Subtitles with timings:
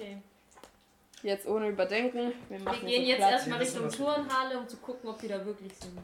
[0.00, 0.22] Okay.
[1.22, 2.32] Jetzt ohne Überdenken.
[2.48, 3.32] Wir, Wir machen gehen so jetzt Platz.
[3.32, 5.98] erstmal Wir Richtung wir- Turnhalle, um zu gucken, ob die da wirklich sind.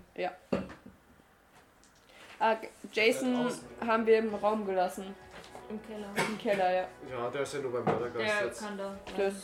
[2.39, 3.51] Ah, G- Jason
[3.87, 5.15] haben wir im Raum gelassen.
[5.71, 6.09] Im Keller.
[6.29, 6.89] Im Keller, ja.
[7.11, 8.61] Ja, der ist ja nur beim Mördergeist Der jetzt.
[8.61, 8.95] kann da.
[9.17, 9.35] Das.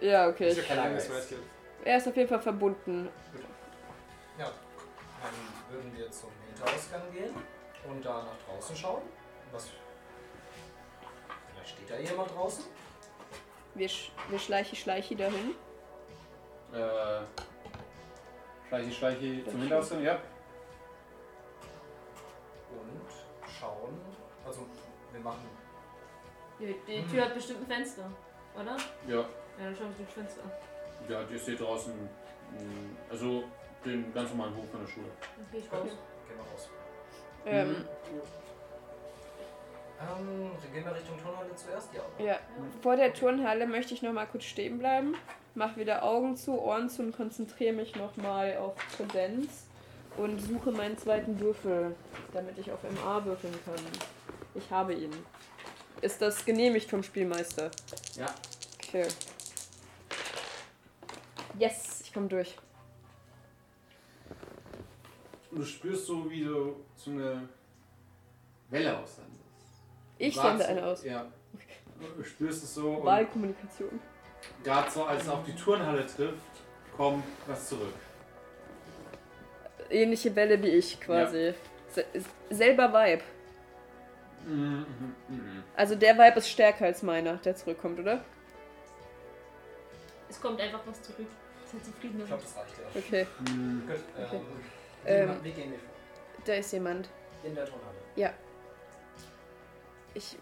[0.00, 0.48] Ja, okay.
[0.48, 1.38] Ist ja kein Mädchen.
[1.84, 3.08] Er ist auf jeden Fall verbunden.
[4.38, 7.34] Ja, dann würden wir zum Hinterausgang gehen
[7.88, 9.02] und da nach draußen schauen.
[9.52, 9.68] Was.
[11.52, 12.64] Vielleicht steht da jemand draußen.
[13.74, 15.54] Wir, sch wir schleichi schleichi dahin.
[16.72, 17.20] Äh,
[18.68, 20.14] schleichi, schleichi zum Hinterausgang, ja.
[22.70, 23.98] Und schauen.
[24.46, 24.66] Also,
[25.12, 25.48] wir machen.
[26.58, 28.10] Die, die Tür hat bestimmt ein Fenster,
[28.54, 28.76] oder?
[29.06, 29.24] Ja, Ja,
[29.58, 30.42] dann schauen wir das Fenster
[31.08, 31.92] ja, die steht draußen.
[31.92, 32.58] mh,
[33.10, 33.44] Also
[33.84, 35.06] den ganz normalen Hof von der Schule.
[35.36, 35.88] Dann geh ich raus.
[36.28, 36.68] Gehen wir raus.
[37.46, 37.88] Ähm,
[40.00, 41.92] Ähm, gehen wir Richtung Turnhalle zuerst?
[41.92, 42.00] Ja.
[42.00, 42.24] oder?
[42.24, 42.38] ja.
[42.82, 45.14] Vor der Turnhalle möchte ich noch mal kurz stehen bleiben.
[45.54, 49.66] Mach wieder Augen zu, Ohren zu und konzentriere mich noch mal auf Präsenz.
[50.16, 51.94] Und suche meinen zweiten Würfel,
[52.32, 53.84] damit ich auf MA würfeln kann.
[54.54, 55.12] Ich habe ihn.
[56.00, 57.70] Ist das genehmigt vom Spielmeister?
[58.16, 58.34] Ja.
[58.82, 59.06] Okay.
[61.58, 62.56] Yes, ich komme durch.
[65.50, 67.48] Du spürst so, wie du so eine
[68.70, 69.39] Welle aussendest.
[70.20, 71.02] Ich sende eine aus.
[71.04, 71.26] Ja.
[72.16, 74.00] Du spürst es so Wahlkommunikation.
[74.64, 76.36] gerade so, als es auf die Turnhalle trifft,
[76.96, 77.92] kommt was zurück.
[79.90, 81.54] Ähnliche Welle wie ich quasi.
[81.88, 82.04] Se
[82.50, 83.22] selber Vibe.
[84.46, 85.64] Mhm, mhm, mhm.
[85.76, 88.22] Also der Vibe ist stärker als meiner, der zurückkommt, oder?
[90.28, 91.26] Es kommt einfach was zurück.
[91.70, 92.56] Seid zufrieden Ich glaube, damit.
[92.56, 93.00] das reicht ja.
[93.00, 93.82] Okay, Mhm.
[93.86, 94.40] Gut, Okay.
[95.06, 95.36] ähm, Ähm.
[95.42, 95.88] wie, gehen wir vor?
[96.46, 97.08] da ist jemand.
[97.42, 97.94] In der Turnhalle.
[100.14, 100.36] Ich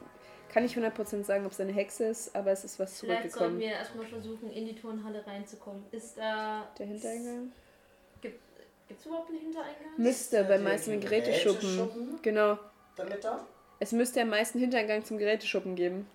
[0.52, 3.30] kann nicht 100% sagen, ob es eine Hexe ist, aber es ist was Vielleicht sollten
[3.32, 3.60] zurückgekommen.
[3.60, 5.84] wir erstmal versuchen, in die Turnhalle reinzukommen.
[5.92, 6.66] Ist da.
[6.78, 7.52] Der Hintereingang?
[8.22, 8.40] Gibt
[9.00, 9.92] es überhaupt einen Hintereingang?
[9.98, 11.60] Müsste Ist bei da meisten Geräteschuppen.
[11.60, 12.58] Geräteschuppen Genau.
[12.96, 13.44] Damit da?
[13.80, 16.06] Es müsste am meisten Hintereingang zum Geräteschuppen geben.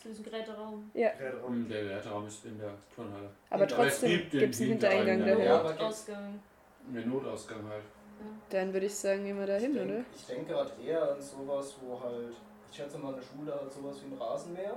[0.00, 0.90] Zu diesem Geräteraum.
[0.94, 1.10] Ja,
[1.48, 3.28] Mhm, Der Geräteraum ist in der Turnhalle.
[3.50, 5.44] aber trotzdem gibt es einen Hintereingang Hintereingang, dahin.
[5.44, 6.40] Ja, aber gibt's- Ausgang.
[6.94, 7.82] Der Notausgang halt.
[8.50, 10.04] Dann würde ich sagen, gehen wir da hin, oder?
[10.14, 12.34] Ich denke gerade eher an sowas, wo halt.
[12.70, 14.76] Ich schätze mal, eine Schule hat sowas wie ein Rasenmäher.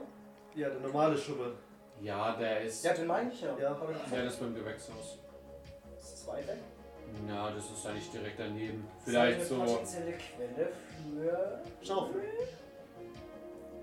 [0.56, 1.54] Ja, der normale Schuppen.
[2.02, 2.84] Ja, der ist.
[2.84, 3.56] Ja, den meine ich ja.
[3.60, 3.78] Ja.
[4.06, 5.20] Ich Der ist beim Gewächshaus.
[6.00, 6.58] Das ist weit weg.
[7.28, 8.88] Na, das ist eigentlich direkt daneben.
[8.98, 9.56] Das Vielleicht ist so.
[9.56, 11.60] eine potenzielle Quelle für.
[11.82, 12.22] Schaufel.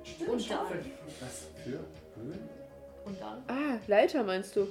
[0.02, 0.84] Stimmt, Und Schaufel.
[1.20, 1.78] Was für?
[3.04, 3.42] Und dann?
[3.46, 4.66] Ah, Leiter meinst du?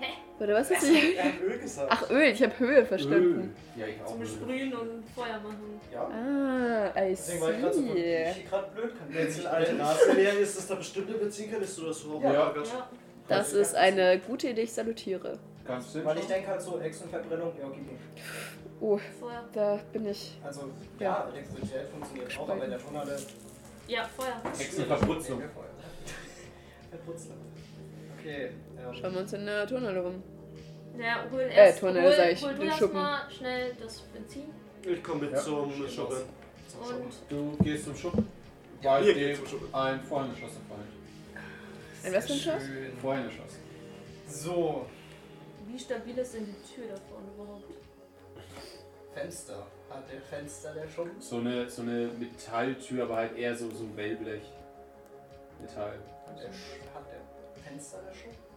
[0.00, 0.42] Hä?
[0.42, 0.88] Oder was ist Er
[1.22, 1.24] das?
[1.24, 1.88] hat Öl gesagt.
[1.92, 3.54] Ach, Öl, ich habe Höhe verstanden.
[3.76, 3.80] Öl.
[3.80, 4.06] Ja, ich auch.
[4.06, 4.26] Zum Öl.
[4.26, 5.80] Sprühen und Feuer machen.
[5.92, 6.02] Ja.
[6.08, 8.30] Ah, I Deswegen war ich gerade so see.
[8.30, 9.06] ich gerade blöd kann.
[9.14, 12.22] Wenn es ein alter Rasenmäher ist, dass da bestimmte Benzin kannst du das so auch
[12.22, 12.32] Ja.
[12.32, 12.54] ja.
[12.56, 12.88] Ja.
[13.28, 15.38] Das ist eine gute Idee, ich salutiere.
[15.66, 17.80] Kannst du Weil ich denke halt so, Echsenverbrennung, ja, okay.
[18.80, 19.44] Oh, Feuer.
[19.52, 20.38] da bin ich.
[20.42, 23.16] Also, ja, Elektrizität funktioniert auch, aber in der Turnhalle.
[23.86, 24.40] Ja, Feuer.
[24.58, 25.42] Hexenverputzung.
[26.90, 27.36] Verputzung.
[28.18, 28.50] Okay,
[29.00, 30.22] Schauen wir uns in der Turnhalle rum.
[30.98, 31.80] Ja, hol Äh, erst.
[31.80, 32.96] Turnhalle hol, sag ich, hol du den erst Schuppen.
[32.96, 34.50] mal schnell das Benzin.
[34.82, 35.38] Ich komme mit Ja.
[35.38, 36.16] zum Schuppen.
[36.80, 37.12] Und.
[37.28, 38.26] Du gehst zum Schuppen.
[38.82, 39.74] Weil Hier dem geht's zum Schuppen.
[39.74, 40.88] ein Vorhängeschloss gefallen.
[42.04, 42.98] Ein was für ein schön.
[43.00, 43.52] Vorhängeschloss.
[44.26, 44.86] So,
[45.66, 47.64] wie stabil ist denn die Tür da vorne überhaupt?
[49.14, 49.66] Fenster.
[49.90, 51.20] Hat der Fenster der Schuppen?
[51.20, 54.42] So eine, so eine Metalltür, aber halt eher so, so ein Wellblech.
[55.60, 55.98] Metall.
[56.26, 58.49] Hat der, Sch- hat der Fenster der Schuppen?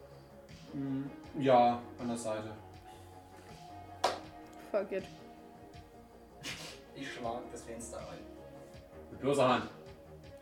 [0.74, 1.10] Mhm.
[1.40, 2.52] Ja, an der Seite.
[4.72, 5.04] Fuck it.
[6.96, 8.20] Ich schlag das Fenster ein.
[9.12, 9.70] Mit bloßer Hand.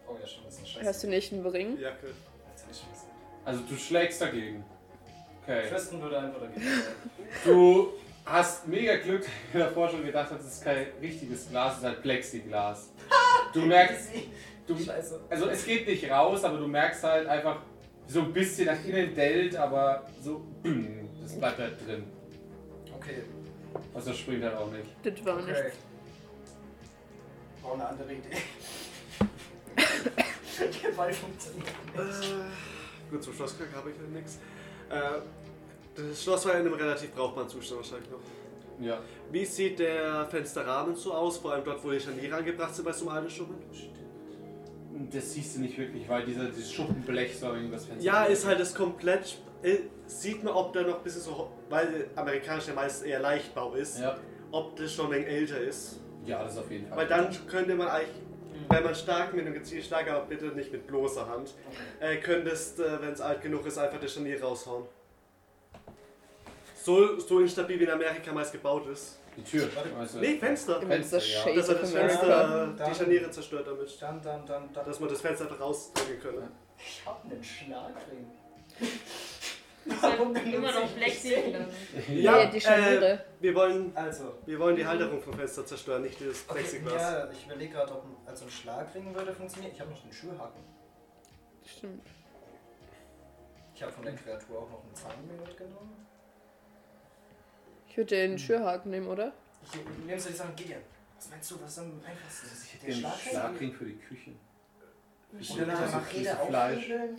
[0.07, 0.85] Oh ja, schon, ein Scheiß.
[0.85, 1.77] Hast du nicht einen Ring?
[1.79, 2.07] Jacke.
[2.07, 3.05] Nicht scheiße.
[3.45, 4.63] Also du schlägst dagegen.
[5.43, 5.69] Okay.
[5.69, 6.61] Tristan würde einfach dagegen.
[7.43, 7.93] Du
[8.25, 11.79] hast mega Glück, dass du davor schon gedacht hast, es ist kein richtiges Glas, es
[11.79, 12.89] ist halt Plexiglas.
[13.53, 14.09] Du merkst,
[14.67, 15.19] du, Scheiße.
[15.29, 17.61] also es geht nicht raus, aber du merkst halt einfach
[18.07, 22.03] so ein bisschen nach innen dellt, aber so, bing, das bleibt halt drin.
[22.95, 23.23] Okay,
[23.93, 24.85] Also springt halt auch nicht.
[25.03, 25.51] Das war okay.
[25.51, 25.77] nichts.
[27.63, 28.37] War eine andere Idee.
[30.91, 32.31] Gewalt funktioniert nicht.
[32.31, 34.39] Äh, gut, zum Schlossgang habe ich ja nichts.
[34.89, 35.21] Äh,
[35.95, 38.19] das Schloss war in einem relativ brauchbaren Zustand wahrscheinlich noch.
[38.79, 38.99] Ja.
[39.31, 41.37] Wie sieht der Fensterrahmen so aus?
[41.37, 43.55] Vor allem dort, wo die Scharniere angebracht sind bei so einem alten Schuppen?
[45.11, 48.03] Das siehst du nicht wirklich, weil dieser dieses Schuppenblech so in das Fenster.
[48.03, 49.37] Ja, ist halt das komplett.
[49.63, 51.49] äh, Sieht man, ob der noch ein bisschen so.
[51.69, 53.99] Weil amerikanisch ja meist eher Leichtbau ist.
[53.99, 54.17] Ja.
[54.51, 55.99] Ob das schon ein wenig älter ist.
[56.25, 56.97] Ja, das auf jeden Fall.
[56.97, 58.15] Weil dann könnte man eigentlich.
[58.69, 61.53] wenn man stark mit einem gezielten Schlag, aber bitte nicht mit bloßer Hand,
[61.99, 64.85] äh, könntest, äh, wenn es alt genug ist, einfach das Scharnier raushauen.
[66.83, 69.19] So, so instabil wie in Amerika meist gebaut ist.
[69.37, 69.69] Die Tür.
[69.75, 69.95] Warte.
[69.97, 70.81] Also, Nee, Fenster.
[70.81, 71.53] Fenster, Das ja.
[71.55, 71.91] Dass er das.
[71.91, 74.01] Fenster, Dann- die Scharniere zerstört damit.
[74.01, 74.85] Dann, dann, dann, dann.
[74.85, 76.51] Dass man das Fenster einfach rausdrücken könne.
[76.77, 78.27] Ich hab einen Schlagring.
[80.01, 80.19] Halt
[80.53, 81.67] immer noch Plexiglas.
[82.09, 83.25] Ja, die Scharniere.
[83.39, 87.01] wir, wollen, Also, wir wollen die Halterung vom Fenster zerstören, nicht dieses okay, Plexiglas.
[87.01, 89.71] ja, ich überlege gerade, ob ein, also ein Schlagring würde funktionieren.
[89.73, 90.61] Ich habe noch den Schürhaken.
[91.65, 92.05] Stimmt.
[93.73, 95.13] Ich habe von der Kreatur auch noch einen Zahn
[95.45, 96.05] mitgenommen.
[97.91, 99.33] Ich würde den Schürhaken nehmen, oder?
[99.65, 100.79] Ich nehme so die Sachen Gideon.
[101.17, 102.47] Was meinst du, was ist am einfachsten?
[102.65, 103.29] Ich hätte Der den Schlagring?
[103.29, 104.31] Schlagring für die Küche.
[105.33, 106.77] Oder mit der so Machete Kiste Fleisch.
[106.77, 107.17] aufhebeln?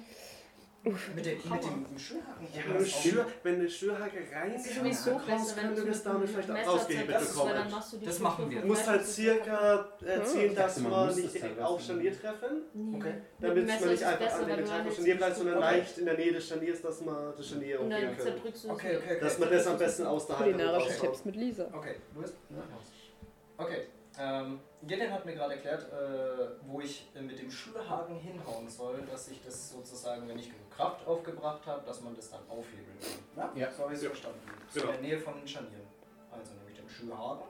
[0.84, 2.49] Mit, der, mit dem Schürhaken?
[2.52, 4.19] Ja, Schür, wenn eine Schürhacke
[4.56, 7.70] ist sowieso raus, wenn könnte du das mit damit dem vielleicht auch dann bekommen.
[7.70, 8.61] machst du die Das machen wir.
[8.62, 12.62] Du musst halt circa Ich dass man nicht direkt teilweise auf Scharnier treffen.
[12.96, 13.14] Okay.
[13.38, 15.99] Mit dem damit man nicht einfach an du Tag dann auf Scharnier bleibt, sondern leicht
[15.99, 18.26] in der Nähe des Scharniers, dass man das Scharnier und umgehen dann kann.
[18.64, 18.70] du.
[18.70, 19.20] Okay, okay.
[19.20, 21.12] Dass man das am besten aus der Halterung Kulinarische raushaut.
[21.12, 21.70] Tipps mit Lisa.
[21.73, 22.32] Okay, Louis?
[23.56, 23.87] Okay.
[24.87, 29.29] Gideon hat mir gerade erklärt, äh, wo ich äh, mit dem Schürhaken hinhauen soll, dass
[29.29, 33.11] ich das sozusagen, wenn ich genug Kraft aufgebracht habe, dass man das dann aufhebeln kann.
[33.37, 33.52] Na?
[33.61, 33.70] Ja.
[33.70, 34.11] So habe ich es Ja.
[34.11, 34.40] verstanden.
[34.70, 34.93] So Genau.
[34.93, 35.87] in der Nähe von den Scharnieren.
[36.32, 37.46] Also nehme ich den Schürhaken,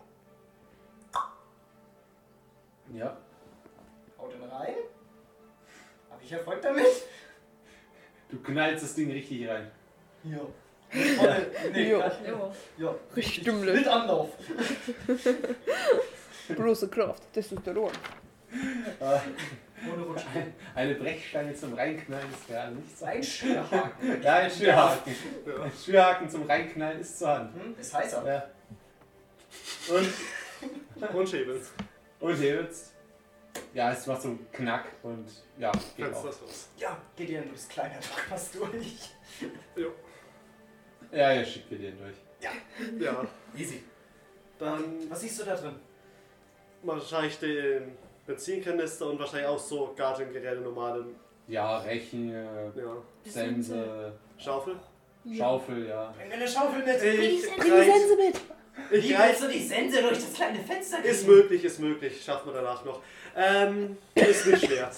[2.93, 3.17] Ja.
[4.19, 4.75] hau den rein.
[6.11, 6.85] Habe ich Erfolg damit?
[8.29, 9.71] Du knallst das Ding richtig rein.
[10.23, 10.47] Hier.
[10.91, 12.01] Voll, nee, Jo.
[12.01, 12.13] ja.
[12.27, 12.53] Ja.
[12.77, 12.95] ja.
[13.17, 13.47] Richtig.
[13.51, 14.29] Mit Anlauf.
[16.57, 17.91] Große Kraft, Testosteron.
[19.01, 20.55] Ohne Rutschen.
[20.75, 23.05] Eine Brechstange zum Reinknallen ist gerade nicht so.
[23.05, 24.23] Ein Schürhaken.
[24.23, 25.15] Ja, ein Schürhaken.
[25.47, 25.63] Ja.
[25.65, 27.55] Ein Schürhaken zum Reinknallen ist zur Hand.
[27.55, 28.25] Hm, ist heißer.
[28.27, 28.51] Ja.
[29.89, 31.61] Und, Und schäbeln.
[32.21, 32.93] und hebelst.
[33.75, 35.27] Ja, es macht so einen Knack und
[35.59, 36.47] ja, geht Kannst auch.
[36.47, 36.69] das.
[36.79, 39.11] Ja, Gideon, du bist kleiner, du machst durch.
[41.11, 42.15] Ja, ihr schickt ihr den durch.
[42.41, 43.27] Ja,
[43.57, 43.83] Easy.
[44.59, 45.75] dann Was siehst du da drin?
[46.83, 47.97] Wahrscheinlich den
[48.27, 51.05] Benzinkanister und wahrscheinlich auch so Gartengeräte, normale
[51.49, 54.77] Ja, Rechen, äh, ja, Sense, Schaufel.
[55.37, 56.13] Schaufel, ja.
[56.17, 57.03] Bring mir eine Schaufel mit.
[57.03, 57.45] Ich.
[57.57, 58.41] Nimm die Sense mit!
[58.91, 61.09] ich Wie willst du die Sense durch das kleine Fenster kriegen?
[61.09, 63.01] ist möglich, ist möglich, schaffen wir danach noch.
[63.37, 64.91] Ähm, ist nicht schwer.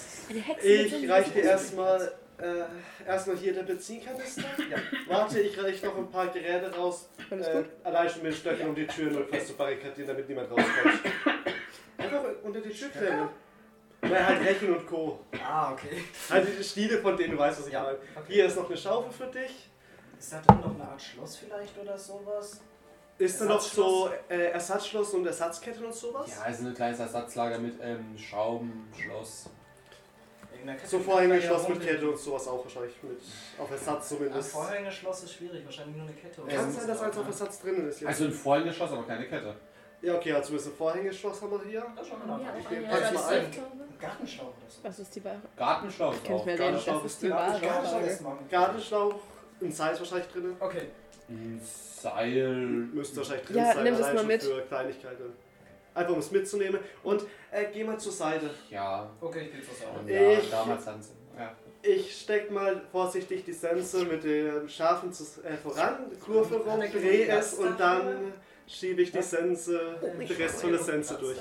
[0.63, 4.43] Ich reiche dir erstmal äh, erstmal hier den Benzinkanister.
[4.69, 4.77] Ja.
[5.07, 7.09] Warte, ich reiche noch ein paar Geräte raus.
[7.29, 11.34] Äh, allein schon mit Stöcken, um die Tür notfalls zu barrikadieren, damit niemand rauskommt.
[12.17, 13.29] Einfach unter die Tür klemmen.
[14.01, 15.19] Weil halt Rechen und Co.
[15.43, 16.03] Ah, okay.
[16.29, 17.97] Halt die Stile, von denen du weißt, was ich Ja, meine.
[18.15, 18.33] okay.
[18.33, 19.69] Hier ist noch eine Schaufel für dich.
[20.19, 22.61] Ist da drin noch eine Art Schloss vielleicht oder sowas?
[23.17, 26.29] Ist da noch so äh, Ersatzschloss und Ersatzketten und sowas?
[26.29, 29.49] Ja, es ist ein kleines Ersatzlager mit ähm, Schrauben, Schloss.
[30.51, 31.81] Irgendeiner Kette So Vorhängeschloss mit.
[31.81, 33.19] Kette und sowas auch wahrscheinlich mit
[33.57, 34.51] auf Ersatz Ein zumindest.
[34.51, 36.41] Vorhängeschloss ist schwierig, wahrscheinlich nur eine Kette.
[36.41, 38.01] oder Kann sein, dass eins auf Ersatz drin ist.
[38.01, 38.07] Jetzt.
[38.09, 39.55] Also ein Vorhängeschloss, aber keine Kette.
[40.05, 41.85] Ja, okay, also ist ein Vorhängeschloss haben wir hier.
[41.95, 43.45] Das ist schon Ja, mal auch geh- eine pack's mal ein.
[43.45, 44.79] Ein Gartenschlauch oder so.
[44.83, 45.41] Was ist die Ware?
[45.57, 46.45] Gartenschlauch Kannst auch.
[46.45, 47.59] Gartenschlauch das ist ist die wahre
[48.49, 49.21] Gartenschlauch ist
[49.61, 50.55] ein Seil ist wahrscheinlich drin.
[50.59, 50.81] Okay.
[51.29, 52.47] Ein Seil.
[52.93, 54.43] Müsste wahrscheinlich drin Ja, sein, nimm das allein mal schon mit.
[54.43, 55.33] für Kleinigkeiten.
[55.93, 56.79] Einfach um es mitzunehmen.
[57.03, 58.49] Und äh, geh mal zur Seite.
[58.69, 59.09] Ja.
[59.21, 60.11] Okay, ich gehe zur Seite.
[60.11, 61.11] Ja, Ich- damals haben sie.
[61.37, 61.51] Ja.
[61.81, 67.27] Ich steck mal vorsichtig die Sense mit dem Schafen zu, äh, voran, Kurve rum, dreh
[67.27, 68.33] es und dann
[68.67, 69.79] schiebe ich die Sense,
[70.27, 71.37] die restvolle Sense durch.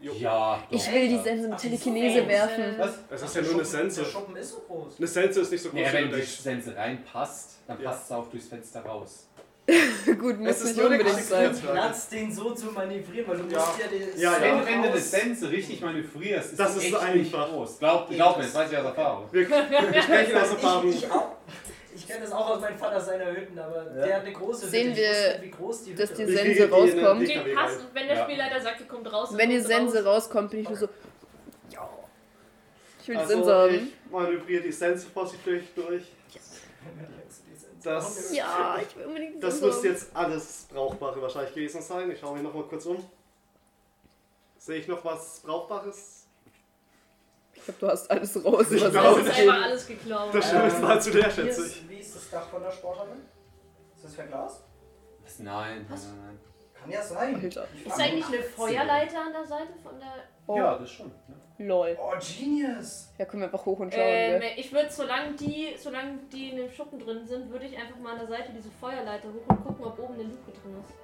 [0.00, 0.76] Ja, doch.
[0.76, 1.18] Ich will die.
[1.18, 2.74] Sense mit Telekinese werfen.
[2.78, 2.94] Was?
[3.10, 4.00] Es ist ja nur eine Sense.
[4.02, 4.98] Der Schuppen ist so groß.
[4.98, 6.22] Eine Sense ist nicht so groß, Ja, wenn du die.
[6.22, 7.90] Sense reinpasst, dann Ja.
[7.90, 9.24] passt es auch durchs Fenster raus.
[10.18, 11.54] Gut, muss nicht unbedingt sein.
[11.60, 13.58] Platz, den so zu manövrieren, weil du Ja.
[13.58, 14.64] musst ja die Ja, ja.
[14.64, 17.50] Wenn, du eine Sense richtig manövrierst, ist Das ist echt so nicht einfach.
[17.50, 17.78] groß.
[17.78, 19.24] Glaub, glaub mir, das weiß ich aus Erfahrung.
[19.30, 20.88] Wir, wir sprechen aus Erfahrung.
[20.90, 21.32] Ich, ich auch.
[21.98, 24.70] Ich kenne das auch aus meinem Vater seiner Hütten, aber der hat eine große Hütte.
[24.70, 27.28] Sehen wir, wusste nicht, wie groß die dass die Sense die den rauskommt?
[27.28, 28.24] Die passt, wenn der Ja.
[28.24, 29.30] Spielleiter sagt, die kommt raus.
[29.32, 30.24] Wenn die Sense raus.
[30.24, 30.88] rauskommt, bin ich nur so.
[31.70, 31.88] Ja.
[33.02, 33.74] Ich will die Also Sense haben.
[33.74, 36.04] ich manövriere die Sense vorsichtig durch.
[37.82, 42.10] Das, Ja, ich will unbedingt die das Sense müsste jetzt alles Brauchbare wahrscheinlich gewesen sein.
[42.10, 43.04] Ich schaue mich noch mal kurz um.
[44.58, 46.17] Sehe ich noch was Brauchbares?
[47.68, 49.48] Ich glaube, du hast alles raus, Ich was glaube, Das ist rausgeht.
[49.50, 50.34] einfach alles geklaut.
[50.34, 51.88] Das Schlimme ist mal zu der, Wie schätze ist, ich.
[51.88, 53.10] wie ist das Dach von der Sporthalle?
[53.94, 54.64] Ist das verglast?
[55.22, 55.38] Was?
[55.40, 56.38] Nein, nein, nein.
[56.72, 57.34] Kann ja sein.
[57.34, 57.66] Alter.
[57.84, 60.12] Ist eigentlich eine Feuerleiter an der Seite von der.
[60.46, 61.10] Oh, Ja, das schon.
[61.58, 61.66] Ja.
[61.66, 61.98] lol.
[62.00, 63.10] Oh, Genius!
[63.18, 64.02] Ja, kommen wir einfach hoch und schauen.
[64.04, 67.96] Ähm, ich würde, solange die, solange die in dem Schuppen drin sind, würde ich einfach
[67.98, 70.94] mal an der Seite diese Feuerleiter hoch und gucken, ob oben eine Luke drin ist.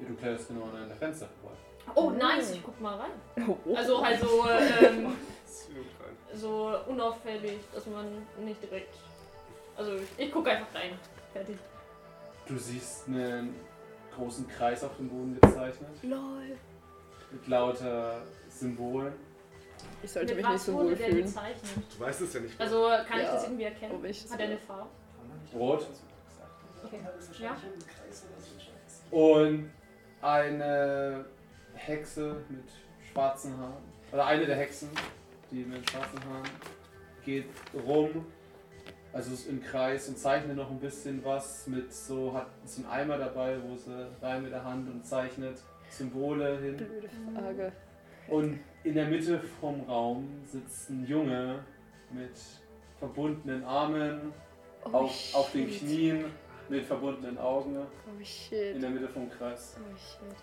[0.00, 1.56] Ja, du kletterst genau an einer Fenster vorbei.
[1.94, 3.46] Oh, nice, ich guck mal rein.
[3.48, 3.74] Oh.
[3.74, 5.12] Also halt so, ähm,
[6.34, 8.06] so unauffällig, dass man
[8.44, 8.94] nicht direkt.
[9.76, 10.98] Also ich gucke einfach rein.
[11.32, 11.56] Fertig.
[12.46, 13.54] Du siehst einen
[14.14, 15.90] großen Kreis auf dem Boden gezeichnet.
[16.02, 16.56] Lol.
[17.30, 19.12] Mit lauter Symbolen.
[20.02, 21.24] Ich sollte Mit mich nicht so wohl der fühlen.
[21.24, 21.84] gezeichnet?
[21.98, 22.60] Du weißt es ja nicht.
[22.60, 23.32] Also kann ich Ja.
[23.34, 23.94] das irgendwie erkennen?
[23.94, 24.86] Ob ich Hat er eine Farbe?
[25.54, 25.86] Rot.
[26.84, 27.00] Okay.
[27.40, 27.56] Ja.
[29.10, 29.70] Und
[30.22, 31.24] eine
[31.76, 32.64] Hexe mit
[33.12, 33.74] schwarzen Haaren.
[34.12, 34.88] Oder eine der Hexen,
[35.50, 36.48] die mit schwarzen Haaren,
[37.24, 37.46] geht
[37.86, 38.26] rum.
[39.12, 42.90] Also ist im Kreis und zeichnet noch ein bisschen was mit so, hat so einen
[42.90, 46.76] Eimer dabei, wo sie rein mit der Hand und zeichnet Symbole hin.
[46.76, 47.72] Blöde Frage.
[48.28, 51.60] Und in der Mitte vom Raum sitzt ein Junge
[52.10, 52.32] mit
[52.98, 54.32] verbundenen Armen,
[54.84, 55.68] Oh, auf, auf den.
[55.68, 56.26] Knien,
[56.68, 58.76] mit verbundenen Augen Oh shit.
[58.76, 59.76] in der Mitte vom Kreis.
[59.80, 60.36] Oh shit.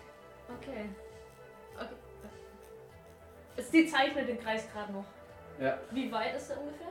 [0.60, 0.84] Okay.
[1.76, 1.94] Okay.
[3.56, 5.04] Es die zeichnet den Kreis gerade noch.
[5.60, 6.88] Ja, Wie weit ist er ungefähr?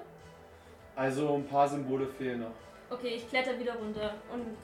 [0.95, 2.51] also ein paar Symbole fehlen noch.
[2.89, 4.13] Okay, ich kletter wieder runter.
[4.31, 4.55] Und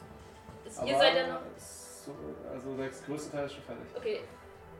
[0.66, 1.40] es, ihr seid ja noch.
[1.58, 2.14] So,
[2.54, 3.84] also der größte Teil ist schon fertig.
[3.98, 4.20] Okay,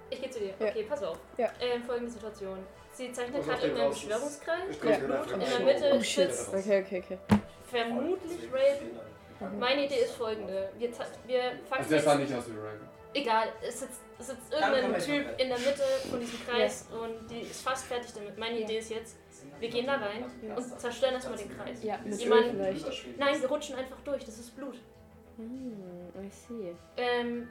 [0.10, 0.54] ich gehe zu dir.
[0.60, 0.68] Ja.
[0.68, 1.18] Okay, pass auf.
[1.38, 1.50] Ja.
[1.60, 2.60] Ähm, folgende Situation.
[2.94, 4.08] Sie zeichnet gerade irgendeinen raus ist.
[4.08, 4.60] Beschwörungskreis.
[4.70, 4.98] Ich Ja.
[4.98, 5.60] komme wieder In der.
[5.74, 7.18] Mitte Oh sitzt Okay, okay, okay.
[7.66, 9.60] vermutlich Raven.
[9.60, 10.70] Meine Idee ist folgende.
[10.78, 12.90] Wir, wir fangen Also jetzt- sah nicht aus wie Raven.
[13.14, 17.42] Egal, es sitzt, es sitzt irgendein Typ in der Mitte von diesem Kreis und die
[17.42, 18.38] ist fast fertig damit.
[18.38, 19.18] Meine Idee ist jetzt,
[19.60, 21.84] wir gehen da rein und zerstören erstmal den Kreis.
[21.84, 22.58] Ja, mit Jemand-.
[23.18, 24.78] Nein, wir rutschen einfach durch, das ist Blut.
[25.38, 26.76] Hm, I see.
[26.98, 27.48] Ähm,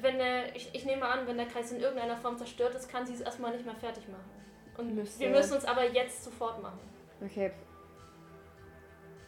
[0.00, 3.04] wenn der, ich, ich nehme an, wenn der Kreis in irgendeiner Form zerstört ist, kann
[3.04, 4.30] sie es erstmal nicht mehr fertig machen.
[4.78, 6.78] Und Müsste- wir müssen uns aber jetzt sofort machen.
[7.24, 7.50] Okay.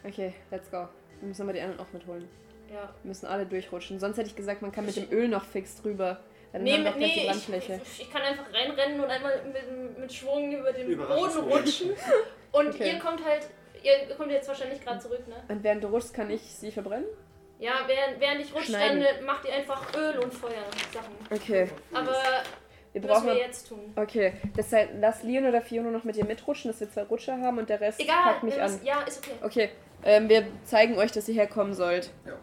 [0.03, 0.87] Okay, let's go.
[1.19, 2.27] Wir müssen aber die anderen auch mitholen.
[2.71, 2.93] Ja.
[3.03, 3.99] Wir müssen alle durchrutschen.
[3.99, 6.19] Sonst hätte ich gesagt, man kann mit dem Öl noch fix drüber.
[6.53, 7.69] Dann Nee, nee ich, ich,
[8.01, 11.91] ich kann einfach reinrennen und einmal mit, mit Schwung über den Boden rutschen.
[12.51, 12.93] Und Okay.
[12.93, 13.49] ihr kommt halt,
[13.83, 15.35] ihr kommt jetzt wahrscheinlich gerade zurück, ne?
[15.49, 17.05] Und während du rutschst, kann ich sie verbrennen?
[17.59, 21.13] Ja, während, während ich rutsche, dann äh, macht ihr einfach Öl und Feuer Sachen.
[21.29, 21.69] Okay.
[21.93, 22.15] Aber
[22.93, 23.27] Wir was brauchen.
[23.27, 23.93] wir jetzt tun.
[23.97, 27.57] Okay, deshalb lass Leon oder Fiona noch mit dir mitrutschen, dass wir zwei Rutscher haben
[27.57, 28.71] und der Rest Egal, packt mich an.
[28.71, 29.35] müssen, ja, ist okay.
[29.43, 29.69] Okay,
[30.05, 32.09] ähm, wir zeigen euch, dass ihr herkommen sollt.
[32.25, 32.33] Jo.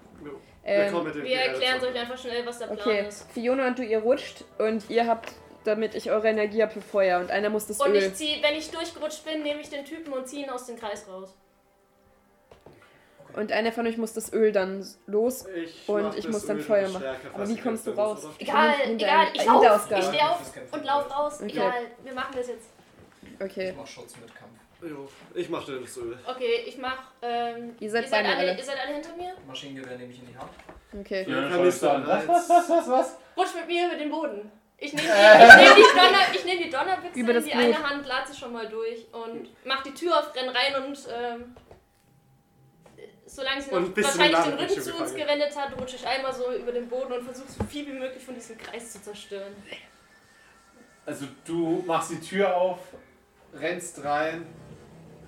[0.65, 3.31] Ähm, Wir erklären euch einfach schnell, was der Plan Okay, ist.
[3.33, 5.33] Fiona und du, ihr rutscht und ihr habt,
[5.65, 7.97] damit ich eure Energie habe für Feuer und einer muss das Und Öl.
[7.97, 10.79] ich zieh, wenn ich durchgerutscht bin, nehme ich den Typen und ziehe ihn aus dem
[10.79, 11.35] Kreis raus.
[13.35, 15.47] Und einer von euch muss das Öl dann los.
[15.55, 17.05] Ich Und ich muss dann Öl Feuer machen.
[17.33, 18.29] Aber wie kommst du raus?
[18.39, 20.01] Egal, egal, ich Ausgang.
[20.01, 20.41] ich steh auf
[20.73, 21.41] und lauf raus.
[21.41, 21.51] Okay.
[21.51, 21.73] Egal,
[22.05, 22.67] wir machen das jetzt.
[23.41, 23.71] Okay.
[23.71, 24.31] Ich mach Schutz mit.
[24.83, 26.19] Jo, Ich mach dir das Öl.
[26.27, 28.59] Okay, ich mach, ähm, Ihr seid bei mir alle, alle.
[28.59, 29.33] ihr seid alle hinter mir?
[29.47, 30.51] Maschinengewehr nehme ich in die Hand.
[31.01, 31.25] Okay.
[31.29, 32.05] Ja, kann ich dann.
[32.07, 33.17] dann Was, was, was, was, was?
[33.37, 34.51] Rutsch mit mir über den Boden.
[34.79, 37.63] Ich nehme nehm die, Donner, ich nehm die Donnerbüchse Über in die Blut.
[37.65, 40.99] eine Hand, lade sie schon mal durch und mach die Tür auf, renn rein und
[41.09, 41.55] ähm,
[43.25, 46.53] solange sie Und noch wahrscheinlich den Rücken zu uns gewendet hat, rutsche ich einmal so
[46.53, 49.55] über den Boden und versuche so viel wie möglich von diesem Kreis zu zerstören.
[51.07, 52.81] Also du machst die Tür auf,
[53.55, 54.47] rennst rein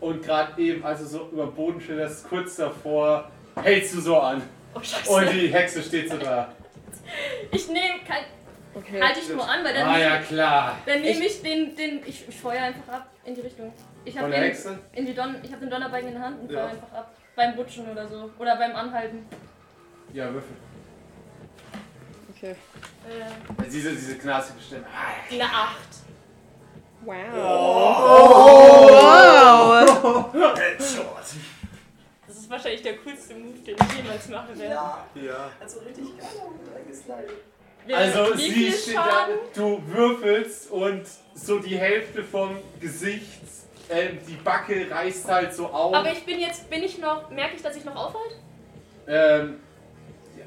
[0.04, 3.30] und gerade eben, als du so über den Boden schillerst, kurz davor,
[3.62, 4.42] hältst du so an.
[4.74, 5.10] Oh scheiße.
[5.10, 6.52] Und die Hexe steht so da.
[7.50, 8.24] ich nehme kein.
[8.74, 9.00] Okay.
[9.00, 10.78] Halte ich nur an, weil dann Ah nehme ja, klar.
[10.84, 13.72] dann nehm ich den, den ich, ich feuer einfach ab in die Richtung.
[14.04, 14.78] Ich habe den, Hexe?
[14.92, 16.60] in die Don, ich hab den Donnerbalken in der Hand und Ja.
[16.60, 17.14] feuer einfach ab.
[17.36, 18.30] Beim Rutschen oder so.
[18.38, 19.26] Oder beim Anhalten.
[20.12, 20.56] Ja, Würfel.
[22.36, 22.50] Okay.
[22.50, 24.84] Äh, diese, diese knasige Stimme.
[24.92, 25.78] Ah, eine 8.
[27.04, 27.14] Wow.
[29.94, 30.32] Wow.
[32.26, 34.74] Das ist wahrscheinlich der coolste Move, den ich jemals mache werde.
[34.74, 35.50] Ja, Ja.
[35.60, 36.28] also richtig geil.
[36.92, 37.32] Slide.
[37.86, 41.02] Wie- Also sie steht da, du würfelst und
[41.34, 43.42] so die Hälfte vom Gesicht,
[43.90, 45.94] ähm, die Backe reißt halt so auf.
[45.94, 48.36] Aber ich bin jetzt, bin ich noch, merke ich, dass ich noch aufhalte?
[49.06, 49.60] ähm,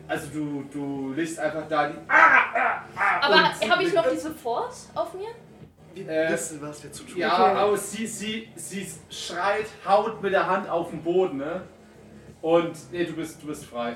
[0.07, 2.81] also du, du liegst einfach da, die, ah,
[3.21, 5.29] Aber Und sie habe ich noch diese Force auf mir?
[6.05, 7.57] Wir Äh, wissen, was wir zu tun ja, Okay.
[7.59, 11.61] aber sie, sie, sie schreit, haut mit der Hand auf den Boden, ne?
[12.41, 13.95] Und nee, du bist, du bist frei.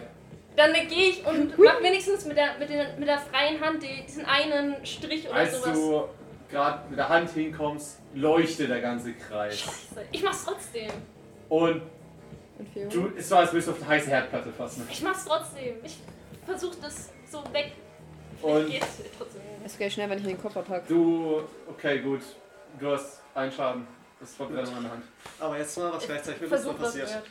[0.56, 4.04] Dann gehe ich und mach wenigstens mit der, mit, der, mit der freien Hand die,
[4.06, 5.74] diesen einen Strich oder Als sowas.
[5.78, 6.04] du
[6.50, 9.60] gerade mit der Hand hinkommst, leuchtet der ganze Kreis.
[9.60, 10.06] Scheiße.
[10.12, 10.90] Ich mach's trotzdem.
[11.48, 11.82] Und
[12.90, 14.86] du, es war, als würdest du auf eine heiße Herdplatte fassen.
[14.92, 15.76] Ich mach's trotzdem.
[15.84, 15.98] Ich
[16.46, 17.72] versuche das so weg.
[18.42, 19.42] Und Vielleicht geht's trotzdem.
[19.64, 20.86] Es geht schnell, wenn ich in den Koffer packe.
[20.88, 22.22] du, okay, gut.
[22.80, 23.86] Du hast einen Schaden.
[24.20, 25.04] Das ist Verbrennung an der Hand.
[25.40, 27.10] Aber jetzt mal, was gleichzeitig mit uns noch passiert.
[27.10, 27.24] wird.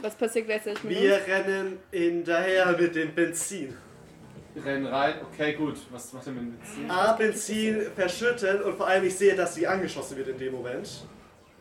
[0.00, 1.26] Was passiert gleichzeitig mit Wir uns?
[1.28, 3.76] rennen hinterher mit dem Benzin.
[4.56, 5.14] rennen rein.
[5.32, 5.76] Okay, gut.
[5.90, 6.90] Was macht er mit Benzin?
[6.90, 11.06] A, Benzin verschütten und vor allem ich sehe, dass sie angeschossen wird in dem Moment.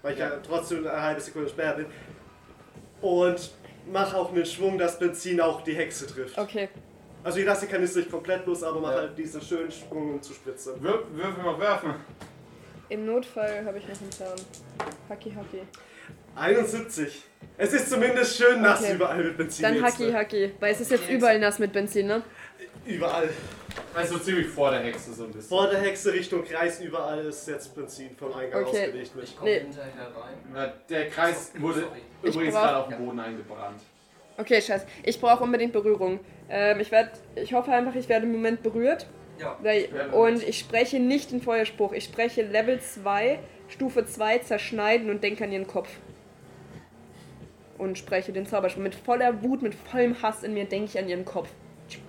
[0.02, 1.86] Weil ich ja, trotzdem eine halbe Sekunde später bin.
[3.02, 3.52] Und
[3.92, 6.38] mache auch einen Schwung, dass Benzin auch die Hexe trifft.
[6.38, 6.70] Okay.
[7.26, 9.00] Also ich lasse die Kanister nicht komplett los, aber mache Ja.
[9.02, 10.74] halt diesen schönen Sprung, um zu spritzen.
[10.82, 11.96] Wir, würfen mal werfen.
[12.88, 14.36] Im Notfall habe ich noch einen Plan.
[15.10, 15.62] Haki Haki.
[16.36, 17.24] 71.
[17.58, 18.94] Es ist zumindest schön nass Okay.
[18.94, 19.64] überall mit Benzin.
[19.64, 20.14] Dann jetzt, Haki ne?
[20.14, 20.52] Haki.
[20.60, 22.22] Weil es ist jetzt überall nass mit Benzin, ne?
[22.86, 23.30] Überall.
[23.96, 25.50] Also ziemlich vor der Hexe so ein bisschen.
[25.50, 28.84] Vor der Hexe Richtung Kreis, überall ist jetzt Benzin vom Eingang Okay.
[28.86, 29.24] ausgelegt mit.
[29.24, 29.60] Ich komme Nee.
[29.62, 30.36] hinterher rein.
[30.54, 32.02] Na, der Kreis wurde Sorry.
[32.22, 33.82] übrigens brauch- gerade auf dem Boden eingebrannt.
[34.38, 34.86] Okay, scheiße.
[35.04, 36.20] Ich brauche unbedingt Berührung.
[36.50, 39.08] Ähm, ich werde, ich hoffe einfach, ich werde im Moment berührt.
[39.40, 39.58] Ja.
[39.62, 41.94] Weil, und ich spreche nicht den Feuerspruch.
[41.94, 45.90] Ich spreche Level 2, Stufe 2, zerschneiden und denke an ihren Kopf.
[47.78, 48.82] Und spreche den Zauberspruch.
[48.82, 51.50] Mit voller Wut, mit vollem Hass in mir denke ich an ihren Kopf.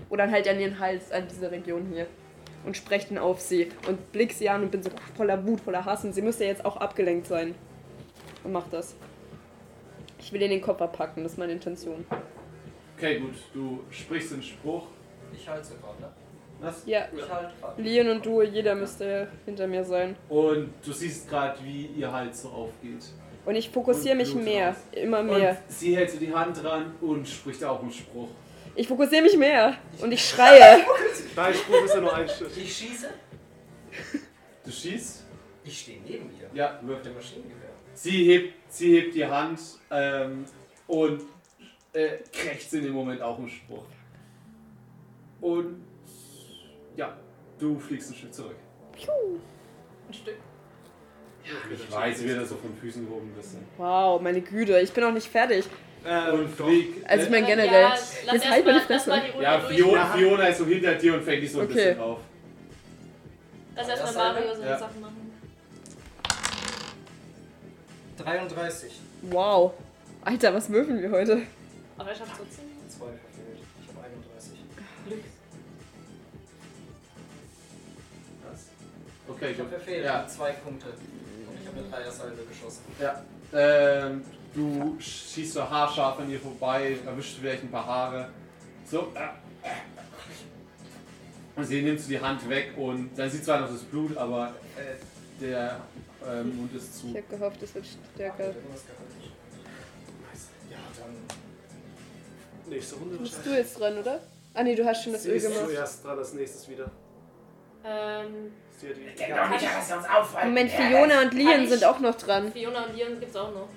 [0.08, 2.06] Oder halt an ihren Hals, an diese Region hier.
[2.64, 3.68] Und spreche den auf sie.
[3.88, 6.04] Und blick sie an und bin so voller Wut, voller Hass.
[6.04, 7.56] Und sie müsste jetzt auch abgelenkt sein.
[8.44, 8.94] Und mach das.
[10.20, 12.04] Ich will ihr den Kopf abpacken, das ist meine Intention.
[12.96, 13.34] Okay, gut.
[13.52, 14.86] Du sprichst den Spruch.
[15.34, 16.12] Ich halte gerade, ne?
[16.60, 16.82] Was?
[16.86, 17.82] Ja, Ich halte gerade.
[17.82, 20.16] Leon und du, jeder müsste hinter mir sein.
[20.28, 23.04] Und du siehst gerade, wie ihr Hals so aufgeht.
[23.44, 24.68] Und ich fokussiere Und mich mehr.
[24.68, 24.76] raus.
[24.92, 25.50] Immer mehr.
[25.50, 28.28] Und sie hält so die Hand dran und spricht auch einen Spruch.
[28.74, 29.74] Ich fokussiere mich mehr.
[30.00, 30.80] Und ich schreie.
[31.36, 32.50] Dein Spruch ist ja nur ein Stück.
[32.56, 33.08] Ich schieße.
[34.64, 35.24] Du schießt?
[35.64, 36.48] Ich stehe neben ihr.
[36.54, 37.70] Ja, Mit wirf dem Maschinengewehr.
[37.94, 39.60] Sie hebt, sie hebt die Hand
[39.90, 40.44] ähm,
[40.86, 41.22] und
[41.96, 43.84] äh, krächzt in dem Moment auch einen Spruch.
[45.40, 45.82] Und
[46.96, 47.16] ja,
[47.58, 48.56] du fliegst ein Stück zurück.
[50.08, 50.36] Ein Stück.
[51.72, 53.56] Ich weiß, wie er so von Füßen gehoben bist.
[53.76, 55.64] Wow, meine Güte, ich bin noch nicht fertig.
[56.04, 56.66] Äh, Und doch.
[56.66, 57.08] fliegt.
[57.08, 57.80] Also ich äh, meine generell.
[57.82, 59.36] Ja, lass Jetzt halt mal, meine lass mal Fresse.
[59.36, 59.60] die ja.
[59.60, 61.74] Fiona, Fiona ist so hinter dir und fängt dich so ein Okay.
[61.74, 62.18] bisschen auf.
[63.76, 64.40] Lass erst mal Dasselbe?
[64.40, 64.78] Mario seine Ja.
[64.78, 65.32] Sachen machen.
[68.18, 68.92] 33.
[69.22, 69.72] Wow.
[70.24, 71.42] Alter, was würfeln wir heute?
[71.98, 72.64] Aber er schafft trotzdem.
[72.88, 73.60] Zwei verfehlt.
[73.82, 74.58] Ich habe 31.
[75.06, 75.24] Glück.
[78.50, 78.60] Was?
[79.28, 79.78] Okay, Ich habe gut.
[79.78, 80.04] verfehlt.
[80.04, 80.88] Ja, Zwei Punkte.
[80.88, 82.82] Und ich habe eine Dreiersalve geschossen.
[83.00, 83.22] ja.
[83.52, 88.28] Ähm, du schießt so haarscharf an ihr vorbei, erwischt vielleicht ein paar Haare.
[88.90, 89.12] So.
[89.14, 89.28] äh,
[91.54, 94.54] Und sie nimmt so die Hand weg und dann sieht zwar noch das Blut, aber
[94.76, 95.80] äh, der
[96.44, 97.08] Mund ist Ich zu.
[97.08, 98.46] habe gehofft, es wird stärker.
[98.48, 99.32] irgendwas gehalten.
[100.70, 101.14] Ja, dann.
[102.68, 104.20] Nächste Runde Bist du jetzt dran, oder?
[104.54, 105.66] Ah nee, du hast schon das Sie Öl ist gemacht.
[105.66, 106.90] zuerst dran, als nächstes wieder.
[107.84, 109.14] Ähm, Ist hier die.
[109.16, 110.48] Denk doch nicht, dass wir uns aufhalten.
[110.48, 112.52] Moment, Fiona und ich- sind auch noch dran.
[112.52, 113.68] Fiona und Leon gibt's auch noch.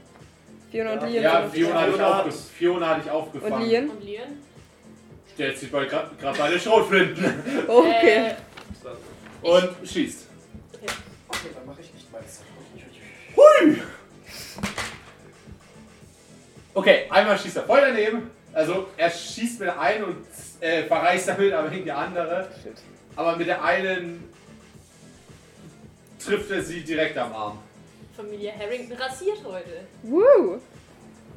[0.72, 1.06] Fiona und Ja.
[1.08, 3.54] Leon Ja, sind Fiona hat dich, Fiona- aufge Fiona hat dich aufgefangen.
[3.54, 3.90] Und Leon?
[3.90, 4.28] Und Leon?
[5.34, 8.32] Stellt sich bei gerade bei den Schrotflinten Okay.
[9.44, 10.28] Äh, und schießt.
[10.74, 12.42] Okay, dann mache ich nicht meins.
[16.74, 18.30] Okay, einmal schießt er voll daneben.
[18.54, 20.26] Also er schießt mit der einen und
[20.60, 22.50] äh, verreißt damit aber gegen die andere.
[22.62, 22.74] Shit.
[23.16, 24.24] Aber mit der einen
[26.18, 27.60] trifft er sie direkt am Arm.
[28.16, 29.88] Familie Harrington rasiert heute.
[30.04, 30.60] Woo!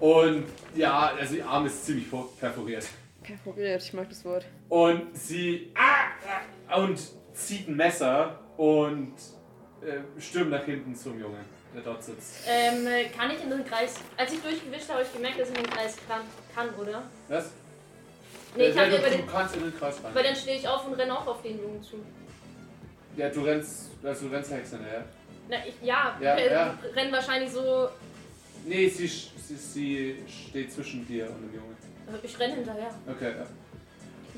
[0.01, 2.07] Und ja, also ihr Arm ist ziemlich
[2.41, 2.87] perforiert.
[3.23, 4.45] Perforiert, ich mag das Wort.
[4.69, 6.11] Und sie ah,
[6.69, 6.99] ah, und
[7.35, 9.15] zieht ein Messer und
[9.81, 12.39] äh, stürmt nach hinten zum Jungen, der dort sitzt.
[12.49, 13.95] Ähm, äh, kann ich in den Kreis.
[14.17, 16.23] Als ich durchgewischt habe, habe ich gemerkt, dass ich in den Kreis kann,
[16.55, 17.03] kann oder?
[17.29, 17.51] Was?
[18.57, 19.27] Nee, ich habe du, über du den.
[19.27, 20.15] kannst in den Kreis rein.
[20.15, 21.97] Weil dann stehe ich auf und renne auch auf den Jungen zu.
[23.17, 25.05] Ja, du rennst, also du rennst der Hexe hinterher.
[25.49, 26.79] Na, ich, ja, Ja, äh, ja.
[26.95, 27.89] renn wahrscheinlich so.
[28.65, 30.17] Nee, sie, sch- sie, sie
[30.49, 31.77] steht zwischen dir und dem Jungen.
[32.09, 32.91] äh, Ich renne hinterher.
[33.09, 33.47] Okay, ja.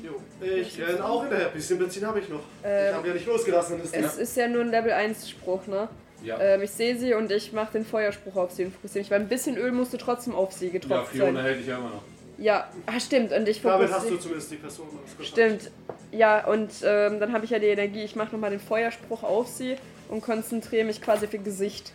[0.03, 0.21] Jo.
[0.45, 1.49] Ich renn auch hinterher.
[1.49, 2.39] Bisschen Benzin habe ich noch.
[2.39, 3.79] ich Ähm, habe ja nicht losgelassen.
[3.81, 5.87] Das es ist ja nur ein Level 1 Spruch, ne?
[6.25, 9.11] Ja, Ähm, ich sehe sie und ich mache den Feuerspruch auf sie und fokussiere mich,
[9.11, 11.43] weil ein bisschen Öl musste trotzdem auf sie ja getropft Fiona sein.
[11.43, 12.01] hält dich ja immer noch.
[12.37, 13.31] Ja, ah, stimmt.
[13.31, 15.61] Und ich Damit hast du zumindest die Person ausgeschaltet.
[15.61, 15.71] Stimmt.
[16.11, 18.03] Ja, und ähm, dann habe ich ja die Energie.
[18.03, 19.77] Ich mache nochmal den Feuerspruch auf sie
[20.09, 21.93] und konzentriere mich quasi auf ihr Gesicht.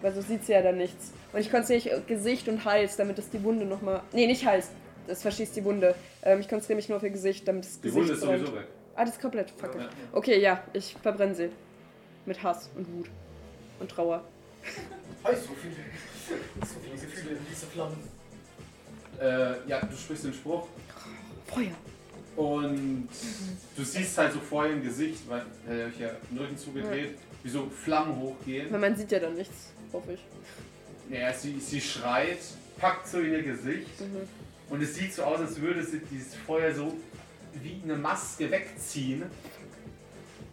[0.00, 1.12] Weil so sieht sie ja dann nichts.
[1.32, 4.02] Und ich konzentriere mich auf Gesicht und Hals, damit das die Wunde nochmal.
[4.12, 4.68] Nee, nicht Hals.
[5.08, 5.96] Das verschießt die Wunde.
[6.22, 8.38] Ähm, ich konzentriere mich nur auf ihr Gesicht, damit das Die Gesicht Wunde ist brennt.
[8.46, 8.66] sowieso weg.
[8.94, 9.50] Ah, das ist komplett.
[9.50, 9.80] Fuck it.
[9.80, 9.88] Ja.
[10.12, 11.50] Okay, ja, ich verbrenne sie.
[12.26, 13.06] Mit Hass und Wut.
[13.80, 14.24] Und Trauer.
[15.22, 15.74] Hey, so viele.
[16.66, 17.96] So viele Gefühle in diese Flammen.
[19.20, 20.68] Äh, ja, du sprichst den Spruch
[21.46, 21.72] Feuer.
[22.36, 23.08] und
[23.76, 27.48] du siehst halt so vor ihrem Gesicht, weil er euch ja den Rücken zugedreht, wie
[27.48, 28.70] so Flammen hochgehen.
[28.70, 30.20] Weil man sieht ja dann nichts, hoffe ich.
[31.16, 32.38] Ja, sie, sie schreit,
[32.78, 34.28] packt so in ihr Gesicht Mhm.
[34.70, 36.94] und es sieht so aus, als würde sie dieses Feuer so
[37.54, 39.24] wie eine Maske wegziehen,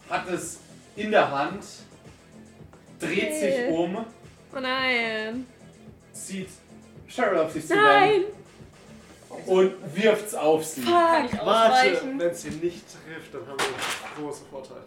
[0.10, 0.58] hat es
[0.96, 1.64] in der Hand,
[3.00, 3.98] dreht sich um,
[4.56, 5.46] Oh nein.
[6.14, 6.50] zieht
[7.08, 8.24] Cheryl auf sich zu Nein.
[9.46, 10.84] und wirft's auf sie.
[10.84, 12.20] Kann ich Warte, ausweichen?
[12.20, 14.78] wenn sie nicht trifft, dann haben wir einen großen Vorteil.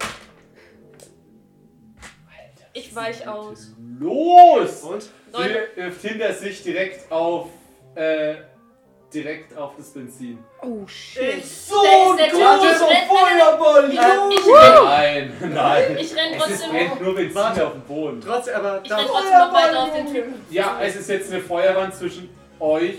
[2.73, 3.73] Ich weich aus.
[3.99, 4.83] Los!
[4.83, 5.03] Und?
[5.03, 7.49] Sie wirft hinter sich direkt auf,
[7.95, 8.37] äh,
[9.13, 10.39] direkt auf das Benzin.
[10.63, 11.45] Oh shit.
[11.45, 11.75] So
[12.17, 13.89] Der ist der großer ich Feuerball!
[13.89, 13.95] ich,
[14.39, 14.47] ich,
[14.85, 15.97] Nein, nein.
[15.99, 17.67] ich renn Es ist, trotzdem, brennt nur Benzin Warte.
[17.67, 18.21] auf dem Boden.
[18.21, 20.35] Trotzdem, aber ich renn trotzdem noch weiter auf den Typen.
[20.51, 22.29] Ja, es ist jetzt eine Feuerwand zwischen
[22.61, 22.97] euch,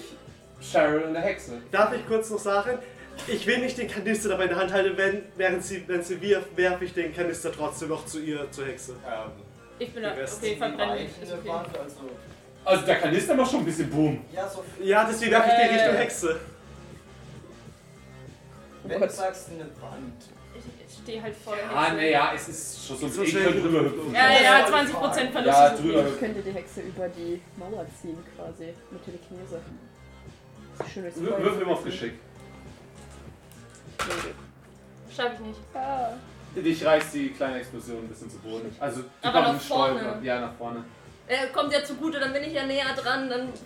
[0.62, 1.54] Cheryl und der Hexe.
[1.72, 2.80] darf ich kurz noch sagen,
[3.28, 6.22] ich will nicht den Kanister dabei in der Hand halten, wenn, während sie, wenn sie
[6.22, 8.94] wirft, werfe ich den Kanister trotzdem noch zu ihr, zur Hexe.
[9.06, 9.32] Ähm,
[9.78, 10.12] Ich bin da.
[10.14, 10.24] Okay.
[10.24, 10.44] Ist
[11.34, 11.50] okay.
[11.50, 12.00] also.
[12.66, 14.22] Also der Kanister macht schon ein bisschen Boom.
[14.34, 14.64] Ja, so.
[14.84, 15.80] Ja, deswegen werfe ich den Äh.
[15.82, 16.40] Richtung Hexe.
[18.84, 20.24] Wenn du sagst eine Wand.
[20.56, 21.96] Ich, ich stehe halt der Ah, Hexe.
[21.98, 24.14] naja, es ist schon so ein So Ich schnell könnte drüber hüpfen.
[24.14, 25.46] Ja, ja, 20% Verlust.
[25.58, 26.08] Ja, ist drüber.
[26.08, 28.74] Ich könnte die Hexe über die Mauer ziehen quasi.
[28.92, 29.62] Mit Telekinese.
[30.94, 31.84] Schön durchs Wir- Feuer Würfel mal auf.
[31.84, 32.14] Geschick.
[35.16, 35.60] Schaff ich nicht.
[35.74, 36.14] Ah.
[36.56, 38.74] Dich reißt die kleine Explosion ein bisschen zu Boden.
[38.80, 40.00] Also, du Aber kommst nach Stolper.
[40.12, 40.26] vorne.
[40.26, 40.84] Ja, nach vorne.
[41.30, 43.30] Er kommt ja zugute, dann bin ich ja näher dran.
[43.30, 43.50] Dann.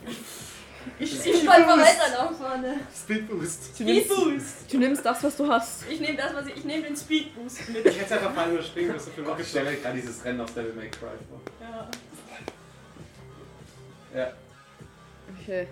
[0.99, 2.75] Ich zieh einfach weiter nach vorne.
[2.93, 3.79] Speedboost.
[3.79, 4.73] Du nimmst, Speedboost!
[4.73, 5.89] du nimmst das, was du hast.
[5.89, 6.57] Ich nehme das, was ich.
[6.57, 7.85] Ich nehme den Speedboost mit.
[7.85, 10.53] Ich hätte einfach fallen springen müssen für Ich Rocket stelle mir gerade dieses Rennen auf
[10.53, 11.39] Devil May Cry vor.
[11.61, 11.89] Ja.
[14.13, 14.33] Ja.
[15.41, 15.67] Okay.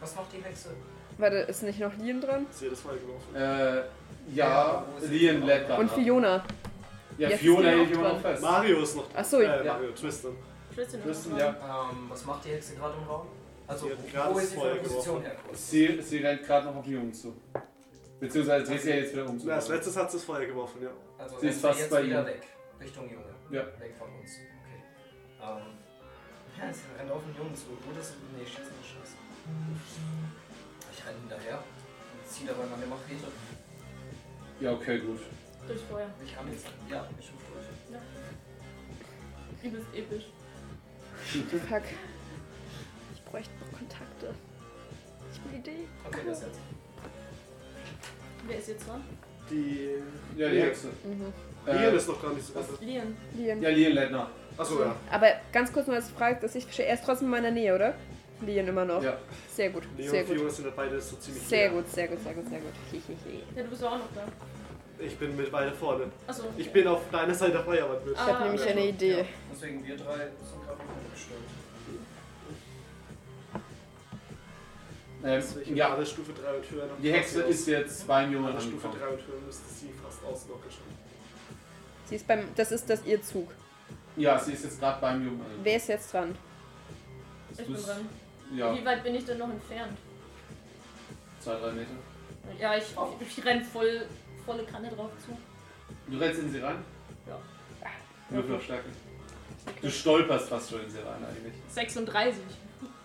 [0.00, 0.70] Was macht die Hexe?
[1.16, 2.46] Warte, ist nicht noch Lien dran?
[2.50, 3.36] Sie hat das Feuer geworfen.
[3.36, 3.84] Äh,
[4.36, 4.84] ja, Ja?
[5.08, 5.92] Lian lädt gerade Und.
[5.92, 6.44] Fiona.
[7.18, 8.42] Ja, Jetzt Fiona die hält auch immer noch fest.
[8.42, 9.14] Mario ist noch.
[9.14, 9.72] Achso, Äh, ja.
[9.74, 10.32] Mario, Tristan.
[10.74, 11.48] Tristan ist Tristan, ja.
[11.90, 13.26] Ähm, was macht die Hexe gerade im Raum?
[13.66, 13.96] Also, Sie wo
[14.34, 15.24] das ist sie von der Position geworfen.
[15.46, 15.54] her?
[15.54, 17.34] Sie, sie rennt gerade noch auf den Jungen zu.
[18.20, 19.40] Beziehungsweise dreht sie ja jetzt wieder um.
[19.44, 20.90] Na, als letztes hat sie das Feuer geworfen, ja.
[21.18, 22.26] Also, Sie ist rennt sie fast jetzt bei wieder ihm.
[22.26, 22.42] weg.
[22.80, 23.24] Richtung Junge.
[23.50, 23.62] Ja.
[23.80, 24.30] Weg von uns.
[24.32, 24.82] Okay.
[25.40, 25.66] Ähm,
[26.58, 27.66] ja, sie rennt auf den Jungen zu.
[27.90, 29.16] Oder ist Nee, schießen nicht scheiße.
[30.92, 31.58] Ich renne hinterher.
[31.58, 33.28] Und ziehe dabei meine Machete.
[34.60, 35.20] Ja, okay, gut.
[35.66, 36.06] Durchs Feuer.
[36.24, 36.66] Ich kann jetzt.
[36.90, 38.02] Ja, ich rufe durch.
[39.72, 40.24] Übelst episch.
[41.68, 41.82] Fuck.
[43.14, 44.34] Ich bräuchte noch Kontakte.
[45.32, 45.86] Ich habe eine Idee.
[46.06, 46.58] Okay, das jetzt.
[48.46, 49.02] Wer ist jetzt dran?
[49.50, 49.90] Die.
[50.36, 50.88] Ja, die Hexe.
[51.04, 51.32] Mhm.
[51.66, 52.72] Lian Äh, ist noch gar nicht so besser.
[52.80, 53.16] Lian.
[53.34, 53.62] Lien.
[53.62, 54.28] ja, Lian nach.
[54.58, 54.94] Achso, ja.
[55.10, 57.74] Aber ganz kurz nur als Frage, dass ich verstehe, er ist trotzdem in meiner Nähe,
[57.74, 57.94] oder?
[58.42, 59.02] Lien immer noch.
[59.02, 59.16] Ja.
[59.50, 60.36] Sehr gut, Leo sehr und gut.
[60.36, 61.70] Fiona sind ja beide so ziemlich Sehr leer.
[61.80, 62.72] gut, sehr gut, sehr gut, sehr gut.
[63.56, 64.24] Ja, du bist auch noch da.
[65.04, 66.10] Ich bin mit weiter vorne.
[66.26, 66.44] Achso.
[66.56, 68.14] Ich bin auf deiner Seite der Feuerwand mit.
[68.14, 68.70] Ich habe Ah, nämlich okay.
[68.70, 69.18] eine Idee.
[69.18, 71.40] Ja, deswegen wir drei sind gerade umgestellt.
[75.22, 78.60] Ähm, Deswegen ja, alle Stufe 3 und höher die Hexe ist jetzt beim Jungen Alle
[78.60, 79.00] Stufe angekommen.
[79.00, 80.84] 3 und höher müsste sie fast auslocken schon.
[82.06, 82.46] Sie ist beim.
[82.54, 83.50] Das ist das ihr Zug.
[84.16, 85.60] Ja, sie ist jetzt gerade beim Jungen angekommen.
[85.64, 86.36] Wer ist jetzt dran?
[87.52, 88.08] Ich bin dran.
[88.54, 89.96] Ja, Wie weit bin ich denn noch entfernt?
[91.40, 91.90] zwei, drei Meter.
[92.60, 94.06] Ja, ich, ich, ich renn voll,
[94.44, 95.36] volle Kanne drauf zu.
[96.10, 96.76] Du rennst in sie rein?
[97.26, 97.38] Ja.
[98.30, 98.88] Würfel auf Stärke.
[99.80, 101.54] Du stolperst fast schon in sie rein eigentlich.
[101.68, 102.42] 36.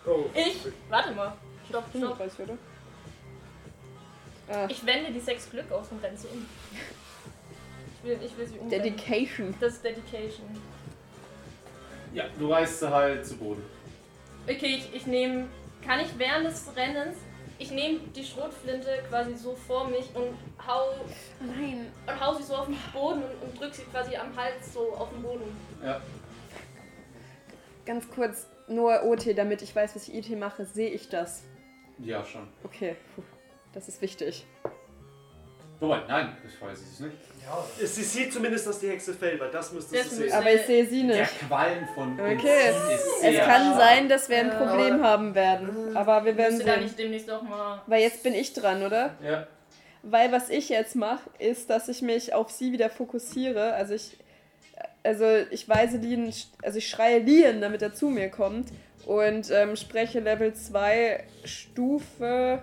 [0.06, 0.24] Oh.
[0.34, 0.58] Ich.
[0.88, 1.34] Warte mal.
[1.68, 2.16] Stopp, stopp.
[2.18, 2.58] 35, oder?
[4.48, 6.46] Ah, Ich wende die 6 Glück aus und renne sie um.
[8.02, 8.82] Ich will, ich will sie umrennen.
[8.82, 9.54] Dedication.
[9.60, 10.46] Das ist Dedication.
[12.12, 13.62] Ja, du reißt sie halt zu Boden.
[14.48, 15.46] Okay, ich, ich nehme.
[15.84, 17.16] Kann ich während des Rennens.
[17.60, 20.34] Ich nehme die Schrotflinte quasi so vor mich und
[20.66, 20.94] hau,
[21.40, 21.92] Nein.
[22.06, 24.94] und hau sie so auf den Boden und, und drück sie quasi am Hals so
[24.94, 25.44] auf den Boden.
[25.84, 26.00] Ja.
[27.84, 31.44] Ganz kurz, nur OT, damit ich weiß, was ich IT mache, sehe ich das.
[31.98, 32.48] Ja, schon.
[32.64, 33.22] Okay, puh.
[33.74, 34.46] das ist wichtig.
[35.80, 37.16] Wobei, nein, ich weiß es nicht.
[37.42, 40.32] Ja, Sie sieht zumindest, dass die Hexe fällt, weil das müsste Das sie sehen.
[40.32, 41.38] Aber ich sehe sie Der nicht.
[41.48, 42.72] Qualm von Okay.
[43.22, 43.78] Es kann stark.
[43.78, 44.54] sein, dass wir ein Ja.
[44.58, 45.96] Problem haben werden.
[45.96, 46.82] Aber wir werden sehen.
[46.82, 47.80] nicht demnächst auch mal.
[47.86, 49.14] Weil jetzt bin ich dran, oder?
[49.24, 49.46] Ja.
[50.02, 53.72] Weil was ich jetzt mache, ist, dass ich mich auf sie wieder fokussiere.
[53.72, 54.18] Also ich,
[55.02, 58.68] also ich weise Lien, also ich schreie Lien, damit er zu mir kommt
[59.06, 62.62] und ähm, spreche Level 2 Stufe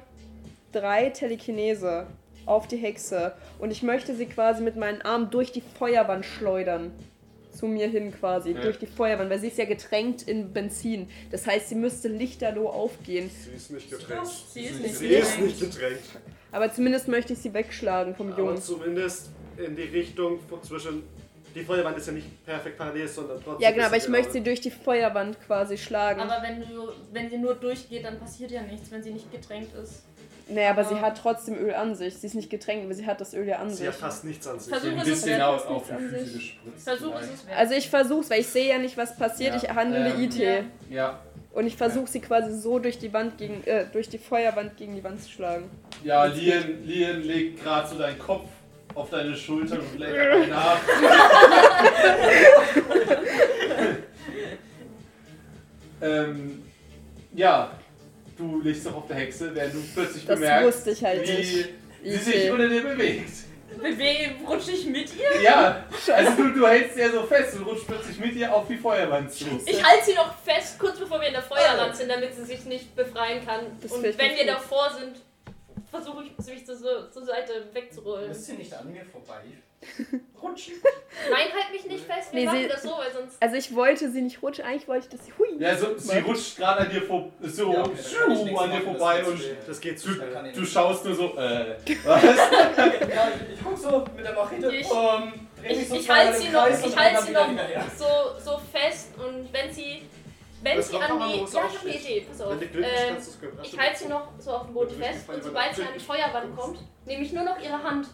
[0.71, 2.05] 3 Telekinese
[2.47, 3.33] auf die Hexe.
[3.59, 6.91] Und ich möchte sie quasi mit meinen Armen durch die Feuerwand schleudern.
[7.51, 8.61] Zu mir hin quasi, Ja.
[8.61, 11.09] durch die Feuerwand, weil sie ist ja getränkt in Benzin.
[11.31, 13.29] Das heißt, sie müsste lichterloh aufgehen.
[13.31, 14.27] Sie ist nicht getränkt.
[14.53, 16.03] Sie ist nicht Sie ist nicht getränkt.
[16.51, 18.61] Aber zumindest möchte ich sie wegschlagen vom Aber Jungen.
[18.61, 21.03] zumindest in die Richtung von zwischen
[21.55, 23.63] die Feuerwand ist ja nicht perfekt parallel, sondern trotzdem.
[23.63, 26.21] Ja, genau, aber ich genau- möchte sie durch die Feuerwand quasi schlagen.
[26.21, 29.75] Aber wenn, du, wenn sie nur durchgeht, dann passiert ja nichts, wenn sie nicht getränkt
[29.75, 30.03] ist.
[30.49, 32.17] Nee, aber sie aber- hat trotzdem Öl an sich.
[32.17, 33.87] Sie ist nicht getränkt, aber sie hat das Öl ja an Sie sich.
[33.87, 34.73] hat fast nichts an sich.
[34.73, 36.83] Versuch Ein es ist bisschen auf, das auf die nichts an Füße gespritzt.
[36.83, 37.57] Versuch es wert.
[37.57, 39.55] Also ich versuch's, weil ich sehe ja nicht, was passiert.
[39.55, 39.61] Ja.
[39.63, 40.35] Ich handle Ähm, IT.
[40.35, 40.59] Ja.
[40.89, 41.19] Ja,
[41.53, 44.95] Und ich versuche sie quasi so durch die Wand gegen, äh, durch die Feuerwand gegen
[44.95, 45.69] die Wand zu schlagen.
[46.03, 48.47] ja Lian, Lian legt gerade so deinen Kopf
[48.95, 50.77] auf deine Schulter und legt nach.
[56.01, 56.63] ähm,
[57.33, 57.71] ja,
[58.37, 61.31] du legst doch auf der Hexe, während du plötzlich Das bemerkst, wusste ich halt wie
[61.33, 61.69] nicht.
[62.03, 63.29] sie sich unter dir bewegt.
[63.77, 65.41] Bewe rutsche ich mit ihr?
[65.41, 68.67] Ja, also du, du hältst sie ja so fest und rutscht plötzlich mit ihr auf
[68.67, 69.45] die Feuerwand zu.
[69.65, 72.65] Ich halte sie noch fest, kurz bevor wir in der Feuerwand sind, damit sie sich
[72.65, 73.65] nicht befreien kann.
[73.81, 74.47] Das Und wenn wir gut.
[74.47, 75.17] davor sind,
[75.91, 78.29] versuche ich mich zur, zur Seite wegzurollen.
[78.29, 79.41] Müsst ihr nicht an mir vorbei?
[80.41, 80.73] Rutschen.
[81.29, 83.41] Nein, halt mich nicht fest, wir Nee, machen sie- das so, weil sonst.
[83.41, 85.47] Also ich wollte sie nicht rutschen, eigentlich wollte ich, dass sie hui.
[85.59, 89.19] Ja, so, sie rutscht gerade an dir vor, so Ja, okay, schuh, an dir vorbei
[89.19, 92.23] das und Das geht zu du, du schaust nur so, äh, was?
[92.23, 94.71] Ja, ich, ich guck so mit der Machete.
[94.75, 97.49] Ich- um, dreh mich Ich, so ich halte sie noch, ich halte sie noch
[97.95, 98.05] so,
[98.43, 100.03] so fest und wenn sie.
[100.63, 101.37] Wenn Das sie an die.
[101.37, 101.95] Ja, ich habe eine.
[101.95, 102.53] Idee, pass auf.
[102.59, 103.17] Ähm,
[103.63, 106.57] ich halte sie noch so auf dem Boden fest und sobald sie an die Feuerwand
[106.57, 108.07] kommt, nehme ich nur noch ihre Hand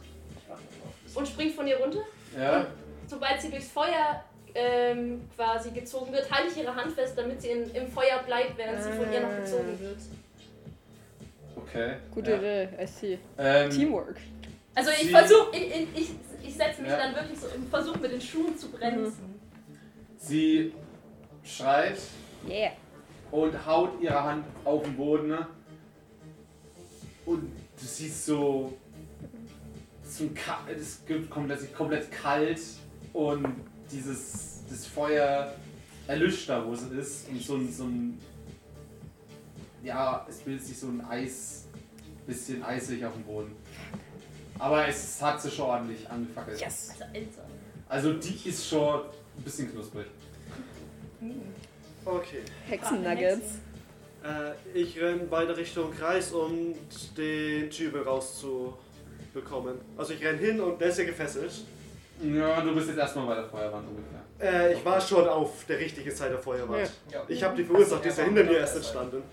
[1.16, 2.00] und springt von ihr runter.
[2.38, 2.68] Ja,
[3.08, 4.24] Sobald sie durchs Feuer
[4.56, 8.58] ähm, quasi gezogen wird, halte ich ihre Hand fest, damit sie in, im Feuer bleibt,
[8.58, 9.98] während sie von ihr noch gezogen wird.
[11.56, 11.96] okay.
[12.12, 12.38] Gute ja.
[12.38, 13.20] Idee, I see.
[13.38, 14.18] Ähm, Teamwork.
[14.76, 16.10] Also ich versuche, ich, ich, ich,
[16.48, 16.98] ich setze mich Ja.
[16.98, 19.40] dann wirklich so im Versuch mit den Schuhen zu bremsen.
[20.18, 20.74] Sie
[21.44, 21.98] schreit
[22.50, 22.72] Yeah.
[23.32, 25.28] und haut ihre Hand auf den Boden.
[25.30, 25.48] ne?
[27.26, 27.42] Und
[27.80, 28.74] du siehst so.
[30.18, 32.60] So ein Ka es gibt komplett, komplett kalt
[33.14, 33.48] und
[33.92, 35.54] dieses das Feuer
[36.08, 37.30] erlischt da, wo es ist.
[37.30, 37.72] Und so ein.
[37.72, 38.20] So ein
[39.84, 41.66] ja, es bildet sich so ein Eis.
[42.26, 43.56] bisschen eisig auf dem Boden.
[44.60, 46.60] Aber es hat sie schon ordentlich angefackelt.
[46.60, 46.92] Yes.
[47.02, 47.42] Also.
[47.90, 50.06] Also die ist schon ein bisschen knusprig.
[52.06, 52.44] Okay.
[52.68, 53.60] Hexennuggets.
[54.24, 56.74] Äh, ich renne weiter Richtung Kreis, um
[57.18, 58.04] den Typen
[59.34, 59.80] rauszubekommen.
[59.98, 61.52] Also ich renne hin und der ist ja gefesselt.
[62.22, 64.70] Ja, du bist jetzt erstmal bei der Feuerwand ungefähr.
[64.70, 66.92] Äh, ich war schon auf der richtigen Seite der Feuerwand.
[67.12, 67.24] Ja.
[67.28, 69.24] Ich habe die verursacht, die ist ja hinter mir erst entstanden.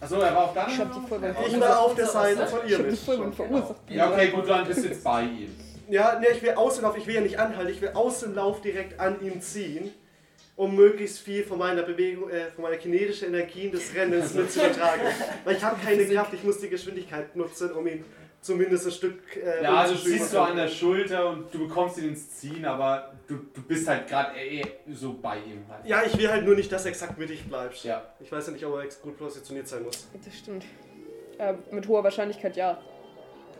[0.00, 0.66] Achso, er war auch da?
[0.66, 2.98] Ich hab die Feuerwand Ich war auf der Seite von Ich ihr hab die mit.
[2.98, 3.74] Feuerwand verursacht.
[3.88, 5.54] Ja, okay, gut, dann bist du jetzt bei ihm.
[5.88, 9.20] Ja, ne, ich will Außenlauf, ich will ja nicht anhalten, ich will Außenlauf direkt an
[9.20, 9.90] ihm ziehen,
[10.56, 14.60] um möglichst viel von meiner Bewegung, äh, von meiner kinetischen Energie des Rennens mit zu
[14.64, 15.02] übertragen.
[15.44, 18.04] Weil ich habe keine Kraft, ich muss die Geschwindigkeit nutzen, um ihn
[18.42, 20.18] zumindest ein Stück äh, Ja, also umzuschließen.
[20.20, 23.88] ziehst du an der Schulter und du bekommst ihn ins Ziehen, aber du, du bist
[23.88, 25.86] halt gerade eh so bei ihm halt.
[25.86, 27.82] Ja, ich will halt nur nicht, dass er exakt mittig bleibt.
[27.84, 28.02] Ja.
[28.20, 30.06] Ich weiß ja nicht, ob er ex- gut positioniert sein muss.
[30.24, 30.64] Das stimmt.
[31.38, 32.78] Äh, mit hoher Wahrscheinlichkeit ja.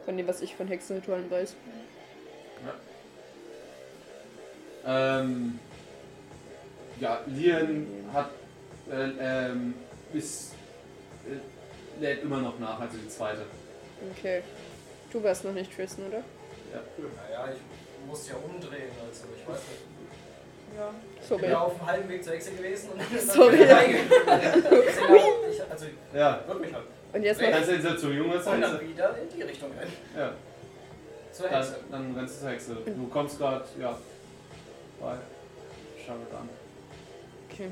[0.04, 1.54] Von dem, was ich von Hexenritualen weiß.
[4.84, 5.58] Ähm,
[6.98, 8.30] ja, Lian hat
[8.90, 9.74] äh, ähm,
[10.12, 10.54] ist
[11.24, 13.42] äh, lädt immer noch nach, also die zweite.
[14.18, 14.42] Okay.
[15.12, 16.22] Du warst noch nicht Tristan, oder?
[16.72, 19.80] Naja, ich muss ja umdrehen, also ich weiß nicht.
[20.78, 20.90] Ja.
[21.20, 21.40] Ich Sorry.
[21.42, 23.56] bin ja auf dem halben Weg zur Hexe gewesen und dann Sorry.
[23.62, 23.66] ich.
[23.68, 26.40] Deswegen auch, ich, also Ja.
[26.46, 26.84] wird mich halt.
[27.12, 27.40] Und jetzt.
[27.40, 28.60] Kannst du jetzt zur Junge Und sein?
[28.62, 29.92] dann wieder in die Richtung rennen.
[30.16, 30.32] Ja.
[31.30, 31.76] Zur Dann, Hexe.
[31.90, 32.74] dann rennst du zur Hexe.
[32.86, 33.98] Du kommst gerade, ja,
[35.00, 35.14] bei
[36.06, 36.48] Charlotte an.
[37.50, 37.68] Okay.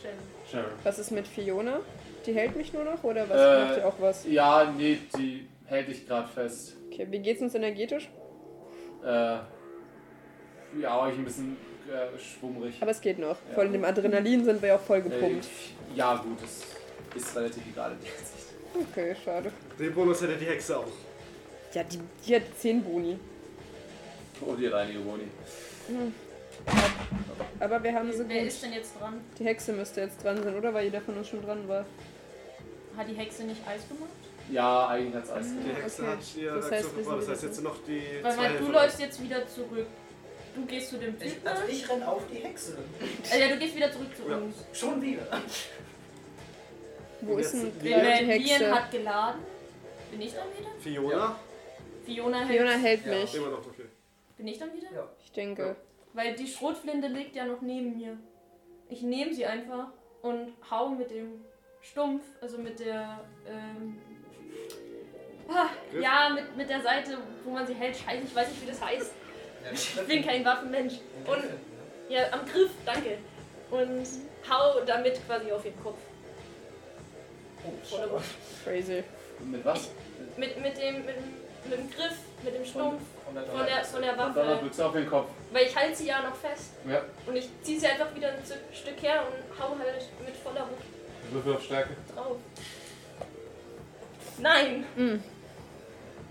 [0.00, 0.10] Schön.
[0.50, 0.70] Sharon.
[0.82, 1.80] Was ist mit Fiona?
[2.26, 4.24] Die hält mich nur noch oder was Äh, macht ihr auch was?
[4.26, 6.76] Ja, nee, die hält dich gerade fest.
[6.90, 8.10] Okay, wie geht's uns energetisch?
[9.04, 9.38] Äh,
[10.78, 11.56] ja, euch ein bisschen
[11.88, 12.76] äh, schwummrig.
[12.80, 13.36] Aber es geht noch.
[13.48, 13.54] Ja.
[13.54, 15.44] Voll in dem Adrenalin sind wir ja auch voll gepumpt.
[15.46, 18.36] Äh, ja, gut, es ist relativ egal in der Hinsicht.
[18.74, 19.52] Okay, schade.
[19.78, 20.86] Den Bonus hätte die Hexe auch.
[21.72, 23.18] Ja, die, die hat 10 Boni.
[24.44, 25.24] Oh, die reinige Boni.
[27.58, 28.48] Aber wir haben sie Wer gut.
[28.48, 29.20] ist denn jetzt dran?
[29.38, 30.72] Die Hexe müsste jetzt dran sein, oder?
[30.74, 31.84] Weil jeder von uns schon dran war.
[32.96, 34.10] Hat die Hexe nicht Eis gemacht?
[34.50, 35.68] Ja, eigentlich hat's alles Die.
[35.74, 36.10] Hexe Okay.
[36.12, 38.68] hat ihr Das heißt, sind Das heißt jetzt sind noch die Weil, zwei weil du
[38.72, 39.86] läufst jetzt wieder zurück.
[40.54, 41.46] Du gehst zu dem Ich, Typen.
[41.48, 42.76] also ich renn auf die Hexe.
[43.32, 44.36] Äh, ja, du gehst wieder zurück zu Ja.
[44.36, 44.56] uns.
[44.72, 45.22] Schon wieder.
[47.22, 48.74] Wo ist denn die Äh, Hexe?
[48.74, 49.40] hat geladen.
[50.10, 50.70] Bin ich dann wieder?
[50.80, 51.36] Fiona?
[52.04, 52.58] Fiona hält.
[52.60, 53.12] Fiona hält Ja.
[53.12, 53.34] mich.
[53.36, 53.84] Immer noch okay.
[54.36, 54.88] Bin ich dann wieder?
[54.92, 55.08] Ja.
[55.22, 55.76] Ich denke.
[56.14, 58.18] Weil die Schrotflinte liegt ja noch neben mir.
[58.88, 59.88] Ich nehme sie einfach
[60.22, 61.44] und hau mit dem
[61.82, 63.20] Stumpf, also mit der.
[63.46, 63.98] Ähm,
[65.48, 65.68] ah,
[66.00, 67.96] ja, mit, mit der Seite, wo man sie hält.
[67.96, 69.10] Scheiße, ich weiß nicht, wie das heißt.
[69.72, 70.94] Ich bin kein Waffenmensch.
[71.26, 71.44] Und
[72.08, 73.18] ja, am Griff, danke.
[73.70, 74.06] Und
[74.50, 75.98] hau damit quasi auf den Kopf.
[77.84, 78.24] Voller Wucht.
[78.64, 79.04] Crazy.
[79.44, 79.90] Mit was?
[80.36, 81.34] Mit, mit, dem, mit, dem-
[81.68, 84.40] mit dem Griff, mit dem Stumpf Von der von der, von der Und Waffe.
[84.40, 85.28] Donnerbüchse auf den Kopf.
[85.52, 86.70] Weil ich halte sie ja noch fest.
[86.88, 87.02] Ja.
[87.26, 90.62] Und ich ziehe sie einfach wieder ein Stück- Stück her und hau halt mit voller
[90.62, 91.90] Wucht Würfel auf Stärke.
[92.14, 92.36] drauf.
[94.40, 94.84] Nein!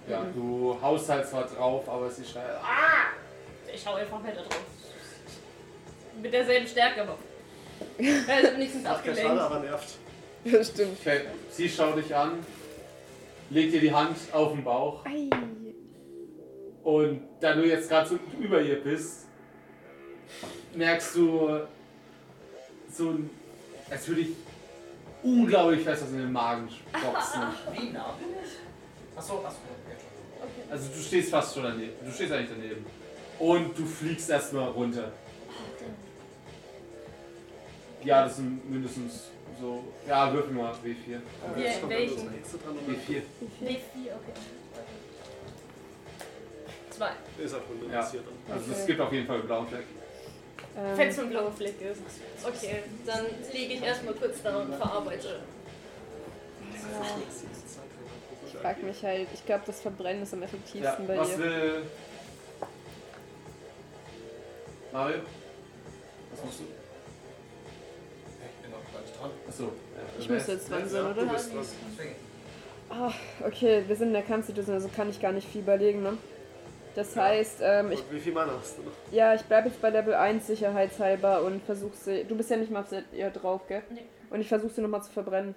[0.08, 2.46] Ja, du haust halt zwar drauf, aber sie schreit.
[2.64, 3.10] Ah!
[3.74, 4.62] Ich hau einfach weiter drauf.
[6.22, 7.18] Mit derselben Stärke, aber.
[8.28, 9.32] Also wenigstens Macht abgelenkt.
[9.40, 9.96] aber nervt.
[10.44, 10.98] Ja, stimmt.
[11.00, 12.40] Okay, sie schaut dich an,
[13.50, 15.30] legt dir die Hand auf den Bauch Ei.
[16.84, 19.28] und da du jetzt gerade so über ihr bist,
[20.74, 21.60] merkst du
[22.92, 23.30] so ein,
[23.90, 24.30] als würde ich
[25.24, 27.42] unglaublich fest aus in den Magen boxen.
[27.74, 29.18] Wie nah bin ich?
[29.18, 29.58] Achso, achso.
[30.42, 31.92] Okay, Also du stehst fast schon daneben.
[32.06, 32.86] Du stehst eigentlich daneben.
[33.40, 35.12] Und du fliegst erstmal runter.
[38.04, 39.26] Ja, das sind mindestens
[39.60, 39.84] so.
[40.08, 41.12] Ja, würfel mal W4.
[41.12, 42.18] Ja, Jetzt kommt dann welchen?
[42.18, 43.22] so eine Hexe dran und W4.
[43.62, 44.40] D4, okay.
[46.92, 47.10] Zwei.
[47.44, 48.00] ist halt Hunde Ja.
[48.00, 48.16] Also
[48.50, 48.72] Okay.
[48.72, 49.84] es gibt auf jeden Fall einen blauen Fleck.
[50.76, 52.02] Wenn Ähm, es ein blauer Fleck ist.
[52.46, 55.40] Okay, dann lege ich erstmal kurz da und verarbeite.
[58.48, 61.38] ich frag mich halt, ich glaube, das Verbrennen ist am Ja, effektivsten bei was dir.
[61.40, 61.84] will.
[64.92, 65.18] Mario?
[66.32, 66.64] Was machst du?
[68.46, 69.32] Ich bin noch gar nicht dran.
[69.48, 69.64] Achso.
[69.64, 69.70] Ja,
[70.20, 71.22] Ich muss jetzt dran sein, Ja, oder?
[71.26, 71.68] du bist was.
[72.92, 73.12] Ah,
[73.46, 76.18] okay, wir sind in der Kampfsituation, also kann ich gar nicht viel überlegen, ne?
[77.00, 78.92] Das heißt, ähm, ich, wie viel Mana hast du noch?
[79.14, 82.26] ja, ich bleibe jetzt bei Level 1 sicherheitshalber und versuche sie.
[82.26, 83.84] Du bist ja nicht mal auf ihr drauf, gell?
[83.90, 84.02] Nee.
[84.30, 85.56] Und ich versuche sie nochmal zu verbrennen.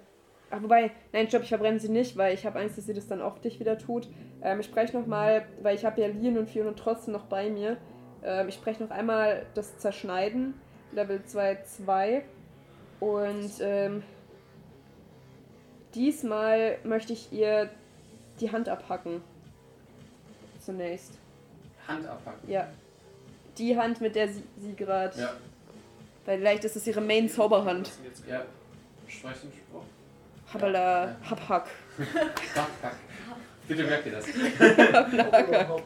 [0.51, 3.07] Ach, wobei, nein, stopp, ich verbrenne sie nicht, weil ich habe Angst, dass sie das
[3.07, 4.07] dann auf dich wieder tut.
[4.41, 7.75] Ähm, ich spreche nochmal, weil ich habe ja Lien und Fiona trotzdem noch bei mir.
[8.23, 10.53] Ähm, ich spreche noch einmal das Zerschneiden,
[10.93, 12.23] Level 2, 2.
[13.01, 14.03] Und ähm,
[15.93, 17.69] diesmal möchte ich ihr
[18.39, 19.21] die Hand abhacken.
[20.61, 21.19] Zunächst.
[21.87, 22.49] Hand abpacken.
[22.49, 22.67] Ja.
[23.57, 25.19] Die Hand, mit der sie, sie gerade.
[25.19, 25.33] Ja.
[26.25, 27.91] Weil vielleicht ist es ihre Main-Zauberhand.
[28.29, 28.41] Ja.
[29.07, 29.83] Sprech den Spruch.
[30.53, 31.15] Habala, Ja.
[31.29, 31.67] Habhack.
[32.55, 32.95] Hack, hack.
[33.67, 34.25] Bitte merkt ihr das.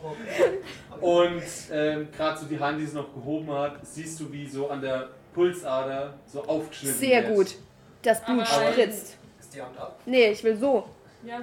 [1.01, 4.69] Und ähm, gerade so die Hand, die sie noch gehoben hat, siehst du, wie so
[4.69, 7.35] an der Pulsader so aufgeschnitten Sehr wird.
[7.35, 7.55] gut.
[8.01, 9.17] Das Blut Aber- spritzt.
[9.39, 9.99] Ist die Hand ab?
[10.05, 10.87] Nee, ich will so.
[11.23, 11.37] Ja,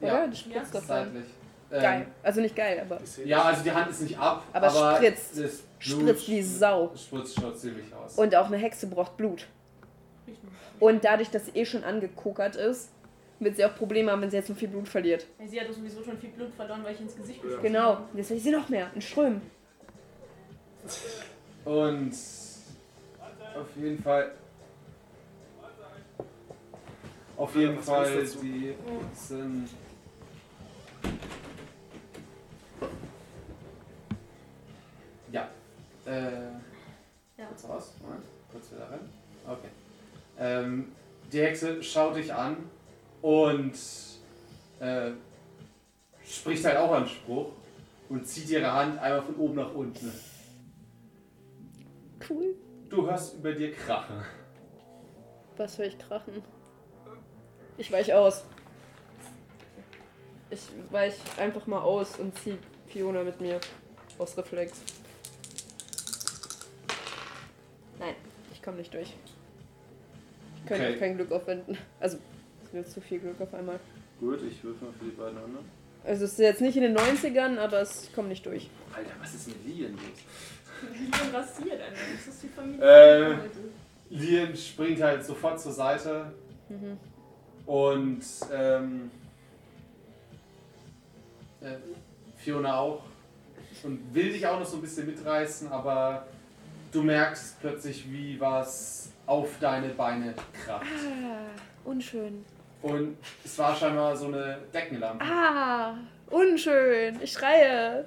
[0.00, 0.08] Oder?
[0.08, 0.80] Ja, Das spritzt Ja.
[0.80, 1.24] doch seitlich.
[1.72, 2.06] Ähm, Geil.
[2.22, 5.38] Also nicht geil, aber Ja, also die Hand ist nicht ab, Aber es aber spritzt.
[5.38, 6.90] das Blut spritzt wie Sau.
[6.96, 8.16] spritzt schon ziemlich aus.
[8.16, 9.46] Und auch eine Hexe braucht Blut.
[10.26, 10.50] richtig.
[10.80, 12.90] Und dadurch, dass sie eh schon angekokert ist,
[13.38, 15.26] wird sie auch Probleme haben, wenn sie jetzt noch viel Blut verliert.
[15.46, 17.98] Sie hatte sowieso schon viel Blut verloren, weil ich ins Gesicht geschossen Genau.
[18.14, 18.90] Jetzt will ich sie noch mehr.
[18.94, 19.40] In Strömen.
[21.64, 22.12] Und
[23.54, 24.32] auf jeden Fall.
[27.36, 28.74] Auf jeden Fall, die
[29.14, 29.68] sind.
[35.32, 35.48] Ja.
[36.10, 36.32] Äh,
[37.38, 37.46] Ja.
[37.46, 37.92] Kurz raus.
[38.02, 38.24] Moment.
[38.50, 39.08] Kurz wieder rein.
[39.46, 39.68] Okay.
[40.38, 40.92] Ähm,
[41.32, 42.56] die Hexe schaut dich an
[43.22, 43.72] und
[44.80, 45.12] äh,
[46.24, 47.52] spricht halt auch einen Spruch
[48.08, 50.12] und zieht ihre Hand einmal von oben nach unten.
[52.28, 52.54] Cool.
[52.88, 54.24] Du hörst über dir krachen.
[55.56, 56.42] Was soll ich krachen?
[57.78, 58.44] Ich weich aus.
[60.50, 63.60] Ich weich einfach mal aus und zieh Fiona mit mir.
[64.18, 64.72] Aus Reflex.
[68.60, 69.14] Ich komme nicht durch.
[70.56, 70.98] Ich könnte Okay.
[70.98, 71.78] kein Glück aufwenden.
[71.98, 72.18] Also,
[72.66, 73.80] es wird zu viel Glück auf einmal.
[74.20, 75.64] Gut, ich würfel mal für die beiden anderen.
[76.04, 78.68] Also, es ist jetzt nicht in den 90ern, aber es kommt nicht durch.
[78.94, 80.02] Alter, was ist mit Lien los?
[80.82, 81.96] Denn rasiert, Alter?
[82.16, 83.32] Das ist die Familie.
[83.32, 83.36] Äh.
[84.10, 86.32] Lien springt halt sofort zur Seite
[86.68, 86.98] Mhm.
[87.66, 89.10] und ähm,
[91.60, 91.76] äh,
[92.36, 93.02] Fiona auch
[93.82, 96.26] und will dich auch noch so ein bisschen mitreißen, aber
[96.92, 100.86] du merkst plötzlich, wie was auf deine Beine kracht.
[100.86, 101.50] Ah,
[101.84, 102.44] unschön.
[102.82, 105.24] Und es war scheinbar so eine Deckenlampe.
[105.24, 105.94] Ah,
[106.30, 107.20] unschön.
[107.22, 108.04] Ich schreie.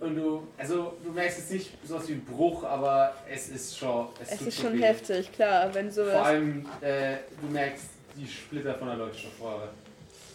[0.00, 4.08] Und du, also du merkst jetzt nicht sowas wie ein Bruch, aber es ist schon,
[4.20, 4.82] es, Es tut ist schon weh.
[4.82, 6.26] heftig, klar, wenn Vor sowas.
[6.26, 7.86] allem, äh, du merkst
[8.16, 9.68] die Splitter von der Leuchtstoffröhre.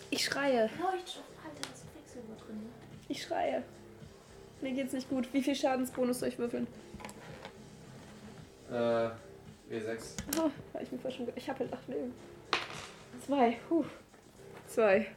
[0.10, 0.62] Ich schreie.
[0.82, 2.56] Leuchtstoff, Alter, da ist Quecksilber drin.
[2.58, 2.70] ne?
[3.10, 3.62] Ich schreie.
[4.62, 5.28] Mir geht's nicht gut.
[5.34, 6.66] Wie viel Schadensbonus soll ich würfeln?
[8.70, 9.10] Äh,
[9.74, 10.00] W6.
[10.38, 12.14] Oh, hab ich mir vorher schon ge- Ich habe halt acht Leben.
[13.26, 13.58] Zwei.
[13.68, 13.86] Puh.
[14.68, 15.08] Zwei.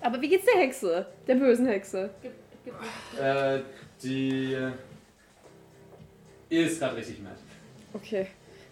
[0.00, 1.06] Aber wie geht's der Hexe?
[1.26, 2.10] Der bösen Hexe?
[2.22, 2.32] Gib,
[2.64, 2.74] Gib.
[3.20, 3.60] Äh,
[4.02, 4.56] die
[6.50, 7.36] ist gerade richtig mad.
[7.94, 8.26] Okay.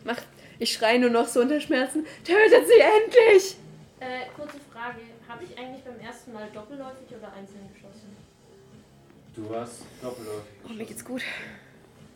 [0.05, 0.26] Macht.
[0.59, 2.05] Ich schreie nur noch so unter Schmerzen.
[2.24, 3.57] Tötet sie endlich!
[4.01, 4.99] Äh, kurze Frage.
[5.28, 8.14] Habe ich eigentlich beim ersten Mal doppelläufig oder einzeln geschossen?
[9.35, 10.51] Du hast doppelläufig.
[10.68, 11.22] Oh, mir geht's gut.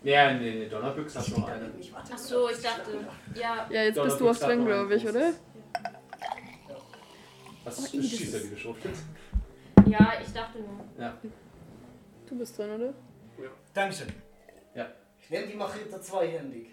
[0.04, 1.70] Ja, nee, nee, Donnerbüchse hast noch eine.
[2.12, 2.90] Ach so, ich dachte.
[3.34, 5.32] Ja, Ja, jetzt bist du auf dran, glaube ich, oder?
[7.64, 8.92] Was Oh, das Schießer, ist- wie geschruftet?
[9.86, 11.12] ja, ich dachte nur.
[12.28, 12.92] Du bist dran, oder?
[13.72, 14.08] Dankeschön.
[14.74, 14.88] Ja.
[15.22, 16.68] Ich nehme die Machete zweihändig.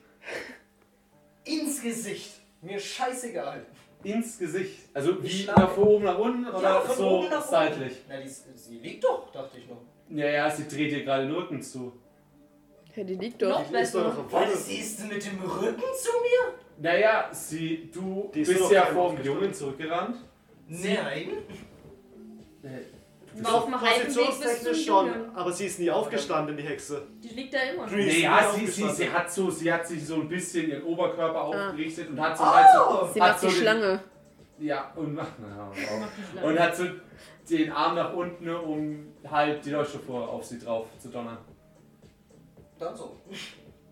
[1.46, 2.42] Ins Gesicht.
[2.62, 3.66] Mir scheißegal.
[4.04, 4.90] Ins Gesicht.
[4.94, 8.02] Also wie nach von oben nach unten oder Ja, von so oben nach seitlich?
[8.10, 9.82] Na, die, sie liegt doch, dachte ich noch.
[10.10, 11.94] Ja, ja, sie dreht dir gerade den Rücken zu.
[12.96, 13.50] Ja, die liegt doch.
[13.50, 14.52] Noch Die ist doch noch besser.
[14.52, 16.54] Was siehst du mit dem Rücken zu mir?
[16.80, 19.24] Naja, sie, du Die ist bist ja vor dem.
[19.26, 20.18] Jungen zurückgerannt.
[20.68, 21.28] Nein.
[23.36, 27.08] War auf dem Positionstechnisch schon, aber sie ist nie aufgestanden, die Hexe.
[27.24, 27.92] Die liegt da immer noch.
[27.92, 31.70] Naja, sie, sie, sie, hat so, sie hat sich so ein bisschen ihren Oberkörper Ah.
[31.70, 33.10] aufgerichtet und hat so halt so.
[33.14, 34.00] Sie hat macht so die den- Schlange.
[34.60, 35.24] Ja, und, na.
[35.24, 36.48] Macht Schlange.
[36.48, 36.84] und hat so
[37.50, 41.38] den Arm nach unten, um halt die Leuchtstoffrohre auf sie drauf zu donnern.
[42.82, 43.16] Dann so.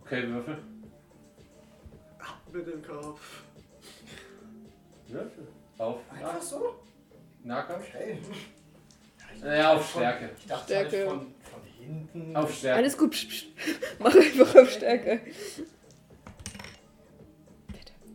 [0.02, 0.58] Okay, Würfel.
[2.52, 3.44] Mit dem Kopf.
[5.08, 5.48] Würfel.
[5.78, 6.76] Auf Einfach so?
[7.44, 7.86] Nahkampf.
[7.94, 8.18] Okay.
[9.46, 10.32] Ja, auf Stärke.
[10.40, 10.98] Ich dachte Stärke.
[10.98, 12.36] halt von, von hinten.
[12.36, 12.78] Auf Stärke.
[12.80, 13.12] Alles gut.
[13.12, 13.46] Psch, psch.
[14.00, 15.22] Mach einfach auf Stärke.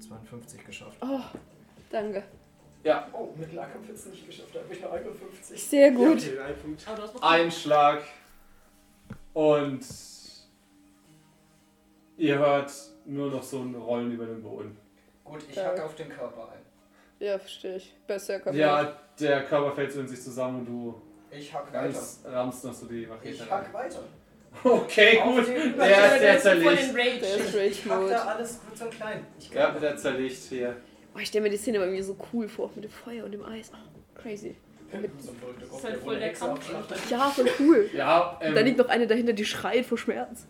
[0.00, 0.98] 52 geschafft.
[1.00, 1.20] Oh,
[1.92, 2.24] danke.
[2.82, 4.50] Ja, Oh, mit Nahkampf jetzt nicht geschafft.
[4.52, 5.62] Da habe ich noch 51.
[5.62, 6.16] Sehr Ja, gut.
[6.18, 6.82] okay, ein Punkt.
[6.88, 8.02] Aber du hast noch ein Schlag
[9.32, 9.84] und
[12.16, 12.72] ihr hört
[13.06, 14.76] nur noch so ein Rollen über den Boden.
[15.24, 15.64] Gut, ich Ja.
[15.66, 16.60] hacke auf den Körper ein.
[17.18, 17.94] Ja, verstehe ich.
[18.06, 21.98] Besser kann Ja, der Körper fällt so in sich zusammen und du Ich hack weiter.
[22.26, 23.50] rammst noch so die Machete Ich rein.
[23.50, 24.00] hack weiter.
[24.62, 25.48] Okay, Auf gut.
[25.48, 27.22] den- Der, der der ist voll zerlegt.
[27.22, 27.58] Der Rage.
[27.58, 29.26] ist Ich hack da alles kurz und klein.
[29.38, 30.76] Ich Ja, der zerlegt hier.
[31.14, 33.32] Oh, ich stelle mir die Szene aber irgendwie so cool vor, mit dem Feuer und
[33.32, 33.70] dem Eis.
[33.74, 34.54] Oh, crazy.
[35.18, 37.10] so verrückter Kopf, ist halt der voll der Kampf.
[37.10, 37.90] Ja, voll cool.
[37.94, 40.46] Ja, Und da liegt ähm, noch eine dahinter, die schreit vor Schmerz.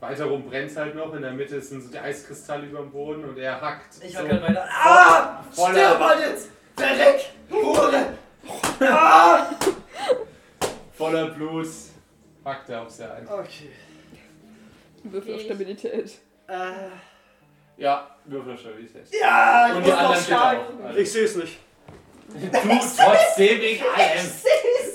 [0.00, 1.14] Weiter rum brennt halt noch.
[1.14, 4.02] In der Mitte sind so die Eiskristalle über dem Boden und er hackt.
[4.02, 4.68] Ich so hack halt weiter.
[4.70, 5.44] Ah!
[5.52, 6.48] voller- Stirb halt jetzt!
[6.76, 7.30] Verreck!
[7.50, 8.14] Hure!
[8.82, 9.46] Ah!
[10.92, 11.66] voller Blut.
[12.44, 13.28] Hackt er auf sie ein.
[13.28, 13.70] Okay.
[15.04, 16.10] Würfel auf Stabilität.
[16.48, 16.72] Äh,
[17.76, 19.06] Ja, Würfel auf Stabilität.
[19.20, 20.60] Ja, ich Und muss noch schlagen.
[20.84, 21.58] Also, ich sehe es nicht.
[22.34, 24.30] Du trotzdem wegen allem.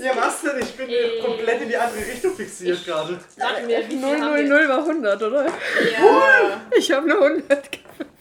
[0.02, 0.60] Ja, was denn?
[0.62, 1.20] Ich bin Äh.
[1.22, 3.20] komplett in die andere Richtung fixiert gerade.
[3.36, 4.50] Sag mir, wie viel 0, haben 0, wir?
[4.50, 5.46] 0 war 100, oder?
[5.46, 6.62] Ja.
[6.78, 8.12] Ich habe eine 100 gewürfelt.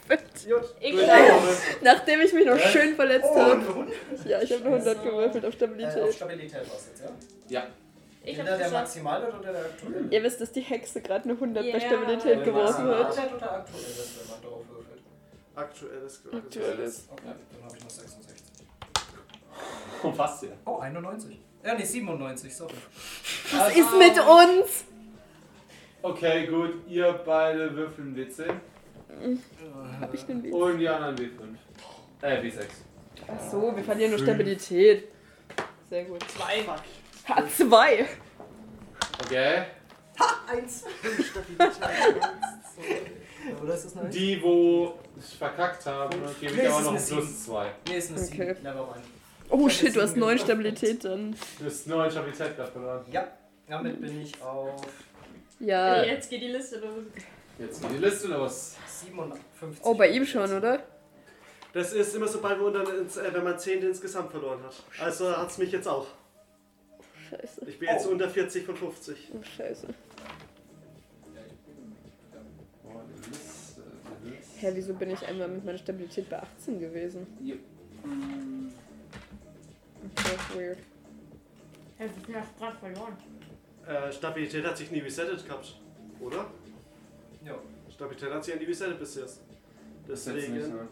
[0.48, 0.74] Gut.
[0.80, 1.42] Ich auch.
[1.82, 2.68] Nachdem ich mich noch Ja.
[2.68, 3.52] schön verletzt Oh, habe.
[3.52, 3.94] und 100.
[4.26, 6.14] Ja, ich habe eine 100 gewürfelt auf Äh, auf Stabilität.
[6.14, 7.10] Stabilität war es jetzt, ja?
[7.48, 7.66] Ja,
[8.26, 8.84] Ich Entweder hab's der geschafft.
[8.84, 10.06] Maximale oder der aktuelle?
[10.10, 11.80] Ihr wisst, dass die Hexe gerade eine 100 bei Ja.
[11.80, 13.00] Stabilität Der geworfen hat.
[13.02, 15.02] Maximalwert oder aktuelles, wenn man drauf würfelt?
[15.54, 17.08] Aktuelles Aktuelles.
[17.12, 18.33] Okay, dann habe ich noch 66.
[20.02, 20.50] und fast ja.
[20.64, 21.38] Oh, 91.
[21.64, 22.74] Ja, nee, 97, sorry.
[23.52, 24.84] Was ist mit uns?
[26.02, 26.86] Okay, gut.
[26.86, 28.52] Ihr beide würfeln W10
[30.00, 30.52] Hab ich den Witz?
[30.54, 31.56] und die anderen W5.
[32.20, 32.64] Äh, W6.
[33.26, 34.30] Ach so, wir verlieren nur Fünf.
[34.30, 35.08] Stabilität.
[35.88, 36.22] Sehr gut.
[36.30, 36.64] Zwei.
[37.26, 38.04] H2.
[39.24, 39.64] Okay.
[40.46, 40.84] Eins.
[43.62, 44.14] Oder ist das eine Eins?
[44.14, 47.72] Die, wo es verkackt haben, gebe ich ist noch plus 2.
[47.88, 48.54] Nee, ist eine Okay.
[48.54, 48.64] 7.
[49.50, 50.40] Oh shit, du hast sieben 9 gewürfelt.
[50.40, 51.36] Stabilität dann.
[51.58, 53.04] Du hast 9 Stabilität gerade verloren.
[53.12, 53.28] Ja,
[53.68, 54.80] damit bin ich auf
[55.60, 56.02] Ja.
[56.02, 57.04] Nee, jetzt geht die Liste los.
[57.58, 58.76] Jetzt geht die Liste los.
[59.04, 59.84] 57.
[59.84, 60.82] Oh, bei ihm schon, oder?
[61.72, 62.26] Das ist immer
[62.60, 64.74] unter, ins- äh, wenn man 10 insgesamt verloren hat.
[65.04, 66.06] Also hat es mich jetzt auch.
[67.30, 67.62] Scheiße.
[67.66, 68.10] Ich bin jetzt Oh.
[68.10, 69.30] unter 40 von 50.
[69.34, 69.88] Oh, scheiße.
[72.84, 73.00] Oh.
[74.60, 77.26] Hä, wieso bin ich einmal mit meiner Stabilität bei 18 gewesen?
[77.44, 77.58] Yep.
[80.16, 80.78] Okay, weird.
[81.98, 83.16] Ja, ich hab grad verloren.
[83.86, 85.76] Äh, Stabilität hat sich nie resettet gehabt.
[86.20, 86.46] Oder?
[87.44, 87.54] Ja.
[87.90, 89.42] Stabilität hat sich ja nie resettet bis jetzt.
[90.06, 90.76] Das ist jetzt nicht, Deswegen.
[90.76, 90.88] ne?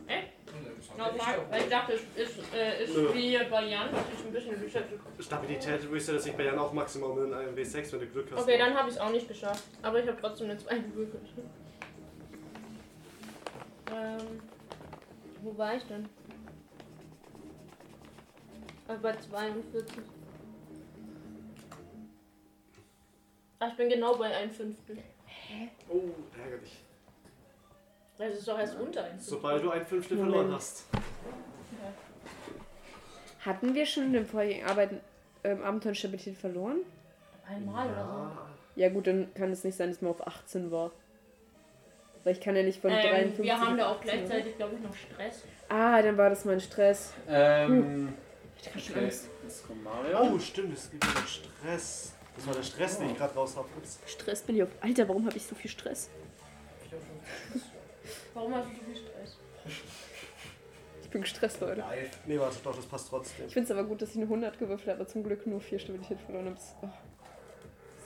[1.50, 2.00] Weil ich dachte, es
[2.30, 3.12] ist, äh, ist Nö.
[3.12, 5.00] wie bei Jan, das ist ein bisschen resettet.
[5.18, 8.42] Stabilität resettet sich bei Jan auch maximal in einem W6, wenn du Glück hast.
[8.42, 9.64] Okay, dann habe ich es auch nicht geschafft.
[9.82, 11.22] Aber ich habe trotzdem eine 2 gewürfelt.
[13.90, 14.40] Ähm,
[15.42, 16.08] wo war ich denn?
[18.86, 20.02] Bei 42.
[23.58, 24.98] Ah, ich bin genau bei 1 Fünftel.
[25.88, 26.00] Oh,
[26.42, 26.80] ärgerlich.
[28.18, 30.34] Das ist doch erst unter 1 Sobald du ein Fünftel Moment.
[30.34, 30.86] verloren hast.
[33.44, 35.00] Hatten wir schon in den vorigen Arbeiten
[35.44, 36.78] ähm, Abenteuer Stabilität verloren?
[37.48, 38.12] Einmal oder so.
[38.12, 38.48] Ja.
[38.74, 40.92] Ja gut, dann kann es nicht sein, dass man auf 18 war.
[42.24, 44.76] Weil ich kann ja nicht von Ähm, 53 wir haben da auch 18 gleichzeitig, glaube
[44.76, 45.42] ich, noch Stress.
[45.68, 47.12] Ah, dann war das mein Stress.
[47.28, 48.14] Ähm,
[48.62, 50.20] Ich jetzt kommt Mario.
[50.20, 52.12] Oh, stimmt, es gibt wieder Stress.
[52.36, 53.68] Das war der Stress, den ich gerade raus habe.
[54.06, 54.70] Stress bin ich auf.
[54.80, 56.08] Alter, warum habe ich so viel Stress?
[58.34, 59.36] Warum hast du so viel Stress?
[61.02, 61.80] Ich bin gestresst, Leute.
[61.80, 62.18] Live.
[62.26, 63.46] Nee, warte, doch, das passt trotzdem.
[63.46, 65.60] Ich finde es aber gut, dass ich eine 100 gewürfelt habe, aber zum Glück nur
[65.60, 66.58] 4 Stabilität verloren habe.
[66.82, 66.88] Oh.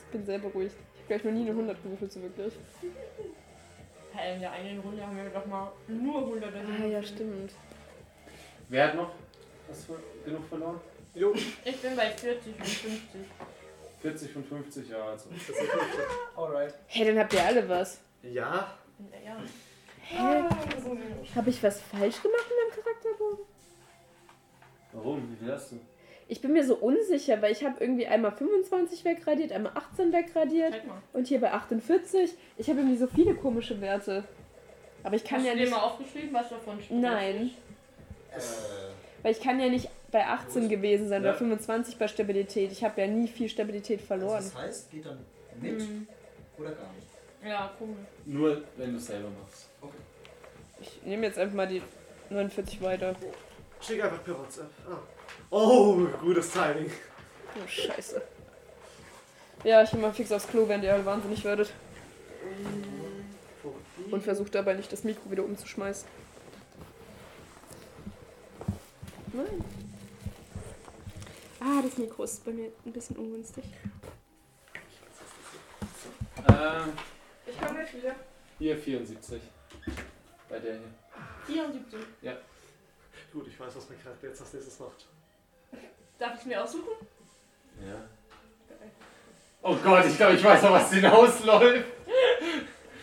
[0.01, 0.75] Ich bin sehr beruhigt.
[0.75, 2.53] Ich habe gleich noch nie eine 100 gewürfelt, so wirklich.
[4.11, 7.53] Hey, in der einen Runde haben wir doch mal nur 100 Ah, ja, stimmt.
[8.69, 9.11] Wer hat noch
[9.69, 10.79] was für, genug verloren?
[11.15, 11.33] Jo,
[11.65, 13.01] Ich bin bei 40 und 50.
[14.01, 15.29] 40 von 50, ja, also.
[15.31, 15.67] das ist okay.
[16.35, 16.73] Alright.
[16.87, 17.99] Hey, dann habt ihr alle was.
[18.23, 18.77] Ja,
[19.25, 19.37] Ja.
[20.09, 20.43] Hä?
[21.35, 23.45] Habe ich was falsch gemacht in meinem Charakterbogen?
[24.93, 25.31] Warum?
[25.31, 25.79] Wie viel hast du?
[26.29, 30.75] Ich bin mir so unsicher, weil ich habe irgendwie einmal 25 wegradiert, einmal 18 wegradiert
[31.13, 32.31] und hier bei 48.
[32.57, 34.23] Ich habe irgendwie so viele komische Werte.
[35.03, 35.71] Aber ich kann Hast ja du dir nicht.
[35.73, 36.97] mal aufgeschrieben, was davon steht?
[36.97, 37.51] Nein,
[38.31, 38.39] Äh,
[39.23, 41.29] weil ich kann ja nicht bei 18 gewesen sein Ja.
[41.31, 42.71] oder 25 bei Stabilität.
[42.71, 44.43] Ich habe ja nie viel Stabilität also verloren.
[44.43, 45.19] das heißt, geht dann
[45.61, 46.07] mit Mhm.
[46.57, 47.07] oder gar nicht.
[47.45, 47.97] Ja, komisch.
[48.25, 49.67] Nur, wenn du es selber machst.
[50.81, 51.81] Ich nehme jetzt einfach mal die
[52.29, 53.15] 49 weiter.
[53.81, 54.69] schick einfach per WhatsApp.
[54.89, 54.97] Ah.
[55.49, 56.89] Oh, gutes Timing.
[57.55, 58.21] Oh, scheiße.
[59.63, 61.71] Ja, ich bin mal fix aufs Klo, während ihr alle wahnsinnig werdet.
[64.11, 66.07] Und versucht dabei nicht das Mikro wieder umzuschmeißen.
[69.33, 69.63] Nein.
[71.59, 73.63] Ah, das Mikro ist bei mir ein bisschen ungünstig.
[76.47, 78.15] Äh, Ich komme gleich wieder.
[78.59, 79.41] hier 74.
[80.49, 80.87] Bei der hier.
[81.47, 81.99] 74.
[83.33, 85.05] Gut, ich weiß, was mein Charakter jetzt als nächstes macht.
[86.17, 86.89] Darf ich es mir aussuchen?
[87.85, 88.01] Ja.
[89.61, 91.85] Oh Gott, ich glaube, ich weiß noch, was hinausläuft.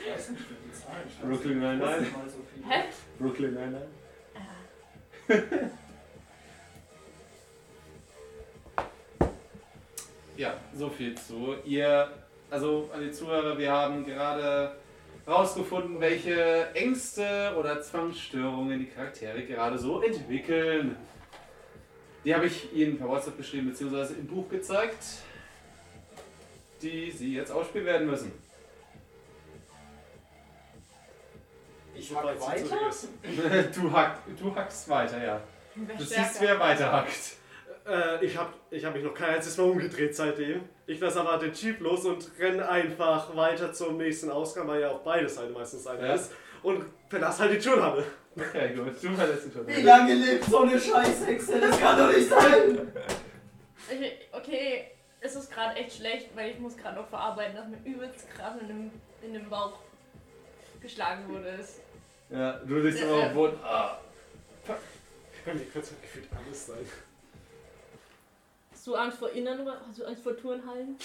[0.01, 1.11] Ich weiß nicht, wie die Zahlen.
[1.31, 1.81] Brooklyn Nine-Nine.
[2.11, 2.65] Mal so viel.
[2.67, 2.85] Hä?
[3.19, 3.89] Brooklyn Nine-Nine.
[10.37, 11.55] Ja, so viel zu.
[11.65, 12.11] Ihr,
[12.51, 14.77] also an die Zuhörer, wir haben gerade
[15.25, 20.97] herausgefunden, welche Ängste oder Zwangsstörungen die Charaktere gerade so entwickeln.
[22.25, 25.05] Die habe ich Ihnen per WhatsApp beschrieben, beziehungsweise im Buch gezeigt,
[26.83, 28.33] die Sie jetzt ausspielen werden müssen.
[31.95, 32.67] Ich hack weiter.
[33.75, 35.41] Du, hack, du hackst weiter, ja.
[35.77, 37.37] Wer Du siehst, wer weiter hackt.
[37.87, 40.63] Äh, ich habe ich hab mich noch kein einziges Mal umgedreht seitdem.
[40.87, 44.91] Ich lasse aber den Jeep los und renne einfach weiter zum nächsten Ausgang, weil ja
[44.91, 46.15] auf beide Seiten meistens einer Ja.
[46.15, 46.33] ist.
[46.63, 48.05] Und verlasse halt die Turnhalle.
[48.37, 48.95] Okay, gut.
[49.03, 49.83] Du verlässt die Wie Toilette.
[49.83, 51.61] lange lebt so eine Scheißhexe?
[51.61, 52.93] Das kann doch nicht sein!
[53.91, 54.87] Ich, okay,
[55.21, 58.55] es ist gerade echt schlecht, weil ich muss gerade noch verarbeiten, dass mir übelst krass
[58.61, 58.91] in dem,
[59.23, 59.75] in dem Bauch
[60.81, 61.49] geschlagen wurde.
[61.61, 61.81] Es-
[62.31, 63.59] Ja, du liegst immer auf dem Boden.
[63.63, 63.99] Ah.
[64.67, 66.77] Bei mir könnte es gefühlt alles sein.
[68.85, 70.99] Hast du Angst vor Innern Hast du Angst vor Turnhallen?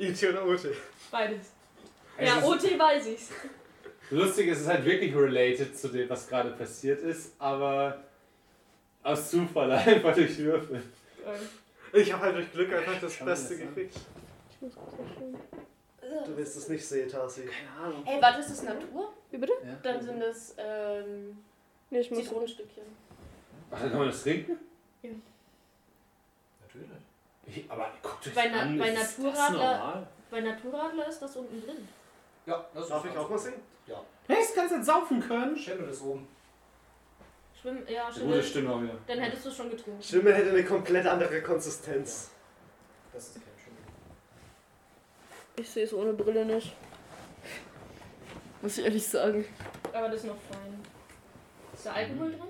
[0.00, 0.66] IT oder OT.
[1.12, 1.52] Beides.
[2.16, 3.30] Es ja, ist- OT weiß ich's.
[4.10, 8.02] Lustig ist es halt wirklich related zu dem, was gerade passiert ist, aber
[9.04, 10.82] aus Zufall einfach durch Würfel.
[11.92, 13.96] Ich habe halt durch Glück einfach das Kann Beste das gekriegt.
[14.60, 17.42] Du wirst es nicht sehen, Tasi.
[17.42, 18.02] Keine Ahnung.
[18.04, 19.12] Hey, warte, ist das Natur?
[19.30, 19.52] Wie bitte?
[19.64, 19.78] Ja.
[19.84, 21.38] Dann sind das ähm,
[21.90, 22.24] Nee, ich muss.
[22.24, 22.82] Zitronenstückchen.
[23.70, 24.65] Dann kann man das trinken?
[26.62, 26.90] Natürlich.
[27.46, 30.06] Ich, aber guckt euch Bei Na- an, bei ist das Naturradler- normal?
[30.30, 31.88] Bei Naturradler ist das unten drin.
[32.46, 33.54] Ja, das Darf ich auch mal sehen?
[34.28, 35.56] Hey, das kannst du nicht saufen können.
[35.56, 36.26] Schimmel ist oben.
[37.60, 38.34] Schwimmen, ja, Eine Schimmel.
[38.36, 38.94] gute Stimme auch wieder.
[39.06, 40.02] Dann hättest du es schon getrunken.
[40.02, 42.30] Schimmel hätte eine komplett andere Konsistenz.
[43.12, 43.78] Das ist kein Schimmel.
[45.56, 46.74] Ich sehe es ohne Brille nicht.
[48.62, 49.44] Muss ich ehrlich sagen.
[49.92, 50.84] Aber das ist noch fein.
[51.72, 52.42] Ist da Alkohol drin?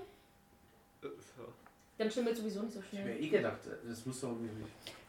[1.97, 3.15] Dann schimmelt sowieso nicht so Ich hätte schnell.
[3.15, 4.65] mir eh gedacht, das muss doch irgendwie.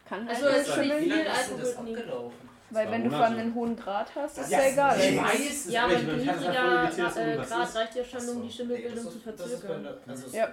[0.08, 2.48] Kann Also halt es nicht ist nicht schimmeln, viel Alkohol abgelaufen?
[2.70, 5.00] weil wenn du vor allem einen hohen Draht hast, ist Ja, ja egal.
[5.00, 8.42] ich weiß es, Ja, aber ich ein es niedriger äh, Grad reicht ja schon, um
[8.42, 9.88] die Schimmelbildung zu verzögern.
[10.06, 10.48] also Ja.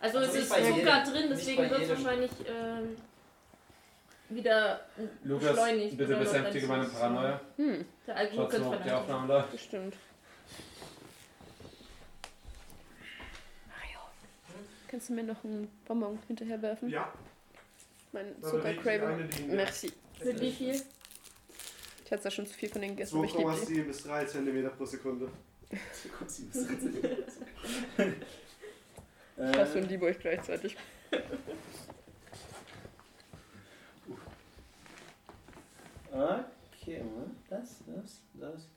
[0.00, 2.96] Also, Also es nicht ist Zucker drin, nicht deswegen wird es wahrscheinlich ähm,
[4.28, 4.80] wieder
[5.24, 5.96] Lukas, beschleunigt.
[5.96, 7.40] bitte besänftige meine Paranoia.
[7.56, 8.68] Hm, Der Alkohol könnte
[9.28, 9.52] läuft.
[9.52, 9.94] bestimmt.
[14.92, 16.90] Kannst du mir noch einen Bonbon hinterher werfen?
[16.90, 17.10] Ja.
[18.12, 19.26] Mein Zuckercraving.
[19.48, 19.90] Merci.
[20.22, 20.82] Mit wie viel?
[22.04, 23.80] Ich hatte da schon zu viel von den gegessen, aber ich liebe die.
[23.80, 25.30] 2,7 bis 3 cm pro Sekunde.
[29.34, 30.76] Ich hasse und liebe euch gleichzeitig.
[36.12, 37.02] Okay.
[37.48, 38.68] Das, das, das.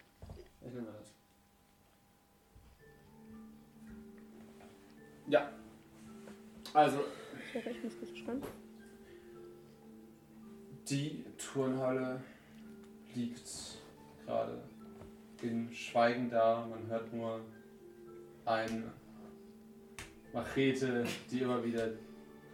[0.62, 1.12] Ich nehme mal das.
[5.28, 5.52] Ja.
[6.76, 7.00] Also,
[7.54, 8.42] Sorry, ich muss kurz schreiben.
[10.90, 12.22] die Turnhalle
[13.16, 13.50] liegt
[14.26, 14.62] gerade
[15.42, 16.68] in Schweigen da.
[16.70, 17.40] Man hört nur
[18.46, 18.92] eine
[20.34, 21.92] Machete, die immer wieder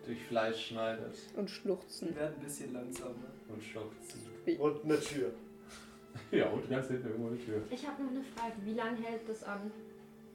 [0.06, 2.16] durch Fleisch schneidet Und schluchzen.
[2.16, 3.16] werden ein bisschen langsamer.
[3.50, 4.22] und schluchzen.
[4.60, 5.32] Und eine Tür.
[6.30, 7.62] Ja, und ganz hinten irgendwo eine Tür.
[7.70, 8.54] Ich habe noch eine Frage.
[8.66, 9.72] Wie lange hält das an?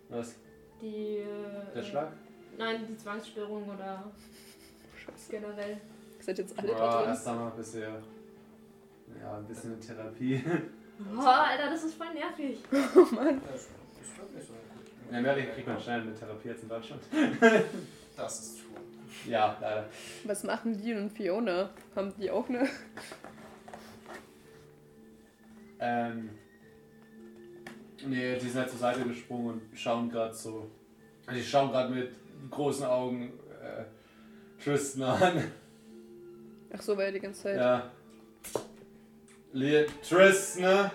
[0.09, 0.35] Was?
[0.81, 1.19] Die.
[1.19, 2.13] Äh, Der Schlag?
[2.59, 4.05] Nein, die Zwangsstörung oder
[4.97, 5.31] Scheiße.
[5.31, 5.81] generell.
[6.21, 7.09] Seid jetzt alle Ja, da drin?
[7.11, 8.03] erst einmal bisher.
[9.21, 10.43] Ja, ein bisschen in Therapie.
[11.17, 12.59] Oh, Alter, das ist voll nervig.
[12.97, 13.41] Oh Mann.
[13.53, 13.71] Das ist
[14.19, 14.55] wirklich so.
[15.11, 17.03] In Amerika kriegt man schnell eine Therapie als in Deutschland.
[18.17, 19.31] Das ist true.
[19.31, 19.87] Ja, leider.
[20.25, 21.69] Was machen die und Fiona?
[21.95, 22.67] Haben die auch eine?
[25.79, 26.31] Ähm.
[28.07, 30.71] Nee, die sind halt zur Seite gesprungen und schauen gerade so.
[31.31, 32.11] Die schauen gerade mit
[32.51, 33.33] großen Augen
[33.63, 35.53] äh, Tristan an.
[36.75, 37.57] Ach so, war ja die ganze Zeit.
[37.57, 37.91] Ja.
[39.53, 40.91] Le Tristan, ne?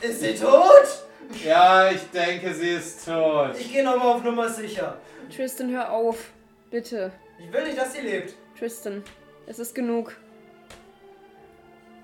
[0.00, 1.06] Ist sie tot?
[1.44, 3.56] Ja, ich denke, sie ist tot.
[3.58, 4.98] Ich gehe nochmal auf Nummer sicher.
[5.34, 6.32] Tristan, hör auf.
[6.70, 7.12] Bitte.
[7.38, 8.34] Ich will nicht, dass sie lebt.
[8.58, 9.02] Tristan,
[9.46, 10.16] es ist genug.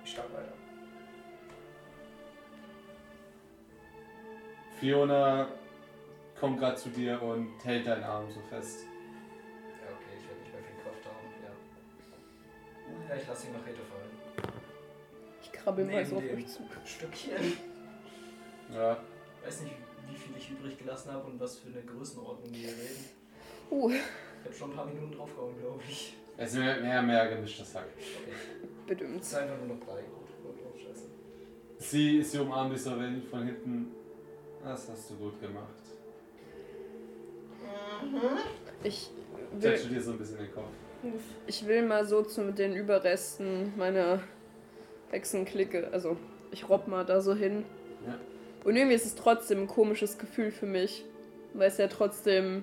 [0.04, 0.52] Ich stand weiter.
[4.80, 5.48] Fiona
[6.40, 8.80] kommt gerade zu dir und hält deinen Arm so fest.
[8.84, 11.26] Ja, okay, ich werde nicht mehr viel Kraft haben.
[13.08, 13.14] Ja.
[13.14, 14.52] Ja, ich lasse die Machete fallen.
[15.42, 16.62] Ich krabbel mal so auf euch zu.
[16.84, 17.52] Stückchen.
[18.72, 18.98] Ja.
[19.44, 19.74] weiß nicht,
[20.08, 23.04] wie viel ich übrig gelassen habe und was für eine Größenordnung wir hier reden.
[23.70, 26.16] Uh, Ich habe schon ein paar Minuten draufgehauen, glaube ich.
[26.36, 27.88] Es ist mehr, mehr, mehr gemischtes Hack.
[27.96, 28.32] Okay.
[28.80, 29.20] Es bedimmt.
[29.20, 30.00] ist einfach nur noch drei.
[30.44, 31.06] Oh, scheiße.
[31.78, 32.90] Sie, sie umarmt dich so
[33.30, 33.92] von hinten.
[34.62, 35.97] Das hast du gut gemacht.
[38.84, 39.10] Ich
[39.52, 40.64] will, dir so ein bisschen den Kopf.
[41.46, 44.20] ich will mal so zu den Überresten meiner
[45.10, 45.88] Hexenklicke.
[45.92, 46.16] Also,
[46.52, 47.64] ich robb mal da so hin.
[48.06, 48.18] Ja.
[48.64, 51.04] Und irgendwie ist es trotzdem ein komisches Gefühl für mich.
[51.54, 52.62] Weil es ja trotzdem.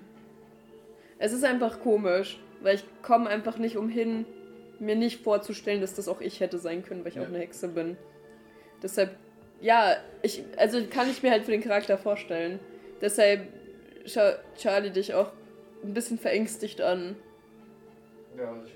[1.18, 2.40] Es ist einfach komisch.
[2.62, 4.26] Weil ich komme einfach nicht umhin,
[4.80, 7.24] mir nicht vorzustellen, dass das auch ich hätte sein können, weil ich Ja.
[7.24, 7.98] auch eine Hexe bin.
[8.82, 9.16] Deshalb,
[9.62, 12.60] ja, ich, also kann ich mir halt für den Charakter vorstellen.
[13.02, 13.48] Deshalb
[14.06, 15.32] schau Charlie dich auch
[15.84, 17.16] ein bisschen verängstigt an.
[18.38, 18.74] Ja, und ich,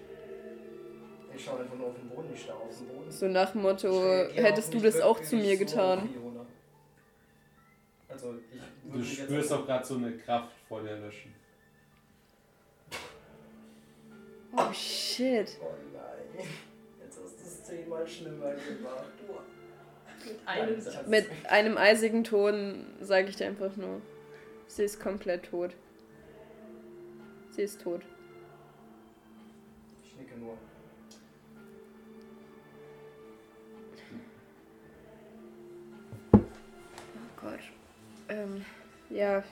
[1.36, 3.12] ich schaue einfach nur auf den Boden, ich starre auf den Boden.
[3.12, 6.10] So nach dem Motto, hättest du das auch zu mir so getan.
[8.08, 8.62] Also, ich
[8.92, 11.34] Du spürst auch gerade so eine Kraft vor dir löschen.
[14.58, 15.58] Oh shit.
[15.62, 16.48] Oh nein.
[17.04, 19.14] Jetzt hast du es zehnmal schlimmer gemacht.
[20.26, 20.84] Mit einem.
[21.08, 24.02] Mit einem eisigen Ton sage ich dir einfach nur,
[24.70, 25.76] sie ist komplett tot.
[27.52, 28.02] Sie ist tot.
[30.06, 30.58] Ich nicke nur.
[36.34, 36.40] Oh
[37.42, 37.60] Gott.
[38.30, 38.66] Ähm,
[39.10, 39.44] ja.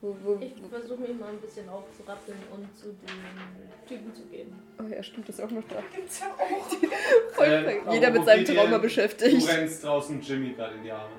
[0.00, 4.52] Wo, wo, Ich versuche mich mal ein bisschen aufzurappeln und zu den Typen zu gehen.
[4.78, 5.82] oh ja, stimmt, das ist auch noch da.
[5.94, 7.32] Gibt's ja auch.
[7.32, 8.70] Voll Äh, Jeder mit seinem Trauma hin?
[8.72, 9.48] Du beschäftigt.
[9.48, 11.14] rennst draußen Jimmy gerade in die Arme.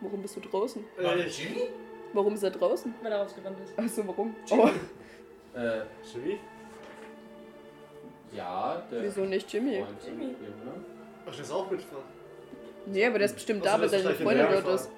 [0.00, 0.84] Warum bist du draußen?
[0.98, 1.68] Äh, Jimmy?
[2.12, 2.94] Warum ist er draußen?
[3.02, 3.78] Weil er rausgerannt ist.
[3.78, 4.34] Achso, warum?
[4.46, 4.62] Jimmy.
[4.62, 5.82] Oh, Äh,
[6.12, 6.38] Jimmy?
[8.34, 9.82] ja, der wieso nicht Jimmy?
[9.82, 10.34] Freund Jimmy.
[11.26, 12.04] Ach, der ist auch mitfahren.
[12.86, 14.90] Nee, aber der ist bestimmt Ach da, weil seine Freundin dort ist.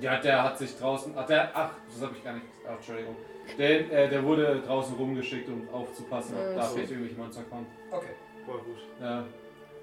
[0.00, 1.12] Ja, der hat sich draußen.
[1.16, 1.50] Ach, der.
[1.54, 2.46] Ach, das habe ich gar nicht.
[2.66, 3.14] Ach, Entschuldigung.
[3.58, 6.74] Der, äh, der wurde draußen rumgeschickt, um aufzupassen, ob Ach da so.
[6.74, 7.66] vielleicht irgendwelche Monster kommen.
[7.90, 8.06] Okay.
[8.46, 8.78] War gut.
[9.00, 9.24] Ja.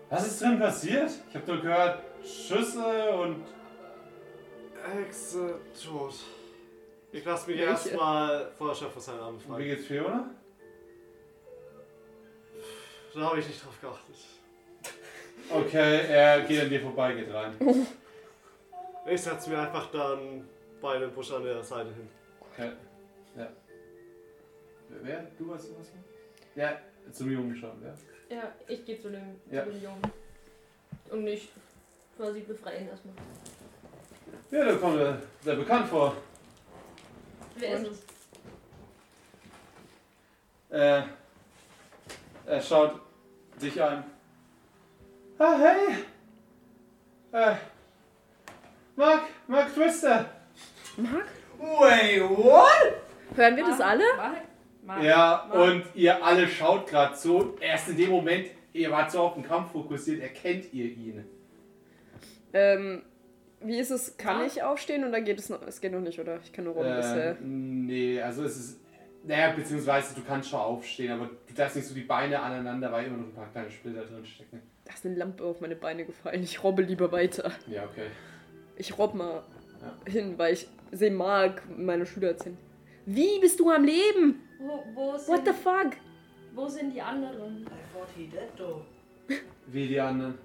[0.10, 1.12] Was ist drin passiert?
[1.30, 3.46] Ich habe nur gehört, Schüsse und.
[4.84, 6.14] Hexe tot.
[7.12, 10.30] Ich lasse mich erstmal vor der seinen Armen Wie geht's Fiona?
[13.14, 14.16] Da habe ich nicht drauf geachtet.
[15.50, 17.56] Okay, er geht an dir vorbei, geht rein.
[19.06, 20.48] Ich setze mir einfach dann
[20.80, 22.08] bei einem Busch an der Seite hin.
[22.40, 22.72] Okay.
[23.36, 23.50] Ja.
[25.02, 25.28] Wer?
[25.38, 25.88] Du warst du was?
[26.56, 26.80] Ja,
[27.12, 27.94] zum Jungen schon, ja.
[28.36, 29.66] Ja, ich gehe zu dem, Ja.
[29.66, 30.02] zu dem Jungen.
[31.10, 31.50] Und nicht
[32.16, 33.16] quasi befreien erstmal.
[34.52, 36.16] Ja, der kommt mir sehr bekannt vor.
[37.56, 38.06] Wer ist es?
[40.70, 41.04] Äh,
[42.46, 43.00] er schaut
[43.62, 44.04] dich an.
[45.38, 45.96] Ah, hey!
[47.32, 47.56] Äh,
[48.96, 50.26] Mark, Mark Twister.
[50.98, 51.28] Mark?
[51.58, 52.94] Wait, what?
[53.36, 54.04] Hören wir das alle?
[54.18, 54.38] Mark?
[54.84, 55.04] Mark.
[55.04, 55.60] Ja, Mark.
[55.62, 57.56] und ihr alle schaut gerade so.
[57.60, 61.26] Erst in dem Moment ihr wart so auf den Kampf fokussiert, erkennt ihr ihn?
[62.54, 63.04] Ähm,
[63.64, 64.18] wie ist es?
[64.18, 64.46] Kann Ja.
[64.46, 65.62] ich aufstehen oder geht es noch?
[65.68, 66.40] Es geht noch nicht, oder?
[66.44, 67.38] Ich kann nur rum Äh, bisher.
[67.42, 68.78] nee, also es ist.
[69.24, 73.06] Naja, beziehungsweise du kannst schon aufstehen, aber du darfst nicht so die Beine aneinander, weil
[73.06, 74.62] immer noch ein paar kleine Splitter drin stecken.
[74.84, 76.42] Da ist eine Lampe auf meine Beine gefallen.
[76.42, 77.52] Ich robbe lieber weiter.
[77.68, 78.08] Ja, okay.
[78.78, 79.44] Ich robb mal
[79.80, 80.12] Ja.
[80.12, 82.58] hin, weil ich sehen mag, meine Schüler erzählen.
[83.06, 84.42] Wie bist du am Leben?
[84.60, 85.92] Wo, wo, sind, What the fuck?
[86.56, 87.62] wo sind die anderen?
[87.62, 88.82] I thought he dead though.
[89.68, 90.40] Wie die anderen.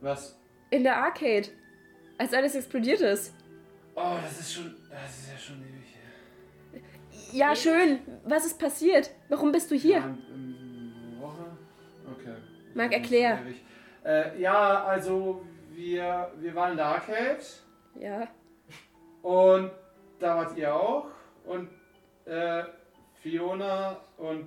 [0.00, 0.36] Was?
[0.70, 1.48] In der Arcade.
[2.18, 3.32] Als alles explodiert ist.
[3.94, 4.74] Oh, das ist schon.
[4.90, 6.82] Das ist ja schon ewig her.
[7.32, 8.00] Ja, schön.
[8.24, 9.10] Was ist passiert?
[9.28, 9.98] Warum bist du hier?
[9.98, 11.44] Ja, ähm, Woche?
[12.12, 12.34] Okay.
[12.74, 13.38] Marc, erklär.
[14.04, 17.38] Äh, ja, also wir, wir waren in der Arcade
[18.00, 18.28] Ja.
[19.22, 19.70] und
[20.18, 21.06] da wart ihr auch
[21.44, 21.68] und
[22.24, 22.62] äh,
[23.22, 24.46] Fiona und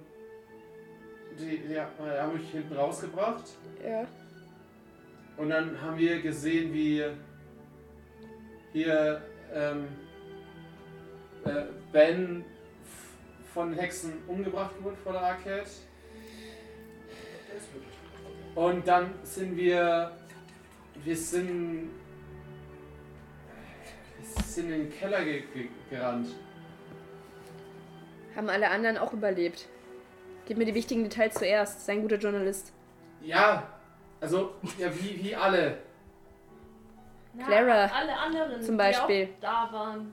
[1.40, 3.44] die, die haben mich hinten rausgebracht
[3.86, 4.06] Ja.
[5.38, 7.04] und dann haben wir gesehen, wie
[8.74, 9.22] hier
[9.54, 9.88] ähm,
[11.46, 12.46] äh, Ben
[13.54, 15.66] von Hexen umgebracht wurde vor der Arcade.
[18.56, 20.12] Und dann sind wir.
[21.04, 21.90] Wir sind.
[24.36, 26.28] Wir sind in den Keller ge ge gerannt.
[28.36, 29.68] Haben alle anderen auch überlebt.
[30.46, 31.86] Gib mir die wichtigen Details zuerst.
[31.86, 32.74] Sei ein guter Journalist.
[33.22, 33.68] Ja,
[34.20, 35.78] also, ja, wie, wie alle.
[37.34, 39.26] Ja, Clara Alle anderen, zum Beispiel.
[39.28, 40.12] die auch da waren.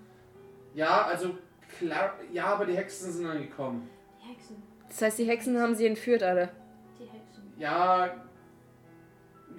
[0.75, 1.37] Ja, also,
[1.79, 3.89] klar, ja, aber die Hexen sind dann gekommen.
[4.23, 4.63] Die Hexen.
[4.89, 6.51] Das heißt, die Hexen haben sie entführt, alle.
[6.99, 7.53] Die Hexen.
[7.59, 8.11] Ja,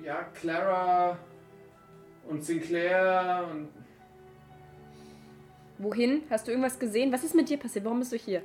[0.03, 1.17] ja, Clara
[2.27, 3.69] und Sinclair und.
[5.77, 6.23] Wohin?
[6.29, 7.11] Hast du irgendwas gesehen?
[7.11, 7.85] Was ist mit dir passiert?
[7.85, 8.41] Warum bist du hier?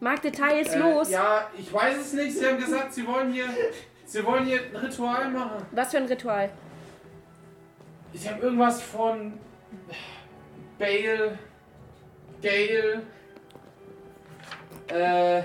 [0.00, 1.10] Mag Details, Äh, los!
[1.10, 2.36] Ja, ich weiß es nicht.
[2.36, 3.44] Sie haben gesagt, sie wollen hier.
[4.04, 5.64] Sie wollen hier ein Ritual machen.
[5.70, 6.50] Was für ein Ritual?
[8.12, 9.38] Ich habe irgendwas von
[10.78, 11.38] Bale,
[12.42, 13.02] Gale,
[14.88, 15.42] äh,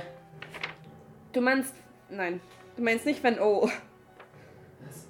[1.38, 1.76] Du meinst.
[2.10, 2.42] Nein.
[2.76, 3.70] Du meinst nicht Van O.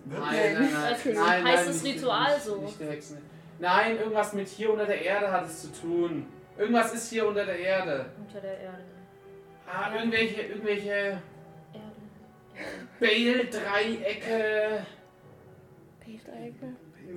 [0.06, 2.62] nein, nein, nein, Das nein, heißt nein, das Ritual nicht, so.
[2.62, 3.18] Nicht der Hexen.
[3.60, 6.26] Nein, irgendwas mit hier unter der Erde hat es zu tun.
[6.58, 8.08] Irgendwas ist hier unter der Erde.
[8.20, 8.84] Unter der Erde.
[9.66, 11.22] Ah, irgendwelche, irgendwelche Erde.
[13.00, 14.86] Bale-Dreiecke,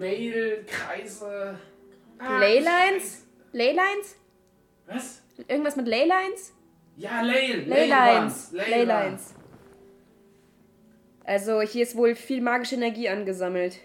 [0.01, 1.59] Mail-Kreise.
[2.19, 3.27] Ah, Leylines?
[3.53, 4.17] Leylines?
[4.87, 5.23] Was?
[5.47, 6.53] Irgendwas mit Leylines?
[6.97, 7.53] Ja, Ley.
[7.65, 8.51] Leylines.
[8.53, 9.35] Leylines.
[11.25, 13.79] Also hier ist wohl viel magische Energie angesammelt.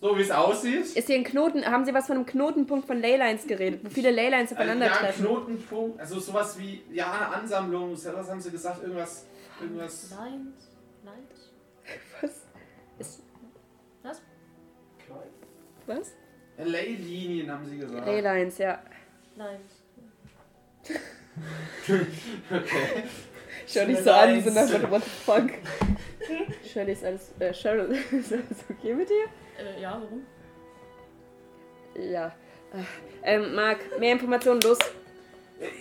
[0.00, 0.96] So wie es aussieht.
[0.96, 4.10] Ist hier ein Knoten, haben Sie was von einem Knotenpunkt von Leylines geredet, wo viele
[4.10, 5.26] Leylines Also, ja, aufeinandertreffen?
[5.26, 8.82] Knotenpunkt, also sowas wie, ja, eine Ansammlung, was haben sie gesagt?
[8.82, 9.26] Irgendwas,
[9.60, 10.10] irgendwas.
[10.10, 10.70] Lines.
[11.04, 11.39] Lines.
[15.90, 16.14] Was?
[16.58, 18.06] Ja, Leylinien haben sie gesagt.
[18.06, 18.82] Leylines, ja.
[19.36, 19.60] Lines.
[22.50, 23.04] Okay.
[23.66, 25.50] Shirley Eine so an, die sind einfach, what the fuck?
[26.64, 29.26] Shirley ist alles, äh, Cheryl, ist alles okay mit dir?
[29.58, 30.26] Äh, ja, warum?
[31.94, 32.34] Ja.
[33.22, 34.78] Ähm, Marc, mehr Informationen, los.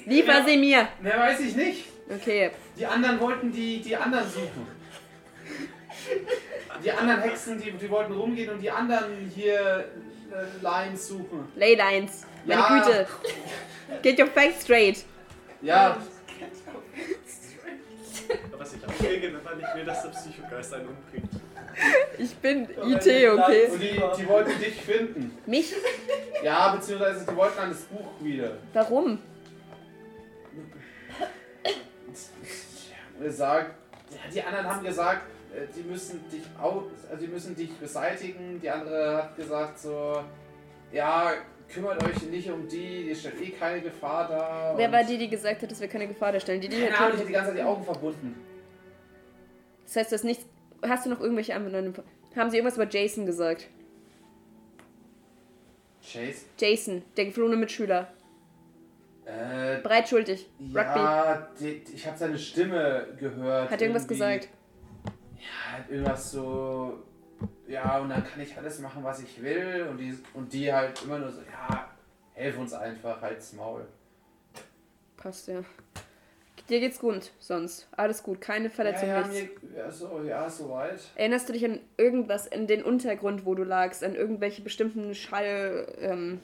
[0.06, 0.88] Liefer ja, sie mir.
[1.02, 1.86] Mehr weiß ich nicht.
[2.10, 2.52] Okay.
[2.78, 4.68] Die anderen wollten die, die anderen suchen.
[6.84, 9.86] Die anderen Hexen, die, die wollten rumgehen und die anderen hier
[10.32, 11.48] äh, Lines suchen.
[11.56, 12.26] Leylines.
[12.46, 12.84] Meine Ja.
[12.84, 13.08] Güte.
[14.02, 15.04] Get your facts straight.
[15.62, 15.98] Ja,
[18.58, 21.30] was ich auch irgendwann nicht will, dass der Psychogeist einen umbringt.
[22.18, 23.68] Ich bin IT, okay?
[23.72, 25.38] und die, die wollten dich finden.
[25.46, 25.74] Mich?
[26.44, 28.58] Ja, beziehungsweise die wollten dann das Buch wieder.
[28.74, 29.20] Warum?
[33.20, 33.76] gesagt,
[34.12, 35.22] ja, die anderen haben gesagt,
[35.76, 36.88] die müssen dich also
[37.20, 38.60] die müssen dich beseitigen.
[38.62, 40.24] Die andere hat gesagt so,
[40.92, 41.34] ja,
[41.68, 44.78] kümmert euch nicht um die, die stellt eh keine Gefahr dar.
[44.78, 46.62] Wer war die, die gesagt hat, dass wir keine Gefahr darstellen?
[46.62, 48.36] Die, die Keine Ahnung, hat die ganze Zeit die Augen verbunden.
[49.86, 50.46] Das heißt, das nichts.
[50.82, 51.94] Hast du noch irgendwelche anderen?
[52.36, 53.68] Haben sie irgendwas über Jason gesagt?
[56.02, 56.46] Chase?
[56.58, 58.14] Jason, der geflohene Mitschüler.
[59.26, 60.48] Äh, Breitschuldig.
[60.60, 60.78] Rugby.
[60.78, 63.70] ja, die, ich habe seine Stimme gehört.
[63.70, 64.48] Hat er irgendwas gesagt?
[65.40, 67.04] Ja, hat irgendwas so.
[67.68, 69.88] Ja, und dann kann ich alles machen, was ich will.
[69.90, 71.90] Und die, und die halt immer nur so, ja,
[72.34, 73.86] helf uns einfach, halt's Maul.
[75.18, 75.64] Passt ja.
[76.70, 77.88] Dir geht's gut, sonst.
[77.92, 81.00] Alles gut, keine Verletzung, ja, ja, mir, ja, so, ja, soweit.
[81.16, 84.04] Erinnerst du dich an irgendwas in den Untergrund, wo du lagst?
[84.04, 85.88] An irgendwelche bestimmten Schall.
[86.00, 86.40] Ähm,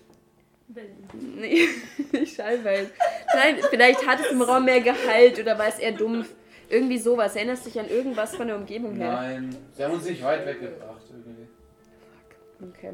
[0.68, 1.08] Wellen.
[1.38, 1.68] nee,
[2.12, 2.89] nicht Schallwellen.
[3.36, 6.34] Nein, vielleicht hat es im Raum mehr Gehalt oder war es eher dumpf.
[6.70, 7.36] Irgendwie sowas.
[7.36, 9.11] Erinnerst du dich an irgendwas von der Umgebung her?
[9.11, 11.47] Nein, sie haben uns nicht weit weggebracht irgendwie.
[12.72, 12.93] Okay.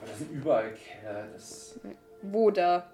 [0.00, 1.26] Aber das sind überall Keller.
[1.32, 1.78] Das,
[2.22, 2.90] Wo da?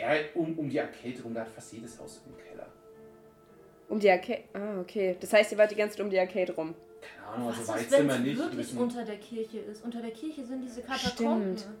[0.00, 2.66] ja, um, um die Arcade rum, da hat fast jedes Haus einen Keller.
[3.88, 4.42] Um die Arcade.
[4.52, 5.16] Ah, okay.
[5.18, 6.74] Das heißt, ihr wart die ganze Zeit um die Arcade rum.
[7.00, 8.36] Keine Ahnung, Was also weit ist, sind wenn wir es nicht.
[8.36, 9.84] Wir wirklich müssen- unter der Kirche ist?
[9.84, 11.56] Unter der Kirche sind diese Katakomben.
[11.58, 11.74] Stimmt.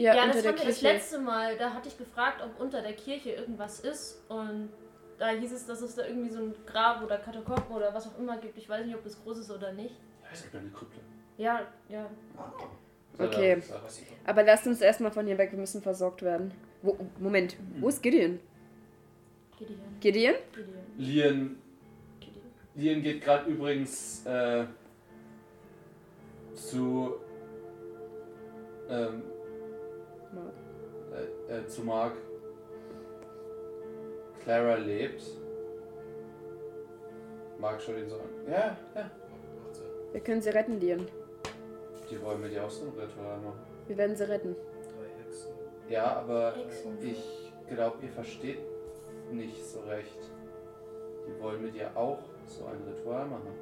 [0.00, 0.14] Ja?
[0.14, 1.58] Ja, das wir das letzte Mal.
[1.58, 4.22] Da hatte ich gefragt, ob unter der Kirche irgendwas ist.
[4.28, 4.70] Und
[5.18, 8.18] da hieß es, dass es da irgendwie so ein Grab oder Katakomben oder was auch
[8.18, 8.56] immer gibt.
[8.56, 9.94] Ich weiß nicht, ob das groß ist oder nicht.
[10.22, 11.00] Ja, es gibt eine Krypte.
[11.36, 12.08] Ja, ja.
[13.18, 13.62] So, Okay.
[14.24, 16.52] Aber lasst uns erstmal von hier weg, wir müssen versorgt werden.
[16.80, 18.40] Wo, Moment, wo ist Gideon?
[19.58, 19.78] Gideon.
[20.00, 20.34] Gideon?
[20.54, 20.74] Gideon.
[20.96, 21.56] Lien,
[22.20, 22.44] Gideon.
[22.74, 24.64] Lien geht gerade übrigens äh,
[26.54, 27.16] zu
[28.88, 29.22] ähm,
[31.50, 32.12] äh, zu Mark.
[34.44, 35.22] Clara lebt.
[37.58, 38.28] Mark schaut ihn so an.
[38.50, 39.10] Ja, ja.
[40.12, 41.06] Wir können sie retten, Lian.
[42.10, 43.60] Die wollen mit dir auch so ein Ritual machen.
[43.86, 44.56] Wir werden sie retten.
[44.82, 45.52] Drei Hexen.
[45.88, 46.98] Ja, aber Hexen.
[47.02, 48.58] ich glaube, ihr versteht
[49.30, 50.18] nicht so recht.
[51.26, 53.52] Die wollen mit dir auch so ein Ritual machen.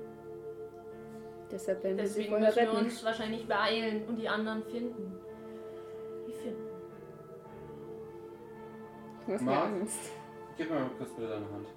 [1.50, 2.84] Deshalb werden wir sie Deswegen vorher müssen wir retten.
[2.86, 5.18] uns wahrscheinlich beeilen und die anderen finden.
[9.28, 9.66] Du hast mir Mark?
[9.66, 10.12] Angst.
[10.56, 11.68] Gib mir mal kurz bitte deine Hand.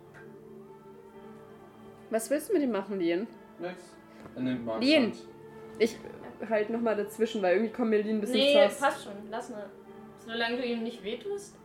[2.09, 3.27] Was willst du mit ihm machen, Lian?
[3.59, 3.93] Nix.
[4.35, 5.03] Er nimmt Marks Lien.
[5.03, 5.17] Hand.
[5.77, 5.97] Ich
[6.49, 8.79] halt nochmal dazwischen, weil irgendwie kommt mir Lian ein bisschen Nee, fast.
[8.79, 9.13] passt schon.
[9.29, 9.69] Lass mal.
[10.25, 11.57] Solange du ihm nicht wehtust.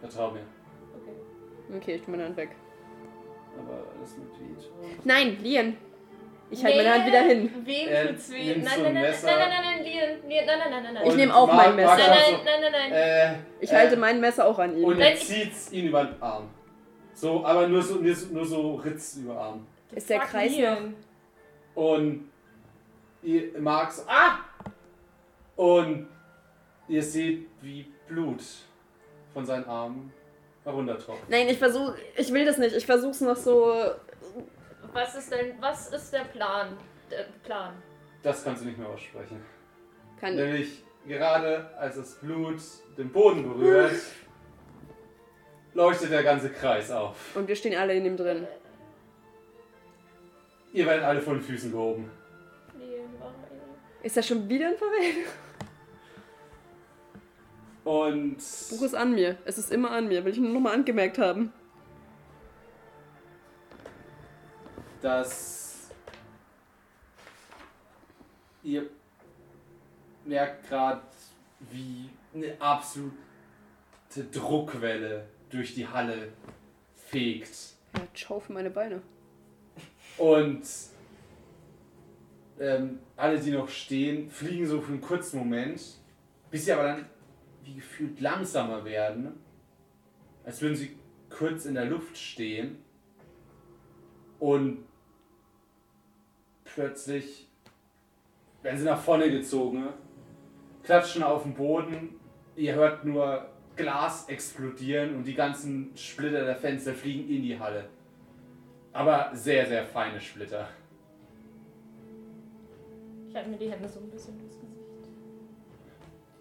[0.00, 0.42] Vertrau mir.
[1.00, 1.76] Okay.
[1.78, 2.50] Okay, ich tu meine Hand weg.
[3.58, 4.70] Aber alles mit Veto.
[5.02, 5.76] Nein, Lian!
[6.52, 7.50] Ich halte meine Hand wieder hin.
[7.64, 8.56] Wem Er tut's weh?
[8.56, 11.06] Nein, nein, ein nein, nein, nein, nein, nein, nein, nein, nein, nein, nein.
[11.06, 11.96] Ich nehme auch mein Messer.
[11.96, 12.92] Nein, nein, nein, nein, nein.
[12.92, 14.84] Äh, Ich äh, halte mein Messer auch an ihm.
[14.84, 16.50] Und er zieht ihn über den Arm.
[17.14, 19.66] So, aber nur so, nur so, Ritz über Arm.
[19.94, 20.94] Ist der Kreis Lien.
[21.74, 22.30] Und
[23.22, 24.40] ihr Mark so, ah!
[25.56, 26.06] Und
[26.86, 28.42] ihr seht, wie Blut
[29.32, 30.12] von seinen Armen
[30.64, 31.22] heruntertropft.
[31.28, 32.76] Nein, ich versuche, ich will das nicht.
[32.76, 33.72] Ich versuch's noch so.
[34.92, 36.76] Was ist denn, was ist der Plan?
[37.10, 37.74] Der Plan.
[38.22, 39.42] Das kannst du nicht mehr aussprechen.
[40.20, 42.60] Kann Nämlich gerade als das Blut
[42.96, 43.94] den Boden berührt,
[45.74, 47.34] leuchtet der ganze Kreis auf.
[47.34, 48.46] Und wir stehen alle in ihm drin.
[50.72, 52.10] Ihr werdet alle von den Füßen gehoben.
[53.18, 53.34] Warum?
[54.02, 55.26] Ist das schon wieder ein Verwählen?
[57.84, 58.36] Und
[58.70, 59.36] Buch ist an mir.
[59.44, 60.24] Es ist immer an mir.
[60.24, 61.52] Will ich nur nochmal angemerkt haben.
[65.02, 65.90] Dass
[68.62, 68.88] ihr
[70.24, 71.02] merkt gerade,
[71.70, 73.12] wie eine absolute
[74.32, 76.32] Druckwelle durch die Halle
[76.94, 77.74] fegt.
[77.96, 79.02] Ja, ciao für meine Beine.
[80.16, 80.62] Und
[82.60, 85.82] ähm, alle, die noch stehen, fliegen so für einen kurzen Moment,
[86.50, 87.06] bis sie aber dann
[87.64, 89.32] wie gefühlt langsamer werden,
[90.44, 90.96] als würden sie
[91.30, 92.82] kurz in der Luft stehen
[94.38, 94.84] und
[96.74, 97.48] plötzlich
[98.62, 99.88] werden sie nach vorne gezogen,
[100.82, 102.20] klatschen auf den Boden,
[102.56, 103.46] ihr hört nur
[103.76, 107.86] Glas explodieren und die ganzen Splitter der Fenster fliegen in die Halle.
[108.92, 110.68] Aber sehr, sehr feine Splitter.
[113.28, 114.76] Ich halte mir die Hände so ein bisschen durchs Gesicht.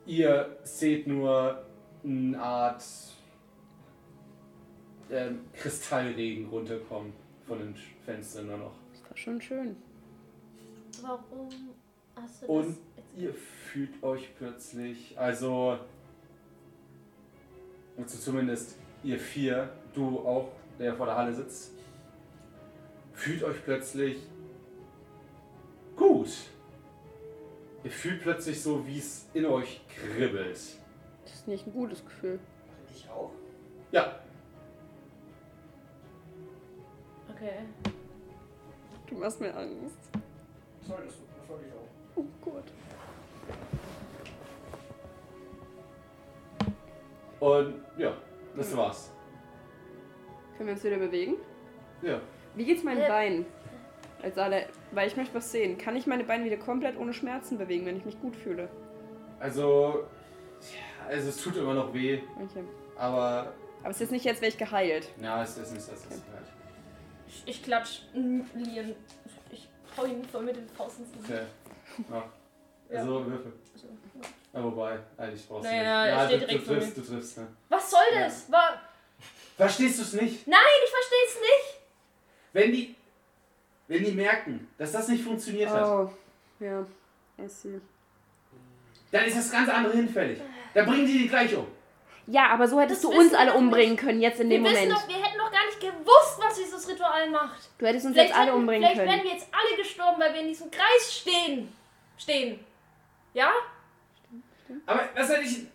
[0.06, 1.64] Ihr seht nur
[2.04, 2.84] eine Art
[5.10, 7.14] ähm, Kristallregen runterkommen
[7.48, 8.74] von den Fenstern nur noch.
[8.92, 9.78] Das war schon schön.
[11.02, 11.50] Warum
[12.16, 12.78] hast du Und das?
[13.18, 15.80] ihr fühlt euch plötzlich, also,
[17.98, 21.72] also zumindest ihr vier, du auch, der vor der Halle sitzt,
[23.14, 24.18] fühlt euch plötzlich
[25.96, 26.30] gut.
[27.84, 30.60] Ihr fühlt plötzlich so, wie es in euch kribbelt.
[31.24, 32.40] Das ist nicht ein gutes Gefühl.
[32.94, 33.32] Ich auch?
[33.92, 34.22] Ja,
[37.42, 37.66] Okay.
[39.08, 39.98] Du machst mir Angst.
[40.88, 41.88] Solltest du, das wollte ich auch.
[42.16, 42.64] Oh Gott.
[47.40, 48.14] und ja,
[48.56, 49.10] das war's.
[50.58, 51.36] Können wir uns wieder bewegen?
[52.02, 52.20] Ja.
[52.56, 53.08] Wie geht's meinen Äh.
[53.08, 53.46] Beinen?
[54.22, 55.80] Als alle, weil ich möchte was sehen.
[55.80, 58.70] Kann ich meine Beine wieder komplett ohne Schmerzen bewegen, wenn ich mich gut fühle?
[59.40, 60.06] Also,
[60.62, 62.64] ja, also es tut immer noch weh, Okay.
[62.96, 65.10] aber Aber es ist nicht jetzt, wäre ich geheilt.
[65.20, 66.46] ja, es ist nicht das, was es halt.
[67.28, 68.94] Ich, ich klatsch Lien.
[69.92, 71.30] Ich hau ihn voll mit den Faust ins Gesicht.
[71.32, 72.06] Okay.
[72.12, 72.98] Ja.
[73.00, 73.54] Also Würfel.
[73.74, 73.88] Also,
[74.54, 76.14] Ja, wobei, eigentlich brauchst du Naja, nicht.
[76.14, 77.48] er steht du, direkt du vor triffst, du triffst, ne?
[77.70, 78.52] Was soll das?
[78.52, 78.82] War,
[79.58, 80.48] Verstehst du es nicht?
[80.48, 81.82] Nein, ich verstehe es nicht.
[82.54, 82.96] Wenn die,
[83.88, 86.12] wenn die merken, dass das nicht funktioniert hat, Oh,
[86.60, 86.86] ja.
[87.40, 87.80] I see.
[89.12, 90.40] dann ist das ganz andere hinfällig.
[90.74, 91.68] Dann bringen die die gleich um.
[92.28, 94.76] Ja, aber so hättest Das du uns alle umbringen können, jetzt in Wir, dem wissen
[94.90, 94.92] Moment.
[94.94, 95.31] doch, wir hätten
[96.02, 97.70] gewusst, was dieses Ritual macht.
[97.78, 99.12] Du hättest uns Vielleicht, jetzt alle hätten- umbringen vielleicht können.
[99.12, 101.72] wären wir jetzt alle gestorben, weil wir in diesem Kreis stehen.
[102.18, 102.60] Stehen.
[103.34, 103.52] Ja?
[104.86, 105.66] Aber was hätte ich.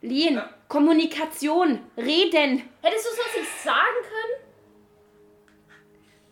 [0.00, 0.50] Lien, Ja.
[0.68, 2.68] Kommunikation, reden.
[2.82, 4.48] Hättest du es uns nicht sagen können?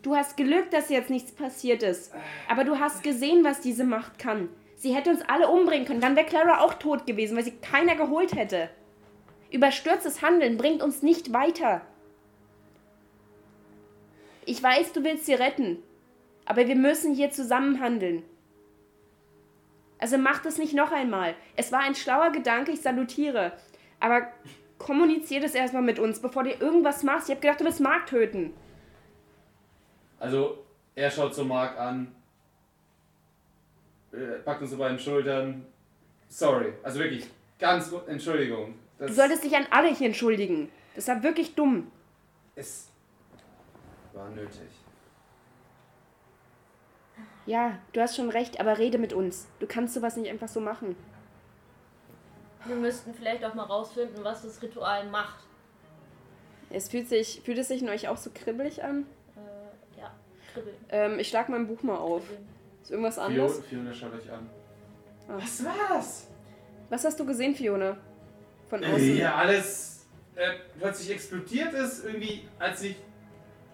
[0.03, 2.12] Du hast Glück, dass jetzt nichts passiert ist.
[2.49, 4.49] Aber du hast gesehen, was diese Macht kann.
[4.76, 6.01] Sie hätte uns alle umbringen können.
[6.01, 8.70] Dann wäre Clara auch tot gewesen, weil sie keiner geholt hätte.
[9.51, 11.83] Überstürztes Handeln bringt uns nicht weiter.
[14.51, 15.80] Ich weiß, du willst sie retten.
[16.44, 18.24] Aber wir müssen hier zusammen handeln.
[20.01, 21.36] Also mach das nicht noch einmal.
[21.55, 23.53] Es war ein schlauer Gedanke, ich salutiere.
[24.01, 24.26] Aber
[24.76, 27.28] kommunizier das erstmal mit uns, bevor du irgendwas machst.
[27.28, 28.53] Ich hab gedacht, du willst Mark töten.
[30.18, 30.59] Also,
[30.96, 32.12] er schaut so Mark an,
[34.44, 35.64] packt uns so bei den Schultern.
[36.28, 37.24] Sorry, also wirklich,
[37.61, 38.74] ganz Entschuldigung.
[38.98, 40.70] Du solltest dich an alle hier entschuldigen.
[40.96, 41.92] Das war wirklich dumm.
[42.57, 42.89] Es
[44.21, 44.68] war nötig.
[47.47, 49.47] Ja, du hast schon recht, aber rede mit uns.
[49.59, 50.95] Du kannst sowas nicht einfach so machen.
[52.66, 55.45] Wir müssten vielleicht auch mal rausfinden, was das Ritual macht.
[56.68, 59.07] Es fühlt sich, fühlt es sich in euch auch so kribbelig an?
[59.35, 60.14] Äh, ja,
[60.53, 60.77] kribbeln.
[60.91, 62.25] Ähm, ich schlag mein Buch mal auf.
[62.27, 62.49] kribbeln.
[62.83, 63.61] Ist irgendwas anderes?
[63.66, 64.49] Fiona schaut euch an.
[65.27, 65.37] Ah.
[65.39, 66.27] Was war's?
[66.91, 67.97] Was hast du gesehen, Fiona?
[68.68, 69.16] Von außen?
[69.16, 70.07] Ja, alles
[70.37, 72.97] äh, plötzlich explodiert ist, irgendwie, als ich.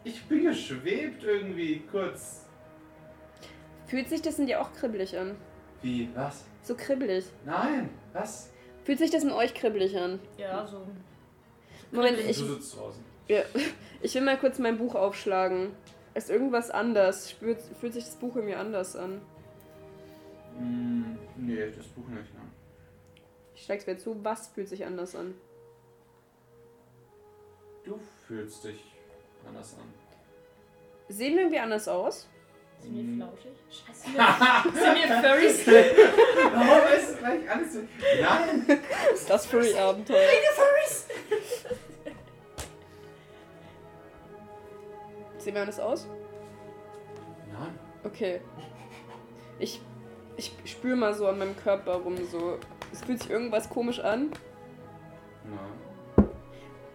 [0.06, 2.46] Ich bin geschwebt irgendwie, kurz.
[3.88, 5.36] Fühlt sich das in dir auch kribbelig an?
[5.82, 6.08] Wie?
[6.14, 6.44] Was?
[6.62, 7.24] So kribbelig.
[7.44, 8.52] Nein, was?
[8.84, 10.20] Fühlt sich das in euch kribbelig an?
[10.38, 10.86] Ja, so.
[11.90, 13.02] Moment, du ich, sitzt draußen.
[13.26, 13.42] ja,
[14.00, 15.72] ich will mal kurz mein Buch aufschlagen.
[16.14, 17.28] Ist irgendwas anders?
[17.32, 19.20] Spürt, fühlt sich das Buch irgendwie anders an?
[20.56, 22.42] Mm, nee, das Buch nicht, ne?
[23.56, 24.22] Ich schlag's mir zu.
[24.22, 25.34] Was fühlt sich anders an?
[27.82, 27.98] Du
[28.28, 28.95] fühlst dich
[29.48, 29.94] anders an.
[31.08, 32.26] Sehen wir irgendwie anders aus?
[32.80, 33.16] Sind wir Hm.
[33.16, 33.52] flauschig?
[33.70, 34.08] Scheiße.
[34.78, 35.66] Sind wir Furries?
[36.52, 37.80] Warum ist gleich alles so.
[38.20, 38.80] Nein!
[39.14, 40.18] ist das für ein Abenteuer?
[45.38, 46.06] Sehen wir anders aus?
[47.52, 47.78] Nein.
[48.04, 48.40] Okay.
[49.58, 49.80] Ich,
[50.36, 52.58] ich spüre mal so an meinem Körper rum, so.
[52.92, 54.30] Es fühlt sich irgendwas komisch an.
[55.44, 56.28] Nein.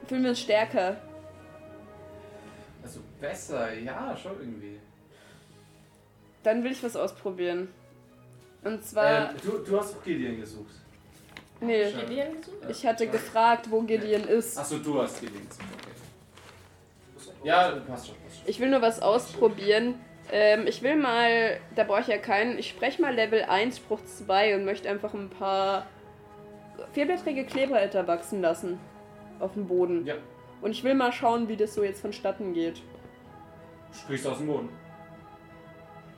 [0.07, 0.97] Fühlen wir uns stärker.
[3.21, 4.79] Besser, ja, schon irgendwie.
[6.43, 7.69] Dann will ich was ausprobieren.
[8.63, 9.29] Und zwar.
[9.29, 10.73] Ähm, du, du hast doch Gideon gesucht.
[11.61, 12.05] nee, Schade.
[12.07, 12.57] Gideon gesucht?
[12.69, 14.57] ich hatte gefragt, wo Gideon ist.
[14.57, 17.37] Achso, du hast Gideon gesucht, okay.
[17.43, 18.47] Ja, passt schon, passt schon.
[18.47, 19.95] Ich will nur was ausprobieren.
[20.31, 23.99] Ähm, ich will mal, da brauche ich ja keinen, ich spreche mal Level 1, Spruch
[24.03, 25.85] 2 und möchte einfach ein paar
[26.93, 28.79] vierblättrige Kleberätter wachsen lassen.
[29.39, 30.05] Auf dem Boden.
[30.05, 30.15] Ja,
[30.61, 32.81] Und ich will mal schauen, wie das so jetzt vonstatten geht.
[33.93, 34.69] Sprichst aus dem Boden.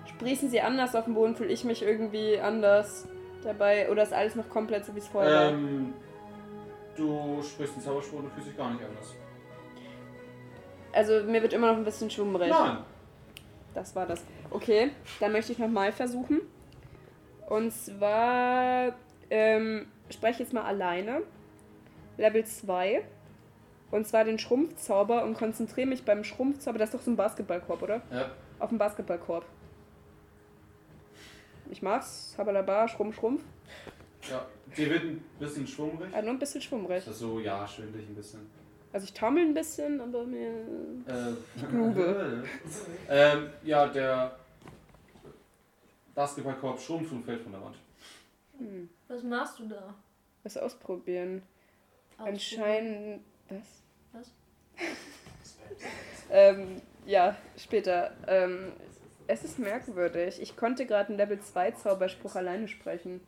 [0.05, 3.07] Sprießen sie anders auf dem Boden, fühle ich mich irgendwie anders
[3.43, 5.49] dabei oder ist alles noch komplett so, wie es vorher war?
[5.51, 5.93] Ähm,
[6.95, 9.15] du sprichst den Zauberspruch und du fühlst dich gar nicht anders.
[10.91, 12.49] Also mir wird immer noch ein bisschen schwummrig.
[12.49, 12.77] Nein.
[13.73, 14.23] Das war das.
[14.51, 16.41] Okay, dann möchte ich nochmal versuchen.
[17.49, 18.93] Und zwar
[19.29, 21.23] ähm, spreche ich jetzt mal alleine.
[22.17, 23.03] Level 2.
[23.93, 26.79] Und zwar den Schrumpfzauber und konzentriere mich beim Schrumpfzauber.
[26.79, 28.01] Das ist doch so ein Basketballkorb, oder?
[28.11, 28.31] Ja.
[28.57, 29.45] Auf den Basketballkorb.
[31.69, 32.33] Ich mach's.
[32.35, 33.43] Habalaba, Schrumpf, Schrumpf.
[34.31, 36.09] Ja, dir wird ein bisschen schwummrig.
[36.11, 37.05] Ah, nur ein bisschen schwummrig.
[37.05, 38.49] Das ist so, ja, schwindelig ein bisschen.
[38.91, 40.49] Also ich taumel ein bisschen, aber mir.
[41.07, 42.43] Äh, Ich grube.
[43.09, 44.35] ähm, ja, der
[46.15, 47.75] Basketballkorb schrumpft und fällt von der Wand.
[48.57, 49.93] Hm, Was machst du da?
[50.43, 51.43] was ausprobieren.
[52.17, 52.33] Ausprobieren.
[52.33, 53.21] Anscheinend.
[53.49, 53.82] Was?
[56.29, 58.11] Ähm, ja, später.
[58.27, 58.71] Ähm,
[59.27, 60.41] es ist merkwürdig.
[60.41, 63.21] Ich konnte gerade einen Level 2 Zauberspruch alleine sprechen.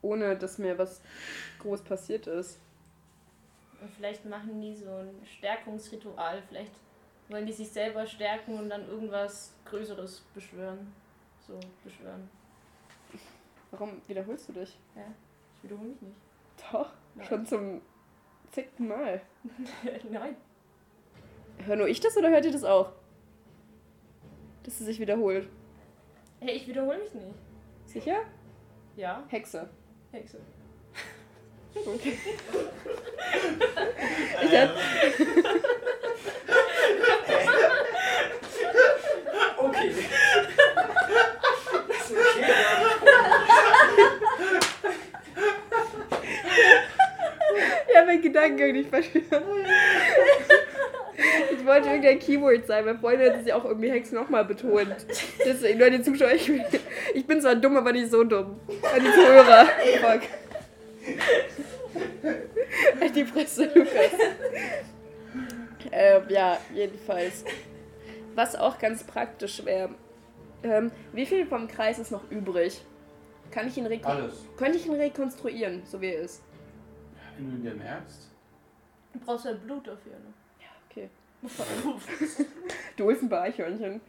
[0.00, 1.00] Ohne dass mir was
[1.60, 2.58] groß passiert ist.
[3.80, 6.42] Und vielleicht machen die so ein Stärkungsritual.
[6.48, 6.72] Vielleicht
[7.28, 10.92] wollen die sich selber stärken und dann irgendwas Größeres beschwören.
[11.46, 12.30] So, beschwören.
[13.70, 14.78] Warum wiederholst du dich?
[15.56, 16.16] Ich wiederhole mich nicht.
[16.72, 17.26] Doch, Nein.
[17.26, 17.80] schon zum
[18.56, 19.20] zigten Mal.
[20.10, 20.34] Nein.
[21.66, 22.92] Hör nur ich das oder hört ihr das auch?
[24.62, 25.46] Dass es sich wiederholt.
[26.40, 27.34] Hey, ich wiederhole mich nicht.
[27.84, 28.22] Sicher?
[28.96, 29.68] Ja, Hexe.
[30.10, 30.38] Hexe.
[31.76, 32.16] Okay.
[34.42, 34.70] Ich hab,
[39.58, 39.90] Okay.
[41.88, 42.44] Das ist okay.
[47.88, 49.66] ich hab meinen Gedankengang nicht verstanden.
[51.50, 54.94] Ich wollte irgendein Keyword sein, weil vorhin hat sie auch irgendwie Hex nochmal betont.
[55.44, 56.62] Deswegen, die Zuschauer, ich bin,
[57.14, 58.60] ich bin zwar dumm, aber nicht so dumm.
[58.68, 59.66] Und die Zuhörer.
[60.00, 60.22] Fuck.
[63.00, 64.12] Halt die Fresse, Lukas.
[65.92, 67.44] Ähm, ja, jedenfalls.
[68.34, 69.90] Was auch ganz praktisch wäre.
[70.62, 72.82] Ähm, wie viel vom Kreis ist noch übrig?
[73.50, 74.44] Kann ich ihn Alles.
[74.56, 76.42] Könnte ich ihn rekonstruieren, so wie er ist?
[77.36, 78.28] Wenn du ihn dir merkst.
[79.12, 80.32] Du brauchst ja Blut dafür, ne?
[80.90, 81.08] Okay.
[82.96, 84.00] Du holst ein paar Eichhörnchen.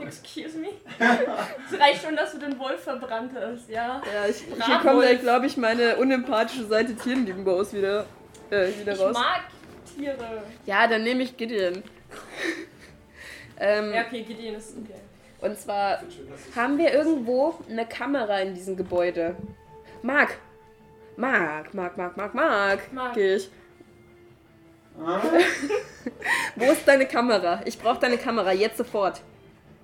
[0.00, 0.68] Excuse me?
[0.98, 4.02] Es reicht schon, dass du den Wolf verbrannt hast, ja?
[4.12, 5.08] Ja, ich, hier Bratwolf.
[5.10, 8.06] kommt glaube ich, meine unempathische Seite Tieren gegenüber aus wieder,
[8.50, 9.14] äh, wieder Ich raus.
[9.14, 9.42] mag
[9.96, 10.42] Tiere.
[10.66, 11.82] Ja, dann nehme ich Gideon.
[13.58, 15.00] ähm, Ja, okay, Gideon ist okay.
[15.44, 16.00] Und zwar
[16.56, 19.36] haben wir irgendwo eine Kamera in diesem Gebäude.
[20.02, 20.38] Marc!
[21.16, 22.92] Marc, Marc, Marc, Marc, Marc.
[22.92, 23.14] Marc.
[23.14, 23.50] Geh ich.
[24.98, 25.20] Ah,
[26.56, 27.60] Wo ist deine Kamera?
[27.64, 29.20] Ich brauche deine Kamera, jetzt sofort.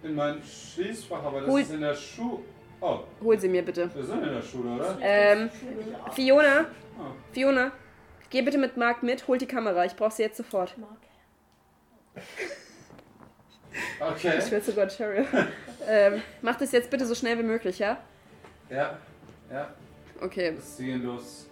[0.03, 2.39] in mein Schließfach, aber das Hol- ist in der Schuh.
[2.81, 3.91] Oh, Hol sie mir bitte.
[3.95, 4.97] wir sind in der Schule, oder?
[5.03, 5.51] Ähm,
[6.13, 6.61] Fiona,
[6.99, 7.13] Ah.
[7.33, 7.73] Fiona,
[8.31, 9.85] geh bitte mit Marc mit, hol die Kamera.
[9.85, 10.77] Ich brauche sie jetzt sofort.
[10.79, 10.99] Mark.
[14.01, 14.39] Okay.
[14.39, 15.27] Ich will sogar Cheryl.
[15.89, 17.99] ähm, mach das jetzt bitte so schnell wie möglich, ja?
[18.69, 18.99] Ja,
[19.51, 19.75] ja.
[20.21, 20.55] Okay.
[20.59, 21.49] Es gehen los.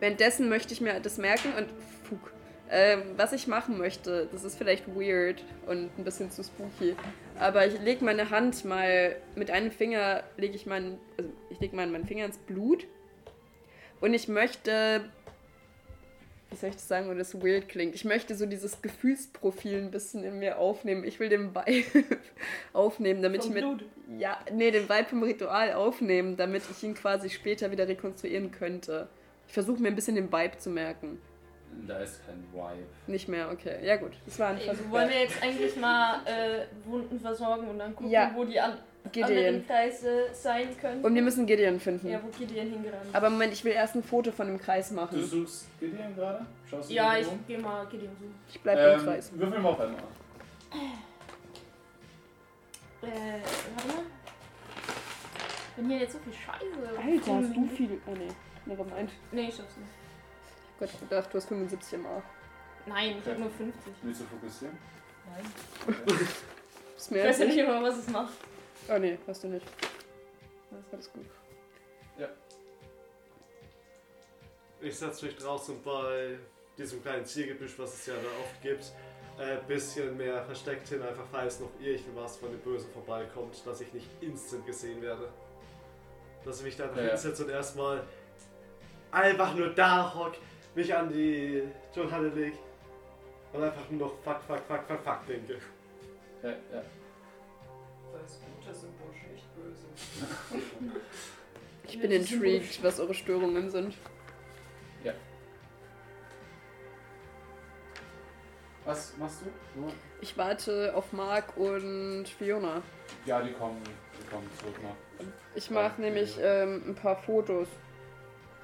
[0.00, 1.68] Währenddessen möchte ich mir das merken und
[2.08, 2.32] Fug.
[2.70, 6.96] Ähm, was ich machen möchte, das ist vielleicht weird und ein bisschen zu spooky,
[7.38, 11.76] aber ich lege meine Hand mal mit einem Finger lege ich meinen, also ich lege
[11.76, 12.86] meinen, meinen Finger ins Blut
[14.00, 15.04] und ich möchte,
[16.54, 19.90] wie soll ich das sagen, ohne das weird klingt, ich möchte so dieses Gefühlsprofil ein
[19.90, 21.02] bisschen in mir aufnehmen.
[21.04, 22.04] Ich will den Vibe
[22.72, 23.84] aufnehmen, damit Vom ich mit Blut.
[24.18, 29.08] ja, nee, den Vibe vom Ritual aufnehmen, damit ich ihn quasi später wieder rekonstruieren könnte.
[29.48, 31.20] Ich versuche mir ein bisschen den Vibe zu merken.
[31.88, 32.86] Da ist kein Vibe.
[33.08, 33.84] Nicht mehr, okay.
[33.84, 34.90] Ja gut, das war ein Ey, Versuch.
[34.90, 38.30] wollen wir jetzt eigentlich mal äh, Wunden versorgen und dann gucken, Ja.
[38.36, 38.78] wo die an
[39.12, 39.66] Gideon.
[39.66, 41.04] Kreise sein können?
[41.04, 42.08] Und wir müssen Gideon finden.
[42.08, 43.14] ja, wo Gideon hingerannt ist.
[43.14, 45.24] Aber Moment, ich will erst ein Foto von dem Kreis Du machen.
[45.24, 46.46] suchst Gideon gerade?
[46.68, 47.38] Schaust du Ja, ich um?
[47.46, 48.34] geh mal Gideon suchen.
[48.48, 49.30] Ich bleib im Ähm, Kreis.
[49.34, 50.00] würfel mal auf einmal.
[53.02, 54.04] Äh, warte mal.
[55.76, 56.88] Wenn hier jetzt so viel Scheiße.
[56.88, 58.00] Alter, hast du viel.
[58.06, 58.28] Oh nee,
[58.64, 59.10] nevermind.
[59.32, 59.90] Nee, ich schaff's nicht.
[60.78, 62.22] Gott, ich dachte, du hast 75 im A.
[62.86, 63.92] Nein, ich hab nur 50.
[64.02, 64.76] Willst du fokussieren?
[65.30, 65.96] Nein.
[66.96, 68.32] Ist Ich weiß ja nicht immer, was es macht.
[68.88, 69.66] Oh nee, hast du nicht.
[70.70, 71.24] Das ist alles gut.
[74.80, 76.36] Ich setze mich draußen bei
[76.76, 78.92] diesem kleinen Ziergebüsch, was es ja da oft gibt,
[79.38, 83.90] ein bisschen mehr versteckt hin, einfach falls noch irgendwas von den Bösen vorbeikommt, dass ich
[83.94, 85.28] nicht instant gesehen werde.
[86.44, 87.08] Dass ich mich da Ja, ja.
[87.12, 88.02] hinsetze und erstmal
[89.10, 90.34] einfach nur da hock,
[90.74, 91.62] mich an die
[91.94, 92.52] Turnhalle leg
[93.54, 95.58] und einfach nur noch fuck, fuck, fuck, fuck, fuck denke.
[96.42, 96.82] Ja, ja.
[101.86, 103.94] Ich bin intrigued, was eure Störungen sind.
[108.84, 109.80] Was machst du?
[109.80, 112.82] Nur- Ich warte auf Mark und Fiona.
[113.24, 113.80] Ja, die kommen,
[114.20, 115.26] die kommen zurück nach.
[115.54, 117.68] Ich mache nämlich ähm, ein paar Fotos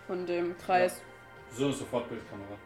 [0.07, 1.01] von dem Kreis.
[1.53, 2.59] So eine Sofortbildkamera.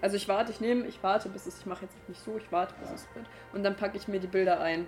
[0.00, 2.52] Also ich warte, ich nehme, ich warte, bis es, ich mache jetzt nicht so, ich
[2.52, 2.94] warte, bis Ja.
[2.94, 3.26] es wird.
[3.52, 4.86] Und dann packe ich mir die Bilder ein.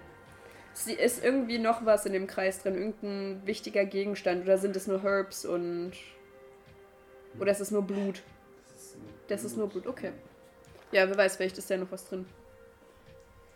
[0.73, 4.87] Sie ist irgendwie noch was in dem Kreis drin, irgendein wichtiger Gegenstand oder sind es
[4.87, 5.93] nur Herbs und
[7.39, 8.23] oder ist es nur Blut?
[8.69, 10.13] Das ist, ein Das ist nur Blut, okay.
[10.93, 12.27] Ja, wer weiß, vielleicht ist da noch was drin.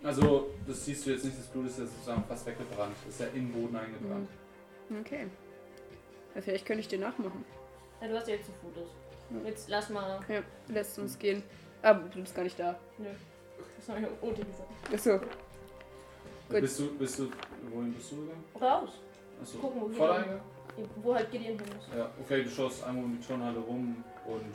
[0.02, 2.94] Also, das siehst du jetzt nicht, das Blut ist ja sozusagen fast weggebrannt.
[3.08, 4.28] Ist ja im Boden eingebrannt.
[5.00, 5.26] Okay.
[6.34, 7.44] Ja, vielleicht könnte ich den nachmachen.
[8.00, 8.90] Ja, du hast ja jetzt die Fotos.
[9.46, 10.20] Jetzt lass mal.
[10.28, 11.42] Ja, lässt uns gehen.
[11.82, 12.78] Ah, du bist gar nicht da.
[12.98, 13.06] Nö.
[13.76, 14.68] Das habe ich auch Oti gesagt.
[14.92, 15.20] Achso.
[16.48, 16.60] Gut.
[16.60, 17.30] Bist du, bist du,
[17.70, 18.44] wohin bist du gegangen?
[18.60, 18.90] Raus.
[19.40, 20.42] Achso, Gucken, wo voll Gideon- eingegangen?
[20.96, 21.88] Wo halt Gideon hin muss.
[21.96, 24.54] Ja, okay, du schaust einmal um die Turnhalle rum und.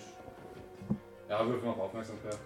[1.30, 2.38] Ja, würfel mal auf Aufmerksamkeit.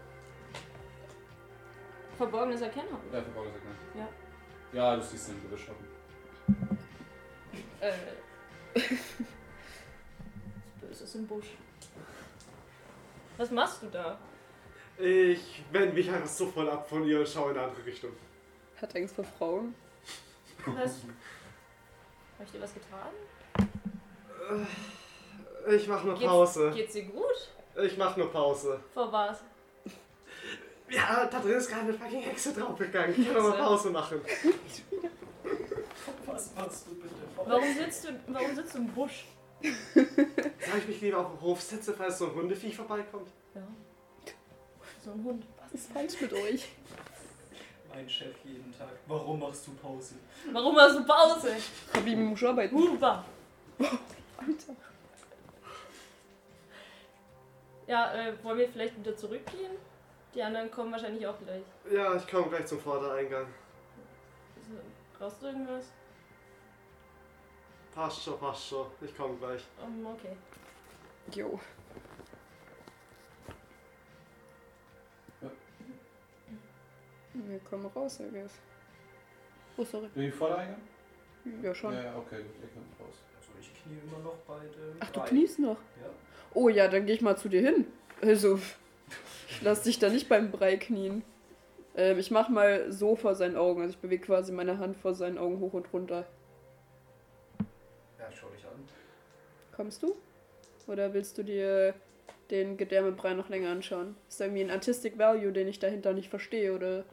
[2.18, 2.88] Verborgenes Erkennen.
[3.12, 4.02] Ja, verborgen gesagt, ne?
[4.02, 4.08] Ja.
[4.78, 5.86] Ja, du siehst den Gebüschschatten.
[7.80, 7.92] Äh.
[8.76, 8.84] das
[10.82, 11.48] Böse ist im Busch.
[13.38, 14.18] Was machst du da?
[14.98, 18.12] Ich wende mich einfach so voll ab von ihr und schaue in eine andere Richtung.
[18.82, 19.76] Hat Angst vor Frauen.
[20.66, 20.92] Was?
[22.40, 23.10] Hab ich dir was getan?
[25.70, 26.72] Ich mach nur Geht's- Pause.
[26.76, 27.50] Geht's dir gut?
[27.84, 28.80] Ich mach nur Pause.
[28.94, 29.40] Vor was?
[30.90, 33.20] Ja, da drin ist gerade eine fucking Hexe draufgegangen.
[33.20, 33.64] Ich kann noch mal Hexe.
[33.64, 34.22] Pause machen.
[36.26, 37.14] Was machst du bitte?
[37.36, 39.26] Warum sitzt du, warum sitzt du im Busch?
[39.62, 40.06] Soll
[40.80, 43.30] ich mich lieber auf den Hof setzen, falls so ein Hundeviech vorbeikommt?
[43.54, 43.62] Ja.
[45.04, 45.46] So ein Hund.
[45.62, 46.68] Was ist falsch mit euch?
[47.94, 48.90] Mein Chef jeden Tag.
[49.08, 50.16] Warum machst du Pause?
[50.52, 51.56] Warum hast du Pause?
[51.94, 52.76] Habibi muss arbeiten.
[52.76, 53.24] Huber.
[53.80, 54.76] Alter.
[57.86, 59.74] Ja, äh, wollen wir vielleicht wieder zurückgehen?
[60.34, 61.62] Die anderen kommen wahrscheinlich auch gleich.
[61.92, 63.46] Ja, ich komme gleich zum Vordereingang.
[64.56, 64.82] Also,
[65.20, 65.86] brauchst du irgendwas?
[67.94, 68.88] Passt schon, passt schon.
[69.02, 69.62] Ich komme gleich.
[69.86, 70.36] Um, okay.
[71.36, 71.60] Jo.
[77.34, 78.54] Wir kommen raus, I guess.
[79.78, 80.08] Oh, sorry.
[80.14, 80.82] Bin ich vor der Eingang?
[81.62, 81.94] Ja, schon.
[81.94, 83.16] Ja, ja, okay, gut, ihr kommt raus.
[83.38, 84.98] Also ich knie immer noch bei dem.
[85.00, 85.30] Ach, du Brei.
[85.30, 85.78] kniest noch?
[86.02, 86.10] Ja.
[86.54, 87.88] Oh ja, dann gehe ich mal zu dir hin.
[88.22, 88.60] Also,
[89.50, 91.24] ich lass dich da nicht beim Brei knien.
[91.96, 93.82] Ähm, ich mach mal so vor seinen Augen.
[93.82, 96.26] Also ich bewege quasi meine Hand vor seinen Augen hoch und runter.
[98.20, 98.88] Ja, schau dich an.
[99.76, 100.16] Kommst du?
[100.88, 101.94] Oder willst du dir
[102.52, 104.16] den Gedärmebrei noch länger anschauen?
[104.30, 107.06] Ist da irgendwie ein Artistic Value, den ich dahinter nicht verstehe, oder?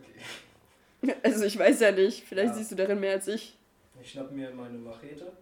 [0.00, 1.14] Okay.
[1.22, 2.24] Also ich weiß ja nicht.
[2.24, 2.54] Vielleicht Ja.
[2.54, 3.58] siehst du darin mehr als ich.
[4.00, 5.32] Ich schnapp mir meine Machete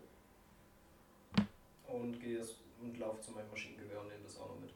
[1.89, 2.41] und gehe
[2.81, 4.71] und laufe zu meinem Maschinengewehr und nehme das auch noch mit.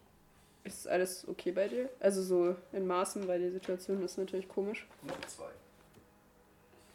[0.65, 1.89] Ist alles okay bei dir?
[2.01, 4.86] Also so in Maßen, weil die Situation ist natürlich komisch.
[5.03, 5.51] Noch zwei.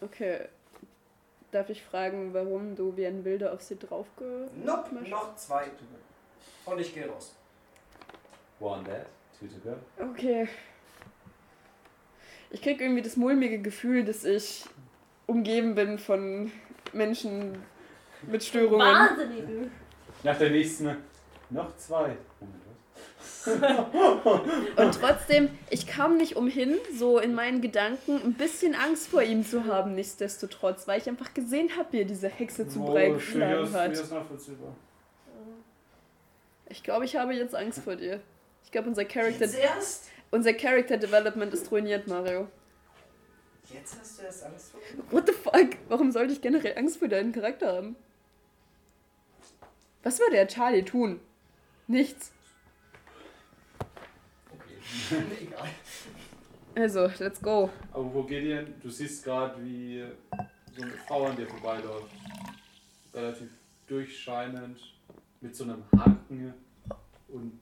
[0.02, 0.48] Okay.
[1.52, 4.50] Darf ich fragen, warum du wie ein Wilder auf sie draufge...
[4.64, 5.70] Nope, noch zwei.
[6.66, 7.36] Und ich gehe raus.
[8.62, 9.06] One dead,
[9.38, 9.76] two to go.
[10.12, 10.48] Okay.
[12.52, 14.66] Ich krieg irgendwie das mulmige Gefühl, dass ich
[15.26, 16.52] umgeben bin von
[16.94, 17.58] Menschen
[18.28, 18.80] mit Störungen.
[18.88, 19.72] Wahnsinnigen!
[20.24, 20.96] Nach der nächsten
[21.50, 22.16] noch zwei.
[22.40, 22.58] Moment,
[24.78, 29.44] Und trotzdem, ich kam nicht umhin, so in meinen Gedanken ein bisschen Angst vor ihm
[29.46, 33.14] zu haben, nichtsdestotrotz, weil ich einfach gesehen habe, wie er diese Hexe zu Brei Oh,
[33.16, 33.92] geschlagen durchaus- hat.
[36.70, 38.22] Ich glaube, ich habe jetzt Angst vor dir.
[38.64, 40.10] Ich glaube, unser Character, Jetzt erst?
[40.32, 42.48] Unser Character Development ist ruiniert, Mario.
[43.72, 45.12] Jetzt hast du erst Angst vor mir?
[45.12, 45.78] What the fuck?
[45.88, 47.96] Warum sollte ich generell Angst vor deinen Charakter haben?
[50.04, 51.20] Was würde der Charlie tun?
[51.88, 52.32] Nichts.
[54.52, 55.24] Okay.
[55.42, 55.70] Egal.
[56.76, 57.70] Also, let's go.
[57.92, 58.74] Aber wo geht ihr hin?
[58.82, 60.06] Du siehst gerade, wie
[60.76, 62.12] so eine Frau an dir vorbeiläuft.
[63.14, 63.50] Relativ
[63.88, 64.80] durchscheinend,
[65.42, 66.54] mit so einem Haken
[67.28, 67.60] und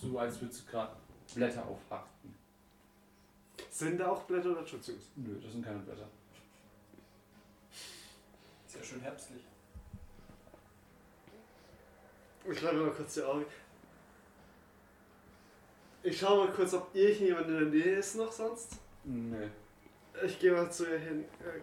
[0.00, 0.92] so, als würdest du gerade
[1.34, 2.11] Blätter aufhaken.
[3.72, 5.12] Sind da auch Blätter oder Schutzjungs?
[5.16, 6.06] Nö, das sind keine Blätter.
[8.66, 9.42] Sehr schön herbstlich.
[12.50, 13.46] Ich reibe mal kurz die Augen.
[16.02, 18.76] Ich schaue mal kurz, ob irgendjemand in der Nähe ist noch sonst.
[19.04, 19.48] Nee.
[20.22, 21.24] Ich gehe mal zu ihr hin.
[21.40, 21.60] Äh,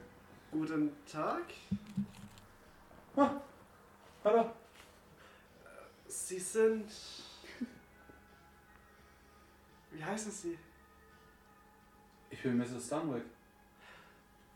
[0.49, 1.43] guten Tag.
[4.23, 4.51] Hallo?
[6.07, 6.91] Sie sind.
[9.91, 10.57] Wie heißen Sie?
[12.39, 12.87] Ich bin Mrs.
[12.87, 13.23] Dunwick.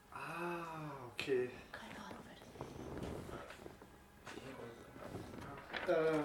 [0.09, 1.49] Ah, okay.
[1.69, 2.23] Keine Ahnung,
[5.85, 6.23] Äh.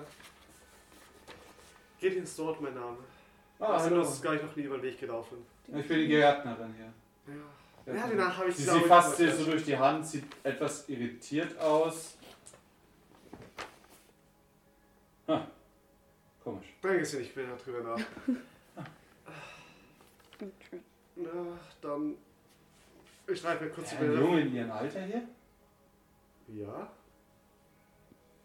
[2.01, 2.98] Geht ins Dort, mein Name.
[3.59, 4.02] Ah, also, hallo.
[4.02, 5.39] das ist gar nicht noch nie über den Weg gelaufen.
[5.66, 6.93] Ich bin die Gärtnerin hier.
[7.35, 7.93] Ja.
[7.93, 10.89] Ja, den habe ich Sie, glaube sie fasst dir so durch die Hand, sieht etwas
[10.89, 12.18] irritiert aus.
[15.26, 15.44] Ah,
[16.44, 16.68] komisch.
[16.85, 18.05] Denken Sie nicht mehr drüber nach.
[21.18, 22.16] Na, dann.
[23.26, 24.20] Ich schreibe mir kurz die Ein Bilder.
[24.20, 25.22] Junge in ihrem Alter hier?
[26.48, 26.90] Ja.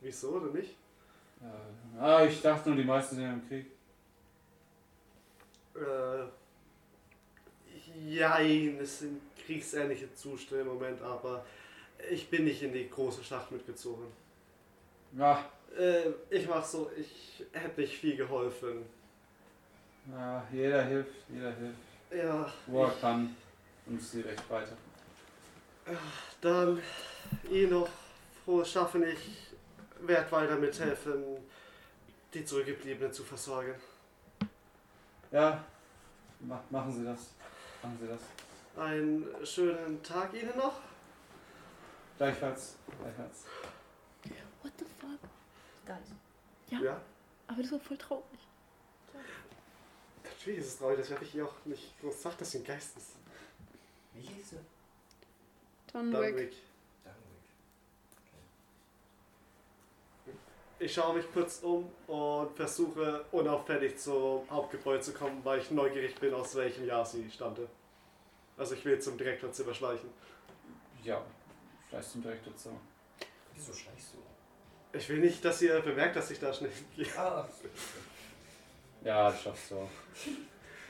[0.02, 0.76] Wieso oder nicht?
[1.42, 3.66] Äh, ah, ich dachte nur, die meisten sind im Krieg.
[5.76, 6.26] Äh.
[8.10, 11.46] Jein, es sind kriegsähnliche Zustände im Moment, aber
[12.10, 14.06] ich bin nicht in die große Schlacht mitgezogen.
[15.16, 15.46] Ja,
[15.78, 18.84] Äh, ich mach so, ich hätte nicht viel geholfen.
[20.12, 21.78] ja, jeder hilft, jeder hilft,
[22.16, 23.36] Ja, wo er kann.
[23.86, 24.78] Und sie recht weiter.
[26.42, 26.82] dann
[27.50, 27.90] Ihnen noch
[28.46, 29.04] frohes Schaffen.
[29.04, 29.52] Ich
[30.00, 31.24] werde weiter mithelfen,
[32.34, 33.76] die Zurückgebliebenen zu versorgen.
[35.32, 35.64] Ja,
[36.42, 37.32] ma machen Sie das.
[37.82, 38.22] Machen Sie das.
[38.84, 40.80] Einen schönen Tag Ihnen noch.
[42.18, 42.76] Gleichfalls.
[43.02, 43.46] Gleichfalls.
[44.62, 45.20] What the fuck?
[45.86, 45.98] Geil.
[46.70, 46.80] Ja.
[46.80, 47.02] Ja.
[47.48, 48.40] Aber das war voll traurig.
[50.46, 52.22] Jesus, Roy, das werde ich hier auch nicht groß.
[52.22, 53.04] Sag das den Geistes.
[54.14, 54.58] Wie hieß sie?
[55.92, 56.36] Don Wick.
[56.36, 56.54] Wick.
[60.80, 66.16] Ich schaue mich kurz um und versuche unauffällig zum Hauptgebäude zu kommen, weil ich neugierig
[66.16, 67.70] bin, aus welchem Jahr sie stammte.
[68.58, 70.10] Also ich will zum Direktorzimmer schleichen.
[71.04, 71.24] Ja,
[71.88, 72.82] vielleicht zum Direktorzimmer.
[73.54, 74.98] Wieso schleichst du?
[74.98, 77.08] Ich will nicht, dass ihr bemerkt, dass ich da schnell gehe.
[77.18, 77.48] Ah.
[79.04, 79.90] Ja, das schaffst du auch.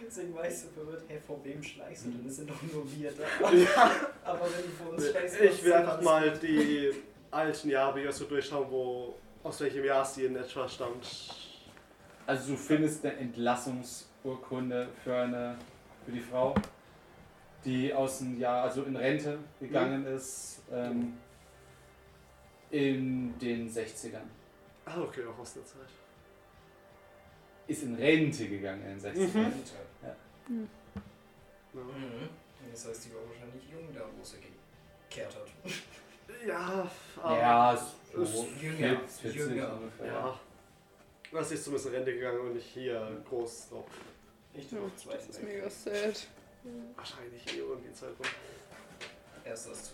[0.06, 2.26] deswegen weißt du verwirrt, hey, vor wem schleichst du denn?
[2.26, 3.24] Das sind doch nur wir da.
[4.24, 6.92] Aber wenn du vor uns schleichst, Ich will dann einfach mal die
[7.32, 11.08] alten Jahre so durchschauen, wo aus welchem Jahr sie in etwa stammt.
[12.26, 15.58] Also du findest eine Entlassungsurkunde für eine
[16.06, 16.54] für die Frau,
[17.64, 21.14] die aus dem Jahr, also in Rente gegangen ist, ähm,
[22.72, 24.28] in den 60ern.
[24.86, 25.88] Ah, okay, auch aus der Zeit.
[27.68, 29.38] Ist in Rente gegangen in den 60ern.
[29.38, 29.64] Mhm.
[30.04, 30.08] Ja.
[30.08, 31.82] Ja.
[31.82, 32.30] Mhm.
[32.72, 34.38] Das heißt, die war wahrscheinlich jung da, wo sie
[35.10, 35.48] gekehrt hat.
[36.48, 36.90] Ja,
[37.22, 39.74] aber Ja, so ist jünger, 40 jünger.
[39.74, 40.06] ungefähr.
[40.08, 40.40] ja.
[41.32, 43.86] Das ist zumindest in Rente gegangen und nicht hier groß drauf.
[44.54, 46.28] Nicht Ja, nur das zweiten ist mega sad.
[46.96, 48.26] Wahrscheinlich hier um die Zeit rum.
[49.44, 49.92] Erst das zu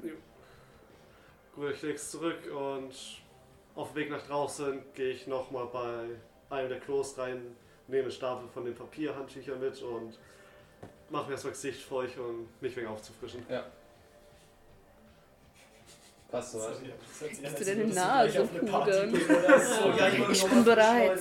[0.00, 0.12] früh.
[1.54, 2.94] Gut, ich leg's zurück und
[3.74, 6.04] auf dem Weg nach draußen gehe ich nochmal bei
[6.50, 7.56] einem der Klos rein,
[7.88, 10.18] nehme einen Stapel von den Papierhandtüchern mit und
[11.10, 13.44] mache mir erstmal Gesicht feucht, um mich wegen aufzufrischen.
[16.30, 16.76] Passt soweit.
[17.44, 19.14] Hast du deine Nase pudern?
[19.14, 21.20] So, ja, ich, Ich bin bereit.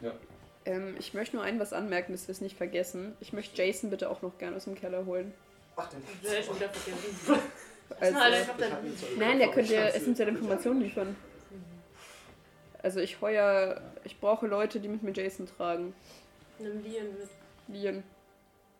[0.00, 0.12] Ja.
[0.64, 3.14] Ähm, ich möchte nur ein was anmerken, dass wir es nicht vergessen.
[3.20, 5.34] Ich möchte Jason bitte auch noch gern aus dem Keller holen.
[5.76, 7.42] Ach, den Ja, wieder vergessen.
[8.00, 8.48] Also, Halt
[9.18, 10.30] nein, der könnte essentielle.
[10.30, 11.16] Informationen liefern.
[12.82, 15.94] Also ich heuer, ich brauche Leute, die mit mir Jason tragen.
[16.58, 17.28] Nimm Lian mit.
[17.68, 18.02] Lian,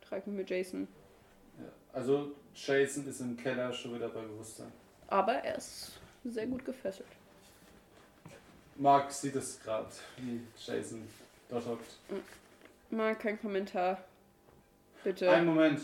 [0.01, 0.89] trag mit mir Jason.
[1.59, 1.65] Ja.
[1.93, 4.73] Also Jason ist im Keller schon wieder bei Bewusstsein.
[5.07, 5.93] Aber er ist
[6.25, 7.09] sehr gut gefesselt.
[8.77, 11.07] Mark sieht es gerade, wie Jason
[11.49, 11.99] dort hockt.
[12.91, 14.03] Mal kein Kommentar.
[15.05, 15.31] Bitte.
[15.31, 15.81] Einen Moment.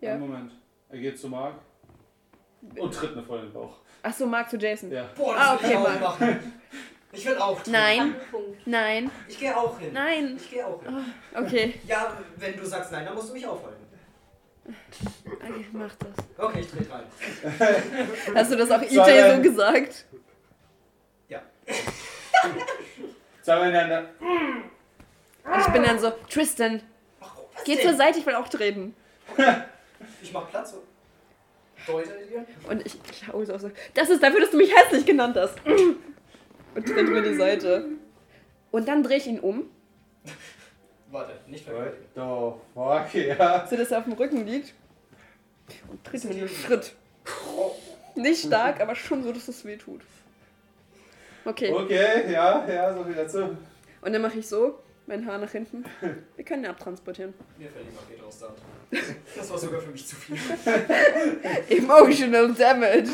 [0.00, 0.12] Ja.
[0.12, 0.52] Einen Moment.
[0.88, 1.56] Er geht zu Mark
[2.78, 3.76] und tritt eine voll in den Bauch.
[4.02, 4.90] Achso, Marc zu Jason.
[4.92, 5.04] Ja.
[5.16, 6.00] Boah, Ah, das will ich okay, auch Mann.
[6.00, 6.52] machen.
[7.12, 7.62] Ich will auch.
[7.62, 7.72] tun.
[7.72, 8.14] Nein,
[8.64, 9.92] nein, Ich gehe auch hin.
[9.92, 10.36] nein.
[10.36, 11.04] Ich gehe auch hin.
[11.34, 13.84] Okay, Ja, wenn du sagst nein, dann musst du mich aufhalten.
[14.66, 16.24] okay mach das.
[16.38, 17.04] Okay, ich dreh rein.
[18.34, 20.06] Hast du das auch EJ so gesagt?
[23.42, 24.08] Zwei miteinander.
[24.20, 26.80] Und ich bin dann so, Tristan,
[27.64, 27.88] geh denn?
[27.88, 28.94] zur Seite, ich will auch treten.
[30.22, 30.74] Ich mach Platz.
[32.68, 35.54] Und ich, ich hau so, so, das ist dafür, dass du mich hässlich genannt hast.
[35.66, 37.84] Und trete mir die Seite.
[38.70, 39.68] Und dann drehe ich ihn um,
[41.10, 41.74] Warte, nicht What
[42.14, 42.60] vergewaltigen.
[43.14, 43.66] the fuck, ja.
[43.68, 44.74] so dass er auf dem Rücken liegt.
[45.88, 46.92] Und trete mir den Schritt.
[48.16, 50.00] Nicht stark, aber schon so, dass es weh tut.
[51.44, 53.56] Okay, Okay, ja, ja, so viel dazu.
[54.00, 55.84] und dann mache ich so, mein Haar nach hinten.
[56.36, 57.34] Wir können ihn abtransportieren.
[57.58, 58.58] Mir fällt die Rakete aus der Hand.
[59.36, 60.36] Das war sogar für mich zu viel.
[61.68, 63.08] Emotional Damage.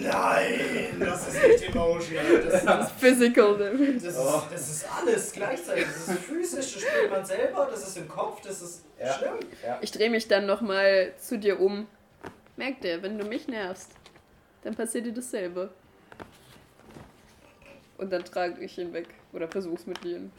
[0.00, 2.42] Nein, das ist nicht emotional.
[2.42, 3.92] Das, das, Physical Damage.
[3.94, 4.18] das, ist,
[4.52, 5.84] das ist alles gleichzeitig.
[5.84, 9.12] Das ist physisch, das spürt man selber, das ist im Kopf, das ist Ja.
[9.14, 9.34] schlimm.
[9.82, 11.86] Ich drehe mich dann nochmal zu dir um.
[12.56, 13.90] Merk dir, wenn du mich nervst,
[14.64, 15.70] dann passiert dir dasselbe.
[17.98, 19.06] Und dann trage ich ihn weg.
[19.32, 20.32] Oder versuch's mit Lien.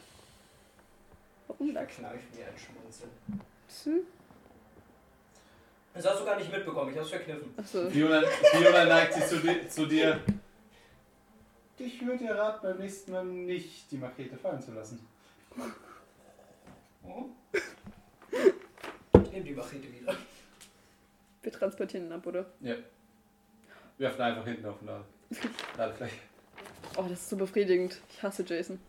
[1.51, 3.11] Warum Da kneift mir ein Schmunzeln.
[3.85, 4.03] du?
[5.93, 7.53] Das hast du gar nicht mitbekommen, ich hab's verkniffen.
[7.91, 10.21] Fiona, Fiona neigt sich zu, di zu dir.
[11.77, 15.05] Ich würde dir raten, beim nächsten Mal nicht die Machete fallen zu lassen.
[19.23, 20.15] Ich nehme die Machete wieder.
[21.41, 22.45] Wir transportieren ihn ab, oder?
[22.61, 22.75] Ja.
[23.97, 25.05] Werft ihn einfach hinten auf den Lade-
[25.77, 26.15] Ladefläche.
[26.95, 27.99] Oh, das ist so befriedigend.
[28.09, 28.79] Ich hasse Jason.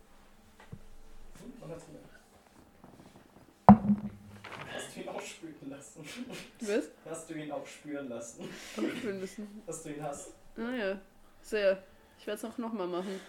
[5.29, 6.05] Hast du ihn auch spüren lassen?
[6.59, 6.91] Du wirst?
[7.09, 9.63] Hast du ihn auch spüren lassen, Aufspüren müssen.
[9.65, 10.29] dass du ihn hast?
[10.57, 10.99] Ah ja.
[11.41, 11.83] Sehr.
[12.19, 13.19] Ich werde es auch nochmal machen.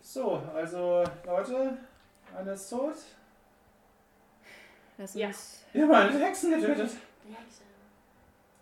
[0.00, 1.78] So, also Leute,
[2.36, 2.94] einer ist tot.
[4.98, 5.28] Lass Ja.
[5.28, 5.64] uns.
[5.72, 6.90] Wir haben eine Hexen getötet.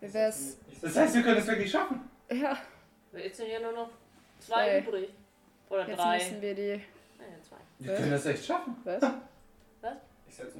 [0.01, 0.57] Wie wär's?
[0.81, 2.09] Das heißt, wir können es wirklich schaffen.
[2.31, 2.57] Ja.
[3.12, 3.90] Jetzt sind ja nur noch
[4.40, 4.55] Zwei.
[4.55, 5.11] zwei übrig.
[5.69, 6.16] Oder Jetzt drei.
[6.19, 6.82] müssen wir die.
[7.19, 7.57] Nein, zwei.
[7.78, 8.77] Wir können das echt schaffen.
[8.85, 9.03] Was?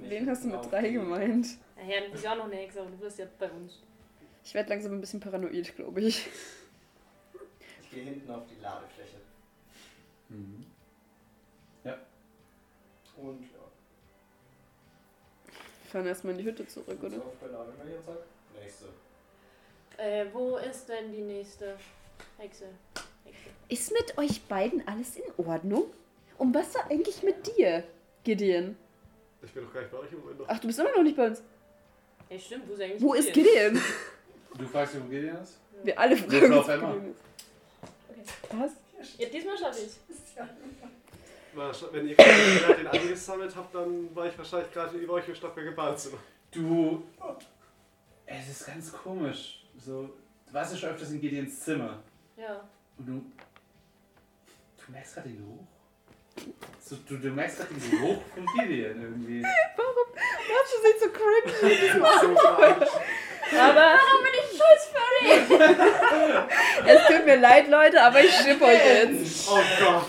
[0.03, 1.47] Wen hast du mit drei die- gemeint?
[1.77, 3.81] Naja, du bist ja auch noch eine Hexe, aber du bist ja bei uns.
[4.45, 6.27] Ich werde langsam ein bisschen paranoid, glaube ich.
[7.83, 9.17] Ich gehe hinten auf die Ladefläche.
[10.29, 10.67] Mhm.
[13.17, 13.49] Und ja.
[15.47, 17.11] Wir fahren erstmal in die Hütte zurück, oder?
[17.17, 18.17] So auf der Ladefläche und sag,
[18.61, 18.87] nächste.
[19.99, 21.77] Äh, wo ist denn die nächste
[22.39, 22.67] Hexe?
[23.25, 23.51] Hexe.
[23.69, 25.85] Ist mit euch beiden alles in Ordnung?
[26.39, 27.85] Und was war eigentlich mit dir,
[28.25, 28.77] Gideon?
[29.43, 30.39] Ich bin doch gar nicht bei euch im Moment.
[30.39, 30.47] noch.
[30.49, 31.43] Ach, du bist immer noch nicht bei uns.
[32.31, 33.81] Ja, stimmt, wo ist eigentlich Wo ist Gideon?
[34.57, 35.59] Du fragst, wo Gideon ist?
[35.83, 36.93] Wir alle fragen auf uns Emma.
[36.95, 37.15] Gideon.
[38.53, 38.73] Was?
[39.19, 39.93] Ja, diesmal schaffe ich
[41.93, 45.67] Wenn ihr gerade den angesammelt habt, dann war ich wahrscheinlich gerade über euch im Stockwerk
[45.67, 46.19] im Badezimmer.
[46.51, 47.03] Du.
[48.27, 49.65] Es ist ganz komisch.
[49.77, 50.09] So,
[50.47, 52.03] du warst ja schon öfters in Gideons Zimmer.
[52.37, 52.69] Ja.
[52.99, 53.25] Und du.
[54.85, 55.67] Du merkst gerade den Geruch.
[56.85, 59.41] So, du, du merkst gerade den Geruch von Gideon irgendwie.
[60.75, 61.53] Ist nicht so cringe.
[62.21, 62.93] So verarscht.
[63.59, 66.47] Aber Warum bin ich Schutzförderin?
[66.87, 69.49] es tut mir leid, Leute, aber ich schipp euch jetzt.
[69.51, 70.05] Oh Gott.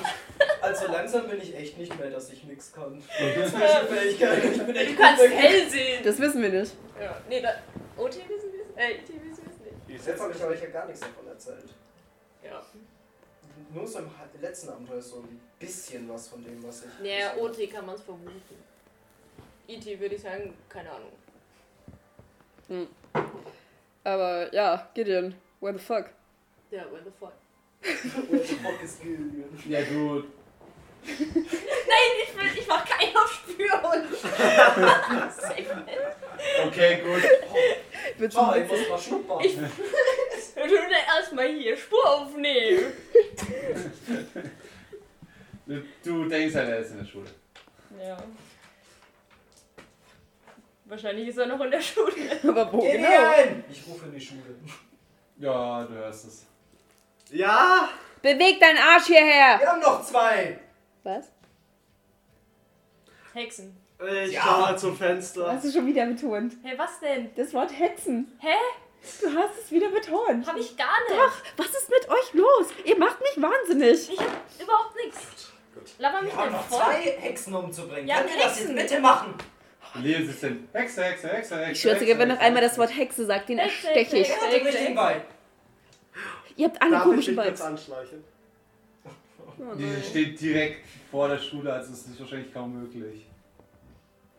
[0.61, 3.01] Also langsam bin ich echt nicht mehr, dass ich nichts kann.
[3.17, 4.43] Zwischenfähigkeit.
[4.45, 6.03] Ich bin echt Du kannst komplett- hell sehen.
[6.03, 6.73] Das wissen wir nicht.
[7.01, 7.17] Ja.
[7.27, 7.49] Nee, da.
[7.97, 8.77] OT wissen wir es?
[8.77, 9.87] Äh, IT wissen wir es nicht.
[9.87, 11.69] Bis jetzt habe ich euch ja gar nichts davon erzählt.
[12.43, 12.61] Ja.
[13.73, 14.09] Nur so im
[14.41, 16.99] letzten Abenteuer so ein bisschen was von dem, was ich.
[17.01, 18.63] Naja, OT kann man es vermuten.
[19.67, 21.11] IT würde ich sagen, keine Ahnung.
[24.03, 26.09] Aber ja, Gideon, where the fuck?
[26.71, 27.33] Ja, where the fuck.
[28.31, 29.43] Where the fuck is Gideon?
[29.67, 30.23] Ja, du.
[31.05, 34.15] Nein, ich will, ich mach keinen auf Spürhund.
[34.21, 35.85] Safe.
[36.65, 37.23] Okay, gut.
[37.51, 39.39] Oh, schon ich muss mal schnuppern.
[39.43, 39.57] Ich-
[40.55, 42.93] Ich will erstmal hier Spur aufnehmen.
[45.65, 47.29] Du, denkst halt, er ist in der Schule.
[47.99, 48.17] Ja.
[50.85, 52.11] Wahrscheinlich ist er noch in der Schule.
[52.43, 52.91] Aber wo genau?
[52.91, 53.63] Gideon!
[53.71, 54.41] Ich rufe in die Schule.
[55.37, 56.45] Ja, du hörst es.
[57.31, 57.89] Ja!
[58.21, 59.59] Beweg deinen Arsch hierher!
[59.59, 60.59] Wir haben noch zwei!
[61.03, 61.31] Was?
[63.33, 63.75] Hexen.
[64.25, 64.41] Ich Ja.
[64.43, 65.51] schau mal zum Fenster.
[65.53, 66.55] Hast du schon wieder betont?
[66.63, 67.33] Hey, was denn?
[67.35, 68.37] Das Wort Hexen.
[68.39, 68.53] Hä?
[69.21, 70.45] Du hast es wieder betont.
[70.47, 71.17] Hab ich gar nicht.
[71.17, 72.67] Doch, was ist mit euch los?
[72.85, 74.09] Ihr macht mich wahnsinnig.
[74.11, 75.52] Ich hab überhaupt nichts.
[75.99, 76.79] Laber mich Wir haben denn noch voll.
[76.79, 78.07] zwei Hexen umzubringen.
[78.07, 78.75] Ja, Könnt ihr das jetzt Hexen.
[78.75, 79.33] bitte machen?
[80.01, 80.67] Leon sitzt denn.
[80.73, 81.71] Hexe, Hexe, Hexe, Hexe.
[81.71, 82.79] Ich schwöre, Hexe, wenn noch Hexe, einmal das Hexe.
[82.81, 84.29] Wort Hexe sagt, den Hexe, ersteche ich.
[84.29, 85.21] Hexe, hat den richtigen Bein.
[86.55, 87.61] Ihr habt alle Darf ich komische mich kurz Vibes.
[87.61, 88.23] anschleichen?
[89.59, 90.03] Oh Die nein.
[90.09, 93.25] steht direkt vor der Schule, also ist es wahrscheinlich kaum möglich.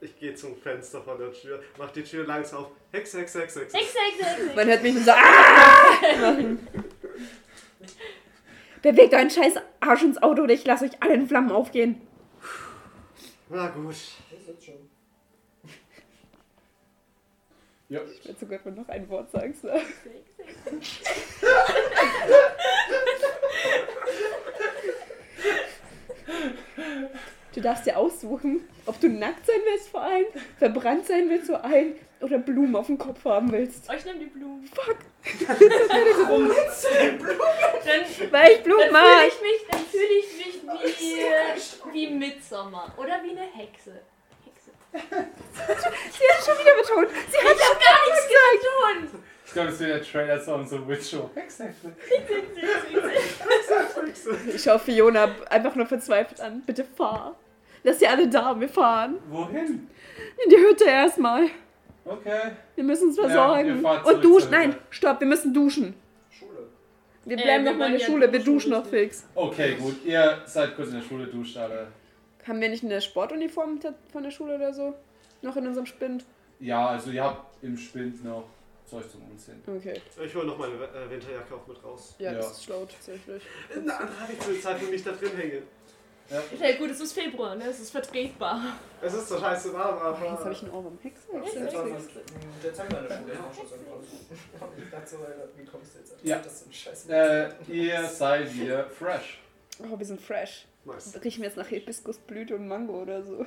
[0.00, 2.70] Ich gehe zum Fenster von der Tür, mach die Tür langsam auf.
[2.92, 3.76] Hexe, Hexe, Hexe, Hexe.
[3.76, 4.56] Hexe, Hexe, Hexe.
[4.56, 6.20] Man hört mich so ah!
[6.20, 6.68] machen.
[8.84, 12.02] Bewegt euren scheiß Arsch ins Auto oder ich lasse euch alle in Flammen aufgehen.
[13.48, 13.86] Na gut.
[13.86, 14.74] Das ist jetzt schon.
[17.88, 18.02] Ja.
[18.02, 19.64] Ich werde sogar noch ein Wort sagst.
[19.64, 19.80] Ne?
[27.54, 30.26] Du darfst dir aussuchen, ob du nackt sein willst vor allem,
[30.58, 31.94] verbrannt sein willst vor allem
[32.24, 33.84] oder Blumen auf dem Kopf haben willst.
[33.88, 34.64] Oh, ich nehm die Blumen.
[34.66, 34.96] Fuck,
[37.84, 39.28] Dann, weil ich Blumen dann fühle mag.
[39.28, 40.54] ich mich, dann fühle ich mich
[40.98, 42.92] wie, wie Midsommar.
[42.96, 44.00] Oder wie eine Hexe.
[44.44, 44.70] Hexe.
[44.92, 47.08] Sie hat schon wieder betont.
[47.30, 49.20] Sie hat Ich hab gar nichts getan.
[49.46, 51.30] Ich glaube, das wird der Trailer-Song, so Witch-Show.
[51.34, 51.92] Hexe, Hexe.
[54.52, 56.62] Ich schaue Fiona einfach nur verzweifelt an.
[56.66, 57.36] Bitte fahr.
[57.82, 59.18] Lass sie alle da, wir fahren.
[59.28, 59.88] Wohin?
[60.42, 61.50] In die Hütte erstmal.
[62.04, 62.52] Okay.
[62.74, 63.80] Wir müssen uns Ja, versorgen.
[63.80, 64.50] zurück Und duschen.
[64.50, 65.94] Nein, stopp, wir müssen duschen.
[66.30, 66.68] Schule.
[67.24, 69.24] Wir Äh, bleiben wir noch mal in der ja Schule, wir duschen, noch fix.
[69.34, 70.04] Okay, gut.
[70.04, 71.88] Ihr seid kurz in der Schule, duscht alle.
[72.46, 73.80] Haben wir nicht eine Sportuniform
[74.12, 74.94] von der Schule oder so?
[75.40, 76.24] Noch in unserem Spind?
[76.60, 78.44] Ja, also ihr habt im Spind noch
[78.84, 79.62] Zeug zum Umziehen.
[79.66, 79.98] Okay.
[80.22, 82.14] Ich hole noch meine äh, Winterjacke auch mit raus.
[82.18, 82.36] Ja, Ja.
[82.38, 83.42] das ist schlau tatsächlich.
[83.82, 85.62] Na, dann habe ich zu Zeit, wo ich da drin hänge.
[86.30, 87.64] Ja gut, es ist Februar, ne?
[87.68, 88.60] Es ist vertretbar.
[89.02, 90.30] Es ist zwar scheiße warm, aber.
[90.30, 90.98] Jetzt habe ich einen Ohrwurm.
[91.02, 91.26] Hexe?
[91.32, 95.18] Das Hexe, was- Dezember in der Schule auch schon so ein Ich dachte so,
[95.56, 96.38] wie kommst du jetzt an Ja.
[96.38, 97.06] Das ist ein Scheiß.
[97.08, 99.38] Äh, ihr seid wieder fresh.
[99.80, 100.66] Oh, wir sind fresh.
[100.84, 101.18] Nice.
[101.22, 103.44] Riechen wir jetzt nach Hibiskusblüte und Mango oder so?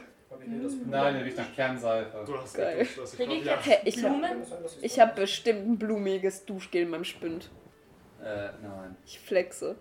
[0.86, 2.24] Nein, ihr riecht nach Kernseife.
[2.26, 2.80] Du hast Geil.
[2.80, 3.60] geduscht, ich ja.
[3.86, 4.44] ich Blumen?
[4.82, 7.50] Ich so- hab bestimmt ein blumiges Duschgel in meinem Spind.
[8.22, 8.98] Äh, nein.
[9.06, 9.68] Ich flexe.
[9.70, 9.76] Ja,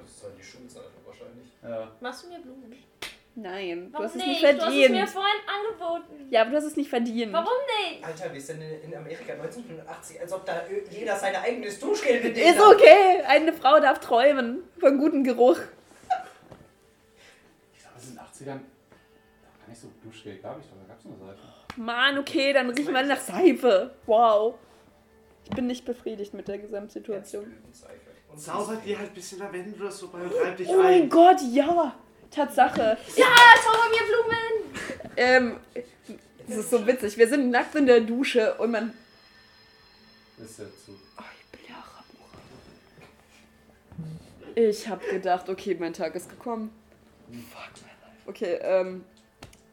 [0.00, 0.93] das ist halt die wahrscheinlich.
[1.64, 1.90] Ja.
[2.00, 2.72] Machst du mir Blumen?
[3.36, 4.28] Nein, du Warum hast es nicht?
[4.28, 5.08] nicht Du hast es mir verdient.
[5.08, 6.26] vorhin angeboten.
[6.30, 7.32] Ja, aber du hast es nicht verdient.
[7.32, 7.48] Warum
[7.90, 8.04] nicht?
[8.04, 12.50] Alter, wir sind in, in Amerika 1980, als ob da jeder sein eigenes Duschgel bedient
[12.50, 13.22] Ist okay.
[13.26, 15.58] Eine Frau darf träumen von gutem Geruch.
[17.72, 20.60] Ich glaube, es in den 80ern noch gar nicht so Duschgel gab.
[20.60, 21.40] Ich glaube, da gab es nur Seife.
[21.76, 23.94] Mann, okay, dann riechen wir nach Seife.
[24.06, 24.54] Wow.
[25.44, 27.52] Ich bin nicht befriedigt mit der Gesamtsituation.
[27.72, 28.03] Seife.
[28.34, 31.02] Und Zaubert dir halt ein bisschen Lavendel oder so bei und reib dich Oh mein
[31.02, 31.08] ein.
[31.08, 31.94] Gott, ja.
[32.32, 32.98] Tatsache.
[33.14, 33.26] Ja,
[33.62, 34.64] zauber mir Blumen!
[35.16, 35.56] Ähm,
[36.48, 37.16] das ist so witzig.
[37.16, 38.92] Wir sind nackt in der Dusche und man.
[40.36, 40.98] Ist ja zu.
[41.16, 41.46] Oh, ich
[44.56, 46.72] bin Ich hab gedacht, okay, mein Tag ist gekommen.
[47.28, 48.22] Fuck my life.
[48.26, 49.04] Okay, ähm.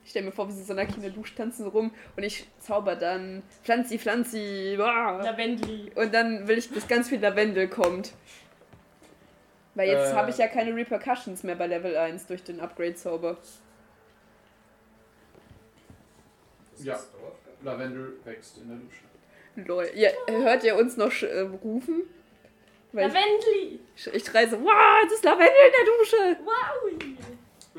[0.03, 2.45] Ich stell mir vor, wie sie so nackt in der Dusche tanzen rum und ich
[2.59, 4.75] zauber dann Pflanzi, Pflanzi.
[4.77, 5.23] Wow.
[5.23, 5.89] Lavendli.
[5.95, 8.11] Und dann will ich, dass ganz viel Lavendel kommt.
[9.75, 10.15] Weil jetzt Äh.
[10.15, 13.37] habe ich ja keine Repercussions mehr bei Level 1 durch den Upgrade-Zauber.
[16.75, 16.99] Das Ja.
[17.63, 19.67] Lavendel wächst in der Dusche.
[19.67, 19.89] Lol.
[19.93, 22.03] Ja, hört ihr uns noch äh, rufen?
[22.93, 23.79] Weil Lavendli.
[23.95, 26.43] ich, ich schreie so, wow, es ist Lavendel in der Dusche.
[26.43, 26.91] Wow.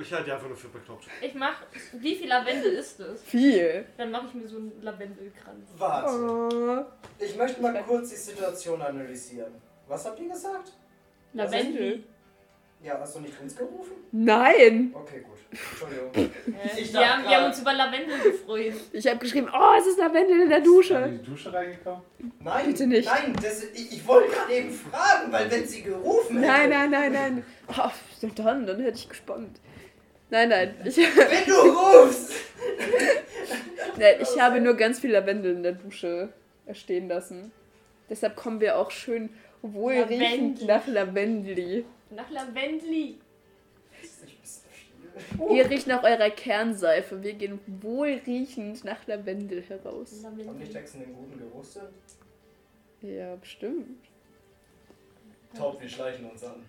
[0.01, 1.07] Ich halte die einfach nur für bekloppt.
[1.21, 1.61] Ich mach.
[1.93, 3.23] Wie viel Lavendel ist das?
[3.23, 3.85] Viel.
[3.99, 5.69] Dann mache ich mir so einen Lavendelkranz.
[5.77, 6.89] Warte.
[6.89, 7.23] Oh.
[7.23, 9.53] Ich möchte mal kurz die Situation analysieren.
[9.89, 10.73] Was habt ihr gesagt?
[11.33, 12.05] Lavendel.
[12.83, 13.93] Ja, hast du nicht uns gerufen?
[14.11, 14.93] Nein.
[14.93, 15.39] Okay, gut.
[15.53, 16.11] Entschuldigung.
[16.15, 18.73] Äh, Ich wir, haben, wir haben uns über Lavendel gefreut.
[18.93, 20.95] Ich habe geschrieben, oh, es ist Lavendel in der Ist Dusche.
[20.95, 22.03] in die Dusche reingekommen?
[22.41, 23.07] Nein, Bitte nicht.
[23.09, 26.47] Nein, das, ich, ich wollte gerade eben fragen, weil wenn sie gerufen hätte.
[26.53, 27.45] Nein, nein, nein, nein.
[27.69, 27.91] Oh,
[28.35, 29.61] dann, dann hätte ich gespannt.
[30.31, 30.75] Nein, nein.
[30.85, 32.33] Ich, Wenn du rufst!
[33.99, 36.31] nein, ich habe nur ganz viel Lavendel in der Dusche
[36.73, 37.53] stehen lassen.
[38.11, 39.31] Deshalb kommen wir auch schön
[39.63, 40.67] wohlriechend Lavendel.
[40.67, 41.85] nach Lavendel.
[42.11, 43.19] Nach Lavendli.
[44.01, 45.57] Das ist nicht ein bisschen viel.
[45.57, 47.23] Ihr riecht nach eurer Kernseife.
[47.23, 50.23] Wir gehen wohlriechend nach Lavendel heraus.
[50.25, 50.69] Haben die Lavendel.
[50.69, 51.83] Texten den guten Geruchssinn?
[53.03, 53.99] Ja, bestimmt.
[55.57, 56.65] Top, wir schleichen uns an.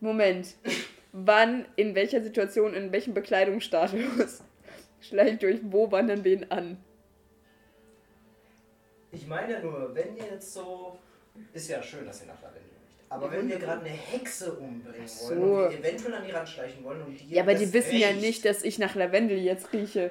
[0.00, 0.54] Moment.
[1.12, 4.42] Wann, in welcher Situation, in welchem Bekleidungsstatus
[5.00, 6.76] schleicht ihr euch wo, wann an wen an?
[9.12, 10.98] Ich meine ja nur, wenn ihr jetzt so.
[11.52, 13.10] Ist ja schön, dass ihr nach Lavendel riecht.
[13.10, 15.28] Aber Ja, wenn wir gerade eine Hexe umbringen so.
[15.30, 17.34] wollen und wir eventuell an die ranschleichen wollen und die.
[17.34, 18.20] Ja, aber die wissen ja riecht.
[18.20, 20.10] nicht, dass ich nach Lavendel jetzt rieche.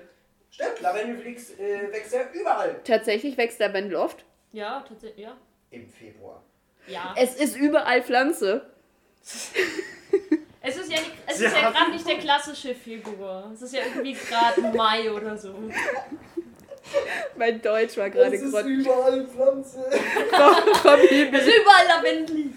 [0.51, 2.79] Stimmt, Lavendel wächst, äh, wächst ja überall.
[2.83, 4.23] Tatsächlich wächst Lavendel oft.
[4.53, 5.25] Ja, tatsächlich.
[5.25, 5.35] Ja.
[5.71, 6.41] Im Februar.
[6.87, 7.13] Ja.
[7.17, 8.69] Es ist überall Pflanze.
[10.67, 13.51] Es ist ja, nicht, es Sie ist ja haben- gerade nicht der klassische Februar.
[13.53, 15.53] Es ist ja irgendwie gerade Mai oder so.
[17.37, 19.85] Mein Deutsch war gerade grad überall Pflanze.
[19.91, 21.33] Es verblieben.
[21.35, 22.49] ist überall Lavendli.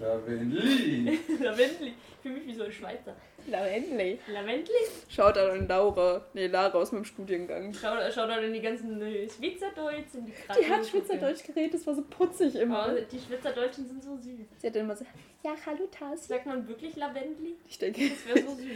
[0.00, 1.18] Lavendel.
[1.40, 1.94] Lavendli.
[2.26, 3.14] Ich fühle mich wie so ein Schweizer.
[3.46, 4.18] Lavendel.
[4.26, 4.72] Lavendli?
[5.08, 6.26] Schaut an Laura.
[6.34, 7.72] Nee, Lara aus meinem Studiengang.
[7.72, 10.26] Schau, schau da in die ganzen äh, Schweizerdeutschen.
[10.26, 12.96] Die, Die hat Schweizerdeutsch geredet, das war so putzig Oh, immer.
[13.00, 14.24] die Schweizerdeutschen sind so süß.
[14.58, 15.04] Sie hat dann immer so,
[15.44, 16.26] ja, hallo Tassi.
[16.26, 17.54] Sagt man wirklich Lavendli?
[17.68, 18.66] Ich denke, Das wäre so süß.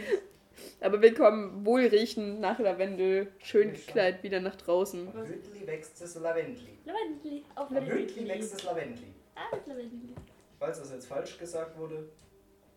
[0.79, 5.07] Aber wir kommen wohlriechend nach Lavendel, schön gekleidet wieder nach draußen.
[5.15, 6.77] Am Hütli wächst das Lavendli.
[6.85, 7.43] Lavendli.
[7.55, 9.07] Auf Hütli wächst das Lavendli.
[9.35, 10.13] Ah, Lavendli.
[10.59, 12.09] Falls das jetzt falsch gesagt wurde,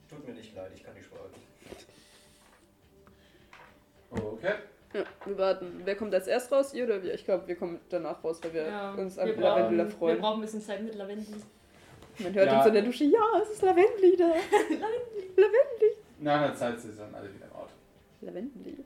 [0.09, 1.87] tut mir nicht leid, ich kann die Sprache nicht.
[4.11, 4.55] Okay.
[4.95, 5.81] Ja, wir warten.
[5.85, 6.73] Wer kommt als erst raus?
[6.73, 7.15] Ihr oder wir?
[7.15, 9.85] Ich glaube, wir kommen danach raus, weil wir Ja, uns wir an brauchen, Lavendel wir
[9.87, 10.21] erfreuen.
[10.21, 11.35] brauchen ein bisschen Zeit mit Lavendli.
[12.21, 12.59] Man hört Ja.
[12.59, 14.27] uns in der Dusche, ja, es ist Lavendel da.
[15.37, 15.91] Lavendel.
[16.21, 17.47] Nach einer Zeit sind dann alle wieder.
[18.25, 18.85] Lavendel.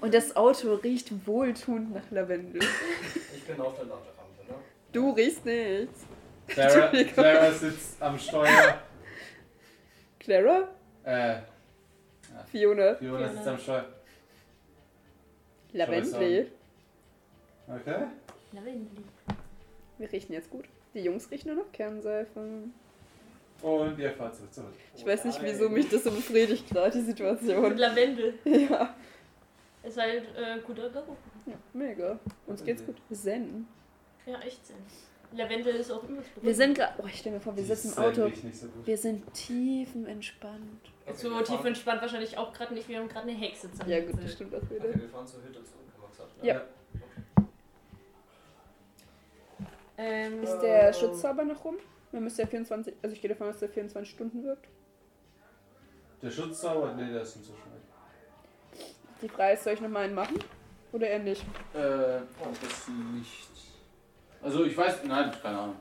[0.00, 2.62] Und das Auto riecht wohltuend nach Lavendel.
[3.34, 4.54] Ich bin auf der Laderampe, ne?
[4.92, 6.06] Du riechst nichts.
[6.46, 6.88] Clara.
[7.14, 8.82] Clara sitzt am Steuer.
[10.18, 10.68] Clara?
[11.04, 11.40] Äh,
[12.50, 12.94] Fiona?
[12.96, 13.84] Fiona sitzt am Steuer.
[15.72, 16.50] Lavendel.
[17.66, 18.06] Okay.
[18.52, 19.02] Lavendli.
[19.98, 20.64] Wir riechen jetzt gut.
[20.94, 22.40] Die Jungs riechen nur noch Kernseife.
[23.62, 24.72] Und ihr fahrt zurück zurück.
[24.94, 27.76] Ich weiß nicht, wieso mich das so befriedigt gerade, die Und Situation.
[27.76, 28.34] Lavendel.
[28.44, 28.94] Ja.
[29.82, 31.16] Ist halt äh, guter Geruch.
[31.46, 32.18] ja, mega.
[32.46, 32.96] Uns geht's gut.
[33.12, 33.66] Zen.
[34.26, 34.76] Ja, echt Sinn.
[35.32, 36.94] Lavendel ist auch übelst Wir sind gerade.
[37.02, 38.24] Oh, ich stelle mir vor, wir Die sitzen im Auto.
[38.26, 38.86] nicht so gut.
[38.86, 40.80] Wir sind tiefenentspannt.
[41.14, 42.88] so wir tief fahren- entspannt wahrscheinlich auch gerade nicht.
[42.88, 43.90] Wir haben gerade eine Hexe zusammen.
[43.90, 44.84] Ja, gut, das stimmt auch wieder.
[44.88, 46.44] Okay, wir fahren zur Hütte zurück, haben wir gesagt.
[46.44, 46.62] Ja.
[49.98, 51.76] Ähm, Ist der Schutzzauber noch rum?
[52.12, 52.94] Man müsste ja 24.
[53.02, 54.66] Also, ich gehe davon aus, dass der 24 Stunden wirkt.
[56.22, 56.94] Der Schutzzauber?
[56.94, 58.84] Nee, der ist inzwischen weg.
[59.22, 60.38] Die Frage ist, soll ich nochmal einen machen?
[60.92, 61.42] Oder eher nicht?
[61.74, 61.78] Äh,
[62.40, 63.48] oh, das nicht.
[64.42, 65.76] Also ich weiß, nein, keine Ahnung.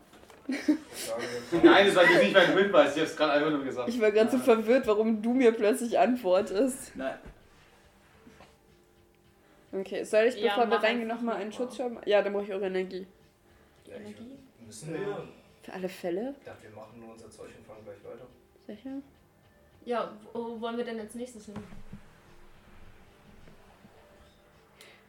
[0.48, 0.58] Wir
[1.64, 3.90] Nein, das war jetzt nicht mein Hinweis, ich hab's gerade einfach nur gesagt.
[3.90, 6.96] Ich war gerade so verwirrt, warum du mir plötzlich antwortest.
[6.96, 7.18] Nein.
[9.74, 12.08] Okay, soll ich, Ja, bevor wir mach reingehen, nochmal einen Schutzschirm machen?
[12.10, 13.06] Ja, dann brauche ich eure Energie.
[13.86, 14.38] Ja, ich- Energie?
[14.66, 15.28] Müssen wir?
[15.68, 16.34] Für alle Fälle?
[16.40, 18.26] Ich dachte, wir machen nur unser Zeug und fahren gleich weiter.
[18.66, 19.02] Sicher?
[19.84, 21.56] ja, wo wollen wir denn als nächstes hin?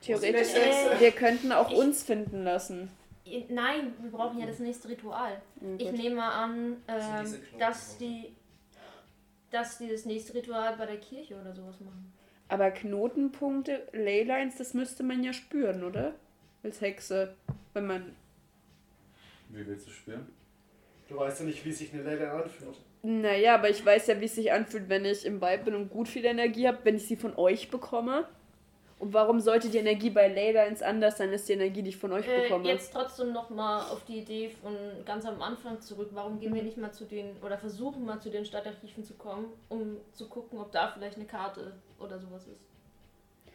[0.00, 0.98] Theoretisch, Hexe?
[1.00, 2.90] wir könnten auch Ich- uns finden lassen.
[3.24, 5.40] I- Nein, wir brauchen ja das nächste Ritual.
[5.60, 7.58] Oh Ich nehme an, ähm, diese Knoten.
[7.60, 8.34] dass die
[9.52, 12.12] dass die das nächste Ritual bei der Kirche oder sowas machen.
[12.48, 16.14] Aber Knotenpunkte, Leylines, das müsste man ja spüren, oder?
[16.64, 17.34] Als Hexe.
[17.74, 18.16] Wenn man.
[19.50, 20.26] Wie willst du spüren?
[21.08, 22.76] Du weißt ja nicht, wie sich eine Lady anfühlt.
[23.02, 25.88] Naja, aber ich weiß ja, wie es sich anfühlt, wenn ich im Vibe bin und
[25.90, 28.26] gut viel Energie habe, wenn ich sie von euch bekomme.
[28.98, 31.96] Und warum sollte die Energie bei Layla ins anders sein, als die Energie, die ich
[31.96, 32.66] von euch Äh, bekomme?
[32.68, 34.74] jetzt trotzdem nochmal auf die Idee von
[35.04, 36.08] ganz am Anfang zurück.
[36.12, 39.46] Warum gehen wir nicht mal zu den, oder versuchen mal zu den Stadtarchiven zu kommen,
[39.68, 42.60] um zu gucken, ob da vielleicht eine Karte oder sowas ist.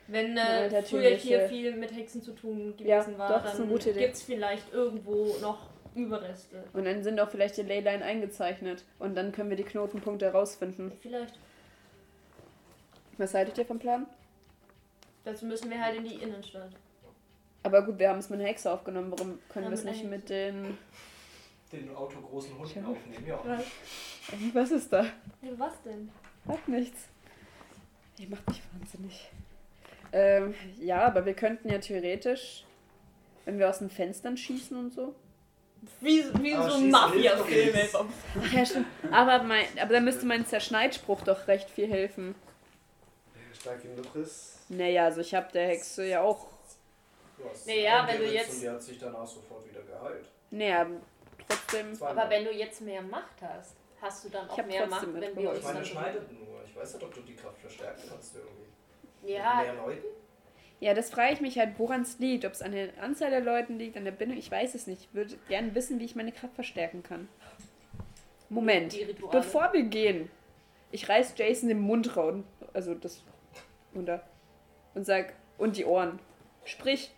[0.07, 1.47] Wenn Ja, äh, natürlich, früher hier ja.
[1.49, 5.72] viel mit Hexen zu tun Ja, gewesen war, doch, dann gibt es vielleicht irgendwo noch
[5.95, 6.63] Überreste.
[6.73, 8.83] Und dann sind auch vielleicht die Leyline eingezeichnet.
[8.99, 10.91] Und dann können wir die Knotenpunkte herausfinden.
[11.01, 11.37] Vielleicht.
[13.17, 14.07] Was haltet ihr vom Plan?
[15.23, 16.71] Dazu müssen wir halt in die Innenstadt.
[17.63, 19.11] Aber gut, wir haben es mit einer Hexe aufgenommen.
[19.11, 20.77] Warum können Ja, wir es nicht mit den.
[21.71, 23.39] Den autogroßen Hunden aufnehmen, ja.
[24.53, 25.03] Was ist da?
[25.41, 26.11] Ja, was denn?
[26.47, 27.07] Hat nichts.
[28.17, 29.29] Ihr macht mich wahnsinnig.
[30.11, 32.63] Ähm, ja, aber wir könnten ja theoretisch,
[33.45, 35.15] wenn wir aus den Fenstern schießen und so.
[36.01, 37.75] Wie, wie Aber so ein Mafia-Film.
[38.41, 38.87] Ach ja, stimmt.
[39.11, 42.35] Aber, mein, aber dann müsste mein Zerschneidspruch doch recht viel helfen.
[43.59, 44.59] Stark genug ist.
[44.69, 46.47] Naja, also ich habe der Hexe ja auch.
[47.37, 50.25] Du hast Naja, sie wenn du jetzt- Und die hat sich danach sofort wieder geheilt.
[50.51, 50.87] Naja,
[51.47, 51.93] trotzdem.
[51.95, 52.17] Zweimal.
[52.23, 55.07] Aber wenn du jetzt mehr Macht hast, hast du dann Ich auch hab mehr Macht,
[55.13, 55.85] wenn wir uns Ich meine, dann...
[55.85, 56.61] schneidet nur.
[56.65, 59.31] Ich weiß nicht, ob du die Kraft verstärken kannst irgendwie.
[59.33, 60.05] Ja, Mit mehr Leuten?
[60.83, 62.43] Ja, das frage ich mich halt, woran es liegt.
[62.43, 64.37] Ob es an der Anzahl der Leuten liegt, an der Bindung.
[64.37, 65.03] Ich weiß es nicht.
[65.03, 67.29] Ich würde gerne wissen, wie ich meine Kraft verstärken kann.
[68.49, 68.93] Moment.
[69.31, 70.29] Bevor wir gehen,
[70.91, 72.43] ich reiß Jason den Mund raus,
[72.73, 73.23] also das
[73.95, 74.27] runter
[74.93, 76.19] und sag und die Ohren.
[76.65, 77.11] Sprich.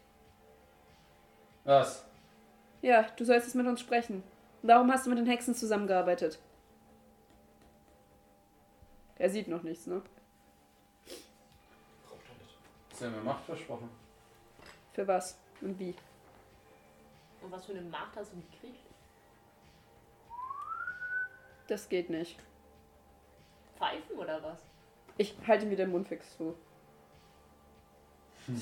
[1.64, 2.06] Was?
[2.84, 4.22] Ja, du sollst jetzt mit uns sprechen.
[4.62, 6.38] Warum hast du mit den Hexen zusammengearbeitet?
[9.16, 10.04] Er sieht noch nichts, ne?
[12.96, 13.90] Sie haben mir Macht versprochen.
[14.94, 15.94] Für was und wie?
[17.42, 18.80] Und was für eine Macht hast du gekriegt?
[21.68, 22.40] Das geht nicht.
[23.78, 24.60] Pfeifen oder was?
[25.18, 26.56] Ich halte mir den Mund fix zu.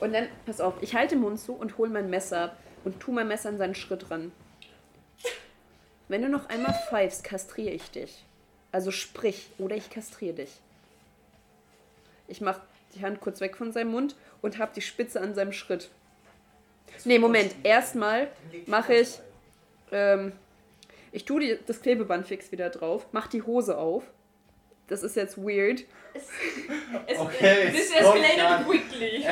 [0.00, 3.00] Und dann, pass auf, ich halte den Mund zu und hole mein Messer ab und
[3.00, 4.32] tu mein Messer an seinen Schritt ran.
[6.06, 8.24] Wenn du noch einmal pfeifst, kastriere ich dich.
[8.72, 10.60] Also sprich, oder ich kastriere dich.
[12.28, 12.60] Ich mach
[12.94, 15.90] die Hand kurz weg von seinem Mund und hab die Spitze an seinem Schritt.
[17.04, 18.28] Nee, Moment, erstmal
[18.66, 19.18] mache ich,
[19.92, 20.32] ähm,
[21.12, 24.04] ich tue die, das Klebeband fix wieder drauf, mach die Hose auf.
[24.88, 25.84] Das ist jetzt weird.
[26.14, 26.22] Es,
[27.06, 29.22] es, Okay, This escalated quickly.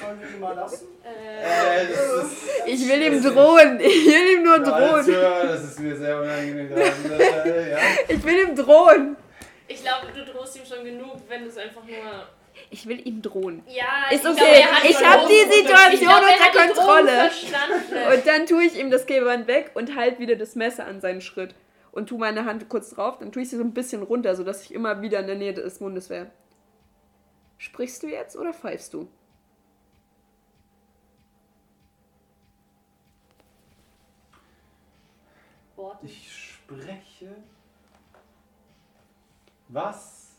[0.00, 0.86] Sollen wir die mal lassen?
[1.02, 1.90] das
[2.24, 2.36] ist.
[2.66, 3.80] Ich will ihm drohen.
[3.80, 5.04] Ich will ihm nur drohen.
[5.06, 6.92] Das ist mir sehr unangenehm gerade.
[8.08, 8.14] Äh.
[8.14, 9.16] Ich will ihm drohen.
[9.68, 12.28] Ich glaube, du drohst ihm schon genug, wenn du es einfach nur...
[12.70, 13.62] Ich will ihm drohen.
[13.68, 14.62] Ja, Ist ich okay.
[14.62, 17.30] glaube, Ich die hab Drohung die Situation er unter Kontrolle.
[17.30, 18.14] Verstanden.
[18.14, 21.20] Und dann tue ich ihm das Klebeband weg und halt wieder das Messer an seinen
[21.20, 21.54] Schritt.
[21.92, 23.18] Und tue meine Hand kurz drauf.
[23.18, 25.52] Dann tue ich sie so ein bisschen runter, sodass ich immer wieder in der Nähe
[25.52, 26.30] des Mundes wäre.
[27.58, 29.08] Sprichst du jetzt oder pfeifst du?
[35.76, 36.06] Worte.
[36.06, 37.36] Ich spreche.
[39.68, 40.30] Was?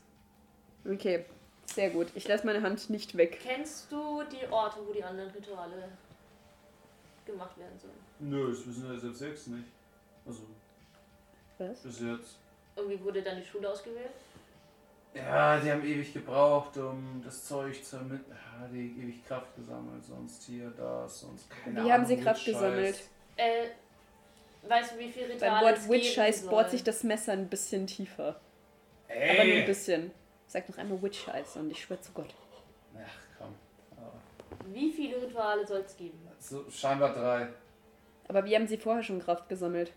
[0.90, 1.26] Okay,
[1.66, 2.08] sehr gut.
[2.16, 3.40] Ich lasse meine Hand nicht weg.
[3.44, 5.90] Kennst du die Orte, wo die anderen Rituale
[7.26, 7.94] gemacht werden sollen?
[8.20, 9.68] Nö, das wissen wir selbst sechs nicht.
[10.26, 10.44] Also,
[11.58, 11.80] Was?
[11.82, 12.38] bis jetzt.
[12.76, 14.12] Und wie wurde dann die Schule ausgewählt?
[15.14, 18.22] Ja, die haben ewig gebraucht, um das Zeug zu mit.
[18.30, 21.49] Ja, die ewig Kraft gesammelt, sonst hier, das, sonst.
[21.49, 23.02] keine Wie haben Ahnung, sie Kraft gesammelt?
[23.36, 23.68] Äh,
[24.68, 27.88] weißt du, wie viel Rituale Beim Wort Witch Scheiß bohrt sich das Messer ein bisschen
[27.88, 28.40] tiefer.
[29.10, 29.66] Aber nur ein Ey!
[29.66, 30.12] bisschen.
[30.48, 32.34] Sag noch einmal Witch Scheiß und ich schwör zu Gott.
[32.96, 33.00] Ach
[33.38, 33.54] komm.
[33.98, 34.14] Aber
[34.74, 36.20] Wie viele Rituale soll es geben?
[36.40, 37.48] So, scheinbar drei.
[38.28, 39.92] Aber wie haben sie vorher schon Kraft gesammelt?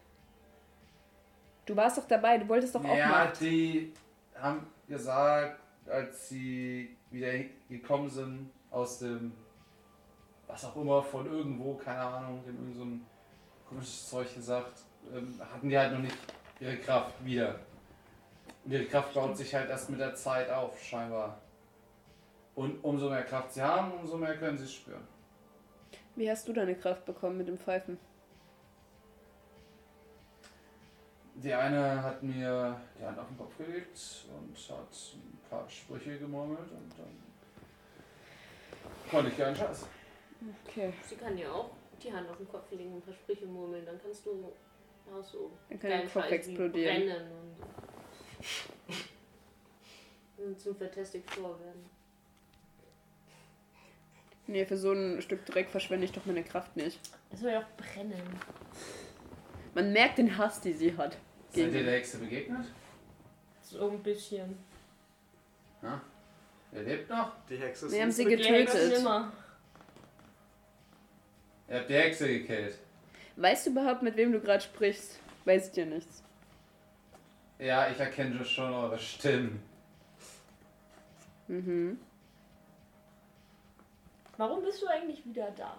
[1.67, 3.41] Du warst doch dabei, du wolltest doch auch ja, Macht.
[3.41, 3.93] die
[4.35, 7.31] haben gesagt, als sie wieder
[7.69, 9.33] gekommen sind aus dem,
[10.47, 13.07] was auch immer, von irgendwo, keine Ahnung, in irgendein so ein
[13.69, 14.81] komisches Zeug gesagt,
[15.15, 16.17] ähm, hatten die halt noch nicht
[16.59, 17.59] ihre Kraft wieder.
[18.65, 21.41] Und ihre Kraft baut sich halt erst mit der Zeit auf, scheinbar.
[22.55, 25.07] Und umso mehr Kraft sie haben, umso mehr können sie spüren.
[26.17, 27.99] Wie hast du deine Kraft bekommen mit dem Pfeifen?
[31.37, 36.19] Die eine hat mir die Hand auf den Kopf gelegt und hat ein paar Sprüche
[36.19, 37.17] gemurmelt und dann
[39.11, 39.87] konnte ich keinen Scheiß.
[40.67, 41.71] Okay, Sie kann dir auch
[42.03, 43.87] die Hand auf den Kopf legen und ein paar Sprüche murmeln.
[43.87, 44.53] Dann kannst du
[45.11, 47.07] auch so dann kann dein geilen Kopf Scheiß explodieren.
[47.07, 48.00] brennen und, und
[50.57, 51.85] zum Fantastic Four werden.
[54.47, 56.99] Nee, für so ein Stück Dreck verschwende ich doch meine Kraft nicht.
[57.33, 58.23] Es soll ja auch brennen.
[59.75, 61.17] Man merkt den Hass, die sie hat.
[61.51, 62.67] Seid ihr der Hexe begegnet?
[63.63, 64.59] So ein bisschen.
[65.83, 66.01] Ja?
[66.73, 67.33] Er lebt noch?
[67.49, 68.93] Die Hexe ist Wir haben sie getötet.
[71.69, 72.79] Ihr habt die Hexe gekillt.
[73.37, 75.21] Weißt du überhaupt, mit wem du gerade sprichst?
[75.45, 76.25] Weiß ich dir nichts.
[77.61, 79.63] Ja, ich erkenne schon eure Stimmen.
[81.47, 81.99] Mhm.
[84.39, 85.77] Warum bist du eigentlich wieder da?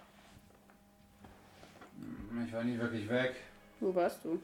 [1.97, 3.35] Hm, Ich war nie wirklich weg.
[3.79, 4.39] Wo warst du?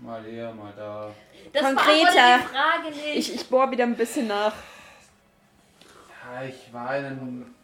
[0.00, 1.14] Mal hier, mal da.
[1.52, 2.38] Das Konkreter.
[2.40, 3.16] Frage nicht.
[3.16, 4.54] Ich, ich bohr wieder ein bisschen nach.
[6.24, 7.54] Ja, ich war in einem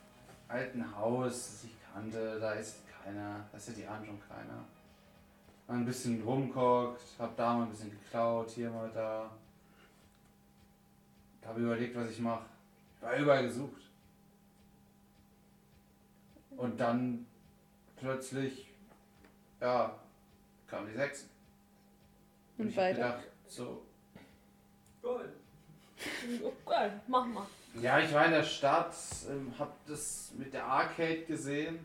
[0.48, 2.38] alten Haus, das ich kannte.
[2.40, 3.44] Da ist keiner.
[3.50, 4.64] Da ist ja die Hand schon keiner.
[5.66, 9.30] Ein bisschen rumguckt, hab da mal ein bisschen geklaut, hier mal da.
[11.44, 12.44] Hab überlegt, was ich mache.
[13.00, 13.82] War überall gesucht.
[16.56, 17.26] Und dann
[17.96, 18.70] plötzlich,
[19.60, 19.98] ja,
[20.66, 21.28] kamen die Sechsen.
[22.58, 22.94] Und ich hab weiter?
[22.94, 23.82] gedacht, so,
[26.42, 27.46] Oh, geil, mach mal.
[27.80, 28.94] Ja, ich war in der Stadt,
[29.28, 31.80] ähm, hab das mit der Arcade gesehen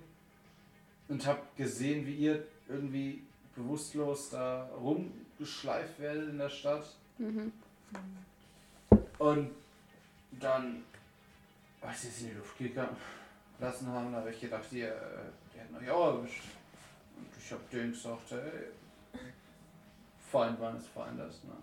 [1.07, 3.23] und hab gesehen, wie ihr irgendwie
[3.56, 6.86] bewusstlos da rumgeschleift werdet in der Stadt.
[7.18, 7.52] Mhm.
[9.18, 9.52] Und
[10.40, 10.84] dann,
[11.82, 12.96] als sie es in die Luft gegangen
[13.60, 14.94] lassen haben, habe ich gedacht, die, äh,
[15.54, 16.44] die hätten euch auch erwischt.
[17.18, 19.22] Und ich hab denen gesagt, hey,
[20.32, 21.54] Feind meines Feindes, ne?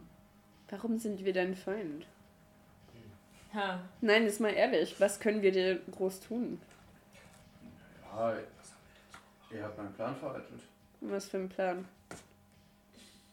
[0.68, 2.06] Warum sind wir dein Feind?
[3.54, 3.80] Ha.
[4.00, 6.60] Nein, jetzt mal ehrlich, was können wir dir groß tun?
[8.12, 8.34] Ja,
[9.50, 10.62] ihr habt meinen Plan vereitelt.
[11.00, 11.86] Was für ein Plan?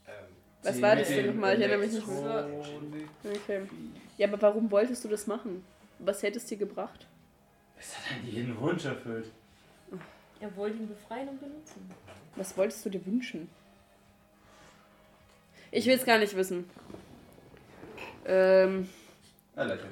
[0.07, 0.13] Ähm,
[0.61, 1.55] Was war das denn nochmal?
[1.55, 2.47] Ich erinnere mich nicht mehr.
[3.23, 3.61] Okay.
[4.17, 5.63] Ja, aber warum wolltest du das machen?
[5.99, 7.07] Was hätte es dir gebracht?
[7.79, 9.27] Es hat einen jeden Wunsch erfüllt.
[10.39, 11.89] Er wollte ihn befreien und benutzen.
[12.35, 13.49] Was wolltest du dir wünschen?
[15.71, 16.69] Ich will es gar nicht wissen.
[18.25, 18.89] Ähm,
[19.55, 19.91] Er lächelt.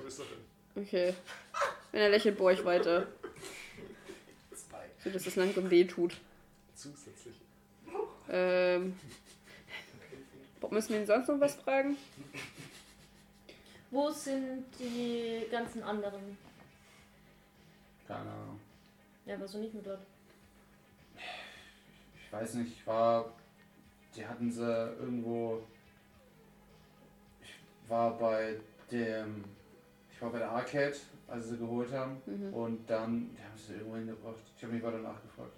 [0.76, 1.14] okay.
[1.91, 3.07] Wenn er lächelt, bohre ich weiter.
[5.03, 6.15] So, dass es langsam weh tut.
[6.76, 7.35] Zusätzlich.
[8.32, 8.95] Ähm,
[10.70, 11.98] müssen wir ihn sonst noch was fragen?
[13.91, 16.38] Wo sind die ganzen anderen?
[18.08, 18.60] Keine Ahnung.
[19.26, 20.02] Ja, warst du nicht mehr dort?
[22.16, 23.34] Ich weiß nicht, ich war.
[24.16, 25.62] Die hatten sie irgendwo.
[27.41, 28.56] Ich war bei
[28.90, 29.44] dem.
[30.14, 30.95] Ich war bei der Arcade,
[31.28, 32.22] als sie sie geholt haben.
[32.26, 32.53] Mhm.
[32.53, 33.36] Und dann.
[33.36, 34.40] Die haben sie irgendwo hingebracht.
[34.56, 35.52] Ich habe mich weiter nachgefragt.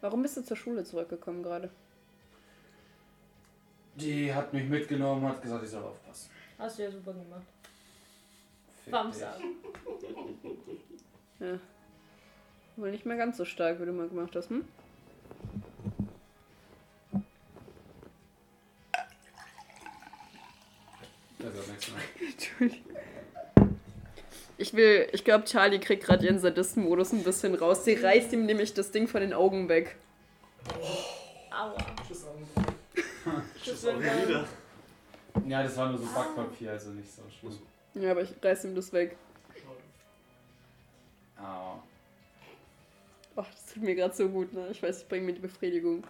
[0.00, 1.70] Warum bist du zur Schule zurückgekommen gerade?
[3.96, 6.30] Die hat mich mitgenommen, hat gesagt, ich soll aufpassen.
[6.58, 7.46] Hast du ja super gemacht.
[8.86, 8.94] Dich.
[11.40, 11.56] Ja.
[12.74, 14.64] Wohl nicht mehr ganz so stark, wie du mal gemacht hast, hm?
[21.38, 22.00] Also, das nächste Mal.
[22.32, 22.87] Entschuldigung.
[24.60, 27.84] Ich will, ich glaube, Charlie kriegt gerade ihren Sadisten-Modus ein bisschen raus.
[27.84, 29.96] Sie reißt ihm nämlich das Ding von den Augen weg.
[31.50, 31.76] Aua.
[32.06, 32.46] Tschüss, Augen.
[33.62, 34.46] Tschüss, wieder.
[35.46, 37.56] Ja, das war nur so Backpapier, also nicht so schlimm.
[37.94, 39.16] Ja, aber ich reiß ihm das weg.
[41.40, 41.80] Au.
[43.36, 44.66] Oh, das tut mir gerade so gut, ne?
[44.72, 46.02] Ich weiß, ich bringe mir die Befriedigung.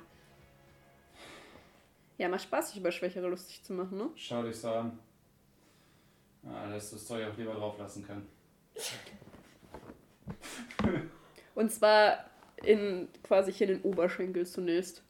[2.16, 4.08] Ja, macht Spaß, sich über Schwächere lustig zu machen, ne?
[4.16, 4.98] Schau dich so an.
[6.46, 8.26] Ah, lässt du das Zeug auch lieber drauf lassen können.
[11.54, 12.24] Und zwar
[12.62, 15.02] in quasi hier in den Oberschenkel zunächst.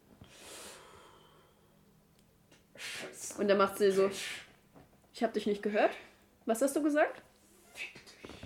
[3.39, 4.11] Und dann macht sie so.
[5.13, 5.91] Ich hab dich nicht gehört.
[6.47, 7.23] Was hast du gesagt?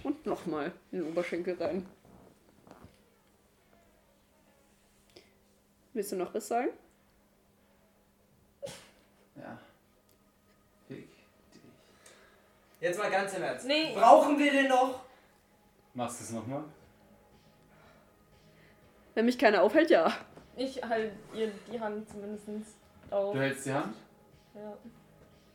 [0.02, 1.86] Und nochmal in den Oberschenkel rein.
[5.92, 6.70] Willst du noch was sagen?
[9.36, 9.58] Ja.
[10.88, 11.62] Fick dich.
[12.80, 13.66] Jetzt mal ganz im Ernst.
[13.66, 13.92] Nee.
[13.94, 15.04] Brauchen wir den noch?
[15.94, 16.64] Machst du es nochmal?
[19.14, 20.12] Wenn mich keiner aufhält, ja.
[20.56, 22.48] Ich halte ihr die Hand zumindest
[23.10, 23.34] auf.
[23.34, 23.94] Du hältst die Hand?
[24.54, 24.76] Ja.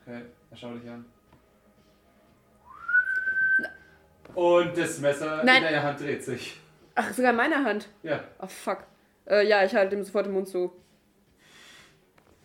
[0.02, 1.06] Okay, er schau dich an.
[4.36, 5.58] Und das Messer Nein.
[5.58, 6.60] in deiner Hand dreht sich.
[6.94, 7.90] Ach, sogar in meiner Hand.
[8.04, 8.24] Ja.
[8.40, 8.84] Oh, fuck.
[9.26, 10.72] Äh, ja, ich halte ihm sofort den Mund zu.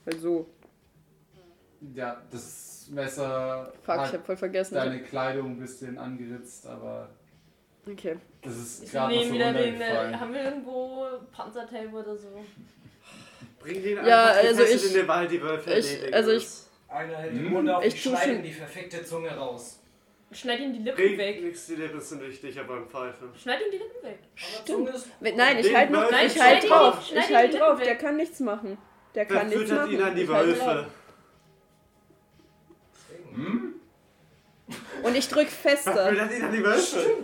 [0.07, 0.49] Halt so.
[1.95, 4.75] Ja, das Messer Fuck, ich hat hab voll vergessen.
[4.75, 7.11] deine Kleidung ein bisschen angeritzt, aber
[7.91, 8.17] Okay.
[8.43, 9.81] das ist Ich gerade so wieder den.
[9.81, 12.29] Äh, haben wir irgendwo Panzertape oder so?
[13.59, 16.49] Bring den Ja, einfach also ich- in den Wald, die Wölfe ich- erledigen also ich-.
[16.89, 17.51] Einer hält den Hm?
[17.53, 19.79] Mund auf, Ich schneide ihm die verfickte Zunge raus.
[20.31, 21.43] Schneid ihm die Lippen Reg weg.
[21.43, 23.29] nix, die Lippen sind wichtiger beim Pfeifen.
[23.41, 24.19] Schneid ihm die Lippen weg.
[24.35, 24.67] Stimmt.
[24.67, 27.07] Zunge ist- Wenn- Nein, ich Den halt noch, Wölfen ich halt ihn- drauf.
[27.07, 28.79] schneid Ich ihn halt die drauf, der kann nichts machen.
[29.15, 29.93] Der kann nichts füttert machen.
[29.93, 30.47] ihn an die halt.
[30.47, 30.87] Wölfe?
[33.35, 33.62] Hm?
[35.03, 36.13] Und ich drück fester.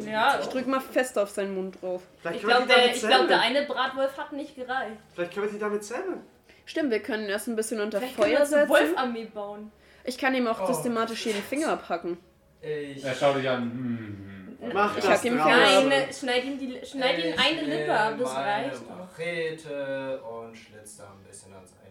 [0.06, 0.38] Ja.
[0.40, 2.02] Ich drück mal fester auf seinen Mund drauf.
[2.20, 4.96] Vielleicht Ich können wir glaube, der, ich glaub, der eine Bratwolf hat nicht gereicht.
[5.14, 6.20] Vielleicht können wir die damit zähmen.
[6.66, 8.68] Stimmt, wir können erst ein bisschen unter Vielleicht Feuer uns eine setzen.
[8.70, 9.72] Wolfarmee bauen.
[10.04, 10.66] Ich kann ihm auch Oh.
[10.72, 12.18] systematisch jeden Finger abhacken.
[12.60, 13.62] Ich, Er schaut dich an.
[13.62, 14.24] Hm.
[14.72, 18.34] Mach Ich das hab ihm Nein, schneid ihm, die, schneid ihm eine Lippe ab, das
[18.34, 18.82] reicht.
[18.88, 21.87] Machete und schlitze da ein bisschen an seinen Lippen rum.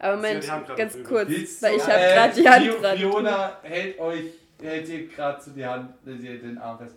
[0.00, 2.96] Aber Moment, ganz kurz, Willst weil du- ich habe äh, gerade die Hand dran.
[2.98, 4.24] Fiona hält euch,
[4.62, 6.96] hält dir gerade zu die Hand, äh, die- den Arm fest.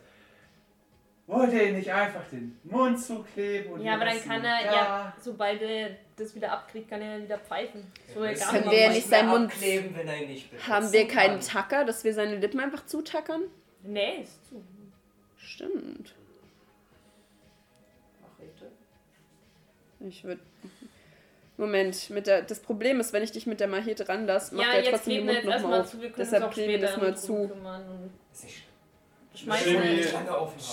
[1.28, 3.74] Wollt ihr nicht einfach den Mund zukleben?
[3.74, 4.74] Und Ja, aber dann kann er, da?
[4.74, 7.86] ja, sobald er das wieder abkriegt, kann er wieder pfeifen.
[8.14, 8.48] So egal.
[8.50, 11.40] Können wir ihn nicht seinen Mund- abkleben, wenn er ihn nicht benutzen Haben wir keinen.
[11.40, 13.44] Tacker, dass wir seine Lippen einfach zutackern?
[13.84, 14.64] Nee, ist zu.
[15.38, 16.14] Stimmt.
[18.22, 18.72] Machete?
[20.08, 20.42] Ich würde.
[21.58, 24.74] Moment, mit der, das Problem ist, wenn ich dich mit der Machete ranlasse, macht Ja,
[24.74, 25.92] er jetzt trotzdem kleben den Mund nochmal auf.
[25.92, 27.52] zu, Deshalb uns kleben wir das mal zu.
[29.36, 30.02] schmeißen, Jimmy-.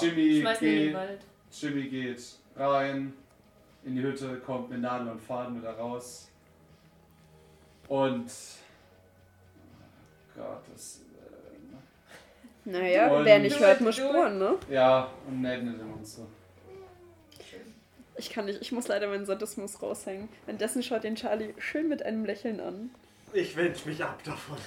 [0.01, 1.21] Jimmy, den geht, Wald.
[1.53, 2.23] Jimmy geht
[2.57, 3.13] rein
[3.85, 6.31] in die Hütte, kommt mit Nadel und Faden wieder raus.
[7.89, 8.27] Und.
[10.37, 11.01] Oh Gott, das.
[12.65, 14.03] Äh, Naja, Und- wer nicht hört, muss du.
[14.09, 14.57] spuren, ne?
[14.71, 16.27] ja, und Ned nimmt den Mund zu.
[18.21, 20.29] Ich kann nicht, ich muss leider meinen Sadismus raushängen.
[20.45, 22.91] Währenddessen schaut den Charlie schön mit einem Lächeln an.
[23.33, 24.59] Ich wende mich ab davon.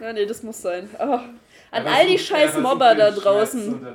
[0.00, 0.90] Ja, nee, das muss sein.
[0.98, 1.04] Oh.
[1.04, 1.30] An
[1.70, 3.86] Er all die scheiß er Mobber da draußen.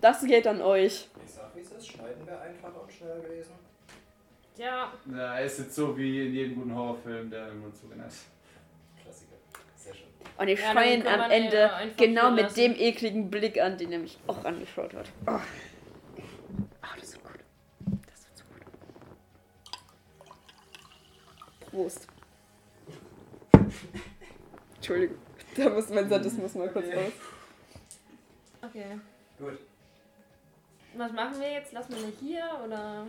[0.00, 1.08] Das geht an euch.
[1.26, 1.88] Ich sag, wie es ist.
[1.88, 3.52] Schneiden wäre einfacher und schneller gewesen.
[4.56, 8.06] Ja, Ja, er ist jetzt so wie in jedem guten Horrorfilm, der Mund zugenäht.
[9.02, 9.34] Klassiker.
[9.76, 10.06] Sehr schön.
[10.38, 12.54] Und ich Ja, kann am Ende einfach genau mit lassen.
[12.56, 15.10] dem ekligen Blick an, den er mich auch angeschaut hat.
[15.26, 15.30] Oh.
[16.82, 17.40] Ah, das wird gut.
[18.10, 18.62] Das wird so gut.
[21.72, 22.06] Prost.
[24.76, 25.16] Entschuldigung,
[25.56, 27.12] da muss mein Sadismus mal kurz raus.
[28.62, 28.98] okay.
[29.38, 29.58] Gut.
[30.94, 31.72] Was machen wir jetzt?
[31.72, 33.06] Lassen wir ihn hier oder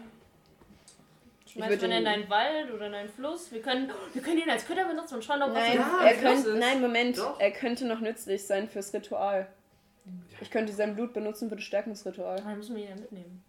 [1.45, 3.51] schmeißen wir ihn in einen Wald oder in einen Fluss?
[3.51, 6.15] Wir können, wir können ihn als Köder benutzen und schauen, ob Nein, was Ja, er
[6.15, 6.59] könnte, ist.
[6.59, 7.39] nein, Moment, Doch.
[7.39, 9.47] er könnte noch nützlich sein fürs Ritual.
[10.41, 12.37] Ich könnte sein Blut benutzen für das Stärkungsritual.
[12.37, 13.43] Dann müssen wir ihn ja mitnehmen.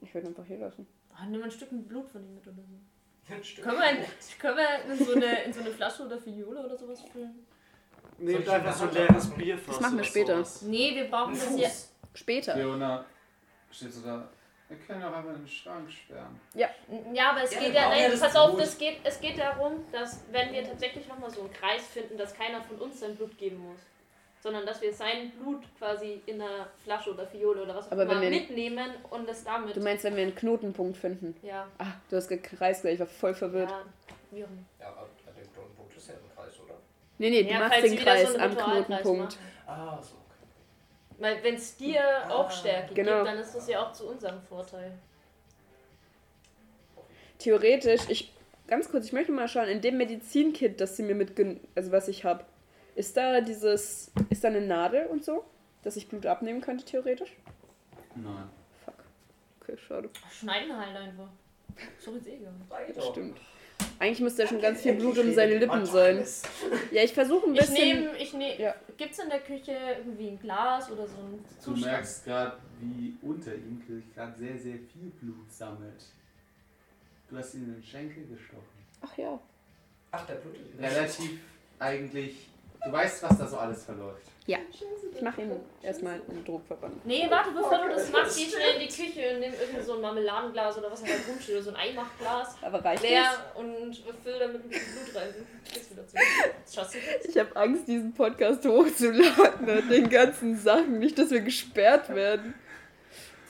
[0.00, 0.86] Ich würde ihn einfach hier lassen.
[1.14, 2.78] Ah, nimm ein Stück Blut von ihm mit oder so.
[3.26, 4.04] Können wir, in,
[4.38, 7.46] können wir in, so eine, in so eine Flasche oder Fiole oder sowas füllen?
[8.18, 9.66] Nehmt ich einfach so ein leeres Bierfass.
[9.66, 10.36] Das machen wir später.
[10.36, 10.62] sowas.
[10.62, 11.70] Nee, wir brauchen das hier.
[12.14, 12.54] Später.
[12.54, 13.04] Fiona
[13.70, 14.28] steht so da.
[14.68, 16.40] Wir können auch einfach in den Schrank sperren.
[16.54, 16.68] Ja,
[17.30, 19.84] aber es Ja, geht ja, ja nein, das pass auf, das geht, es geht darum,
[19.92, 23.36] dass wenn wir tatsächlich nochmal so einen Kreis finden, dass keiner von uns sein Blut
[23.36, 23.80] geben muss.
[24.44, 28.20] Sondern dass wir sein Blut quasi in einer Flasche oder Fiole oder was auch immer
[28.20, 29.74] mitnehmen und es damit.
[29.74, 31.34] Du meinst, wenn wir einen Knotenpunkt finden?
[31.40, 33.70] ja, Ah, du hast gekreist, gleich, ich war voll verwirrt.
[33.70, 34.38] ja, auch.
[34.78, 36.74] Ja, aber der Knotenpunkt ist ja im Kreis, oder?
[37.16, 39.38] Nee, nee, du Ja, machst den Kreis so am Knotenpunkt.
[39.66, 40.16] Ah, so.
[40.16, 41.16] Okay.
[41.20, 43.14] Weil wenn es dir auch Ah, Stärke genau.
[43.14, 44.92] gibt, dann ist das ja auch zu unserem Vorteil.
[47.38, 48.30] Theoretisch, ich
[48.66, 52.08] ganz kurz, ich möchte mal schauen, in dem Medizinkit, das sie mir mitgen also was
[52.08, 52.44] ich habe,
[52.94, 55.44] ist da dieses, ist da eine Nadel und so,
[55.82, 57.32] dass ich Blut abnehmen könnte, theoretisch?
[58.14, 58.48] Nein.
[58.84, 58.94] Fuck.
[59.60, 60.08] Okay, schade.
[60.30, 61.28] Schneiden halt einfach.
[61.98, 62.52] So ist egal.
[62.68, 63.00] Beide.
[63.02, 63.38] Stimmt.
[63.98, 66.24] Eigentlich müsste ja schon ganz viel Blut um seine Lippen sein.
[66.92, 67.74] Ja, ich versuche ein Ich bisschen.
[68.02, 68.74] nehme, ich nehme, Ja.
[68.96, 71.86] gibt's in der Küche irgendwie ein Glas oder so ein Du Zustand?
[71.92, 73.82] merkst gerade, wie unter ihm
[74.14, 76.04] gerade sehr, sehr viel Blut sammelt.
[77.28, 78.62] Du hast ihn in den Schenkel gestochen.
[79.00, 79.38] Ach ja.
[80.12, 80.62] Ach, der blutet.
[80.80, 81.40] Relativ
[81.80, 82.48] eigentlich.
[82.84, 84.26] Du weißt, was da so alles verläuft.
[84.46, 84.58] Ja.
[85.14, 85.52] Ich mache ihm
[85.82, 87.06] erstmal einen Druckverband.
[87.06, 89.94] Nee, warte, bevor du das machst, geh schnell in die Küche und nimm irgendwie so
[89.94, 92.56] ein Marmeladenglas oder was da rumsteht oder so ein Eimachglas.
[92.60, 93.62] Aber reicht Leer das?
[93.62, 95.34] und füll damit ein bisschen Blut rein.
[95.90, 96.02] Wieder
[96.70, 97.28] schaffst du jetzt.
[97.28, 100.98] Ich habe Angst, diesen Podcast hochzuladen mit den ganzen Sachen.
[100.98, 102.54] Nicht, dass wir gesperrt werden.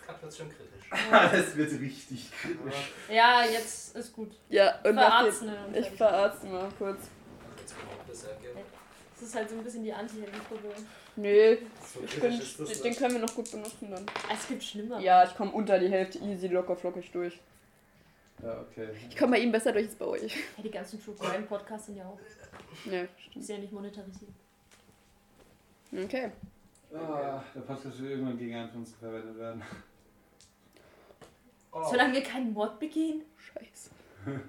[0.06, 0.64] Gerade wird schon kritisch.
[1.10, 2.92] das wird richtig kritisch.
[3.08, 4.30] Ja, jetzt ist gut.
[4.48, 5.50] Ja, und Verarzten.
[5.74, 6.98] ich verarzte mal kurz.
[7.58, 8.53] Jetzt kommt auch das ergeben.
[9.24, 10.68] Das ist halt so ein bisschen die Anti-Heldenprobe.
[11.16, 11.56] Nee,
[11.94, 12.38] So ich bin, den
[12.82, 12.98] nicht.
[12.98, 14.04] können wir noch gut benutzen dann.
[14.30, 15.00] Es gibt schlimmer.
[15.00, 17.40] Ja, ich komme unter die Hälfte easy, locker flockig durch.
[18.42, 18.90] Ja, okay.
[19.08, 20.36] Ich komme bei ihm besser durch als bei euch.
[20.58, 22.18] Ja, die ganzen True Crime Podcasts sind ja auch.
[22.84, 23.36] Ja, stimmt.
[23.36, 24.30] Ist ja nicht monetarisiert.
[25.90, 26.30] Okay.
[26.94, 29.62] Ah, der Podcast wird irgendwann gegen einen von uns verwendet werden.
[31.72, 33.22] Oh, Solange wir keinen Mord begehen.
[33.38, 33.88] Scheiße.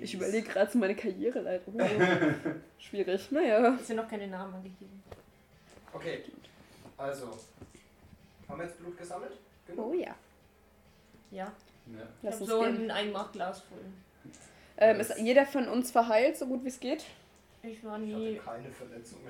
[0.00, 1.64] Ich überlege gerade so meine Karriereleiter.
[1.72, 3.30] Oh, schwierig.
[3.30, 3.74] Naja.
[3.74, 5.02] Ist ja noch keine Namen angegeben.
[5.92, 6.22] Okay,
[6.96, 7.30] also.
[8.48, 9.32] Haben wir jetzt Blut gesammelt?
[9.76, 10.14] Oh ja.
[11.30, 11.44] Ja.
[11.46, 11.52] Ja.
[11.86, 12.84] Ich Lass habe uns so gehen.
[12.84, 13.78] ein Einmachglas voll.
[14.76, 17.04] Ähm, ist jeder von uns verheilt, so gut wie es geht?
[17.62, 18.36] Ich war Ich hatte nie.
[18.44, 19.26] keine Verletzungen.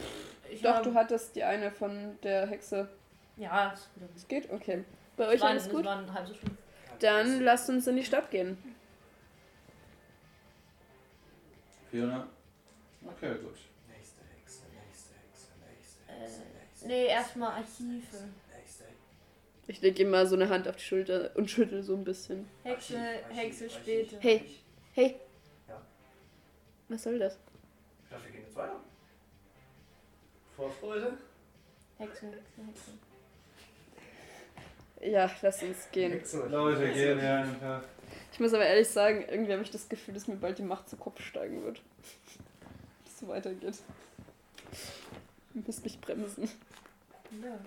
[0.51, 2.89] Ich Doch, du hattest die eine von der Hexe.
[3.37, 4.09] Ja, ist gut.
[4.17, 4.51] Es geht?
[4.53, 4.85] Okay.
[5.17, 5.85] Bei Es euch war, alles es gut?
[5.85, 6.57] war halb so schlimm.
[7.01, 8.57] Dann lasst uns in die Stadt gehen.
[11.91, 12.29] Fiona?
[13.05, 13.57] Okay, gut.
[13.89, 18.17] Nächste Hexe, nächste Hexe, nächste Äh, Hexe, nächste Nee, erstmal Archive.
[18.57, 18.85] Nächste
[19.67, 22.49] Ich lege ihm mal so eine Hand auf die Schulter und schüttel so ein bisschen.
[22.63, 23.81] Hexe, Archiv, Hexe Archiv.
[23.81, 24.17] später.
[24.21, 24.45] Hey.
[24.93, 25.17] Hey.
[25.69, 25.81] Ja.
[26.89, 27.39] Was soll das?
[28.05, 28.81] Ich dachte, wir gehen jetzt weiter.
[30.57, 31.19] Vorfreude?
[31.99, 32.91] Hexe, Hexe, Hexe.
[35.11, 36.13] Ja, lass uns gehen.
[36.13, 36.51] Excellent.
[36.53, 37.45] Leute, gehen ja.
[37.63, 37.83] ja.
[38.33, 40.89] Ich muss aber ehrlich sagen, irgendwie habe ich das Gefühl, dass mir bald die Macht
[40.89, 41.79] zu Kopf steigen wird.
[41.79, 43.79] Wenn es so weitergeht.
[45.55, 46.49] Ihr müsst mich bremsen.
[47.43, 47.59] Ja.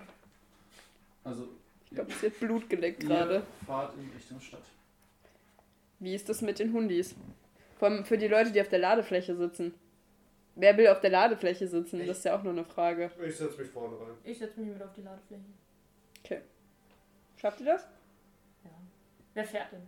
[1.22, 1.48] Also,
[1.86, 3.42] Ich glaube, es wird Blut geleckt gerade.
[3.66, 4.62] fahrt in Richtung Stadt.
[6.00, 7.14] Wie ist das mit den Hundis?
[7.78, 9.74] Vor allem für die Leute, die auf der Ladefläche sitzen.
[10.56, 11.98] Wer will auf der Ladefläche sitzen?
[12.06, 13.10] Das ist ja auch nur eine Frage.
[13.26, 14.14] Ich setze mich vorne rein.
[14.22, 15.42] Ich setze mich mit auf die Ladefläche.
[17.36, 17.82] Schafft ihr das?
[18.64, 18.70] Ja.
[19.34, 19.82] Wer fährt denn?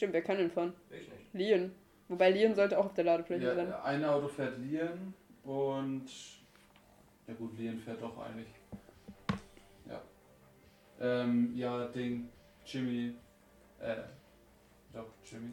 [0.00, 0.72] Stimmt, wer kann denn fahren?
[0.88, 1.34] Ich nicht.
[1.34, 1.74] Lian.
[2.08, 3.70] Wobei Lian sollte auch auf der Ladefläche Ja, sein.
[3.84, 5.12] ein Auto fährt Lien
[5.44, 6.06] und.
[7.26, 8.48] Ja, gut, Lien fährt doch eigentlich.
[9.86, 10.00] Ja.
[11.02, 12.30] Ähm, ja, Ding.
[12.64, 13.12] Jimmy.
[13.78, 13.96] Äh.
[14.94, 15.50] Doch, Jimmy.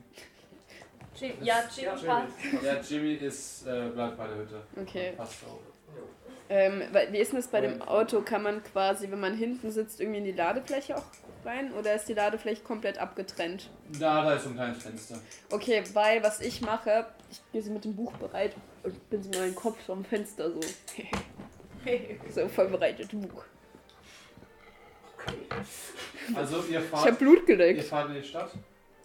[1.14, 2.64] Jim, ja, Jim Ja, passt.
[2.64, 4.64] Ja, Jimmy ist, äh, bleibt bei der Hütte.
[4.78, 5.12] Okay.
[5.18, 5.60] Passt auch.
[6.50, 8.22] Ähm, weil- wie ist denn das bei dem Auto?
[8.22, 11.04] Kann man quasi, wenn man hinten sitzt, irgendwie in die Ladefläche auch
[11.44, 11.74] rein?
[11.74, 13.70] Oder ist die Ladefläche komplett abgetrennt?
[14.00, 15.20] Da, da ist so ein kleines Fenster.
[15.52, 19.30] Okay, weil was ich mache, ich gehe so mit dem Buch bereit und bin so
[19.30, 20.60] mit meinem Kopf vom Fenster so.
[22.34, 23.44] so vorbereitet, Buch.
[26.36, 27.84] Also, ihr Ich fahrt, habe Blut ihr geleckt.
[27.84, 28.52] fahrt in die Stadt?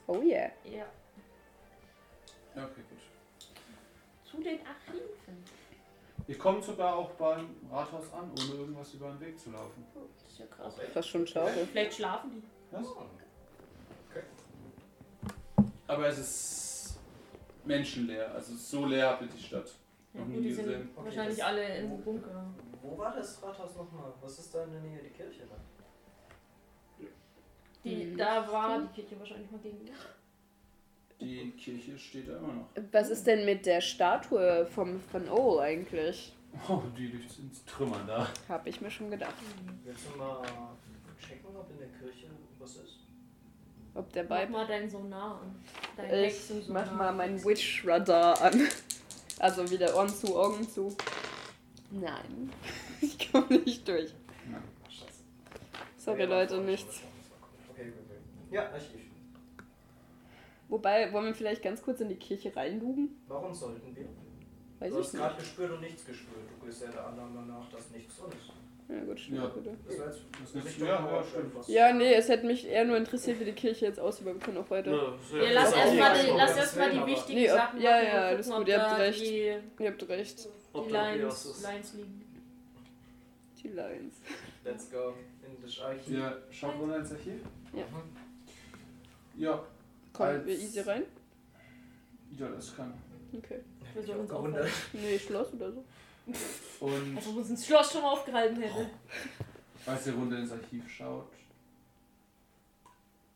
[0.06, 0.50] Oh yeah.
[0.64, 0.84] Ja.
[2.54, 2.98] Ja, okay, gut.
[4.30, 5.08] Zu den Archiven.
[6.28, 9.84] Ihr kommt sogar auch beim Rathaus an, ohne irgendwas über den Weg zu laufen.
[9.94, 10.74] Das ist ja krass.
[10.94, 11.66] Das ist schon schade.
[11.70, 12.42] Vielleicht schlafen die.
[12.70, 12.86] Was?
[15.88, 17.00] Aber es ist
[17.64, 18.32] menschenleer.
[18.34, 19.70] Also so leer ihr die Stadt.
[20.14, 20.90] Ja, Noch nie die sind gesehen.
[20.94, 22.44] Okay, wahrscheinlich alle im Bunker.
[22.82, 24.12] Wo war das Rathaus nochmal?
[24.20, 25.02] Was ist da in der Nähe?
[25.02, 25.56] Die Kirche da?
[27.84, 28.16] Die, Mhm.
[28.16, 29.92] da war die Kirche wahrscheinlich mal gegenüber.
[31.22, 32.68] Die Kirche steht da immer noch.
[32.90, 36.32] Was ist denn mit der Statue vom, von Owl eigentlich?
[36.68, 38.28] Oh, die liegt in Trümmern da.
[38.48, 39.34] Habe ich mir schon gedacht.
[39.84, 40.42] Willst du mal
[41.20, 42.26] checken, ob in der Kirche
[42.58, 42.98] was ist?
[43.94, 44.52] Ob der Mach Vibe.
[44.52, 45.54] mal deinen Sonar an.
[45.96, 46.84] Dein Ich Hexensonar.
[46.86, 48.68] mach mal meinen Witch-Radar an.
[49.38, 50.94] Also wieder Ohren zu, Augen zu.
[51.90, 52.50] Nein.
[53.04, 54.12] Ich komme nicht durch.
[55.96, 57.00] Sorry Leute, nichts.
[57.70, 58.52] Okay, gut, gut.
[58.52, 59.01] Ja, Archiv.
[60.72, 63.10] Wobei, wollen wir vielleicht ganz kurz in die Kirche reinlugen?
[63.28, 64.06] Warum sollten wir?
[64.78, 66.38] Weiß du ich hast gerade gespürt und nichts gespürt.
[66.58, 68.52] Du gehst ja der Annahme nach, dass nichts drin ist.
[68.88, 69.36] Ja gut, stimmt.
[69.38, 69.46] Ja.
[69.48, 69.76] bitte.
[69.86, 71.68] Das jetzt Das ist ja, ja, Nord stimmt.
[71.68, 74.40] Ja, nee, es hätte mich eher nur interessiert, wie die Kirche jetzt aussieht, aber wir
[74.40, 74.90] können auch weiter.
[74.92, 77.80] Ja, lass Das erstmal ist die, lass erst mal die aber- wichtigen Nee, ob- Sachen
[77.82, 79.20] ja, machen ja, alles gucken, gut, ihr habt recht.
[79.20, 79.36] Die,
[79.84, 80.48] Ihr habt recht.
[80.74, 82.24] die Lines, Lines liegen.
[83.62, 84.14] Die Lines.
[84.64, 85.12] Let's go
[85.46, 86.08] in das Archiv.
[86.08, 87.40] Ihr schaut runter ins Archiv?
[87.74, 87.84] Ja.
[89.36, 89.62] Ja.
[90.12, 91.02] Kommen Als- wir easy rein?
[92.38, 92.92] Ja, das kann.
[93.36, 93.60] Okay.
[93.94, 94.68] Wir sollen uns Gewundert.
[94.92, 95.84] Nee, Schloss oder so.
[96.80, 98.90] Und Also uns ins Schloss schon mal aufgehalten hätte.
[99.86, 101.28] als ihr runter ins Archiv schaut,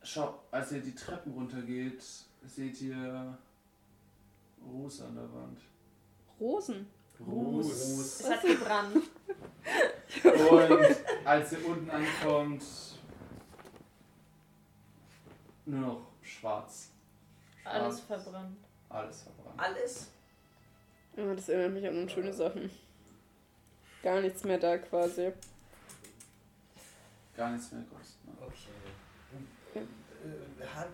[0.03, 2.03] schau, als ihr die Treppen runtergeht,
[2.47, 3.37] seht ihr
[4.65, 5.61] Ruß an der Wand.
[6.41, 6.87] Rosen.
[7.27, 8.21] Ruß.
[8.21, 8.97] Es hat gebrannt.
[10.25, 10.97] Und
[11.27, 12.63] als ihr unten ankommt,
[15.67, 16.91] nur noch schwarz.
[17.65, 18.23] Alles Schwarz.
[18.23, 18.59] verbrannt.
[18.89, 19.59] Alles verbrannt.
[19.61, 20.09] Alles?
[21.17, 22.71] Ja, das erinnert mich an unschöne Sachen.
[24.03, 25.33] Gar nichts mehr da quasi.
[27.37, 28.29] Gar nichts mehr kosten.
[28.29, 28.47] Ne?
[29.71, 29.83] Okay.
[29.83, 30.89] Äh, hat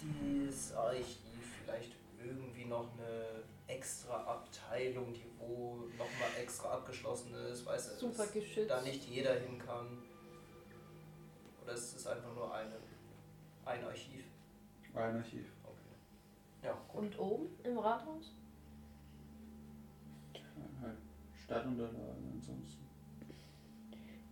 [0.00, 1.16] dieses Archiv
[1.64, 1.92] vielleicht
[2.22, 7.64] irgendwie noch eine extra Abteilung, die wo nochmal extra abgeschlossen ist?
[7.64, 8.70] Weiß er, Super dass geschützt.
[8.70, 10.02] da nicht jeder hin kann?
[11.62, 12.76] Oder ist es einfach nur eine,
[13.64, 14.24] ein Archiv?
[14.98, 15.46] Ein Archiv.
[15.64, 16.64] Okay.
[16.64, 17.02] Ja, gut.
[17.04, 18.32] Und oben im Rathaus?
[20.82, 20.96] Halt
[21.44, 22.84] Stadtunterlagen ansonsten.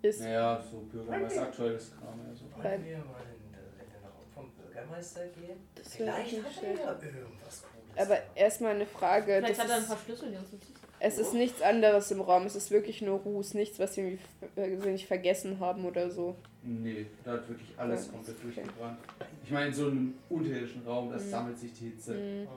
[0.02, 2.18] Ist Naja, so Bürgermeister aktuelles Kram.
[2.26, 2.44] Ja, so.
[2.62, 5.59] Wollen wir mal in, den- in den Raum vom Bürgermeister gehen?
[5.74, 6.44] Das Vielleicht nicht
[6.86, 7.98] hat er ja irgendwas Cooles.
[8.09, 9.36] Aber erstmal eine Frage.
[9.36, 10.74] Vielleicht Das hat er ein paar Schlüssel, die uns nützen.
[10.98, 12.47] Es ist nichts anderes im Raum.
[12.47, 13.55] Es ist wirklich nur Ruß.
[13.55, 14.18] Nichts, was wir
[14.56, 16.35] irgendwie nicht vergessen haben oder so.
[16.62, 18.44] Nee, da hat wirklich alles Ja, komplett okay.
[18.55, 18.98] durchgebrannt.
[19.44, 21.31] Ich meine, in so einem unterirdischen Raum, das Mhm.
[21.31, 22.48] sammelt sich die Hitze Mhm.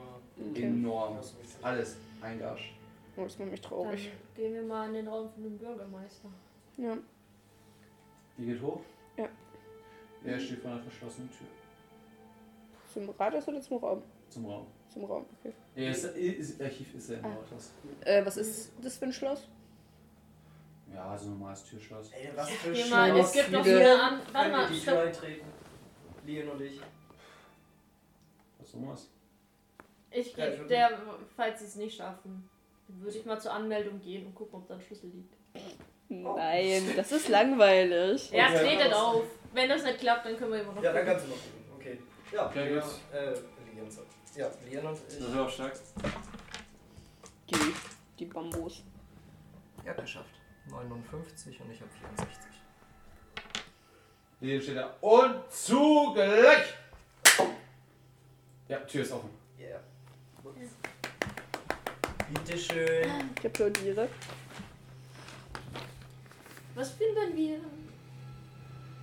[0.50, 0.62] Okay.
[0.64, 1.18] enorm.
[1.62, 2.72] Alles eingascht.
[3.16, 4.10] Oh, das macht mich Dann traurig.
[4.34, 6.28] gehen wir mal in den Raum von dem Bürgermeister.
[6.78, 6.96] Ja.
[8.38, 8.80] Ihr geht hoch?
[9.18, 9.28] Ja.
[10.24, 11.46] Er steht vor einer verschlossenen Tür
[12.92, 14.02] Zum Rathaus oder zum Raum?
[14.30, 14.66] zum Raum.
[14.92, 15.52] Zum Raum, okay.
[15.76, 17.28] Ist, ist, Archiv ist er im Ah.
[17.28, 17.70] Rathaus.
[18.04, 19.46] Äh, was ist das für ein Schloss?
[20.92, 22.10] Ja, so ein normales Türschloss.
[22.12, 23.32] Ey, was für Geh mal, es Schloss.
[23.32, 24.20] gibt noch eine an.
[24.32, 24.80] Warte mal, die.
[24.80, 25.46] Tür eintreten?
[26.26, 26.80] Leon und ich.
[28.74, 29.08] Was?
[30.12, 30.98] Ich Ja, ich gebe würd- der,
[31.36, 32.48] falls sie es nicht schaffen,
[32.88, 35.34] würde ich mal zur Anmeldung gehen und gucken, ob da ein Schlüssel liegt.
[36.08, 38.30] Nein, das ist langweilig.
[38.32, 38.76] Ja, Okay.
[38.76, 39.22] tretet auf.
[39.52, 40.82] Wenn das nicht klappt, dann können wir immer noch.
[40.82, 41.18] Ja, dann gucken.
[41.18, 41.76] kannst du noch gucken.
[41.78, 41.98] Okay.
[42.32, 42.90] Ja, Okay, Leon, gut.
[43.12, 43.26] äh,
[43.76, 43.88] Leon.
[44.36, 45.18] Ja, Leon und ich.
[45.18, 45.72] Das ist auch stark.
[47.50, 47.74] Die,
[48.18, 48.82] die Bambus.
[49.84, 50.34] Ja, geschafft.
[50.68, 52.38] 59 und ich habe 64.
[54.40, 54.96] Hier steht da.
[55.00, 56.74] Und zugleich!
[58.68, 59.30] Ja, Tür ist offen.
[59.58, 59.80] Yeah.
[62.32, 63.30] Bitteschön.
[63.38, 64.08] Ich applaudiere.
[66.74, 67.60] Was finden wir?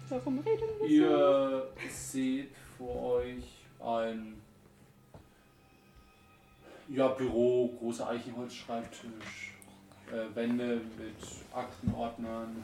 [0.10, 1.84] Warum reden wir so?
[1.84, 4.42] Ihr seht vor euch ein
[6.90, 9.56] ja, Büro, großer Eichenholzschreibtisch,
[10.12, 11.16] äh, Wände mit
[11.54, 12.64] Aktenordnern.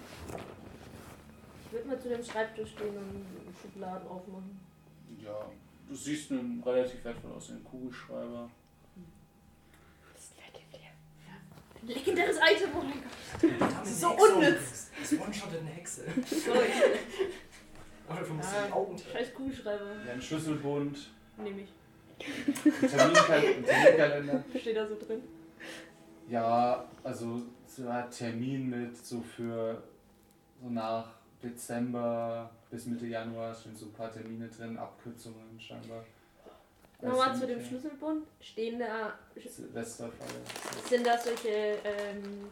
[1.65, 3.25] Ich würde mal zu dem Schreibtisch gehen und
[3.61, 4.59] Schubladen aufmachen.
[5.23, 5.45] Ja,
[5.87, 8.49] du siehst einen relativ wertvoll aussehenden Kugelschreiber.
[10.13, 10.91] Das ist legendär.
[11.81, 13.85] Ein legendäres Item, oh mein Gott.
[13.85, 14.91] So unnütz.
[14.99, 16.05] Das One-Shot eine Hexe.
[16.27, 16.69] Sorry.
[18.07, 18.97] Aber dafür musst du die Augen.
[18.97, 19.85] Scheiß Kugelschreiber.
[20.05, 21.69] Ja, ein Schlüsselbund, Nehme ich.
[22.19, 24.43] Terminkal Terminkalender.
[24.59, 25.21] Steht da so drin.
[26.29, 29.81] Ja, also so ein Termin mit so für
[30.61, 31.07] so nach
[31.41, 36.03] Dezember bis Mitte Januar stehen so ein paar Termine drin, Abkürzungen scheinbar.
[37.01, 38.25] Nochmal zu dem Schlüsselbund.
[38.39, 39.13] Stehen da.
[39.35, 40.41] Silvesterfeier.
[40.87, 42.47] Sind da solche ähm,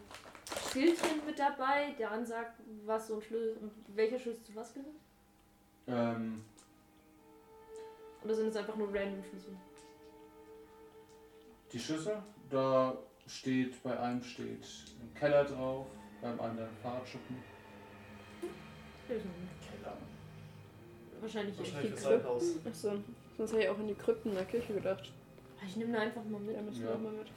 [0.70, 3.56] Schildchen mit dabei, der ansagt, was so ein Schlüssel.
[3.88, 4.94] welcher Schlüssel zu was gehört?
[5.86, 6.44] Ähm,
[8.24, 9.56] Oder sind es einfach nur random Schlüssel?
[11.72, 12.94] die Schlüssel, da
[13.26, 14.62] steht, bei einem steht
[15.00, 15.86] ein Keller drauf,
[16.20, 17.36] beim anderen Fahrradschuppen.
[19.08, 19.96] Keller.
[21.20, 21.58] Wahrscheinlich.
[21.58, 22.42] Wahrscheinlich Die Althaus.
[22.66, 22.92] Achso,
[23.38, 25.10] sonst hätte ich auch an die Krypten der Kirche gedacht.
[25.66, 26.56] Ich nehme da einfach mal mit.
[26.56, 26.94] Da müssen Ja.
[26.98, 27.28] mal mit.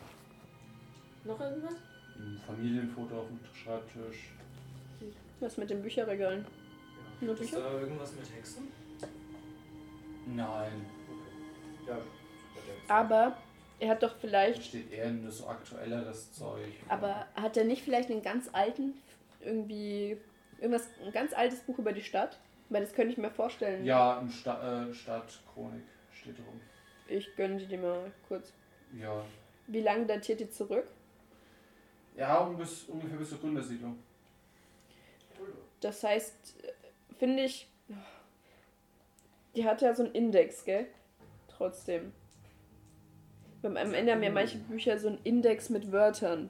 [1.23, 1.75] Noch irgendwas?
[2.17, 4.31] Ein Familienfoto auf dem Schreibtisch.
[5.39, 6.45] Was mit den Bücherregalen?
[7.21, 7.61] Nur Ist Bücher?
[7.61, 8.67] da irgendwas mit Hexen?
[10.25, 10.85] Nein,
[11.87, 11.97] Ja.
[12.87, 13.37] Aber
[13.79, 14.63] er hat doch da vielleicht.
[14.63, 16.67] steht eher nur so aktuelleres Zeug.
[16.87, 18.93] Aber hat er nicht vielleicht einen ganz alten,
[19.41, 20.17] irgendwie.
[20.59, 22.39] Irgendwas, ein ganz altes Buch über die Stadt?
[22.69, 23.83] Weil das könnte ich mir vorstellen.
[23.85, 26.59] Ja, im Sta äh, Stadtchronik steht rum.
[27.07, 28.53] Ich gönne die dir mal kurz.
[28.97, 29.23] Ja.
[29.67, 30.87] Wie lange datiert die zurück?
[32.15, 33.99] Ja, um bis, ungefähr bis zur Gründersiedlung.
[35.81, 36.71] Das heißt, äh,
[37.17, 37.67] finde ich.
[39.55, 40.85] Die hat ja so einen Index, gell?
[41.47, 42.11] Trotzdem.
[43.61, 46.49] Beim- Am Ende haben ja manche Bücher so einen Index mit Wörtern.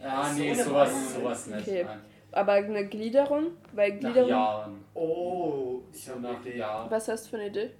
[0.00, 1.60] Ja, So nee, sowas, sowas nicht.
[1.68, 1.84] Okay.
[1.84, 2.00] Nein.
[2.32, 3.52] Aber eine Gliederung?
[3.72, 4.30] Weil Nach Gliederung.
[4.30, 4.84] Jahren.
[4.94, 6.58] Oh, ich habe nach eine Idee.
[6.58, 6.90] Jahren.
[6.90, 7.70] Was hast du für eine Idee?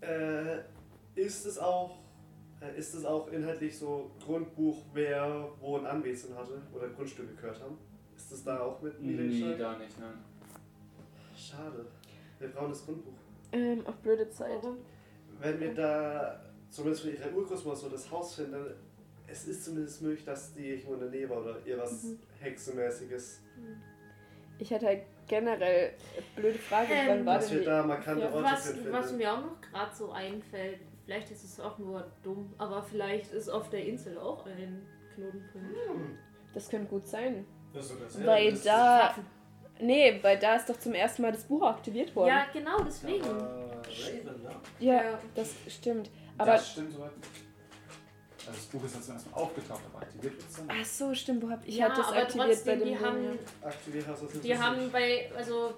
[0.00, 0.58] Äh,
[1.14, 1.98] ist es auch
[2.60, 7.60] äh, ist es auch inhaltlich so Grundbuch, wer wo ein Anwesen hatte oder Grundstücke gehört
[7.60, 7.78] haben?
[8.16, 10.14] Ist das da auch mit Nee, da nicht, nein.
[11.42, 11.86] Schade.
[12.38, 13.12] Wir brauchen das Grundbuch.
[13.52, 14.58] Ähm, auf blöde Zeit.
[14.62, 14.78] Warum?
[15.40, 16.40] Wenn wir da
[16.70, 18.66] zumindest für ihre Urgroßmutter so das Haus finden, dann
[19.26, 22.18] es ist zumindest möglich, dass die irgendwo in der Nähe war oder ihr was Mhm.
[22.40, 23.40] Hexenmäßiges.
[24.58, 25.94] Ich hätte halt generell
[26.36, 29.32] blöde Frage, Ähm, wann war Dass denn wir da markante Ja, Orte Was, was mir
[29.32, 33.70] auch noch gerade so einfällt, vielleicht ist es auch nur dumm, aber vielleicht ist auf
[33.70, 35.68] der Insel auch ein Knotenpunkt.
[36.52, 37.46] Das könnte gut sein.
[37.72, 39.14] Das ist sogar Weil das ist- da.
[39.82, 42.28] Nee, weil da ist doch zum ersten Mal das Buch aktiviert worden.
[42.28, 43.24] Ja, genau, deswegen.
[43.24, 44.50] Aber Raven, ne?
[44.78, 45.18] Ja, Ja.
[45.34, 46.10] das stimmt.
[46.38, 46.52] Aber.
[46.52, 47.10] das stimmt soweit.
[48.44, 50.68] Also das Buch ist jetzt zum ersten Mal aufgetaucht, aber aktiviert wird es dann.
[50.70, 51.42] Ach so, stimmt.
[51.44, 53.24] Wo hab ich ja, hatte das aber aktiviert trotzdem, bei dem die Ding, haben,
[53.62, 53.68] ja.
[53.68, 55.74] Aktiviert hast du die nicht haben bei, also,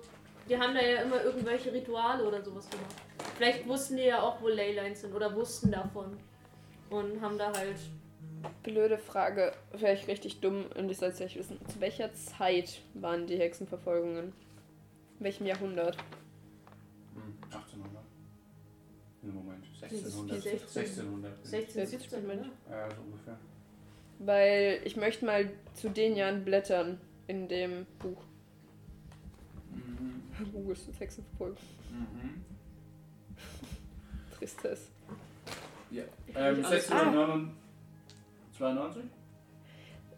[0.49, 2.95] die haben da ja immer irgendwelche Rituale oder sowas gemacht.
[3.37, 6.17] Vielleicht wussten die ja auch, wo Leylines sind oder wussten davon.
[6.91, 7.77] Und haben da halt,
[8.63, 11.59] Blöde Frage, vielleicht richtig dumm und ich soll es nicht wissen.
[11.69, 14.33] Zu welcher Zeit waren die Hexenverfolgungen?
[15.19, 15.97] In welchem Jahrhundert?
[17.15, 18.03] Hm, 1800.
[19.23, 20.37] Nee, Moment, 1600.
[20.37, 20.43] 1600.
[20.43, 20.83] 16.
[20.83, 21.47] 1600.
[21.47, 22.51] 16, Ja, sieht 17, man ne?
[22.71, 23.39] Ja, so ungefähr.
[24.19, 28.23] Weil ich möchte mal zu den Jahren blättern in dem Buch.
[29.73, 30.23] Mhm.
[30.53, 31.59] Buch ist das Hexenverfolgung.
[31.91, 32.45] Mhm.
[34.39, 34.89] Tristesse.
[35.91, 36.05] Ja.
[36.35, 36.91] Ähm, nicht alles
[38.55, 39.11] 1692?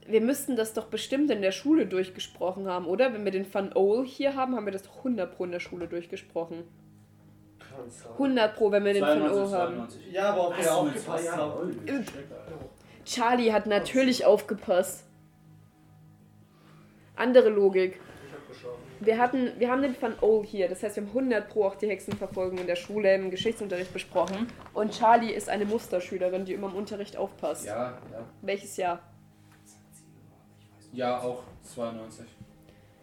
[0.09, 3.13] Wir müssten das doch bestimmt in der Schule durchgesprochen haben, oder?
[3.13, 5.61] Wenn wir den Van Owl hier haben, haben wir das doch 100 pro in der
[5.61, 6.65] Schule durchgesprochen.
[7.59, 8.13] Kann sein.
[8.13, 9.75] 100 pro, wenn wir den Van 92, Owl haben.
[9.75, 10.13] 92.
[10.13, 11.41] Ja, aber ob wir so, auch mit zwei gepasst Jahren.
[11.41, 11.81] haben.
[11.89, 13.05] Oh.
[13.05, 15.05] Charlie hat natürlich aufgepasst.
[17.17, 17.99] Andere Logik.
[18.27, 18.86] Ich hab geschlafen.
[19.01, 21.75] Wir, hatten, wir haben den Van Owl hier, das heißt, wir haben 100 pro auch
[21.75, 24.47] die Hexenverfolgung in der Schule im Geschichtsunterricht besprochen.
[24.73, 27.67] Und Charlie ist eine Musterschülerin, die immer im Unterricht aufpasst.
[27.67, 28.25] Ja, ja.
[28.43, 29.01] Welches Jahr?
[30.93, 32.27] Ja, auch 92.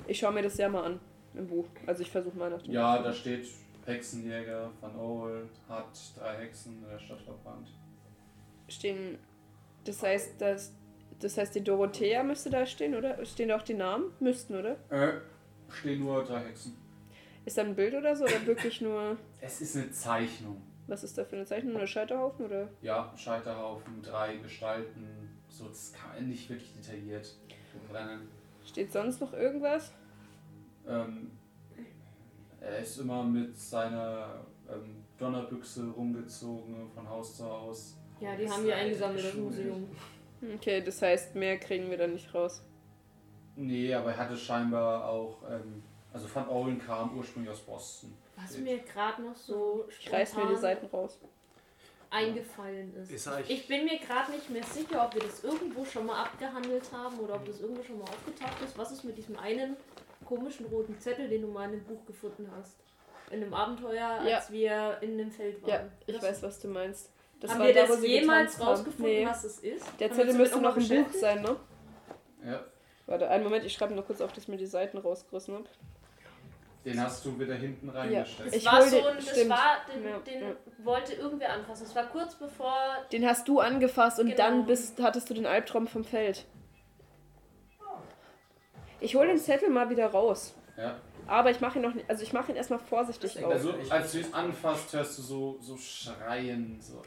[0.07, 0.99] Ich schaue mir das Jahr mal an
[1.35, 1.65] im Buch.
[1.85, 2.73] Also ich versuche mal nach dem.
[2.73, 3.47] Ja, da steht
[3.85, 5.87] Hexenjäger, Van Owl, hat
[6.17, 7.69] drei Hexen in der Stadt verbrannt.
[8.67, 9.17] stehen.
[9.85, 10.73] Das heißt, dass,
[11.19, 13.23] das heißt, die Dorothea müsste da stehen, oder?
[13.25, 14.13] Stehen da auch die Namen?
[14.19, 14.77] Müssten, oder?
[14.89, 15.19] Äh,
[15.73, 16.75] stehen nur drei Hexen.
[17.45, 18.23] Ist da ein Bild oder so?
[18.23, 19.17] Oder wirklich nur.
[19.41, 20.61] Es ist eine Zeichnung.
[20.87, 21.75] Was ist da für eine Zeichnung?
[21.75, 22.45] Oder Scheiterhaufen?
[22.45, 22.69] Oder?
[22.81, 25.29] Ja, Scheiterhaufen, drei Gestalten.
[25.49, 27.35] So, das kann man nicht wirklich detailliert
[27.89, 28.27] brennen.
[28.65, 29.91] Steht sonst noch irgendwas?
[30.87, 31.31] Ähm,
[32.59, 37.97] er ist immer mit seiner ähm, Donnerbüchse rumgezogen von Haus zu Haus.
[38.19, 39.87] Ja, die haben wir eingesammelt das Museum.
[40.55, 42.63] Okay, das heißt, mehr kriegen wir da nicht raus.
[43.55, 48.13] Nee, aber er hatte scheinbar auch, ähm, also Van Owen kam ursprünglich aus Boston.
[48.35, 51.19] Was mir gerade noch so Ich reiß mir die Seiten raus.
[52.09, 53.11] eingefallen ist.
[53.11, 56.23] Ist eigentlich- Ich bin mir gerade nicht mehr sicher, ob wir das irgendwo schon mal
[56.23, 58.77] abgehandelt haben oder ob das irgendwo schon mal aufgetaucht ist.
[58.77, 59.75] Was ist mit diesem einen
[60.25, 62.75] komischen roten Zettel, den du mal in dem Buch gefunden hast?
[63.31, 64.35] In einem Abenteuer, Ja.
[64.37, 65.69] als wir in dem Feld waren.
[65.71, 67.09] Ja, ich das, weiß, was du meinst.
[67.39, 68.67] Das haben war wir da, wo das sie jemals getanzt haben.
[68.77, 69.25] rausgefunden, Nee.
[69.27, 69.85] was es ist?
[69.99, 71.19] Der Haben wir Zettel müsste noch im Buch beschäftigt?
[71.19, 71.55] sein, ne?
[72.45, 72.63] Ja,
[73.05, 75.65] Warte, einen Moment, ich schreibe nur kurz auf, dass ich mir die Seiten rausgerissen habe.
[76.85, 78.53] den hast du wieder hinten reingesteckt.
[78.55, 79.49] Ich war so den- ein, das stimmt.
[79.51, 80.55] war, den, Ja, den ja.
[80.83, 81.85] wollte irgendwer anfassen.
[81.85, 82.73] Das war kurz bevor
[83.11, 84.37] Den hast du angefasst und Genau.
[84.37, 86.45] dann bist, hattest du den Albtraum vom Feld.
[88.99, 90.53] Ich hole den Zettel mal wieder raus.
[90.77, 90.95] Ja.
[91.27, 93.51] Aber ich mache ihn noch nicht, also ich mache ihn erstmal vorsichtig auf.
[93.51, 96.79] Also, als du es anfasst, hörst du so, so Schreien.
[96.81, 97.01] So.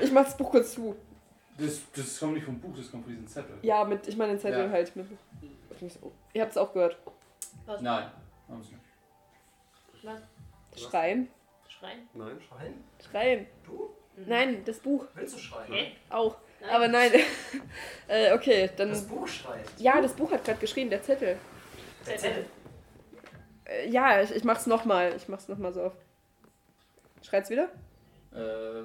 [0.00, 0.96] Ich mach das Buch kurz zu.
[1.58, 3.56] Das, das kommt nicht vom Buch, das kommt von diesem Zettel.
[3.62, 4.70] Ja, mit, ich meine den Zettel Ja.
[4.70, 4.94] halt.
[4.96, 5.06] Mit,
[6.32, 6.98] ihr habt es auch gehört.
[7.80, 8.10] Nein,
[8.48, 10.04] haben sie nicht.
[10.04, 10.80] was?
[10.80, 11.28] Schreien.
[11.68, 12.08] Schreien.
[12.14, 12.40] Nein.
[12.48, 12.84] Schreien?
[13.10, 13.46] Schreien.
[13.64, 13.90] Du?
[14.16, 15.72] Nein, das Buch Willst du schreien?
[15.72, 15.92] Hä?
[16.10, 16.36] auch.
[16.60, 16.70] Nein.
[16.70, 17.10] Aber nein.
[18.08, 18.90] äh, okay, dann.
[18.90, 19.66] Das Buch schreit.
[19.78, 21.36] ja, das Buch hat gerade geschrien, der Zettel.
[22.06, 22.46] Der Zettel.
[23.64, 25.14] Äh, ja, ich, ich mach's nochmal.
[25.16, 25.92] Ich mach's nochmal so auf.
[27.22, 27.68] Schreit's wieder?
[28.32, 28.82] Äh,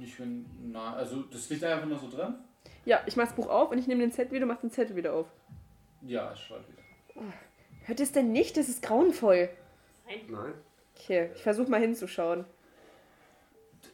[0.00, 0.46] nicht wenn.
[0.72, 2.34] Na, also, das liegt einfach nur so drin.
[2.84, 4.70] Ja, ich mach das Buch auf und ich nehme den Zettel wieder und mach den
[4.70, 5.26] Zettel wieder auf.
[6.02, 7.22] Ja, es schreit wieder.
[7.84, 8.56] Hört es denn nicht?
[8.56, 9.48] Das ist grauenvoll.
[10.06, 10.54] Nein.
[10.96, 12.44] Okay, ich versuche mal hinzuschauen.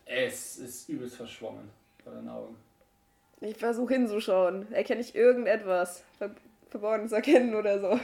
[0.04, 1.70] Es ist übelst verschwommen
[2.02, 2.56] vor deinen Augen.
[3.40, 4.70] Ich versuche hinzuschauen.
[4.72, 6.04] Erkenne ich irgendetwas?
[6.18, 6.30] Ver
[6.70, 8.00] Verborgenes Erkennen oder so?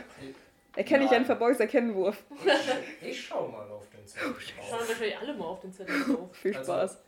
[0.76, 2.22] Erkenne ich einen verborgenes Erkennenwurf?
[3.02, 4.34] Ich schau mal auf den Zettel.
[4.38, 6.28] Schauen wahrscheinlich alle mal auf den Zettel drauf.
[6.36, 7.02] Viel Also- Spaß.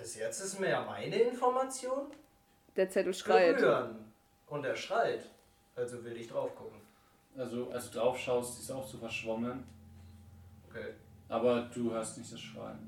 [0.00, 2.06] Bis jetzt ist mehr meine Information.
[2.76, 3.56] Der Zettel schreit.
[3.58, 3.96] Berühren.
[4.46, 5.24] Und er schreit.
[5.76, 6.80] Also will ich drauf gucken.
[7.36, 9.62] Also, als du drauf schaust, ist auch so verschwommen.
[10.68, 10.94] Okay.
[11.28, 12.78] Aber du hörst nicht das Schreien.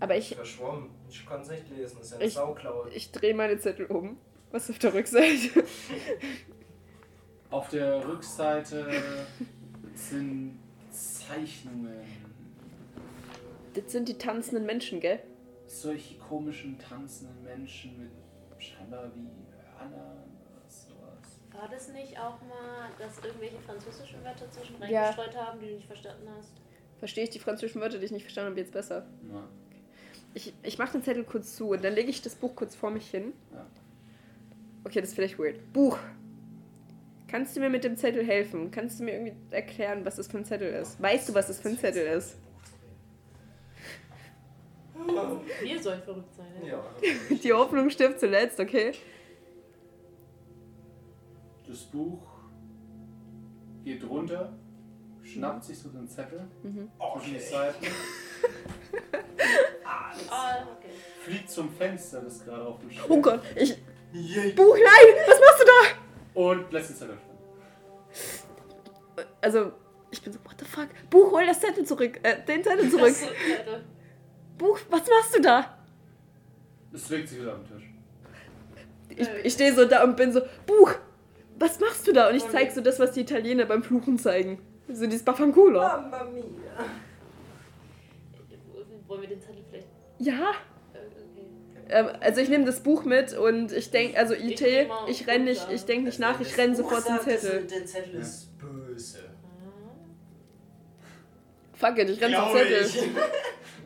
[0.00, 0.90] Aber ich, Verschwommen.
[1.08, 1.96] Ich kann es nicht lesen.
[1.98, 2.90] Das ist ja eine Ich- Sauklaue.
[2.90, 4.18] ich drehe meine Zettel um.
[4.50, 5.64] Was ist auf der Rückseite?
[7.50, 8.90] Auf der Rückseite
[9.94, 10.58] sind
[10.90, 12.02] Zeichnungen.
[13.74, 15.22] Das sind die tanzenden Menschen, gell?
[15.72, 19.26] Solche komischen tanzenden Menschen mit scheinbar wie
[19.78, 21.40] Hörnern oder sowas.
[21.50, 25.04] War das nicht auch mal, dass irgendwelche französischen Wörter zwischen Ja.
[25.04, 26.52] reingestreut haben, die du nicht verstanden hast?
[26.98, 29.06] Verstehe ich die französischen Wörter, die ich nicht verstanden habe, jetzt besser.
[29.32, 29.48] Ja.
[30.34, 32.90] Ich, ich mache den Zettel kurz zu und dann lege ich das Buch kurz vor
[32.90, 33.32] mich hin.
[33.52, 33.66] Ja.
[34.84, 35.72] Okay, das ist vielleicht weird.
[35.72, 35.98] Buch.
[37.28, 38.70] Kannst du mir mit dem Zettel helfen?
[38.70, 41.00] Kannst du mir irgendwie erklären, was das für ein Zettel ist?
[41.00, 42.36] Weißt du, was das für ein Zettel ist?
[45.62, 46.68] Wir sollen verrückt sein, ne?
[46.68, 46.84] Ja.
[47.42, 48.92] Die Hoffnung stirbt zuletzt, okay?
[51.66, 52.22] Das Buch
[53.84, 54.52] geht runter,
[55.22, 57.38] schnappt sich so den Zettel zwischen die Okay.
[57.38, 57.86] Seiten,
[59.84, 60.90] Ah, okay.
[61.24, 63.76] fliegt zum Fenster, das gerade auf dem steht, Oh Gott, ich.
[64.12, 64.52] Yay.
[64.52, 65.14] Buch, nein!
[65.26, 66.40] Was machst du da?
[66.40, 69.26] und lässt den Zettel fallen.
[69.40, 69.72] Also,
[70.10, 70.88] Ich bin so, what the fuck?
[71.08, 72.20] Buch, hol das Zettel zurück.
[72.22, 73.14] Äh, den Zettel zurück.
[74.58, 75.78] Buch, was machst du da?
[76.92, 77.88] Es legt sich wieder am Tisch.
[79.08, 80.94] Ich, ich stehe so da und bin so, Buch,
[81.58, 82.28] was machst du da?
[82.28, 84.58] Und ich zeig so das, was die Italiener beim Fluchen zeigen.
[84.88, 85.80] So dieses Baffanculo.
[85.80, 86.42] Mamma mia.
[89.06, 89.88] wollen wir den Zettel vielleicht.
[90.18, 90.52] Ja.
[91.88, 92.00] Äh.
[92.00, 95.26] Ähm, also ich nehme das Buch mit und ich denke, also Ich IT, mal ich
[95.26, 97.66] renn nicht, ich denke nicht nach, ich renn sofort zum Zettel.
[97.66, 99.30] Der Zettel ist böse.
[101.74, 102.86] Fuck it, ich renn zum Zettel.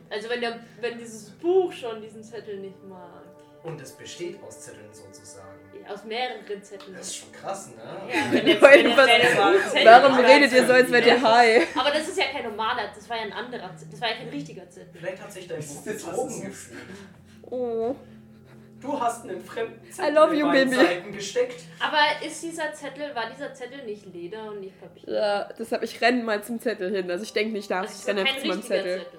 [0.09, 3.23] Also wenn, der, wenn dieses Buch schon diesen Zettel nicht mag.
[3.63, 5.59] Und es besteht aus Zetteln sozusagen.
[5.89, 6.93] Aus mehreren Zetteln.
[6.95, 7.81] Das ist schon krass, ne?
[8.07, 11.21] Ja, wenn jetzt, wenn du jetzt, wenn Zettel Warum redet ihr so, als wärt ihr
[11.21, 11.67] high?
[11.77, 13.91] Aber das ist ja kein normaler, das war ja ein anderer Zettel.
[13.91, 14.89] Das war ja kein richtiger Zettel.
[14.93, 16.81] Vielleicht hat sich dein Buch betrogen gefühlt.
[17.49, 17.95] Oh.
[18.79, 20.85] Du hast einen fremden I Zettel love in you, beiden baby.
[20.85, 21.61] Seiten gesteckt.
[21.79, 25.13] Aber ist dieser Zettel, war dieser Zettel nicht Leder und nicht Papier?
[25.13, 27.09] Ja, deshalb, ich renn mal zum Zettel hin.
[27.09, 28.99] Also ich denke nicht nach, Das ich ist renne zu meinem Zettel.
[28.99, 29.16] Zettel.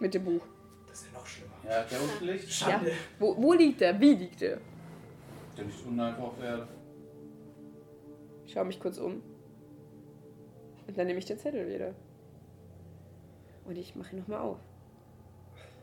[0.00, 0.42] Mit dem Buch.
[0.88, 1.52] Das ist ja noch schlimmer.
[1.64, 2.48] Ja, der unten liegt.
[2.50, 2.92] Schande.
[3.18, 4.00] Wo, wo liegt der?
[4.00, 4.58] Wie liegt der?
[5.56, 6.68] Der liegt unten einfach auf der Erde.
[8.46, 9.22] Ich schaue mich kurz um.
[10.86, 11.94] Und dann nehme ich den Zettel wieder.
[13.64, 14.58] Und ich mache ihn nochmal auf.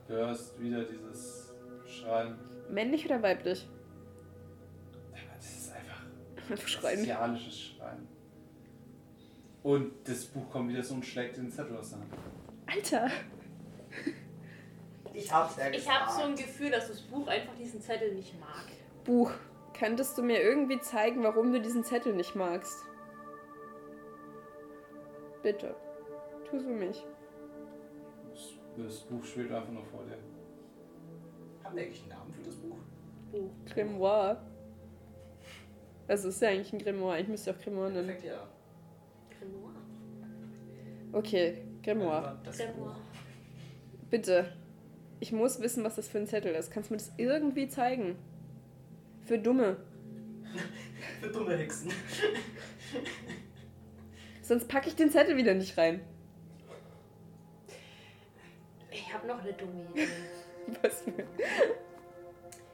[0.07, 1.53] Du hörst wieder dieses
[1.85, 2.35] Schreien.
[2.69, 3.68] Männlich oder weiblich?
[5.14, 6.98] Ja, Das ist einfach schreien.
[6.98, 8.07] bestialisches Schreien.
[9.64, 12.10] Und das Buch kommt wieder so und schlägt den Zettel aus der Hand.
[12.65, 13.10] Alter!
[15.14, 18.40] Ich hab's ja Ich habe so ein Gefühl, dass das Buch einfach diesen Zettel nicht
[18.40, 18.65] mag.
[19.03, 19.32] Buch,
[19.74, 22.86] könntest du mir irgendwie zeigen, warum du diesen Zettel nicht magst?
[25.41, 25.76] Bitte.
[26.49, 27.03] Tu für mich.
[28.78, 30.18] Das, Buch schwebt einfach nur vor dir.
[31.64, 32.78] Haben wir eigentlich einen Namen für das Buch?
[33.32, 33.49] Buch.
[33.74, 34.38] Grimoire.
[36.07, 37.19] Also ist ja eigentlich ein Grimoire.
[37.19, 38.07] Ich müsste auch Grimoire nennen.
[38.07, 38.48] Perfekt, ja.
[39.40, 39.74] Grimoire.
[41.11, 42.40] Okay, Grimoire.
[42.44, 42.95] Das Grimoire.
[44.09, 44.53] Bitte.
[45.19, 46.71] Ich muss wissen, was das für ein Zettel ist.
[46.71, 48.15] Kannst du mir das irgendwie zeigen?
[49.25, 49.77] Für Dumme.
[51.21, 51.91] Für dumme Hexen.
[54.41, 56.01] Sonst packe ich den Zettel wieder nicht rein.
[58.91, 60.07] Ich habe noch eine dumme Idee.
[60.81, 61.11] Was für...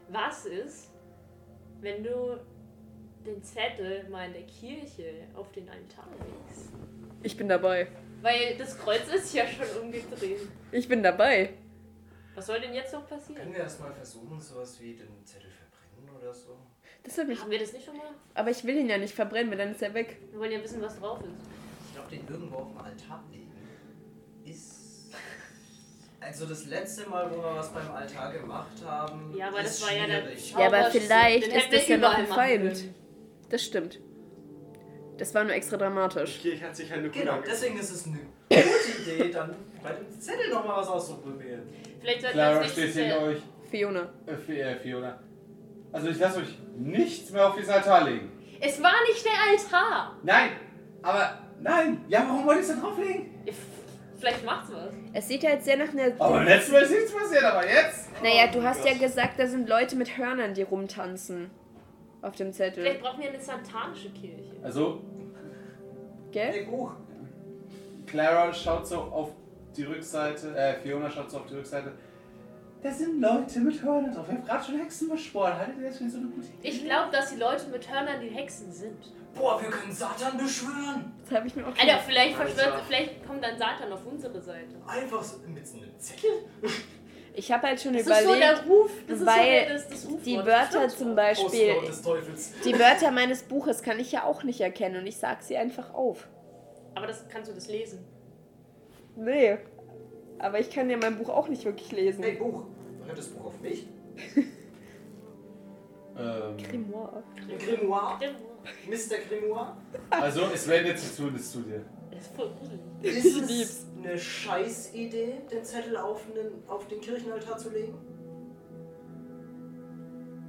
[0.09, 0.91] Was ist,
[1.81, 2.39] wenn du
[3.25, 6.71] den Zettel mal in der Kirche auf den Altar legst?
[7.23, 7.87] Ich bin dabei.
[8.23, 10.47] Weil das Kreuz ist ja schon umgedreht.
[10.71, 11.55] Ich bin dabei.
[12.35, 13.35] Was soll denn jetzt noch passieren?
[13.35, 16.57] Können wir erstmal versuchen, sowas wie den Zettel verbrennen oder so?
[17.03, 17.41] Das hat mich...
[17.41, 18.11] Haben wir das nicht schon mal?
[18.33, 20.19] Aber ich will ihn ja nicht verbrennen, weil dann ist er weg.
[20.31, 21.35] Wir wollen ja wissen, was drauf ist.
[21.87, 23.51] Ich glaube, den irgendwo auf dem Altar legen
[24.45, 25.13] ist.
[26.21, 29.35] Also das letzte Mal, wo wir was beim Altar gemacht haben.
[29.35, 30.51] Ja, aber ist das war ja der schwierig.
[30.51, 32.85] Ja, aber vielleicht ist das ja noch ein Feind.
[33.49, 33.99] Das stimmt.
[35.17, 36.39] Das war nur extra dramatisch.
[36.41, 38.17] Die Kirche hat sich eine Genau, deswegen ist es eine
[38.49, 41.61] gute Idee, dann bei dem Zettel nochmal was auszuprobieren.
[42.01, 43.37] Vielleicht sollten wir Clara als steht hinter äh, euch.
[43.69, 44.09] Fiona.
[44.25, 45.19] Äh, Fi- äh, Fiona.
[45.91, 48.31] Also ich lasse euch nichts mehr auf diesen Altar legen.
[48.59, 50.17] Es war nicht der Altar.
[50.23, 50.51] Nein!
[51.03, 52.03] Aber nein!
[52.07, 53.29] Ja, warum wollt ihr es da drauflegen?
[54.19, 54.93] Vielleicht macht's was.
[55.13, 56.05] Es sieht ja jetzt sehr nach einer...
[56.17, 58.09] Aber beim letzten Mal ist nichts passiert, aber jetzt?
[58.23, 61.51] Naja, du hast ja gesagt, da sind Leute mit Hörnern, die rumtanzen.
[62.23, 62.83] Auf dem Zettel.
[62.83, 64.55] Vielleicht brauchen wir eine santanische Kirche.
[64.63, 65.01] Also,
[66.31, 66.67] Gell?
[68.07, 69.31] Clara schaut so auf
[69.75, 71.91] die Rückseite, äh, Fiona schaut so auf die Rückseite.
[72.81, 74.27] Da sind Leute mit Hörnern drauf.
[74.27, 75.57] Wir haben gerade schon Hexen beschworen.
[75.57, 76.67] Haltet ihr das für so eine gute Idee?
[76.67, 78.97] Ich glaube, dass die Leute mit Hörnern die Hexen sind.
[79.35, 81.13] Boah, wir können Satan beschwören.
[81.23, 81.89] Das habe ich mir auch schon...
[81.89, 82.51] Alter, vielleicht Alter.
[82.51, 84.75] verschwört, vielleicht kommt dann Satan auf unsere Seite.
[84.85, 86.29] Einfach so mit so einem Zettel.
[87.35, 88.91] Ich habe halt schon Das ist so überlegt, der Ruf.
[89.07, 91.15] Das ist weil so die Wörter zum.
[91.15, 91.75] Beispiel...
[92.63, 95.93] Die Wörter meines Buches kann ich ja auch nicht erkennen und ich sag sie einfach
[95.93, 96.27] auf.
[96.95, 98.05] Aber das kannst du das lesen.
[99.15, 99.57] Nee.
[100.37, 102.23] Aber ich kann ja mein Buch auch nicht wirklich lesen.
[102.23, 102.65] Hey, Buch.
[103.05, 103.87] Hört das Buch auf mich?
[106.15, 107.23] Ähm, Grimoire.
[107.49, 108.19] Ein Grimoire?
[108.87, 109.17] Mr.
[109.27, 109.77] Grimoire?
[110.09, 111.83] also, es wendet sich zumindest zu dir.
[112.11, 112.79] Das ist voll gruselig.
[113.01, 117.97] Ist es eine Scheißidee, den Zettel auf den, auf den Kirchenaltar zu legen?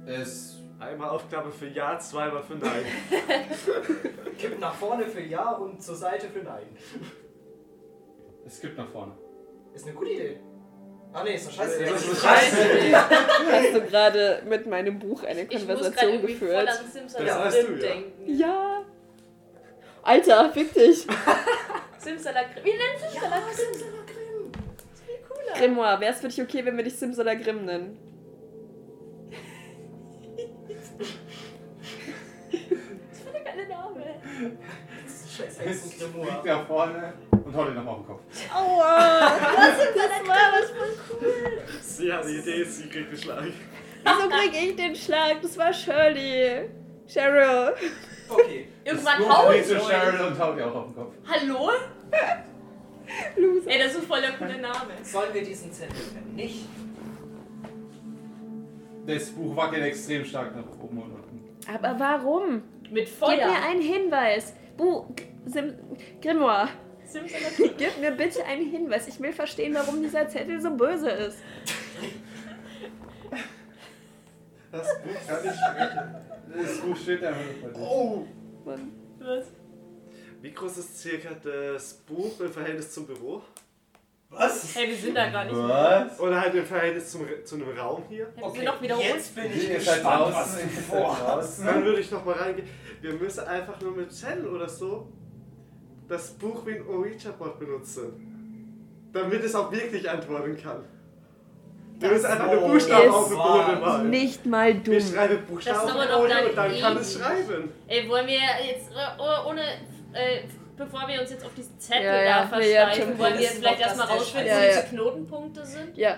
[0.05, 0.61] Es.
[0.77, 2.83] Einmal Aufgabe für Ja, zweimal für Nein.
[4.37, 6.67] Kipp nach vorne für Ja und zur Seite für Nein.
[8.45, 9.13] Es gibt nach vorne.
[9.73, 10.39] Ist eine gute Idee.
[11.17, 11.85] Ah ne, ist eine Scheißidee.
[11.89, 12.93] Das ist eine Scheißidee.
[12.93, 16.67] Hast du gerade mit meinem Buch eine Ich muss gerade Konversation irgendwie voll geführt?
[16.69, 17.79] an Simsalabim Das weißt du, ja.
[17.79, 18.35] denken.
[18.37, 18.81] Ja.
[20.03, 21.07] Alter, fick dich.
[21.97, 22.63] Simsalakrim.
[22.65, 23.55] Wie nennt Ja, Simsalakrim?
[23.55, 24.51] Simsalakrim.
[24.51, 25.53] Das ist viel cooler.
[25.57, 27.97] Grimoire, wäre es für dich okay, wenn wir dich Simsalagrim nennen?
[32.51, 34.03] Das ist voll der geile Name.
[35.05, 36.41] Das ist Scheiß Liegt Hexengrimoire.
[36.45, 37.13] da vorne
[37.45, 38.21] und haut ihn nochmal auf den Kopf.
[38.53, 39.31] Aua!
[39.95, 43.43] Das war was von Sie hat die Idee, sie kriegt den Schlag.
[44.03, 45.41] Wieso krieg ich den Schlag?
[45.41, 46.69] Das war Shirley.
[47.07, 47.73] Cheryl.
[48.27, 48.67] Okay.
[48.83, 49.75] Irgendwann Das haut Buch es zu.
[49.75, 51.13] Cheryl und haut ihr auch auf den Kopf.
[51.27, 51.69] Hallo?
[53.37, 53.69] Loser.
[53.69, 54.93] Ey, das ist voll der coole Name.
[55.03, 56.67] Sollen wir diesen Zettel vernichten?
[59.05, 61.43] Das Buch wackelt extrem stark nach oben und unten.
[61.71, 62.63] Aber warum?
[62.89, 63.37] Mit Gib Feuer.
[63.47, 64.53] mir einen Hinweis.
[64.77, 65.05] Bu
[65.45, 65.73] Sim
[66.21, 66.69] Grimoire.
[67.77, 69.07] Gib mir bitte einen Hinweis.
[69.07, 71.37] Ich will verstehen, warum dieser Zettel so böse ist.
[74.71, 76.15] Das Buch kann nicht sprechen.
[76.57, 77.33] Das Buch steht dir.
[77.73, 78.25] Oh!
[78.65, 78.91] Mann.
[79.19, 79.45] Was?
[80.41, 83.41] Wie groß ist circa das Buch im Verhältnis zum Büro?
[84.29, 84.75] Was?
[84.75, 86.07] Hey, wir sind da gar nicht mehr.
[86.09, 86.19] Was?
[86.19, 88.27] Oder halt im Verhältnis zum, zu einem Raum hier?
[88.35, 90.59] Hey, wir sind doch wieder jetzt bin ich seid gespannt, was draußen.
[90.59, 91.65] du Ihr seid vorhast.
[91.65, 92.67] Dann würde ich noch mal reingehen.
[93.01, 95.11] Wir müssen einfach nur mit Zen oder so
[96.07, 98.31] das Buch wie ein Ouija-Bot benutzen.
[99.13, 100.83] Damit es auch wirklich antworten kann.
[101.99, 104.09] Wir müssen einfach Oh, Buchstaben auf den Boden malen.
[104.09, 105.13] Nicht mal Wir dumm.
[105.13, 107.23] schreiben Das Buchstaben auf den Boden dann und dann kann es ewig.
[107.25, 107.69] schreiben.
[107.87, 110.41] Ey, wollen wir jetzt, äh, oh- ohne, äh,
[110.75, 112.47] bevor wir uns jetzt auf diesen Zettel Ja, ja, da ja,
[112.87, 114.85] versteifen, schon wollen wir jetzt vielleicht erstmal rausfinden, wo Ja, diese ja.
[114.87, 115.97] Knotenpunkte sind.
[115.97, 116.17] Ja.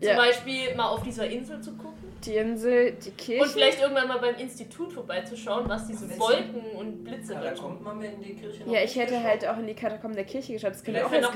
[0.00, 0.16] Zum Ja.
[0.16, 1.97] Beispiel mal auf dieser Insel zu gucken.
[2.24, 3.42] Die Insel, die Kirche.
[3.44, 7.82] Und vielleicht irgendwann mal beim Institut vorbeizuschauen, was diese Wolken und Blitze Ja, da kommt
[7.82, 9.24] man in die Kirche noch ja, ich hätte geschaut.
[9.26, 10.72] halt auch in die Katakomben der Kirche geschaut.
[10.72, 11.34] Das könnte Wir auch können als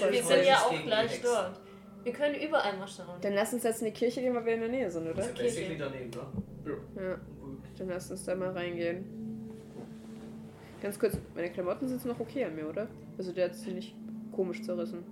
[0.00, 1.60] da wir Neues sind ja auch gleich dort.
[2.04, 3.18] Wir können überall mal schauen.
[3.20, 5.20] Dann lass uns jetzt in die Kirche gehen, weil wir in der Nähe sind, oder?
[5.20, 7.02] Ist ja basically daneben, ne?
[7.02, 7.16] Ja.
[7.78, 9.04] Dann lass uns da mal reingehen.
[10.82, 12.88] Ganz kurz, meine Klamotten sind noch okay an mir, oder?
[13.16, 13.94] Also der hat sie nicht
[14.32, 15.02] komisch zerrissen.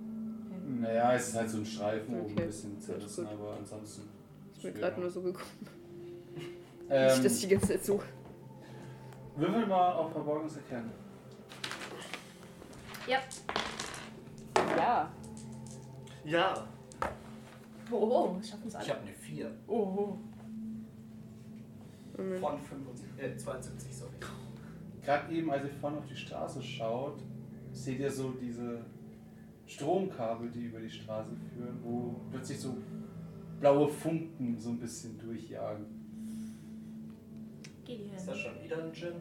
[0.81, 2.41] Naja, es ist halt so ein Streifen oben Okay.
[2.43, 4.07] ein bisschen zerrissen, aber ansonsten.
[4.63, 4.89] Mir schwerer.
[4.89, 5.49] gerade nur so gekommen.
[6.89, 8.01] Ähm, Nicht, dass ich die ganze Zeit so.
[9.37, 10.91] würfel mal auf Verborgenes erkennen.
[13.07, 13.19] Ja.
[14.77, 15.11] Ja.
[16.25, 16.67] Ja.
[17.89, 18.89] Oh, oh, wir schaffen es Ich alle.
[18.89, 20.17] habe eine 4 Oh, oh.
[22.17, 22.39] Moment.
[22.41, 24.11] von 75, äh, 72, sorry.
[25.03, 27.23] Gerade eben, als ihr vorne auf die Straße schaut,
[27.71, 28.85] seht ihr so diese
[29.65, 32.75] Stromkabel, die über die Straße führen, wo plötzlich so
[33.63, 35.85] blaue Funken so ein bisschen durchjagen.
[37.85, 39.13] Geh die Ist das schon wieder ein Gin?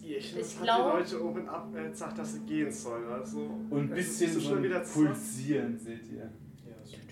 [0.00, 3.08] Ich, Ich hat glaub- die Leute oben ab äh, gesagt, dass sie gehen sollen.
[3.10, 3.40] Also,
[3.70, 4.78] Und ein ist bisschen so schon wieder.
[4.78, 6.18] Pulsieren seht ihr.
[6.64, 7.02] Ja, so ein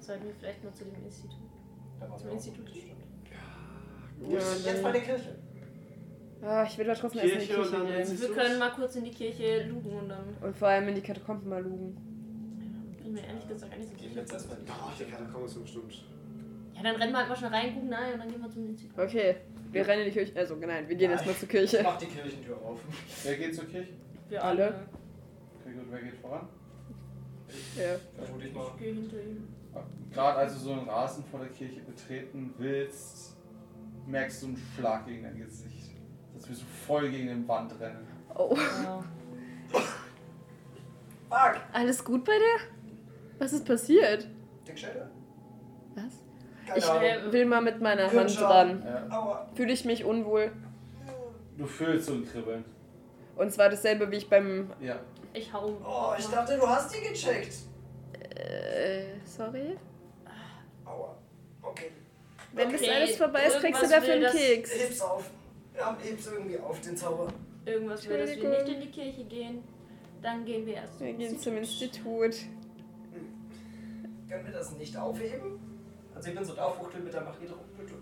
[0.00, 1.38] Sollten wir vielleicht mal zu dem Institut.
[2.00, 2.34] Da waren Zum wir auch.
[2.34, 2.68] Institut.
[2.74, 4.38] Ja,
[4.72, 5.38] Jetzt bei der Kirche.
[6.42, 8.20] ah, ich will da trotzdem erst in die Kirche gehen.
[8.20, 11.02] Wir können mal kurz in die Kirche lugen und dann Und vor allem in die
[11.02, 12.09] Katakomben mal lugen.
[13.12, 14.20] Bin mir ehrlich gesagt gar nicht so Gehen wir sicher.
[14.20, 16.04] jetzt erstmal in die Oh, die Katakomben ist bestimmt.
[16.74, 18.66] Ja, dann rennen wir halt mal schnell rein, gucken nahe und dann gehen wir zum
[18.66, 18.98] Institut.
[18.98, 19.36] Okay,
[19.72, 20.32] wir rennen in die Kirche.
[20.38, 21.80] Also, nein, wir gehen Ja, erstmal zur Ich Kirche.
[21.82, 22.80] mach die Kirchentür auf.
[23.24, 23.92] Wer geht zur Kirche?
[24.28, 24.68] Wir Alle?
[25.60, 26.48] Okay, gut, wer geht voran?
[27.76, 27.96] Ja.
[28.24, 28.66] Vermute ich mal.
[28.76, 29.48] Ich gehe hinter ihm.
[30.12, 33.36] Gerade als du so einen Rasen vor der Kirche betreten willst,
[34.06, 35.90] merkst du einen Schlag gegen dein Gesicht.
[36.34, 38.06] Als würdest du voll gegen den Wand rennen.
[38.34, 38.56] Oh.
[38.56, 39.04] Ja.
[41.28, 41.60] Fuck!
[41.72, 42.79] Alles gut bei dir?
[43.40, 44.28] Was ist passiert?
[44.68, 45.06] Dick Shadow?
[45.96, 46.04] Was?
[46.66, 47.32] Keine Ich Ahnung.
[47.32, 48.82] will mal mit meiner Hand Hirnschaden.
[48.82, 49.08] dran.
[49.10, 49.48] Ja.
[49.54, 50.52] Fühle ich mich unwohl.
[51.58, 52.64] du fühlst so ein Kribbeln.
[53.36, 54.70] Und zwar dasselbe wie ich beim.
[54.80, 55.00] Ja.
[55.32, 55.72] Ich hau.
[55.84, 57.54] Oh, ich dachte, du hast die gecheckt.
[58.36, 59.76] Äh, sorry?
[60.84, 61.16] Aua.
[61.62, 61.90] Okay.
[62.52, 64.70] Wenn das Okay, alles vorbei ist, kriegst du irgendwas dafür einen das- Keks.
[64.82, 65.30] Heb's auf.
[65.76, 67.28] Ja, heb's irgendwie auf den Zauber.
[67.64, 69.62] Irgendwas will, dass wir nicht in die Kirche gehen.
[70.20, 72.34] Dann gehen wir erst Wir gehen zum Institut.
[74.30, 75.58] Können wir das nicht aufheben?
[76.14, 77.94] Also ich bin so da, mit der Magie drauf, bitte.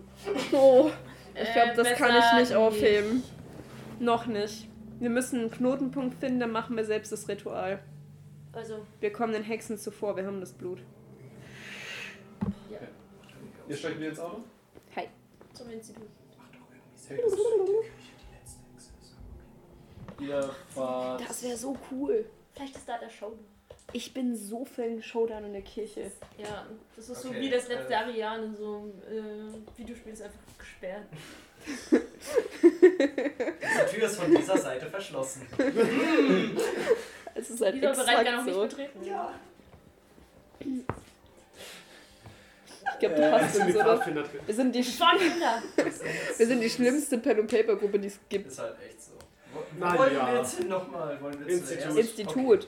[0.55, 0.91] Oh,
[1.33, 3.23] ich Äh, glaube, das kann ich nicht aufheben.
[3.99, 4.69] Noch nicht.
[4.99, 7.81] Wir müssen einen Knotenpunkt finden, dann machen wir selbst das Ritual.
[8.51, 10.83] Also, Wir kommen den Hexen zuvor, wir haben das Blut.
[13.67, 14.43] Ihr steigt wieder ins Auto?
[14.95, 15.07] Hi.
[15.53, 16.07] zum Institut.
[16.37, 16.59] Mach doch
[20.19, 21.21] irgendwie fahrt.
[21.27, 22.25] Das wäre so cool.
[22.53, 23.33] Vielleicht ist da der Show.
[23.93, 26.11] Ich bin so für einen Showdown in der Kirche.
[26.37, 30.13] Ja, das ist so Okay, wie das letzte äh, Ariane in so einem äh, Videospiel
[30.13, 31.03] ist einfach gesperrt.
[32.71, 35.47] Diese Tür ist von dieser Seite verschlossen.
[37.35, 38.61] Es ist halt Dieser Bereich kann auch nicht so.
[38.63, 39.03] betreten.
[39.05, 39.33] Ja.
[40.59, 40.83] Ich
[42.99, 44.05] glaube, du Äh, hast die uns, oder?
[44.45, 44.83] Wir sind die,
[46.37, 48.47] wir sind die schlimmste Pen- and Paper-Gruppe, die es gibt.
[48.47, 49.11] Ist halt echt so.
[49.79, 50.27] Na wollen ja.
[50.33, 51.21] wir jetzt hin nochmal?
[51.21, 52.31] Wollen wir Institut.
[52.61, 52.67] zuerst?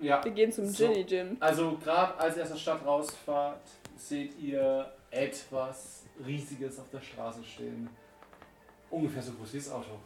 [0.00, 0.22] Ja.
[0.24, 0.86] Wir gehen zum So.
[0.88, 1.36] Ginny Gin.
[1.40, 3.60] Also gerade als ihr aus der Stadt rausfahrt,
[3.96, 7.88] seht ihr etwas Riesiges auf der Straße stehen.
[8.90, 9.98] Ungefähr so groß wie das Auto.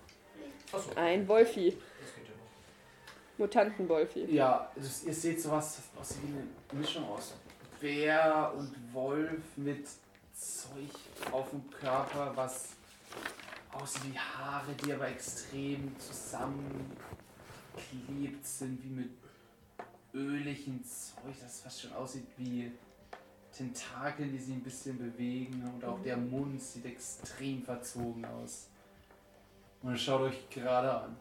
[0.72, 1.76] Achso, Ein Wolfi.
[2.00, 3.38] das geht ja noch.
[3.38, 4.26] Mutantenwolfi.
[4.34, 6.28] Ja, das, ihr seht sowas, das aussieht wie
[6.72, 7.34] eine Mischung aus
[7.80, 9.86] Bär und Wolf mit
[10.34, 10.90] Zeug
[11.32, 12.70] auf dem Körper, was
[13.72, 19.10] aussieht wie Haare, die aber extrem zusammengeklebt sind, wie mit
[20.14, 22.70] öligem Zeug, das fast schon aussieht wie
[23.56, 28.68] Tentakeln, die sich ein bisschen bewegen und auch der Mund sieht extrem verzogen aus.
[29.82, 31.16] Und schaut euch gerade an.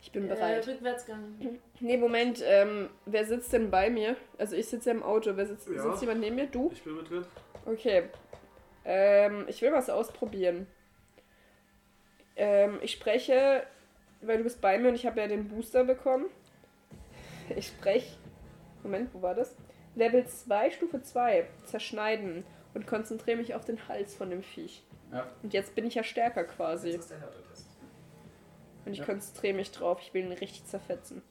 [0.00, 0.66] Ich bin Äh, bereit.
[0.68, 1.34] Rückwärtsgang.
[1.80, 4.16] Nee, Moment, ähm, wer sitzt denn bei mir?
[4.38, 5.32] Also ich sitze ja im Auto.
[5.36, 5.82] Wer sitzt, Ja.
[5.82, 6.46] sitzt jemand neben mir?
[6.46, 6.70] Du?
[6.72, 7.24] Ich bin mit drin.
[7.66, 8.04] Okay.
[8.84, 10.66] Ähm, ich will was ausprobieren.
[12.36, 13.64] Ähm, ich spreche,
[14.22, 16.26] weil du bist bei mir und ich habe ja den Booster bekommen.
[17.56, 18.16] Ich spreche.
[18.82, 19.56] Moment, wo war das?
[19.94, 21.46] Level 2, Stufe 2.
[21.64, 22.44] Zerschneiden.
[22.74, 24.82] Und konzentriere mich auf den Hals von dem Viech.
[25.12, 25.26] Ja.
[25.44, 26.88] Und jetzt bin ich ja stärker quasi.
[26.90, 27.66] Jetzt ist der Härtetest.
[28.84, 29.04] Und ich Ja.
[29.04, 30.00] konzentriere mich drauf.
[30.02, 31.22] Ich will ihn richtig zerfetzen.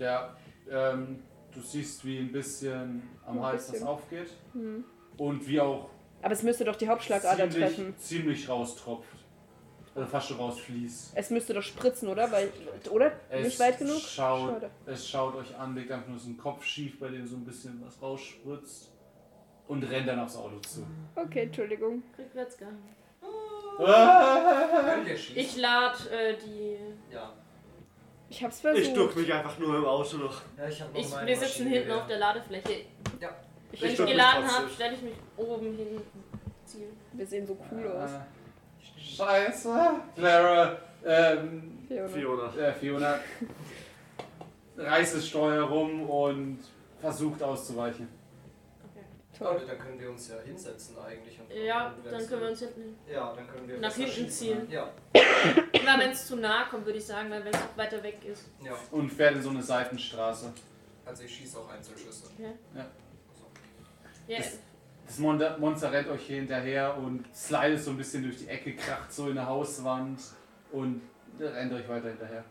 [0.00, 0.36] Der,
[0.68, 1.22] ähm,
[1.54, 3.86] du siehst, wie ein bisschen am Ein Hals das bisschen.
[3.88, 4.84] aufgeht Hm.
[5.16, 5.90] und wie auch
[6.22, 7.76] Aber es müsste doch die Hauptschlagader treffen.
[7.98, 9.21] ziemlich, ziemlich raustropft.
[9.94, 11.12] Also fast schon rausfließt.
[11.14, 12.30] Es müsste doch spritzen, oder?
[12.32, 12.50] Weil,
[12.90, 13.12] oder?
[13.28, 14.00] Es Nicht weit genug?
[14.00, 14.70] Schaut, Schade.
[14.86, 17.44] es schaut euch an, legt einfach nur so einen Kopf schief, bei dem so ein
[17.44, 18.90] bisschen was rausspritzt
[19.68, 20.86] und rennt dann aufs Auto zu.
[21.14, 22.02] Okay, Entschuldigung.
[22.16, 22.30] Könnt
[25.08, 25.36] ihr schießen?
[25.36, 26.76] Ich lade äh, die.
[27.12, 27.32] ja.
[28.28, 28.82] Ich hab's versucht.
[28.82, 30.40] Ich duck mich einfach nur im Auto noch.
[30.56, 32.86] ja, ich habe noch Ich, meine wir sitzen Maschine hinten auf der Ladefläche.
[33.20, 33.28] Ja.
[33.78, 34.62] Wenn ich duck mich geladen trotzdem.
[34.62, 36.00] habe, stelle ich mich oben hin.
[36.64, 36.86] Ziel.
[37.12, 38.10] Wir sehen so cool aus.
[38.10, 38.20] Äh,
[39.02, 39.90] Scheiße.
[40.16, 42.08] Clara, ähm, Fiona.
[42.08, 42.54] Fiona.
[42.56, 43.18] äh, Fiona
[44.76, 46.58] reißt das Steuer rum und
[47.00, 48.08] versucht auszuweichen.
[48.94, 49.04] Okay.
[49.44, 51.38] Leute, dann können wir uns ja hinsetzen eigentlich.
[51.40, 52.96] Und Ja, dann können wir uns hinten.
[53.12, 54.70] Ja, dann können wir nach hinten ziehen.
[54.70, 54.88] Ja,
[55.84, 58.44] Na, wenn es zu nah kommt, würde ich sagen, weil wenn es weiter weg ist.
[58.64, 58.72] ja.
[58.92, 60.52] Und fährt in so eine Seitenstraße.
[61.04, 62.26] Also ich schieße auch Einzelschüsse.
[62.74, 62.86] Ja,
[64.38, 64.58] Das-
[65.12, 68.74] Das Mon- Monster rennt euch hier hinterher und slidet so ein bisschen durch die Ecke,
[68.74, 70.18] kracht so in eine Hauswand
[70.70, 71.02] und
[71.38, 72.42] rennt euch weiter hinterher.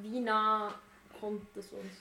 [0.00, 0.72] wie nah
[1.20, 1.92] kommt es uns?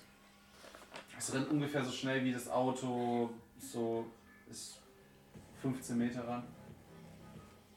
[1.18, 3.30] Es rennt ungefähr so schnell wie das Auto,
[3.60, 4.06] so
[4.50, 4.82] ist
[5.62, 6.48] 15 Meter ran.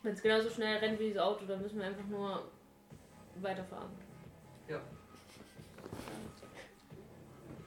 [0.04, 2.44] Wenn es genauso schnell rennt wie das Auto, dann müssen wir einfach nur
[3.42, 3.90] weiterfahren.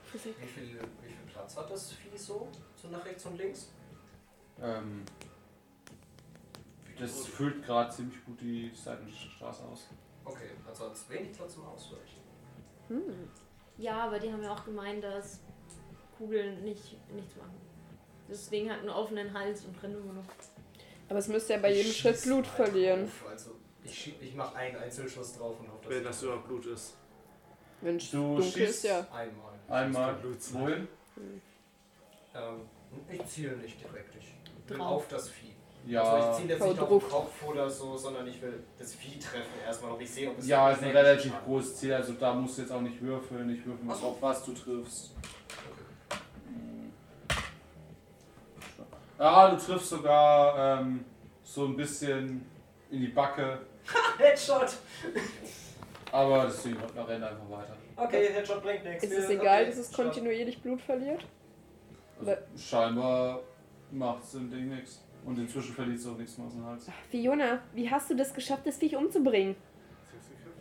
[0.06, 0.36] Physik.
[0.42, 2.48] Wie viel, wie viel Platz hat das Vieh so?
[2.82, 3.68] So nach rechts und links?
[4.62, 5.04] Ähm,
[7.00, 9.88] das füllt gerade ziemlich gut die Seitenstraße aus.
[10.24, 12.20] Okay, also hat es wenig Platz zum Ausweichen.
[12.90, 13.28] Hm.
[13.78, 15.40] Ja, aber die haben ja auch gemeint, dass
[16.18, 17.56] Kugeln nicht nichts machen.
[18.30, 20.26] Deswegen hat einen offenen Hals und rennen immer noch.
[21.10, 23.02] Aber es müsste ja bei jedem Schritt Blut verlieren.
[23.06, 23.30] drauf.
[23.30, 23.52] Also
[23.84, 26.96] ich, schieb- ich mache einen Einzelschuss drauf und hoffe, dass Wenn das überhaupt Blut ist.
[27.82, 29.00] Wenn es ist, schießt- ja.
[29.12, 29.54] Einmal.
[29.68, 30.14] Einmal.
[30.16, 30.38] Blut.
[30.54, 30.88] Wohin?
[32.36, 32.62] Ähm,
[33.10, 34.16] ich ziele nicht direkt.
[34.16, 34.34] Ich
[34.68, 34.80] Drauf.
[35.04, 35.48] auf das Vieh.
[35.88, 37.04] Ja, Also ich ziele jetzt nicht auf Drauf.
[37.04, 40.38] den Kopf oder so, sondern ich will das Vieh treffen erstmal, ob ich sehe, ob
[40.38, 43.02] es ja, wirklich ist ein relativ großes Ziel, also da musst du jetzt auch nicht
[43.02, 43.50] würfeln.
[43.50, 44.08] Ich würfel mal Ach so.
[44.08, 45.12] auf, was du triffst.
[49.20, 51.06] Ja, du triffst sogar ähm,
[51.44, 52.46] so ein bisschen
[52.90, 53.60] in die Backe,
[54.18, 54.74] Headshot!
[56.12, 57.76] aber das Ding rennt einfach weiter.
[57.98, 59.04] Okay, Headshot bringt nichts.
[59.04, 61.24] Ist es egal, okay, dass es kontinuierlich Blut verliert?
[62.20, 63.42] Also, scheinbar
[63.92, 65.02] macht es dem Ding nichts.
[65.24, 66.88] Und inzwischen verliert es auch nichts mehr aus dem Hals.
[67.10, 69.56] Fiona, wie hast du das geschafft, das Viech umzubringen?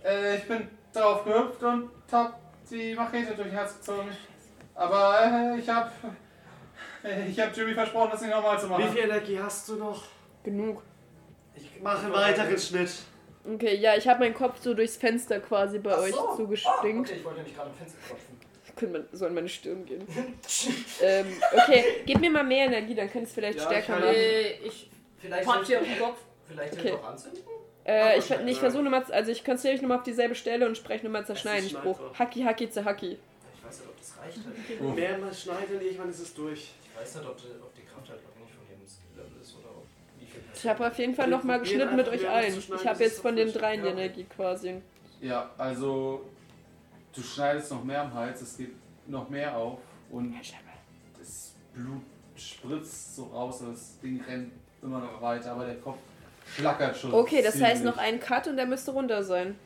[0.05, 2.39] Äh, ich bin drauf gehüpft und hab
[2.70, 4.09] die Machete durch den Herz gezogen.
[4.74, 5.19] Aber
[5.55, 5.93] äh, ich hab.
[7.02, 8.89] äh, Ich hab Jimmy versprochen, das nicht nochmal zu Wie machen.
[8.93, 10.05] viel Energie hast du noch?
[10.43, 10.82] Genug.
[11.55, 12.90] Ich mache einen weiteren Schnitt.
[13.55, 16.36] Okay, ja, ich habe meinen Kopf so durchs Fenster quasi bei Ach euch so.
[16.36, 17.09] zugestinkt.
[17.09, 17.98] Ah, okay, ich wollte nicht gerade am Fenster
[18.81, 20.07] Könnte man so an meine Stirn gehen.
[21.02, 24.05] ähm, okay, gib mir mal mehr Energie, dann kann ich es vielleicht Ja, stärker ich
[24.05, 24.15] machen.
[24.15, 24.90] Äh, ich
[25.20, 26.19] Vielleicht patsch dir auf den Kopf.
[26.48, 26.94] vielleicht Okay.
[27.07, 27.43] anzünden?
[27.85, 31.05] Äh, ich, ich versuche nochmal, also ich konzentriere mich nochmal auf dieselbe Stelle und spreche
[31.05, 31.69] nochmal zerschneiden.
[31.69, 31.98] Spruch.
[32.19, 33.19] Hacki, hacki, zerhacki.
[33.55, 34.81] Ich weiß nicht, ob das reicht halt.
[34.81, 34.93] Oh.
[34.94, 36.70] Mehrmals schneiden, irgendwann ist es durch.
[36.82, 39.69] Ich weiß nicht, ob die, ob die Kraft halt abhängig von jedem Skill-Level ist oder
[39.77, 39.86] ob
[40.19, 42.57] wie viel Ich habe auf jeden Fall nochmal geschnitten mit euch allen.
[42.59, 43.89] Ich habe jetzt von den dreien die.
[43.89, 44.81] Energie quasi.
[45.20, 46.23] Ja, also.
[47.15, 48.73] Du schneidest noch mehr am Hals, es geht
[49.07, 49.78] noch mehr auf
[50.11, 50.35] und
[51.19, 52.03] das Blut
[52.37, 55.99] spritzt so raus, das Ding rennt immer noch weiter, aber der Kopf
[56.45, 57.12] flackert schon.
[57.12, 59.57] Okay, das heißt noch ein Cut und der müsste runter sein.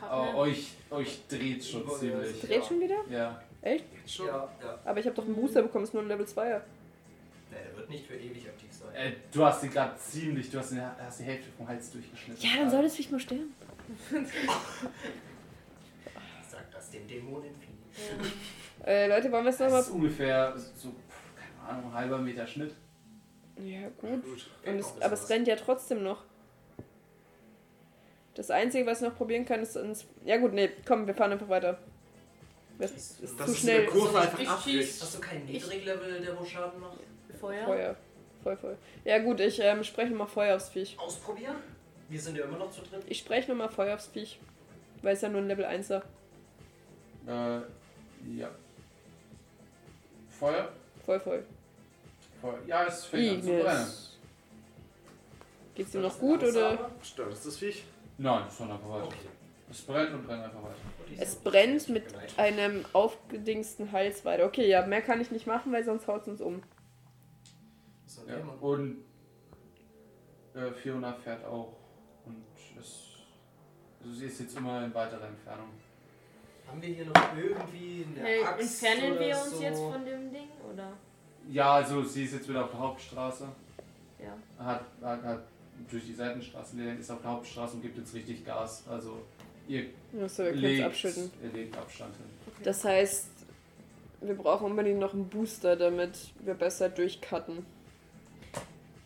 [0.00, 0.36] Aber ne?
[0.36, 2.42] euch, euch dreht schon Oh, ja, ziemlich.
[2.42, 2.48] Ja.
[2.48, 2.96] Dreht schon wieder?
[3.08, 3.42] Ja.
[3.62, 3.84] Echt?
[3.94, 4.26] Jetzt schon.
[4.26, 4.78] Ja, ja.
[4.84, 6.60] Aber ich habe doch einen Booster bekommen, ist nur ein Level 2er.
[7.50, 8.94] Nee, der wird nicht für ewig aktiv sein.
[8.94, 12.42] Äh, du hast ihn gerade ziemlich, du hast, hast die Hälfte vom Hals durchgeschnitten.
[12.44, 13.54] Ja, dann soll das Viech mal sterben.
[16.94, 17.68] Das den Dämonenvieh.
[18.84, 19.80] Äh, Leute, wollen wir es Das nochmal.
[19.82, 20.92] ist ungefähr so,
[21.36, 22.74] keine Ahnung, halber Meter Schnitt.
[23.56, 24.22] Ja, gut.
[24.24, 24.50] Gut.
[24.66, 26.24] Und es, aber es rennt ja trotzdem noch.
[28.34, 30.06] Das Einzige, was ich noch probieren kann, ist ins.
[30.24, 31.78] Ja, gut, nee, komm, wir fahren einfach weiter.
[32.78, 33.86] Das ist Das zu ist schnell.
[33.86, 35.00] Kurve einfach ich abbricht.
[35.00, 36.98] Hast du keinen Niedriglevel, der wo Schaden macht?
[37.38, 37.64] Feuer?
[37.64, 37.96] Feuer.
[38.42, 38.76] Voll, voll.
[39.04, 40.98] Ja, gut, ich ähm, spreche nochmal Feuer aufs Viech.
[40.98, 41.54] Ausprobieren?
[42.08, 43.02] Wir sind ja immer noch zu dritt.
[43.06, 44.38] Ich spreche nochmal Feuer aufs Viech.
[45.02, 46.02] Weil es ja nur ein Level 1er.
[47.26, 47.60] Äh,
[48.36, 48.50] ja.
[50.30, 50.68] Feuer?
[51.04, 51.44] Voll, voll.
[52.40, 52.58] Feuer.
[52.66, 53.60] Ja, es fängt an zu brennen.
[53.60, 54.18] Ignis.
[55.74, 56.90] Geht's ihm noch gut oder?
[57.02, 57.84] Stört es das Viech?
[58.18, 59.06] Nein, es brennt einfach weiter.
[59.06, 59.28] Okay.
[59.70, 60.76] Es brennt und brennt einfach weiter.
[61.18, 62.04] Es brennt mit
[62.36, 64.44] einem aufgedingsten Hals weiter.
[64.46, 66.62] Okay, ja, mehr kann ich nicht machen, weil sonst haut es uns um.
[68.28, 68.36] Ja.
[68.60, 69.04] Und
[70.54, 71.76] äh, Fiona fährt auch
[72.24, 72.44] und
[72.78, 73.16] es.
[74.00, 75.70] Also sie ist jetzt immer in weiterer Entfernung.
[76.66, 79.62] Haben wir hier noch irgendwie eine Hey, Axt entfernen oder wir uns so?
[79.62, 80.48] jetzt von dem Ding?
[80.72, 80.92] Oder?
[81.50, 83.48] Ja, also sie ist jetzt wieder auf der Hauptstraße.
[84.18, 84.64] Ja.
[84.64, 85.42] Hat, hat, hat
[85.90, 88.84] durch die Seitenstraßen ist auf der Hauptstraße und gibt jetzt richtig Gas.
[88.88, 89.20] Also
[89.68, 89.86] ihr
[90.24, 91.30] es legt, abschütten.
[91.42, 92.24] ihr legt Abstand hin.
[92.62, 93.28] Das heißt,
[94.20, 97.66] wir brauchen unbedingt noch einen Booster, damit wir besser durchcutten.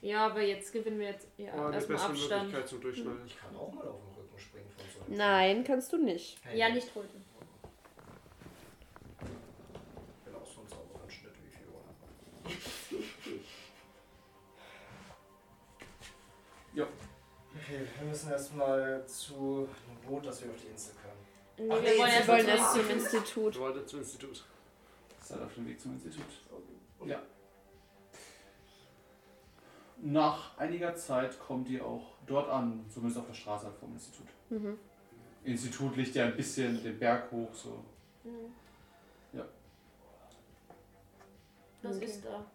[0.00, 2.42] Ja, aber jetzt gewinnen wir jetzt ja, eine erstmal bessere Abstand.
[2.44, 3.20] Möglichkeit zum Durchschneiden.
[3.26, 6.38] Ich kann auch mal auf den Rücken springen von so einem Nein, kannst du nicht.
[6.44, 7.08] Hey, Ja, nicht heute.
[17.68, 21.68] Okay, wir müssen erstmal zu einem Boot, dass wir auf die Insel können.
[21.68, 23.56] Nee, Ach wir nee, wollen Wir wollen zum erst zum Institut.
[23.56, 24.44] Du wolltest zum Institut.
[25.20, 26.24] Seid auf dem Weg zum Institut.
[27.04, 27.20] Ja.
[29.98, 34.28] Nach einiger Zeit kommt ihr auch dort an, zumindest auf der Straße halt vom Institut.
[34.48, 34.78] Mhm.
[35.44, 37.84] Institut liegt ja ein bisschen den Berg hoch, so.
[38.24, 38.54] Mhm.
[39.34, 39.44] Ja.
[41.82, 42.04] Was Okay.
[42.06, 42.46] ist da?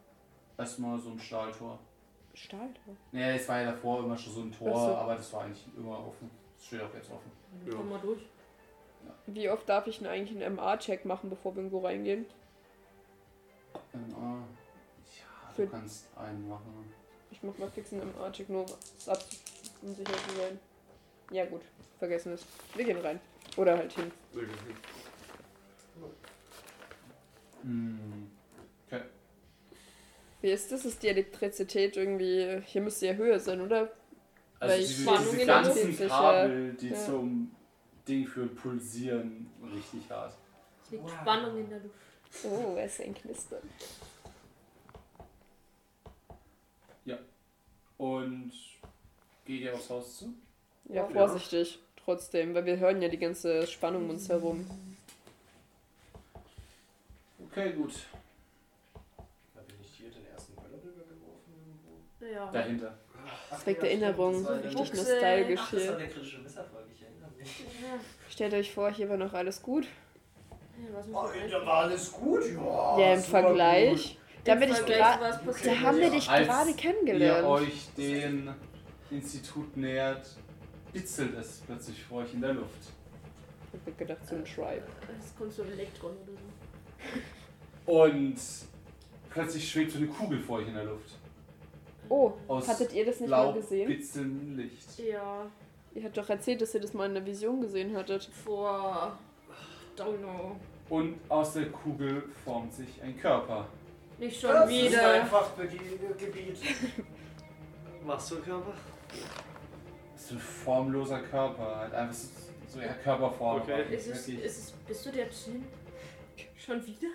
[0.57, 1.77] Erstmal so ein Stahltor.
[2.33, 2.95] Stahltor.
[3.11, 4.95] Naja, es war ja davor immer schon so ein Tor, so.
[4.95, 6.29] aber das war eigentlich immer offen.
[6.57, 7.31] Das steht auch jetzt offen.
[7.67, 7.75] Ja.
[7.75, 8.21] Komm mal durch.
[9.27, 12.25] Wie oft darf ich denn eigentlich einen MA-Check machen, bevor wir irgendwo reingehen?
[13.93, 14.37] Ah,
[15.05, 16.93] ja, Für- du kannst einen machen.
[17.31, 18.65] Ich mach mal fix einen MA-Check, nur
[19.07, 19.23] ab,
[19.81, 20.59] um sicher zu sein.
[21.31, 21.61] Ja gut,
[21.99, 22.45] vergessen es.
[22.75, 23.19] Wir gehen rein.
[23.57, 24.11] Oder halt hin.
[27.61, 28.31] Hm.
[30.43, 30.83] Wie ist das?
[30.83, 32.61] Ist die Elektrizität irgendwie...
[32.65, 33.89] Hier müsste ja höher sein, oder?
[34.59, 37.05] Also Weil ich diese, Spannung diese in der Luft ganzen sicher- Kabel, die ja.
[37.05, 37.55] zum
[38.07, 40.35] Ding für pulsieren, richtig hart.
[40.83, 41.11] Es liegt Wow.
[41.21, 41.95] Spannung in der Luft.
[42.43, 43.61] Oh, es ist ein Knistern.
[47.97, 48.51] Und
[49.45, 50.33] geht ihr aufs Haus zu?
[50.89, 51.07] Ja, Ja.
[51.09, 51.79] vorsichtig.
[52.03, 54.67] Trotzdem, weil wir hören ja die ganze Spannung um uns herum.
[57.49, 57.93] Okay, gut.
[59.55, 62.03] Habe ich hier den ersten Böller rübergeworfen irgendwo?
[62.31, 62.51] Ja.
[62.51, 62.97] Dahinter.
[63.65, 64.95] Weckt das war der- richtig Buchse.
[64.97, 65.97] nostalgisch Ach, das war hier.
[65.97, 67.59] der kritische Misserfolg, ich erinnere mich.
[67.81, 67.99] Ja.
[68.29, 69.85] Stellt euch vor, hier war noch alles gut.
[69.85, 72.99] Ja, was Oh, da war alles gut, ja.
[72.99, 74.17] ja, im Vergleich.
[74.43, 77.47] Da bin ich Da haben wir dich Als gerade Ihr kennengelernt.
[77.47, 78.53] euch den
[79.09, 80.27] Institut nähert,
[80.91, 82.79] bitzelt es plötzlich vor euch in der Luft.
[83.71, 84.83] Ich hab gedacht, so ein Tribe.
[85.19, 86.33] Es kommt so ein Elektron oder
[87.85, 87.91] so.
[87.91, 88.35] Und
[89.29, 91.11] plötzlich schwebt so eine Kugel vor euch in der Luft.
[92.09, 93.87] Oh, Aus hattet ihr das nicht mal gesehen?
[93.87, 94.99] blitzelndem Licht.
[94.99, 95.45] Ja,
[95.95, 98.25] Ihr habt doch erzählt, dass ihr das mal in der Vision gesehen hattet.
[98.43, 99.17] vor.
[99.95, 100.55] Don't know.
[100.89, 103.67] Und aus der Kugel formt sich ein Körper.
[104.17, 105.19] Nicht schon Das ist wieder.
[105.19, 105.81] mein Fachgebiet.
[108.05, 108.73] Was für ein Körper?
[110.13, 112.27] Das ist ein formloser Körper, halt einfach so,
[112.67, 113.61] so ja, Körperform.
[113.61, 113.95] Okay.
[113.95, 115.63] Ist es, wirklich- ist es, bist du der Chin?
[116.57, 117.07] Schon wieder?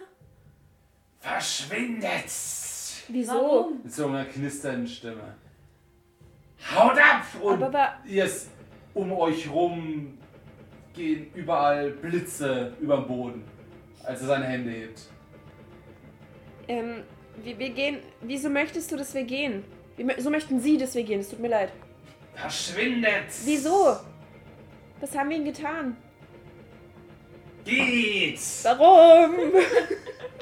[1.20, 2.30] Verschwindet!
[3.08, 3.32] Wieso?
[3.32, 3.80] Warum?
[3.82, 5.34] Mit so einer knisternden Stimme.
[6.74, 7.24] Haut ab!
[7.40, 8.48] Und Aber ihr es
[8.94, 10.18] um euch rum
[10.94, 13.44] gehen überall Blitze über den Boden,
[14.04, 15.02] als er seine Hände hebt.
[16.66, 17.02] Ähm,
[17.42, 17.98] wir, wir gehen.
[18.20, 19.64] Wieso möchtest du, dass wir gehen?
[19.96, 21.20] Mö- So möchten sie, dass wir gehen.
[21.20, 21.72] Es tut mir leid.
[22.34, 23.26] Verschwindet!
[23.44, 23.96] Wieso?
[25.00, 25.96] Was haben wir ihnen getan?
[27.64, 28.40] Geht!
[28.64, 29.34] Warum?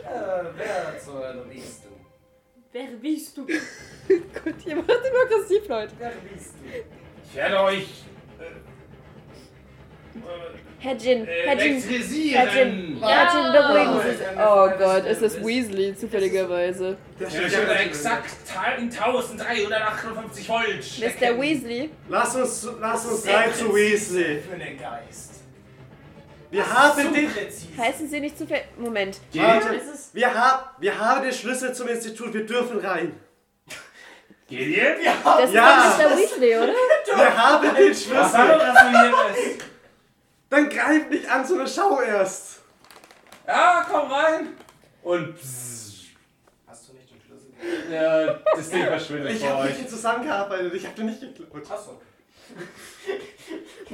[0.06, 1.85] Äh, wer zur Hölle bist du?
[2.76, 3.46] Wer bist du?
[3.46, 3.56] Gut,
[4.66, 5.92] ihr macht immer aggressiv, Leute.
[5.98, 6.68] Wer bist du?
[7.26, 7.86] Ich werde euch
[10.78, 12.98] Herr Jin, Äh, Herr Jin, Herr Jin!
[13.00, 14.26] Herr Jin, beruhigen Sie sich.
[14.36, 16.98] Oh Gott, ist es Weasley, zufälligerweise.
[17.18, 21.40] Das Ja, steht ich habe ja exakt 1358 Volt Mr.
[21.40, 24.42] Weasley, Lass uns, lass uns rein zu Weasley.
[24.42, 25.35] Für den Geist.
[26.50, 27.30] Wir haben so den.
[27.30, 27.76] präzise.
[27.76, 28.64] heißen Sie nicht zufällig...
[28.78, 29.18] Moment.
[29.34, 29.80] Warte,
[30.12, 33.18] wir, haben, wir haben den Schlüssel zum Institut, wir dürfen rein.
[34.48, 34.96] Geht ihr?
[35.24, 35.88] Das Ja.
[35.90, 36.16] ist doch Mr.
[36.16, 36.72] Weasley, oder?
[37.16, 38.60] Wir haben den Schlüssel.
[40.48, 42.60] Dann greif nicht an, so eine Schau erst.
[43.46, 44.48] Ja, komm rein!
[45.02, 45.96] Und pssst.
[46.68, 47.92] Hast du nicht den Schlüssel?
[47.92, 49.78] Ja, das Ding verschwindet Ich vor habe euch.
[49.78, 51.68] mit dir zusammengearbeitet, ich habe dir nicht geklaut.
[51.70, 52.00] Achso.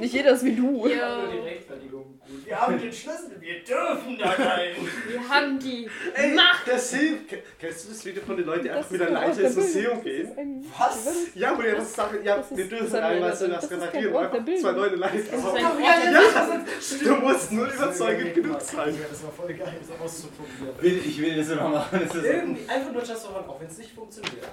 [0.03, 0.85] Nicht jeder ist wie du.
[0.87, 1.17] Ja.
[1.17, 2.03] Nur die Rechtfertigung.
[2.19, 2.45] gut.
[2.45, 4.75] Wir haben den Schlüssel, wir dürfen da rein.
[5.07, 6.67] Wir haben die Ey, Macht.
[6.67, 7.29] das hilft.
[7.29, 10.03] Ke- Kennst du das Video von den Leuten, die einfach mit der Leiter ins Museum
[10.03, 10.65] gehen?
[10.77, 11.07] Was?
[11.35, 13.69] Ja, wo die einfach sagen, ja, Das ist- wir dürfen rein, weil sie eine- das
[13.69, 18.95] der Einfach zwei Ja, ein ja, du musst nur überzeugend genug sein.
[19.09, 21.01] Das war voll geil, das auszuprobieren.
[21.05, 21.99] Ich will das immer machen.
[22.03, 24.47] Das ist Irgendwie, einfach nur just for auch wenn es nicht funktioniert.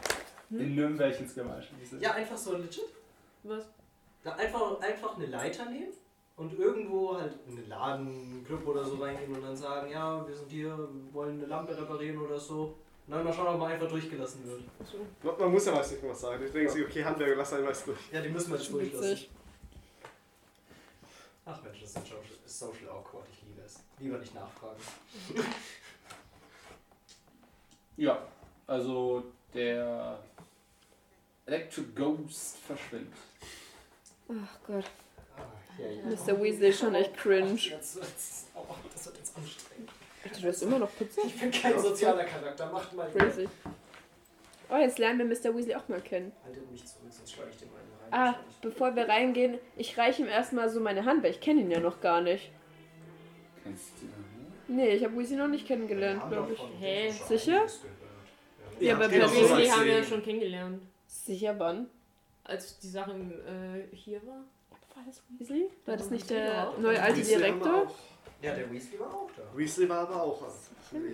[0.51, 1.73] in Nürnberg ins Gemeinschaft.
[1.99, 2.85] Ja, einfach so legit.
[3.43, 3.65] Was?
[4.23, 5.93] Da einfach, einfach eine Leiter nehmen
[6.37, 10.27] und irgendwo halt in einen Laden, einen Club oder so reingehen und dann sagen, ja,
[10.27, 12.75] wir sind hier, wir wollen eine Lampe reparieren oder so.
[13.07, 14.63] Und dann mal schauen, ob man einfach durchgelassen wird.
[15.23, 16.45] Man man muss ja was nicht was sagen.
[16.45, 17.99] Ich denke sich, okay, Handwerker, lass einen was durch.
[18.13, 19.27] Ja, die müssen wir jetzt durchlassen.
[21.45, 23.83] Ach Mensch, das ist social, ist social awkward, ich liebe es.
[23.99, 24.81] Lieber nicht nachfragen.
[27.97, 28.19] Ja,
[28.67, 30.19] also der
[31.45, 33.13] Electric Ghost verschwindet.
[34.31, 34.85] Ach Gott.
[35.79, 36.03] Ja, ja.
[36.05, 36.43] Mr.
[36.43, 37.55] Weasley ist schon echt cringe.
[37.57, 39.91] Jetzt, wird's- oh, das wird jetzt anstrengend.
[40.25, 41.23] Alter, du hast immer noch Pizza?
[41.25, 43.09] Ich bin kein sozialer Charakter, macht mal.
[43.11, 43.49] Crazy.
[44.71, 45.57] Oh, jetzt lernen wir Mr.
[45.57, 46.33] Weasley auch mal kennen.
[46.45, 48.35] Haltet mich zurück, sonst schlage ich den einen rein.
[48.35, 51.71] Ah, bevor wir reingehen, ich reiche ihm erstmal so meine Hand, weil ich kenne ihn
[51.71, 52.51] ja noch gar nicht.
[53.65, 54.77] Kennst du ihn?
[54.77, 56.61] Nee, ich habe Weasley noch nicht kennengelernt, glaube ich.
[56.79, 57.11] Hä?
[57.27, 57.67] Sicher?
[58.79, 59.33] Ja, aber genau, was
[59.73, 60.05] haben wir sehen.
[60.05, 60.83] schon kennengelernt.
[61.07, 61.89] Sicher wann?
[62.51, 64.45] Als die Sache äh, hier war.
[64.97, 65.71] War das Weasley?
[65.87, 67.91] War das nicht der neue alte Weasley Direktor?
[68.43, 69.43] Ja, der Weasley war auch da.
[69.57, 70.43] Weasley war aber auch.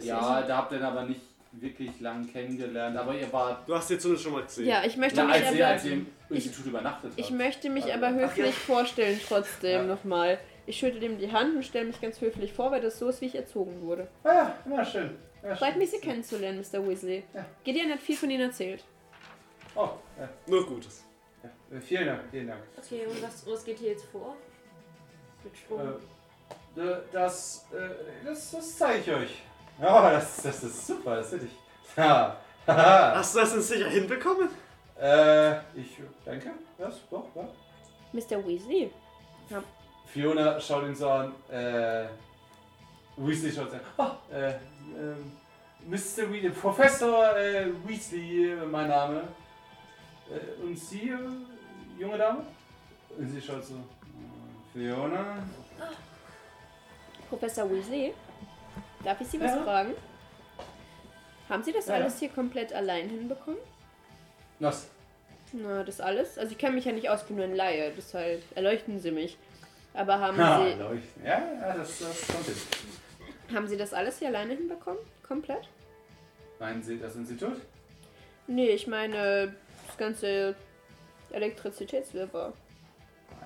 [0.02, 1.20] Ja, da habt ihr ihn aber nicht
[1.52, 3.68] wirklich lang kennengelernt, aber ihr wart.
[3.68, 4.66] Du hast die Zunge schon mal gesehen.
[4.66, 7.20] Ja, ich möchte Na, mich als aber, als ihr im Institut übernachtet habt.
[7.20, 8.16] ich möchte mich aber Ach ja.
[8.22, 9.94] höflich vorstellen trotzdem Ja.
[9.94, 10.38] nochmal.
[10.66, 13.20] Ich schüttel ihm die Hand und stelle mich ganz höflich vor, weil das so ist,
[13.20, 14.08] wie ich erzogen wurde.
[14.24, 15.10] ah ja, immer schön.
[15.42, 16.86] Ja, Freut mich, Sie kennenzulernen, Mr.
[16.88, 17.22] Weasley.
[17.34, 17.46] Ja.
[17.62, 18.82] Gideon hat viel von Ihnen erzählt.
[19.76, 21.04] Oh, ja, Nur Gutes.
[21.70, 21.76] Ja.
[21.76, 22.62] Äh, Vielen Dank, vielen Dank.
[22.78, 24.36] Okay, und was, was geht hier jetzt vor?
[25.44, 25.80] Mit Strom.
[26.76, 29.42] Äh, das, äh, das, das zeige ich euch.
[29.80, 31.96] Ja, das, das ist super, das finde ich.
[31.96, 32.36] Ja.
[32.66, 34.48] Hast du das denn sicher hinbekommen?
[35.00, 37.48] äh, ich denke, das, doch, ja.
[38.12, 38.46] Mr.
[38.46, 38.90] Weasley?
[40.06, 41.34] Fiona schaut ihn so an.
[41.50, 42.06] Äh,
[43.16, 43.82] Weasley schaut so an.
[44.30, 44.54] Oh, äh,
[44.96, 45.32] ähm,
[45.86, 46.30] Mr.
[46.32, 49.28] Weasley, Professor äh, Weasley, äh, mein Name.
[50.30, 51.18] Äh, und Sie, äh,
[51.98, 52.44] junge Dame?
[53.18, 53.74] Und sie schaut so.
[53.74, 53.78] äh,
[54.72, 55.38] Fiona?
[57.28, 58.14] Professor Weasley?
[59.04, 59.62] Darf ich Sie was Ja.
[59.62, 59.94] fragen?
[61.48, 63.58] Haben Sie das Ja, alles hier komplett allein hinbekommen?
[64.58, 64.88] Was?
[65.52, 66.38] Na, das alles?
[66.38, 69.38] Also ich kenne mich ja nicht aus, bin nur ein Laie, deshalb erleuchten Sie mich.
[69.94, 71.24] Aber haben Ha, Sie, leuchten.
[71.24, 72.56] Ja, ja, das, das kommt hin.
[73.54, 74.98] haben Sie das alles hier alleine hinbekommen?
[75.26, 75.68] Komplett?
[76.58, 77.60] Meinen Sie das Institut?
[78.46, 79.54] Nee, ich meine
[79.86, 80.54] das ganze
[81.30, 82.52] Elektrizitätswirrwarr.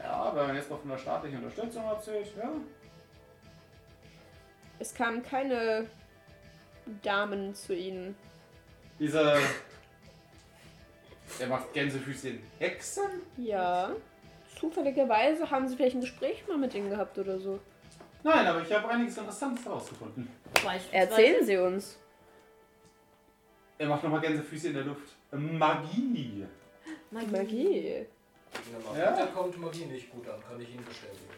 [0.03, 2.51] Ja, wenn man jetzt noch von der staatlichen Unterstützung erzählt, ja.
[4.79, 5.87] Es kamen keine
[7.03, 8.17] Damen zu Ihnen.
[8.99, 9.39] Dieser.
[11.39, 13.05] Der macht Gänsefüßchen Hexen?
[13.37, 13.91] Ja.
[14.59, 17.61] Zufälligerweise haben Sie vielleicht ein Gespräch mal mit ihnen gehabt oder so.
[18.23, 20.29] Nein, aber ich habe einiges Interessantes herausgefunden.
[20.93, 21.99] Erzählen Sie uns.
[23.79, 25.17] Er macht nochmal Gänsefüßchen in der Luft.
[25.33, 26.45] Magie.
[27.11, 27.31] Magie.
[27.31, 28.07] Magie.
[28.93, 29.17] Wenn Ja.
[29.17, 31.29] da kommt Magie nicht gut an, kann ich Ihnen bestätigen.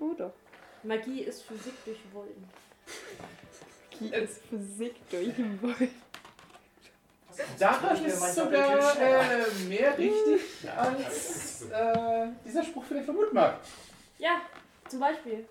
[0.00, 0.32] Oder?
[0.82, 2.44] Magie ist Physik durch Wollen.
[4.00, 5.88] Magie ist Physik durch den Wolf.
[7.58, 10.42] Daran Ich ist sogar äh, mehr richtig,
[10.76, 13.58] als äh, dieser Spruch vielleicht vermuten mag.
[14.18, 14.42] Ja,
[14.88, 15.46] zum Beispiel.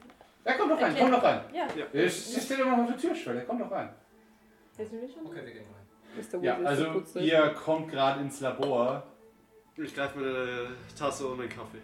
[0.46, 1.42] Ja, komm doch rein, komm doch rein.
[1.54, 1.68] Ja.
[1.92, 3.90] Er steht doch noch auf der Türschwelle, komm doch rein.
[4.78, 5.26] Kennst du mich schon?
[5.26, 6.42] Okay, wir gehen rein.
[6.42, 6.44] Mr.
[6.44, 9.04] Ja, also ihr kommt gerade ins Labor.
[9.78, 10.68] Ich greife mir eine
[10.98, 11.80] Tasse und einen Kaffee.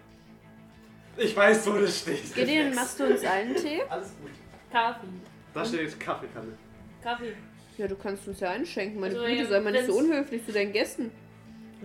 [1.17, 2.33] Ich weiß, wo das steht.
[2.35, 3.81] Gideon, machst du uns allen Tee?
[3.89, 4.31] Alles gut.
[4.71, 5.07] Kaffee.
[5.53, 6.57] Da steht Kaffeekanne.
[7.01, 7.33] Kaffee.
[7.77, 8.99] Ja, du kannst uns ja einschenken.
[8.99, 11.11] Meine Also, Güte, ja, sei mal nicht so unhöflich zu deinen Gästen.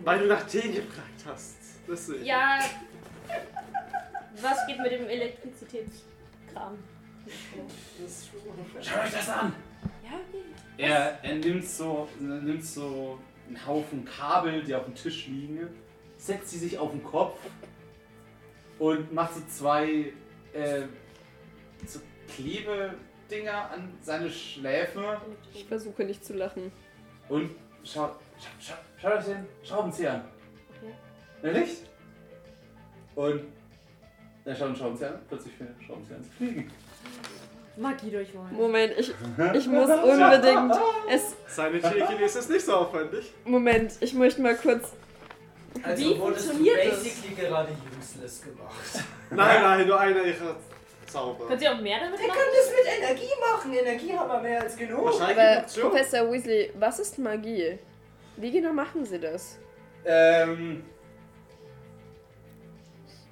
[0.05, 1.57] Weil du nach Tee gefragt hast.
[1.89, 2.25] Deswegen.
[2.25, 2.59] Ja.
[4.41, 6.79] was geht mit dem Elektrizitätskram?
[8.81, 9.55] Schaut euch das an!
[10.03, 10.43] Ja, okay.
[10.79, 15.69] Er, er nimmt, so, er nimmt so einen Haufen Kabel, die auf dem Tisch liegen,
[16.23, 17.39] setzt sie sich auf den Kopf
[18.79, 20.13] und macht so zwei
[20.53, 20.83] äh,
[21.87, 22.01] so
[22.35, 25.21] Klebedinger an seine Schläfe
[25.53, 26.71] Ich versuche nicht zu lachen.
[27.29, 27.51] und
[27.83, 28.17] schaut,
[28.61, 30.25] schaut, schaut, euch den Schraubenzieher an.
[30.71, 31.53] Okay.
[31.53, 31.83] Ne, nicht?
[33.17, 33.43] Und
[34.45, 36.71] er schaut den Schraubenzieher an, plötzlich fängt der Schraubenzieher an zu fliegen.
[37.77, 38.55] Magie durchwollen.
[38.55, 39.09] Moment, ich,
[39.55, 40.75] ich muss unbedingt.
[41.11, 43.33] Es, Seine Telekinese ist nicht so aufwendig.
[43.45, 44.93] Moment, ich möchte mal kurz.
[45.83, 47.03] Also Wie wurdest du funktioniert das?
[47.03, 49.05] basically gerade useless gemacht.
[49.31, 50.57] Nein, nein, nur einer ihrer
[51.07, 51.47] Zauber.
[51.47, 52.39] Können Sie auch mehr damit Der machen?
[52.39, 53.73] kann das mit Energie machen.
[53.75, 55.21] Energie haben wir mehr als genug.
[55.21, 55.65] Aber.
[55.81, 57.79] Professor Weasley, was ist Magie?
[58.37, 59.59] Wie genau machen Sie das?
[60.05, 60.85] Ähm,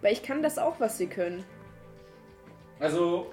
[0.02, 1.44] Weil ich kann das auch, was Sie können.
[2.78, 3.31] also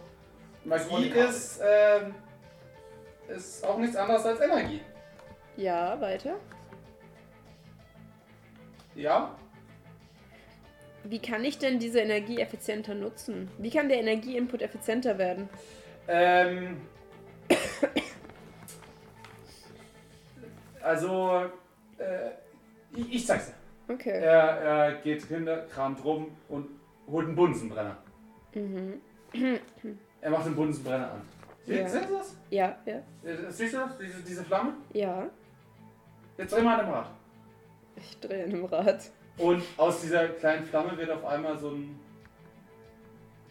[0.66, 2.14] Magie ist, ähm,
[3.30, 4.82] ist auch nichts anderes als Energie.
[5.56, 6.36] Ja, weiter.
[8.98, 9.35] Ja?
[11.03, 13.50] Wie kann ich denn diese Energie effizienter nutzen?
[13.59, 15.48] Wie kann der Energieinput effizienter werden?
[16.09, 16.82] Ähm,
[20.82, 21.45] also,
[21.98, 22.32] äh,
[22.95, 23.93] ich, ich zeig's dir.
[23.93, 24.19] Okay.
[24.22, 26.67] Er, er geht hinter, kramt rum und
[27.09, 27.98] holt einen Bunsenbrenner.
[28.53, 29.01] Mhm.
[30.22, 31.22] Er macht den Bunsenbrenner an.
[31.66, 31.88] Sie, Ja.
[31.88, 32.35] Siehst du das?
[32.50, 33.98] Ja, ja, Äh, Siehst du das?
[33.98, 34.74] Diese, diese Flamme?
[34.93, 35.27] ja.
[36.38, 37.08] Jetzt dreh mal an dem Rad.
[38.00, 39.09] Ich drehe an dem Rad.
[39.38, 42.00] Und aus dieser kleinen Flamme wird auf einmal so ein.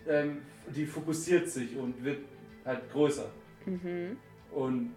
[0.08, 0.42] Ähm,
[0.74, 2.18] die fokussiert sich und wird
[2.64, 3.28] halt größer
[3.66, 4.16] Mhm.
[4.52, 4.94] und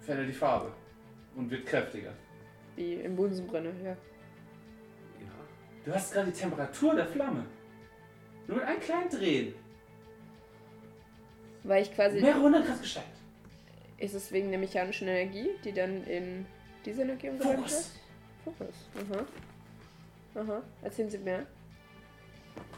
[0.00, 0.72] verändert die Farbe
[1.36, 2.12] und wird kräftiger.
[2.76, 3.96] Wie im Bunsenbrenner, ja.
[5.84, 7.44] Du hast gerade die Temperatur der Flamme.
[8.46, 9.54] Nur mit einem kleinen Drehen.
[11.64, 12.20] Weil ich quasi.
[12.20, 13.10] Mehrere hundert Grad gesteigert.
[13.98, 16.46] Ist es wegen der mechanischen Energie, die dann in
[16.84, 17.84] diese Energie umgewandelt wird?
[18.44, 18.74] Fokus.
[18.96, 20.42] Aha.
[20.42, 20.62] Aha.
[20.82, 21.46] Erzählen Sie mehr.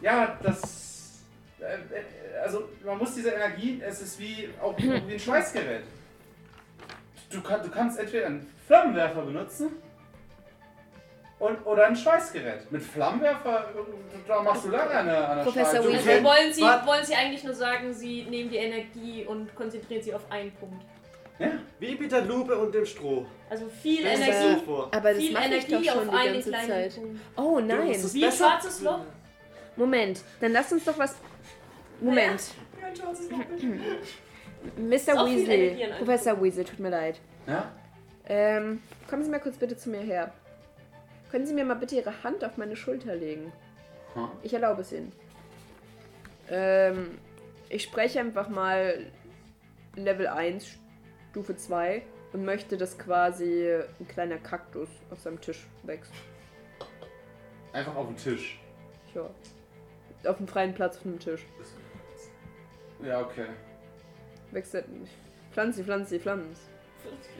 [0.01, 1.25] Ja, das.
[1.61, 5.85] Äh, äh, also, man muss diese Energie, es ist wie, auch wie ein Schweißgerät.
[7.31, 9.71] Du, kann, du kannst entweder einen Flammenwerfer benutzen
[11.39, 12.71] und, oder ein Schweißgerät.
[12.71, 15.85] Mit Flammenwerfer, äh, da machst du lange eine, eine Professor.
[15.85, 16.13] Weasley.
[16.13, 20.15] Also wollen Sie, wollen Sie eigentlich nur sagen, Sie nehmen die Energie und konzentrieren sie
[20.15, 20.85] auf einen Punkt.
[21.39, 21.49] Ja?
[21.81, 23.27] Wie mit der Lupe und dem Stroh.
[23.51, 24.89] Also viel Stell Energie, vor.
[24.95, 26.95] Aber das viel mache ich doch Energie schon auf die ganze Zeit.
[26.95, 27.21] Punkt.
[27.37, 27.87] Oh Du nein.
[27.89, 29.01] musst es Wie ein schwarzes Loch.
[29.77, 31.17] Moment, dann lass uns doch was.
[32.01, 32.41] Moment.
[34.91, 35.21] Ist Mr.
[35.21, 35.67] auch viel Weasley.
[35.69, 37.21] Energie Professor Weasley, tut mir leid.
[37.47, 37.71] Ja?
[38.27, 38.81] Ähm,
[39.11, 40.33] kommen Sie mal kurz bitte zu mir her.
[41.31, 43.53] Können Sie mir mal bitte Ihre Hand auf meine Schulter legen?
[44.15, 44.29] Hm.
[44.43, 45.13] Ich erlaube es Ihnen.
[46.49, 47.19] Ähm,
[47.69, 49.05] ich spreche einfach mal
[49.97, 50.79] Level 1,
[51.35, 52.01] Stufe 2
[52.33, 56.13] und möchte, dass quasi ein kleiner Kaktus auf seinem Tisch wächst.
[57.73, 58.61] Einfach auf den Tisch.
[59.17, 59.29] Ja.
[60.31, 61.45] Auf dem freien Platz auf dem Tisch.
[63.05, 63.47] Ja, okay.
[64.53, 65.13] Wächst nicht.
[65.51, 66.61] Pflanze, pflanze, pflanze.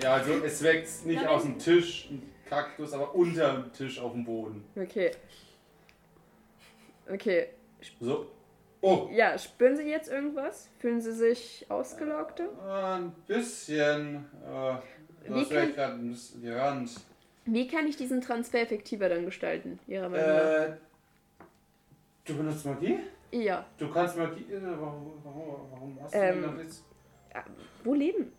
[0.03, 4.11] Ja, also es wächst nicht aus dem Tisch ein Kaktus, aber unter dem Tisch auf
[4.11, 4.65] dem Boden.
[4.75, 5.13] Okay.
[7.09, 7.51] Okay.
[8.01, 8.27] So.
[8.87, 10.69] Oh, Ja, spüren Sie jetzt irgendwas?
[10.79, 12.45] Fühlen Sie sich ausgelockter?
[12.95, 14.27] ein bisschen.
[14.47, 14.77] Äh,
[15.25, 16.91] vielleicht kann- gerade ein bisschen gerannt.
[17.47, 20.43] Wie kann ich diesen Transfer effektiver dann gestalten, Ihrer Meinung nach?
[20.67, 20.73] Äh,
[22.27, 22.99] du benutzt Magie?
[23.33, 23.65] Ja.
[23.79, 24.45] Du kannst Magie.
[24.53, 26.85] Äh, warum, warum, warum hast du Ähm, denn noch nichts?
[27.85, 28.33] Wo leben?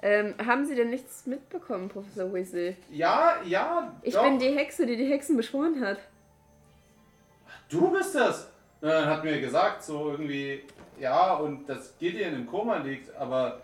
[0.00, 2.74] Ähm, haben Sie denn nichts mitbekommen, Professor Weasley?
[2.90, 3.94] Ja, ja.
[4.02, 4.22] Ich doch.
[4.22, 5.98] bin die Hexe, die die Hexen beschworen hat.
[7.68, 8.50] Du bist das!
[8.80, 10.64] Na, Dann hat mir gesagt, so irgendwie,
[10.98, 13.60] ja, und dass Gideon im Koma liegt, aber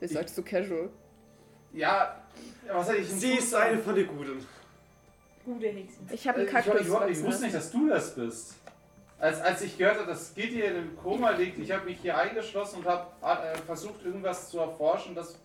[0.00, 0.90] Das sagst du casual.
[1.72, 2.22] ja,
[2.72, 4.46] was hätte ich denn Sie ist eine von den Guten.
[5.44, 6.08] Gute Hexen.
[6.12, 8.54] Ich habe einen Ich, Kaktus ich, ich, ich wusste nicht, dass du das bist.
[9.18, 12.78] Als, als ich gehört habe, dass Gideon im Koma liegt, ich habe mich hier eingeschlossen
[12.80, 15.38] und habe äh, versucht, irgendwas zu erforschen, das.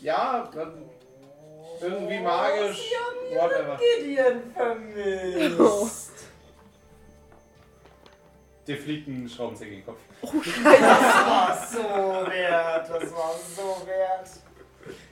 [0.00, 0.88] Ja, dann
[1.80, 2.90] irgendwie magisch.
[3.32, 3.78] Whatever.
[3.78, 6.09] Gideon vermisst.
[8.60, 8.66] Oh.
[8.66, 10.00] Dir fliegt ein Schraubenzieher gegen den Kopf.
[10.22, 12.88] Das war so wert.
[12.88, 14.30] Das war so wert.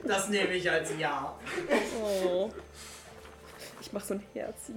[0.03, 1.35] Das nehme ich als Ja.
[2.01, 2.49] Oh.
[3.81, 4.73] Ich mach so ein Herzi.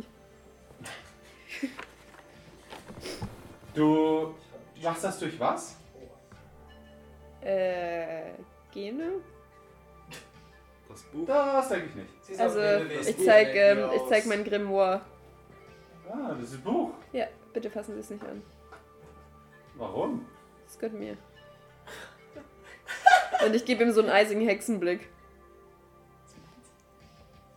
[3.75, 4.35] Du
[4.83, 5.77] machst das durch was?
[7.41, 8.33] Äh,
[8.71, 9.13] Gene?
[10.89, 11.27] Das Buch.
[11.27, 12.41] Das denke ich nicht.
[12.41, 15.01] Also, ich zeig, ähm, ich zeig mein Grimoire.
[16.09, 16.91] Ah, das ist ein Buch.
[17.13, 17.27] Ja.
[17.53, 18.43] Bitte fassen Sie es nicht an.
[19.77, 20.27] Warum?
[20.67, 21.17] Das gehört mir.
[23.45, 25.09] Und ich gebe ihm so einen eisigen Hexenblick.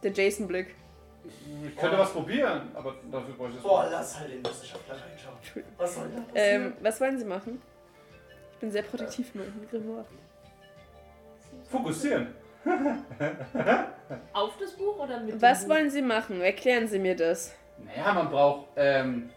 [0.04, 0.76] Der Jason-Blick.
[1.68, 3.72] Ich könnte was probieren, aber dafür bräuchte ich das.
[3.72, 5.38] Boah, lass halt den Wissenschaftler reinschauen.
[5.78, 6.64] Was soll da passieren?
[6.66, 7.62] Ähm, was wollen Sie machen?
[8.54, 10.06] Ich bin sehr protektiv mit dem Grimoire.
[11.70, 12.28] Fokussieren.
[14.34, 15.76] Auf das Buch oder mit Was dem Buch?
[15.76, 16.42] wollen Sie machen?
[16.42, 17.54] Erklären Sie mir das.
[17.84, 19.30] Naja, man braucht ähm,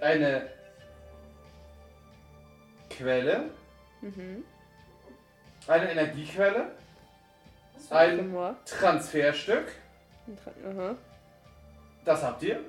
[0.00, 0.48] eine
[2.90, 3.50] Quelle,
[4.02, 4.44] Mhm.
[5.66, 6.72] eine Energiequelle,
[7.90, 8.56] Ein ein.
[8.66, 9.66] Transferstück.
[10.26, 10.94] Ein Tra- Aha.
[12.04, 12.60] Das habt ihr.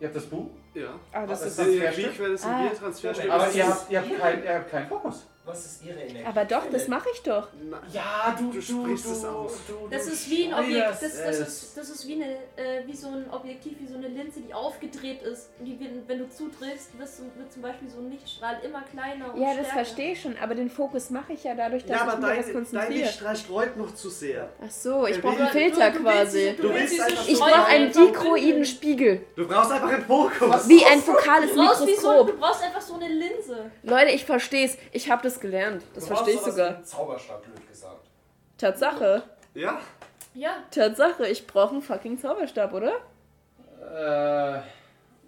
[0.00, 0.50] Ihr habt das Buch.
[0.74, 0.88] Ja.
[1.12, 1.46] Ah, das Was ist.
[1.46, 2.04] ist Die Transferstück?
[2.04, 2.62] Energiequelle sind Ah.
[2.64, 5.26] wir, Transferstück Aber ist ihr das- habt, ihr, habt kein, ihr habt keinen Fokus.
[5.48, 6.26] Was ist Ihre Energie?
[6.26, 7.48] Aber doch, das mache ich doch.
[7.70, 9.52] Na, Ja, du, Du sprichst es aus.
[9.66, 12.86] du, Das du ist wie ein Objekt, das, das, ist, das ist wie, eine, äh,
[12.86, 15.48] wie so ein Objektiv, wie so eine Linse, die aufgedreht ist.
[15.58, 19.32] Und die, wenn, du zudrehst, wirst du, wird zum Beispiel so ein Lichtstrahl immer kleiner
[19.32, 19.72] und Ja, das stärker.
[19.72, 22.24] verstehe ich schon, aber den Fokus mache ich ja dadurch, dass Ja, ich aber mich
[22.26, 22.92] auf dein, dein konzentriere.
[23.04, 24.48] Lichtstrahl streut noch zu sehr.
[24.62, 26.54] Ach so, ich brauche einen Filter Du- du willst quasi.
[26.56, 28.64] Du willst willst diese einfach- Ich brauche einen dikroiden.
[28.66, 29.20] Spiegel.
[29.34, 30.68] Du brauchst einfach einen Fokus.
[30.68, 32.26] Wie ein fokales Du brauchst, wie so, Mikroskop.
[32.26, 33.70] du brauchst einfach so eine Linse.
[33.82, 34.76] Leute, ich verstehe es.
[34.92, 35.82] Ich habe das gelernt.
[35.94, 36.82] Das Du verstehe ich sogar.
[36.82, 38.06] Zauberstab, blöd gesagt.
[38.56, 39.22] Tatsache.
[39.54, 39.78] Ja?
[40.34, 42.92] Ja, Tatsache, ich brauche einen fucking Zauberstab, oder?
[43.80, 44.60] Äh,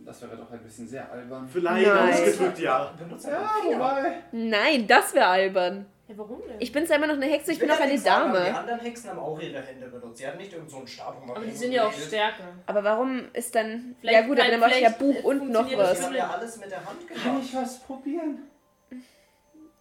[0.04, 1.48] das wäre doch ein bisschen sehr albern.
[1.54, 1.86] Nein.
[2.12, 2.92] ausgedrückt, ja.
[3.22, 4.18] Ja, wobei.
[4.32, 5.86] Nein, das wäre albern.
[6.08, 6.56] ja warum denn?
[6.58, 8.46] Ich bin zwar immer noch eine Hexe, ich bin auch eine nichts sagen, aber Die
[8.46, 8.58] Dame.
[8.58, 10.18] anderen Hexen haben auch ihre Hände benutzt.
[10.18, 12.44] Sie hatten nicht irgend so einen Stab, man aber die sind ja auch stärker.
[12.66, 13.96] Aber warum ist dann.
[14.00, 15.98] Vielleicht- ja, gut, aber dann mache ich ja vielleicht Buch und noch funktioniert das Sie
[16.02, 16.06] was.
[16.06, 17.42] haben ja alles mit der Hand Kann gemacht.
[17.44, 18.38] ich was probieren?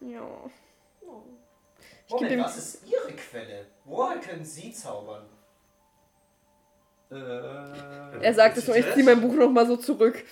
[0.00, 0.20] Ja.
[2.08, 3.66] Moment, geb ihm- was ist Ihre Quelle?
[3.84, 5.26] Woher können Sie zaubern?
[7.10, 7.14] Äh,
[8.24, 10.24] Er sagt es nur, ich ziehe mein Buch nochmal so zurück.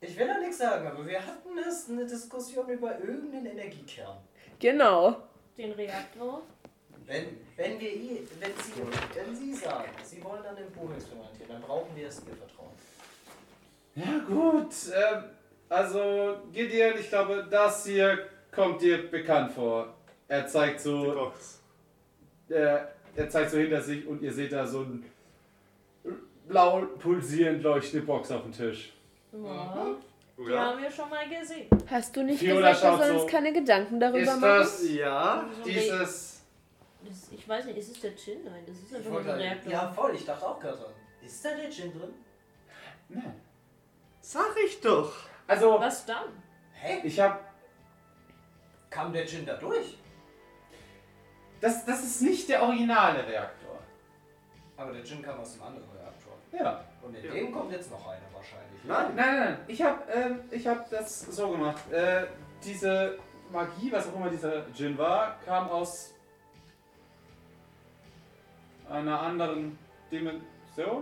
[0.00, 4.18] Ich will ja nichts sagen, aber wir hatten erst eine Diskussion über irgendeinen Energiekern.
[4.58, 5.16] Genau.
[5.58, 6.42] Den Reaktor.
[7.06, 7.90] Wenn, wenn, wir,
[8.40, 8.82] wenn, Sie,
[9.14, 12.72] wenn Sie sagen, Sie wollen an dem Buch experimentieren, dann brauchen wir erst Ihr Vertrauen.
[13.94, 15.24] Ja gut, ähm,
[15.68, 18.18] also Gideon, ich glaube, das hier
[18.52, 19.94] kommt dir bekannt vor.
[20.28, 21.60] Er zeigt Die so, Box.
[22.48, 22.78] äh,
[23.14, 25.04] er zeigt so hinter sich und ihr seht da so ein
[26.48, 28.92] blau pulsierend leuchtende Box auf dem Tisch.
[29.32, 29.86] Ja,
[30.38, 30.66] die Ja.
[30.66, 31.68] haben wir schon mal gesehen.
[31.90, 33.22] Hast du nicht Fiona gesagt, wir sollen so.
[33.24, 34.42] uns keine Gedanken darüber Ist machen?
[34.42, 35.48] das Ja.
[35.56, 36.42] So dieses...
[37.06, 38.44] das, ich weiß nicht, ist es der Gin?
[38.44, 39.72] Nein, das ist einfach nur ein halt, Reaktor.
[39.72, 40.92] ja, voll, ich dachte auch gerade dran.
[41.24, 42.10] Ist da der Gin drin?
[43.08, 43.40] Nein.
[44.20, 45.12] Sag ich doch.
[45.46, 46.28] Also, Was dann?
[46.72, 47.00] Hä?
[47.04, 47.38] ich habe...
[48.90, 49.98] Kam der Gin da durch?
[51.60, 53.78] Das, das ist nicht der originale Reaktor.
[54.76, 56.32] Aber der Gin kam aus einem anderen Reaktor.
[56.52, 56.84] Ja.
[57.02, 57.32] Und in Ja.
[57.32, 58.84] dem kommt jetzt noch einer wahrscheinlich.
[58.84, 58.92] ne?
[58.92, 59.14] Nein.
[59.16, 59.58] Nein, nein, nein.
[59.66, 61.90] Ich habe ähm, ich hab das so gemacht.
[61.92, 62.26] Äh,
[62.64, 63.18] diese
[63.50, 66.14] Magie, was auch immer dieser Djinn war, kam aus
[68.88, 69.78] einer anderen
[70.10, 70.42] Dimension.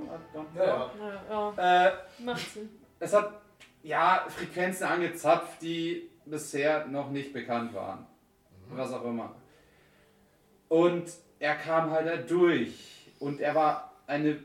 [0.07, 0.63] I don't know.
[0.63, 0.91] Ja, ja.
[1.31, 2.69] Ja, ja, Äh, macht Sinn.
[3.01, 3.33] es hat
[3.85, 8.07] ja Frequenzen angezapft, die bisher noch nicht bekannt waren.
[8.71, 9.37] Was auch immer.
[10.69, 11.05] Und
[11.39, 13.11] er kam halt da durch.
[13.21, 14.41] Und er war eine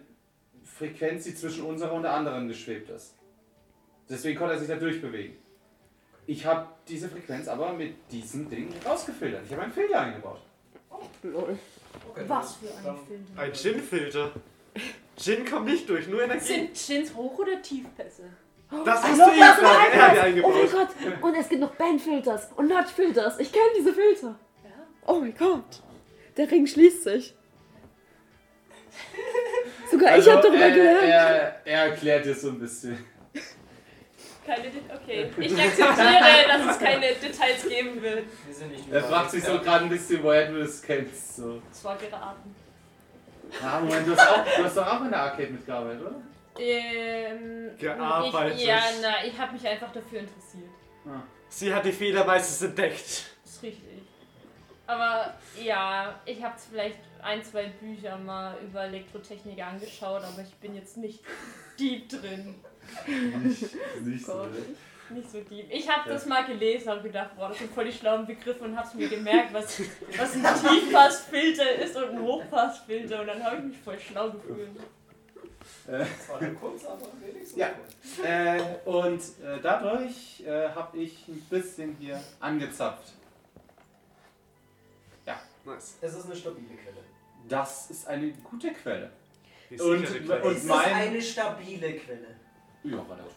[0.63, 3.15] Frequenz, die zwischen unserer und der anderen geschwebt ist.
[4.09, 5.37] Deswegen konnte er sich da durchbewegen.
[6.27, 9.45] Ich habe diese Frequenz aber mit diesem Ding rausgefiltert.
[9.45, 10.41] Ich habe einen Filter eingebaut.
[11.23, 11.57] Lol.
[12.09, 13.25] Okay, Was für ein Film.
[13.35, 14.31] Ein Gin-Filter.
[15.17, 16.45] Gin kommt nicht durch, nur Energie.
[16.45, 18.29] Sind Gins Hoch- oder Tiefpässe?
[18.85, 19.91] Das I musst love du that fragen.
[19.93, 20.71] Er hat die Oh mein eingebaut.
[20.71, 21.23] Gott!
[21.23, 23.39] Und es gibt noch Bandfilters und Notch-Filters.
[23.39, 24.35] Ich kenne diese Filter.
[24.63, 24.69] Ja.
[25.07, 25.81] Oh mein Gott.
[26.37, 27.35] Der Ring schließt sich.
[29.89, 31.03] Sogar Also, ich habe darüber äh, gelernt.
[31.03, 33.03] Er, er erklärt es so ein bisschen.
[34.45, 34.71] Keine
[35.03, 38.25] Okay, ich akzeptiere, dass es keine Details geben wird.
[38.45, 41.37] Wir sind nicht Er fragt sich so gerade ein bisschen, woher du das kennst.
[41.37, 41.61] So.
[41.69, 42.55] Das war geraten.
[43.63, 46.15] Ah, Moment, du hast, auch, du hast doch auch in der Arcade mitgearbeitet, oder?
[46.59, 48.59] Ähm, Gearbeitet.
[48.59, 50.69] Ich, ja, na, ich habe mich einfach dafür interessiert.
[51.05, 51.21] Ah.
[51.47, 53.25] Sie hat die Fehler meistens entdeckt.
[53.43, 54.03] Das ist richtig.
[54.85, 60.75] Aber ja, ich habe vielleicht ein, zwei Bücher mal über Elektrotechnik angeschaut, aber ich bin
[60.75, 61.23] jetzt nicht
[61.79, 62.55] deep drin.
[64.03, 64.33] Nicht so.
[64.33, 64.49] Gott.
[65.11, 65.67] Nicht so deep.
[65.71, 68.75] Ich habe das mal gelesen und gedacht, boah, das sind voll die schlauen Begriffe und
[68.77, 69.79] hab's mir gemerkt, was,
[70.17, 74.71] was ein Tiefpassfilter ist und ein Hochpassfilter und dann habe ich mich voll schlau gefühlt.
[75.89, 77.57] Das war nur kurz, aber wenigstens.
[77.57, 77.69] Ja.
[78.23, 83.13] Äh, und äh, dadurch äh, habe ich ein bisschen hier angezapft.
[85.65, 85.97] Nice.
[86.01, 86.97] Es ist eine stabile Quelle.
[87.47, 89.11] Das ist eine gute Quelle.
[89.69, 92.27] Ist Und- kleine- und es ist eine stabile Quelle.
[92.85, 93.29] Ja, war der auch.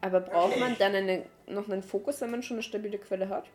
[0.00, 0.60] Aber braucht Okay.
[0.60, 3.46] man dann eine, noch einen Fokus, wenn man schon eine stabile Quelle hat?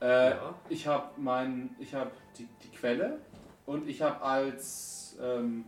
[0.00, 0.54] Äh, Ja.
[0.68, 3.18] Ich habe mein, ich habe die, die Quelle
[3.66, 5.64] und ich habe als ähm,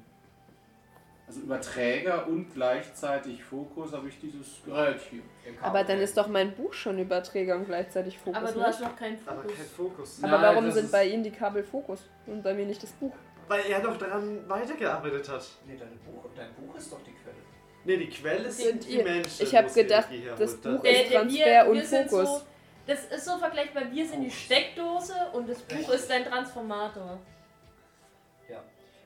[1.31, 5.23] also Überträger und gleichzeitig Fokus habe ich dieses Gerät hier.
[5.47, 8.37] Im Aber dann ist doch mein Buch schon Überträger und gleichzig Fokus.
[8.37, 8.67] Aber du nicht?
[8.67, 9.57] hast noch keinen Aber Fokus.
[9.57, 10.19] kein Fokus.
[10.25, 13.13] Aber Nein, warum sind bei Ihnen die Kabel Fokus und bei mir nicht das Buch?
[13.47, 15.47] Weil er doch daran weitergearbeitet hat.
[15.67, 17.37] Nee, dein Buch, dein Buch ist doch die Quelle.
[17.85, 19.43] Nee, die Quelle sind die ihr- Menschen.
[19.47, 20.57] ich hab wo sie gedacht, das.
[20.57, 22.29] Buch ist der- Transfer und sind Fokus.
[22.29, 22.43] So,
[22.87, 23.85] das ist so vergleichbar.
[23.93, 27.19] Wir sind die Steckdose und das Buch ist dein Transformator.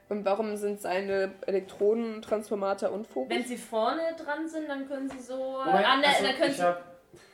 [0.08, 3.30] Und warum sind seine Elektronen Transformator und Fokus?
[3.30, 5.62] Wenn sie vorne dran sind, dann können sie so.
[5.64, 6.82] Moment, an der, also dann können ich habe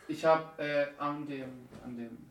[0.09, 2.31] ich hab, äh, an dem, an dem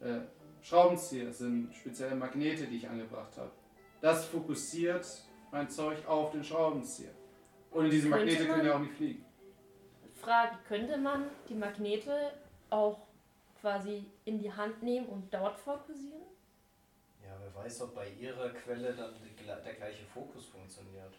[0.00, 0.20] äh,
[0.62, 3.50] Schraubenzieher sind spezielle Magnete, die ich angebracht habe.
[4.00, 5.06] Das fokussiert
[5.50, 7.12] mein Zeug auf den Schraubenzieher.
[7.72, 9.24] Ohne diese Könnte Magnete können ja auch nicht fliegen.
[10.14, 12.32] Frage: Könnte man die Magnete
[12.70, 12.98] auch
[13.60, 16.27] quasi in die Hand nehmen und dort fokussieren?
[17.64, 19.14] Weiß, ob bei ihrer Quelle dann
[19.64, 21.12] der gleiche Fokus funktioniert.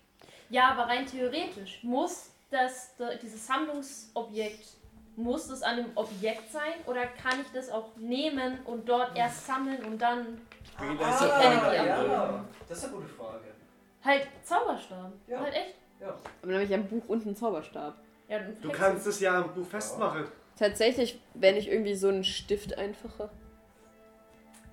[0.49, 4.65] Ja, aber rein theoretisch muss das, da- dieses Sammlungsobjekt,
[5.15, 9.45] muss das an dem Objekt sein oder kann ich das auch nehmen und dort erst
[9.45, 10.41] sammeln und dann
[10.77, 10.83] Ah,
[11.41, 13.43] Energie ja, das ist eine gute Frage.
[14.03, 15.11] halt Zauberstab?
[15.27, 15.41] Ja.
[15.41, 15.75] Halt echt?
[15.99, 16.07] Ja.
[16.09, 17.97] Aber dann habe ich ein Buch und einen Zauberstab.
[18.29, 20.25] Ja, Du kannst es ja am Buch festmachen.
[20.57, 23.29] Tatsächlich, wenn ich irgendwie so einen Stift einfache.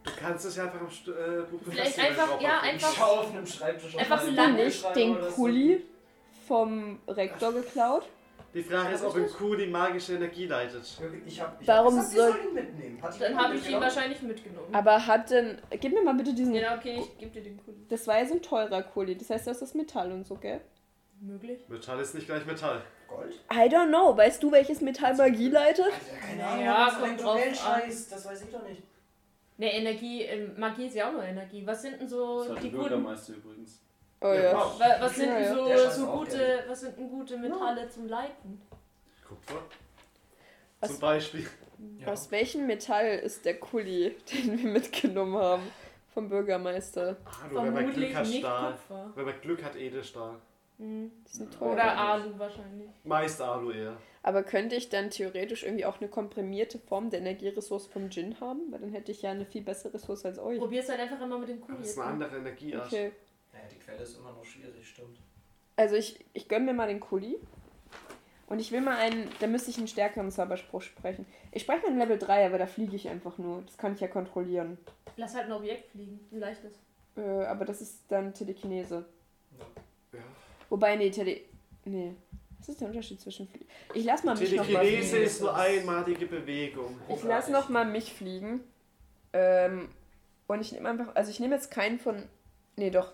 [0.07, 1.13] Du kannst es ja einfach am St äh,
[1.51, 5.21] Buch Vielleicht einfach- ja, einfach- Ich schaue auf einem Schreibtisch Einfach nicht den.
[5.35, 5.85] Kuli
[6.47, 8.09] vom Rektor geklaut.
[8.55, 10.83] Die Frage ist, ob ein Kuh die magische Energie leitet.
[11.27, 13.03] Ich hab, ich Warum hab gesagt, soll- ihn mitnehmen.
[13.03, 14.69] Hat Dann habe ich ihn wahrscheinlich mitgenommen.
[14.75, 15.59] Aber hat denn.
[15.71, 16.55] Gib mir mal bitte diesen.
[16.55, 17.85] ja, okay, ich gebe dir den Kuli.
[17.91, 19.17] Das war ja so ein teurer Kuli.
[19.19, 20.61] Das heißt, das ist Metall und so, gell?
[21.21, 21.69] Möglich.
[21.69, 22.83] Metall ist nicht gleich Metall.
[23.09, 23.35] Gold?
[23.53, 24.17] I don't know.
[24.17, 25.85] Weißt du, welches Metall Magie leitet?
[25.85, 28.83] Alter, keine Ahnung, Ja, was kommt drauf scheiß, das weiß ich doch nicht.
[29.59, 31.67] Ne, Energie, ähm, Magie ist ja auch nur Energie.
[31.67, 32.83] Was sind denn so Das hat die der guten.
[32.91, 33.81] Bürgermeister übrigens.
[34.21, 34.53] Oh Ja, ja.
[34.55, 34.79] wow.
[34.81, 35.55] wa- Was sind Ja, denn ja.
[35.55, 38.61] So, scheißt so gute, was sind denn gute Metalle zum Leiten?
[39.27, 39.63] Kupfer.
[40.81, 41.47] Was- Zum Beispiel.
[42.01, 42.09] Ja.
[42.13, 45.63] Aus welchem Metall ist der Kuli, den wir mitgenommen haben?
[46.13, 47.17] Vom Bürgermeister.
[47.27, 48.75] Ah, wenn man Glück hat, nicht Stahl.
[49.15, 50.37] Man Glück hat, Edelstahl.
[50.79, 51.11] Mhm.
[51.25, 51.73] Das ist ein teurer.
[51.73, 52.89] Oder Alu wahrscheinlich.
[53.05, 53.97] Meist Alu eher.
[54.27, 58.73] Aber könnte ich dann theoretisch irgendwie auch eine komprimierte Form der Energieressource vom Djinn haben?
[58.73, 60.59] Weil dann hätte ich ja eine viel bessere Ressource als euch.
[60.59, 61.79] Probier's halt einfach immer mit dem Kuli.
[61.79, 62.25] das ist eine ne?
[62.25, 62.87] andere Energieart.
[62.87, 63.13] Okay.
[63.53, 65.21] Naja, die Quelle ist immer noch schwierig, stimmt.
[65.77, 67.39] Also ich, ich gönne mir mal den Kuli.
[68.49, 71.25] Und ich will mal einen, da müsste ich einen stärkeren Zauberspruch sprechen.
[71.53, 73.63] Ich spreche mal einen Level 3, aber da fliege ich einfach nur.
[73.63, 74.77] Das kann ich ja kontrollieren.
[75.17, 76.19] Lass halt ein Objekt fliegen.
[76.33, 76.73] Ein leichtes.
[77.17, 79.05] Äh, aber das ist dann Telekinese.
[80.13, 80.19] Ja.
[80.69, 81.43] Wobei, nee, Tele...
[81.85, 82.17] Nee.
[82.67, 83.67] Was ist der Unterschied zwischen Fliegen?
[83.95, 85.25] Ich lass mal mich noch mal Telekinese fliegen.
[85.25, 86.99] ist nur einmalige Bewegung.
[87.09, 88.61] Ich lass noch mal mich fliegen.
[89.33, 89.89] Ähm,
[90.49, 91.15] und ich nehme einfach...
[91.15, 92.25] Also ich nehme jetzt keinen von...
[92.75, 93.13] Nee, doch.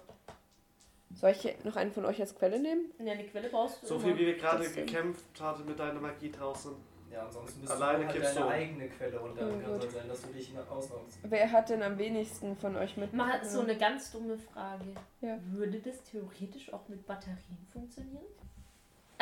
[1.15, 2.93] Soll ich noch einen von euch als Quelle nehmen?
[2.99, 3.89] Ja, eine Quelle brauchst du.
[3.89, 4.05] So immer.
[4.05, 6.73] viel wie wir gerade gekämpft haben mit deiner Magie draußen.
[7.11, 8.49] Ja, ansonsten Alleine du halt deine du.
[8.49, 11.19] eigene Quelle und dann Ja, kann sein, dass du dich ausnommst.
[11.25, 13.13] Wer hat denn am wenigsten von euch mit?
[13.13, 14.87] Mal so eine ganz dumme Frage.
[15.21, 15.39] Ja.
[15.51, 18.25] Würde das theoretisch auch mit Batterien funktionieren?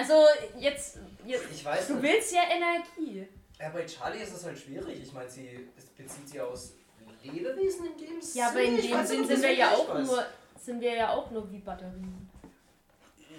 [0.00, 0.14] Also,
[0.58, 0.98] jetzt.
[1.26, 2.02] jetzt Ich weiß du nicht.
[2.02, 3.28] willst ja Energie.
[3.58, 5.02] Ja, bei Charlie ist es halt schwierig.
[5.02, 6.72] Ich meine, sie es bezieht sie aus
[7.22, 8.44] Lebewesen in dem Sinne.
[8.44, 10.26] Ja, aber in dem weiß Sinn nicht, sind wir das ja auch nur.
[10.58, 12.30] Sind wir ja auch nur wie Batterien.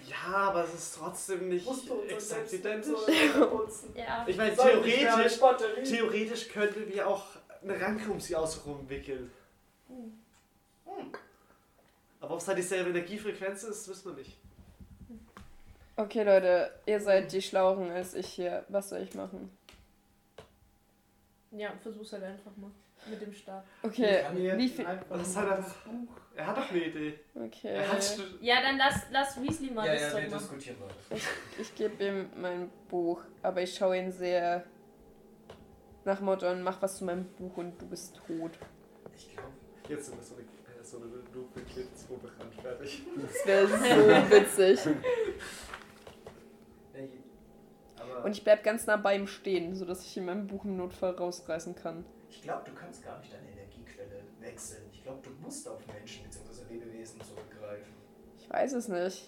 [0.08, 1.68] Ja, aber es ist trotzdem nicht
[2.10, 3.00] exakt identisch.
[3.96, 4.26] Ja.
[4.28, 5.40] Ich meine, theoretisch,
[5.84, 7.24] theoretisch könnten wir auch
[7.64, 9.32] eine Ranke um sie außenrum wickeln.
[9.88, 10.22] Hm.
[12.20, 14.41] Aber ob es halt dieselbe Energiefrequenz ist, wissen wir nicht.
[16.02, 18.66] Okay, Leute, ihr seid die Schlaueren als ich hier.
[18.70, 19.56] Was soll ich machen?
[21.52, 22.72] Ja, versuch's halt einfach mal.
[23.08, 23.66] Mit dem Stab.
[23.84, 24.24] Okay,
[24.56, 24.86] wie viel...
[24.86, 26.18] einfach Das ist nur halt das einfach- Buch.
[26.36, 27.20] Er hat doch eine Idee.
[27.36, 27.68] Okay.
[27.76, 30.94] Er hat Ja, dann lass, lass Weasley mal Ja, das ja, wir diskutieren weiter.
[31.10, 31.24] Ich,
[31.60, 34.64] ich gebe ihm mein Buch, aber ich schaue ihn sehr
[36.06, 38.52] nach Motto an, mach was zu meinem Buch und du bist tot.
[39.16, 39.50] Ich glaube,
[39.90, 43.02] Jetzt sind wir so eine, äh, so eine Lupe Kids bekannt fertig.
[43.18, 43.76] Das wäre so
[44.32, 44.80] witzig.
[48.24, 51.12] Und ich bleib ganz nah bei ihm stehen, sodass ich ihm mein Buch im Notfall
[51.12, 52.06] rausreißen kann.
[52.30, 54.84] ich glaube, du kannst gar nicht deine Energiequelle wechseln.
[54.92, 56.74] Ich glaube, du musst auf Menschen bzw.
[56.74, 57.94] Lebewesen zurückgreifen.
[58.40, 59.24] Ich weiß es nicht.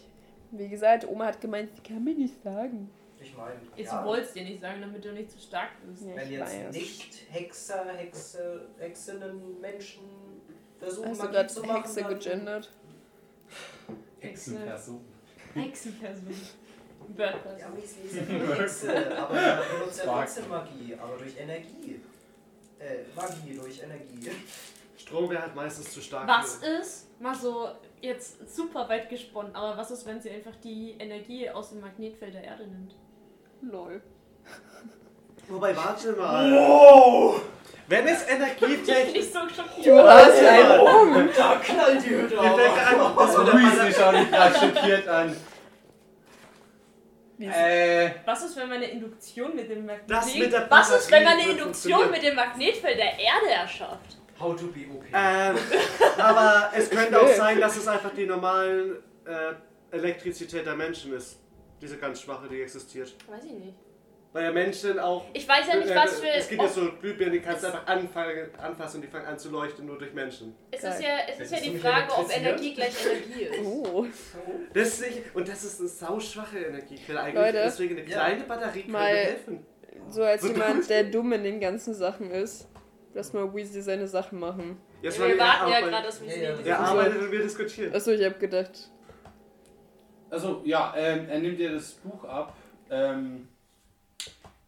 [0.52, 2.90] Wie gesagt, Oma hat gemeint, sie kann mir nicht sagen.
[3.20, 6.04] Ich meine, Jetzt ja, du wolltest dir nicht sagen, damit du nicht zu stark bist.
[6.04, 6.76] Ja, wenn ich jetzt weiß.
[6.76, 10.04] nicht Hexer, Hexe, Hexinnen, Menschen
[10.78, 12.72] versuchen, du Magie gerade zu machen, Hexe gegendert?
[14.20, 15.02] Hexenperson.
[15.54, 16.34] Hexenperson.
[17.18, 17.78] Ja, Person.
[17.78, 22.02] Weasley ist ja eine Hexe, aber er benutzt ja trotzdem Magie, aber durch Energie.
[22.80, 24.32] Äh, Magie durch Energie.
[24.98, 26.28] Strom wäre halt meistens zu stark.
[26.28, 27.70] Was ist, mal so
[28.02, 32.34] jetzt super weit gesponnen, aber was ist, wenn sie einfach die Energie aus dem Magnetfeld
[32.34, 32.96] der Erde nimmt?
[33.62, 34.02] Lol.
[35.48, 37.42] Wobei, warte mal.
[37.88, 39.16] Wenn es energietechnisch.
[39.16, 39.86] Ich so schockiert.
[39.86, 41.30] Du hast einen Um.
[41.36, 45.08] Da knallt die Hütte Mir fällt gerade das mit der Weasley schaut mich gerade schockiert
[45.08, 45.36] an.
[47.40, 50.12] Äh, Was ist, wenn meine Induktion mit dem Magnetfeld.
[50.12, 54.18] Das mit der Was ist, wenn Batterie wird Induktion mit dem Magnetfeld der Erde erschafft?
[54.40, 55.04] How to be OP.
[55.14, 55.56] Ähm,
[56.18, 61.40] aber es könnte auch sein, dass es einfach die normalen äh, Elektrizität der Menschen ist.
[61.82, 63.16] Diese ganz schwache, die existiert.
[63.28, 63.78] Weiß ich nicht.
[64.34, 65.26] Weil ja Menschen auch.
[65.34, 66.28] Ich weiß ja nicht, äh, was für.
[66.28, 69.38] Es gibt ja so Glühbirnen, die kannst du einfach anfangen, anfassen und die fangen an
[69.38, 70.56] zu leuchten, nur durch Menschen.
[70.72, 70.92] es Geil.
[70.92, 72.36] ist ja, es ist ja die Frage, ob?
[72.36, 73.60] Energie gleich Energie ist.
[73.64, 74.06] Oh.
[74.74, 77.36] Das ist nicht, und das ist eine sauschwache Energiequelle eigentlich.
[77.36, 78.16] Leute, deswegen eine Ja.
[78.18, 79.66] kleine Batterie könnte Mal- helfen.
[80.10, 82.68] So als jemand, der dumm in den ganzen Sachen ist.
[83.14, 84.78] Lass mal Weasley seine Sachen machen.
[85.04, 86.58] Jetzt wir warten ja gerade, dass wir Ja, ja.
[86.66, 87.94] Er Also- arbeitet und wir diskutieren.
[87.94, 88.90] Achso, ich hab gedacht.
[90.32, 92.56] also ja, ähm, er nimmt dir das Buch ab,
[92.90, 93.48] ähm,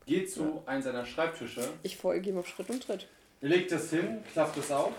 [0.05, 3.07] geht zu einem seiner Schreibtische, Ich folge ihm auf Schritt und Tritt.
[3.41, 4.93] legt es hin, klappt es auf.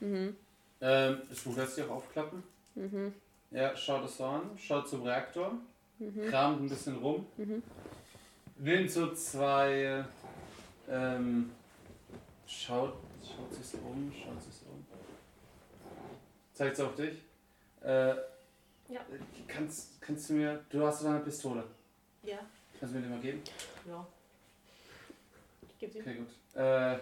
[0.00, 0.36] Mhm.
[0.80, 2.42] Ähm, das Buch lässt sich auch aufklappen.
[2.74, 3.14] Mhm.
[3.50, 5.52] Er schaut es so an, schaut zum Reaktor,
[5.98, 6.28] Mhm.
[6.28, 7.62] kramt ein bisschen rum, Mhm.
[8.58, 10.04] nimmt so zwei,
[10.90, 11.50] ähm,
[12.46, 12.94] schaut,
[13.24, 14.84] schaut sich um, schaut sich um,
[16.52, 17.14] zeigt es auf dich.
[17.82, 18.14] Äh,
[18.88, 19.00] Ja.
[19.48, 21.64] Kannst, kannst du mir, du hast so eine Pistole,
[22.22, 22.38] Ja,
[22.78, 23.42] kannst du mir die mal geben?
[23.88, 24.06] Ja.
[25.68, 26.00] Ich gebe sie.
[26.00, 26.28] Okay, gut.
[26.60, 26.96] Äh,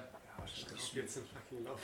[0.95, 1.81] Jetzt sind fucking Lauf.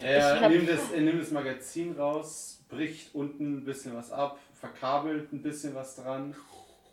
[0.00, 5.32] er, nimmt das, er nimmt das Magazin raus, bricht unten ein bisschen was ab, verkabelt
[5.32, 6.36] ein bisschen was dran,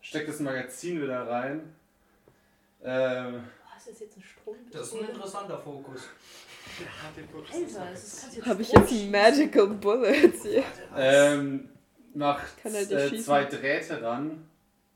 [0.02, 1.76] steckt das Magazin wieder rein.
[2.84, 4.56] Ähm, Oh, ist das jetzt ein Strom?
[4.72, 6.02] Das ist ein interessanter Fokus.
[7.54, 9.12] Alter, das ist Habe ich jetzt.
[9.12, 10.64] Magical Bullets hier?
[10.98, 11.70] ähm,
[12.14, 14.48] macht Kann halt äh, zwei Drähte ran,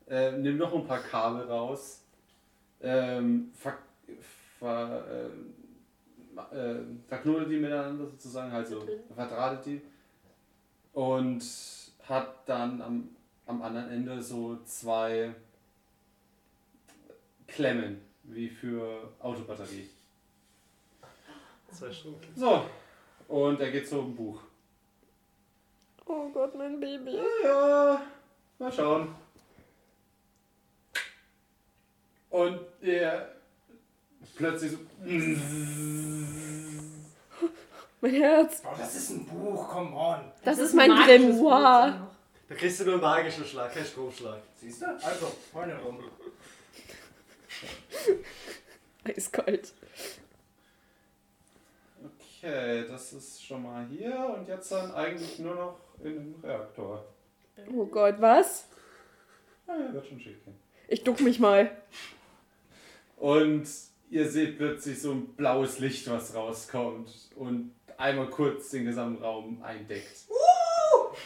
[0.09, 2.01] äh, nimmt noch ein paar Kabel raus,
[2.81, 3.77] ähm, ver,
[4.59, 5.29] ver,
[6.51, 6.75] äh,
[7.07, 9.81] verknotet die miteinander sozusagen, also verdrahtet die
[10.93, 11.43] und
[12.03, 13.09] hat dann am,
[13.45, 15.33] am anderen Ende so zwei
[17.47, 19.89] Klemmen, wie für Autobatterie.
[21.71, 22.27] Zwei Stunden.
[22.35, 22.65] So,
[23.27, 24.41] und er geht zum Buch.
[26.05, 27.19] Oh Gott, mein Baby.
[27.43, 28.01] Ja,
[28.57, 29.15] mal schauen.
[32.29, 33.35] Und er
[34.35, 34.77] plötzlich so.
[38.01, 38.61] Mein Herz.
[38.65, 40.31] Oh, das ist ein Buch, come on.
[40.43, 42.07] Das, ist ein mein Grimoire.
[42.47, 44.39] Da kriegst du nur einen magischen Schlag, keinen Stromschlag.
[44.55, 44.85] Siehst du?
[44.85, 46.03] Also, Freunde rum.
[49.03, 49.73] Eiskalt.
[52.41, 57.05] Okay, das ist schon mal hier und jetzt dann eigentlich nur noch in den Reaktor.
[57.75, 58.67] Oh Gott, was?
[59.67, 60.55] Ah, ja, wird schon schick gehen.
[60.87, 61.69] Ich duck mich mal.
[63.19, 63.67] Und
[64.09, 69.61] ihr seht plötzlich so ein blaues Licht, was rauskommt und einmal kurz den gesamten Raum
[69.61, 70.25] eindeckt.
[70.29, 71.17] Wow.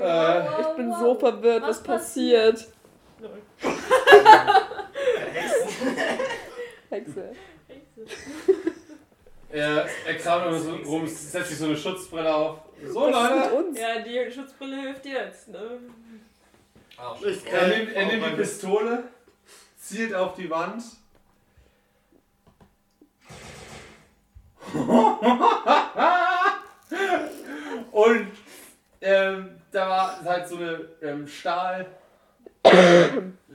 [0.00, 2.66] Äh, Ich bin so verwirrt, was, Was passiert.
[3.20, 3.42] Lol.
[6.90, 7.32] Hexe.
[9.50, 12.58] er, er kramt immer so rum, setzt sich so eine Schutzbrille auf.
[12.84, 13.50] So, Leute!
[13.74, 15.80] Ja, die Schutzbrille hilft jetzt, ne?
[17.50, 19.04] Er nimmt, er nimmt die Pistole,
[19.86, 20.82] zielt auf die Wand.
[27.92, 28.28] Und
[29.00, 31.86] ähm, da war halt so eine ähm, Stahl.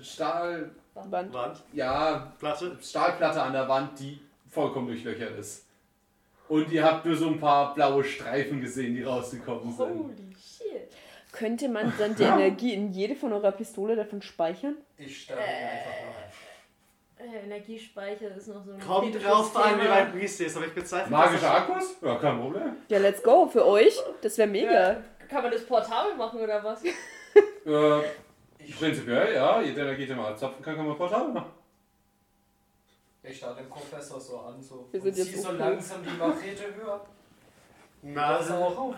[0.01, 0.72] Stahl.
[0.93, 1.34] Wand.
[1.34, 2.77] Wand, Ja, Platte.
[2.82, 4.19] Stahlplatte an der Wand, die
[4.50, 5.66] vollkommen durchlöchert ist.
[6.48, 10.00] Und ihr habt nur so ein paar blaue Streifen gesehen, die rausgekommen sind.
[10.00, 10.92] Holy shit.
[11.32, 14.76] Könnte man dann die Energie in jede von eurer Pistole davon speichern?
[14.98, 16.10] Ich sterbe einfach
[17.35, 21.11] Energiespeicher ist noch so ein Kommt drauf an, wie weit Priest ist, aber ich bezweifle.
[21.11, 21.95] Magische Akkus?
[22.01, 22.76] Ja, kein Problem.
[22.88, 23.48] Ja, let's go.
[23.48, 23.98] Für euch?
[24.22, 24.72] Das wäre mega.
[24.93, 26.82] Ja, kann man das portabel machen oder was?
[27.64, 28.01] Äh,
[28.77, 31.51] prinzipiell, ja, jeder Energie, die man anzapfen kann, kann man portabel machen.
[33.24, 34.88] Ich starte den Professor so an, so.
[34.92, 37.01] Wir und sind jetzt zieh so langsam die Machete höher.
[38.01, 38.95] Na, Das auch auf.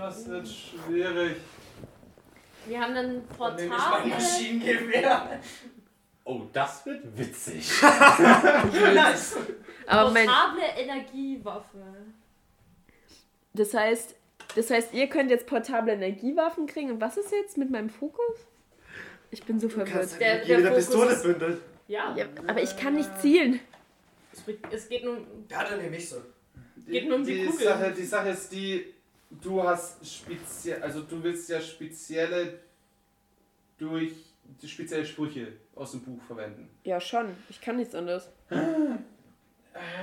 [0.00, 1.36] Das wird schwierig.
[2.66, 4.08] Wir haben dann Dann nehme ich mein.
[4.10, 5.40] Maschinengewehr.
[6.24, 7.68] Oh, das wird witzig.
[7.82, 9.36] nice.
[9.86, 11.78] Aber Portable Energiewaffe.
[13.54, 14.14] das heißt,
[14.54, 16.90] Das heißt, ihr könnt jetzt portable Energiewaffen kriegen.
[16.92, 18.36] Und was ist jetzt mit meinem Fokus?
[19.30, 19.96] Ich bin so Du verwirrt.
[19.98, 21.58] kannst Der- der, der Pistole ist- bündeln.
[21.88, 22.14] Ja.
[22.16, 23.58] Ja, aber ich kann nicht zielen.
[24.70, 25.18] Es, geht nur.
[25.50, 26.16] Ja, dann nehme ich so.
[26.86, 27.66] Geht nur um die Kugel.
[27.66, 28.94] Sache, die Sache ist die,
[29.30, 32.60] du hast speziell, also du willst ja spezielle
[33.78, 34.12] durch
[34.62, 36.68] die spezielle Sprüche aus dem Buch verwenden.
[36.84, 37.36] Ja, schon.
[37.48, 38.28] Ich kann nichts anderes.
[38.50, 38.56] Äh,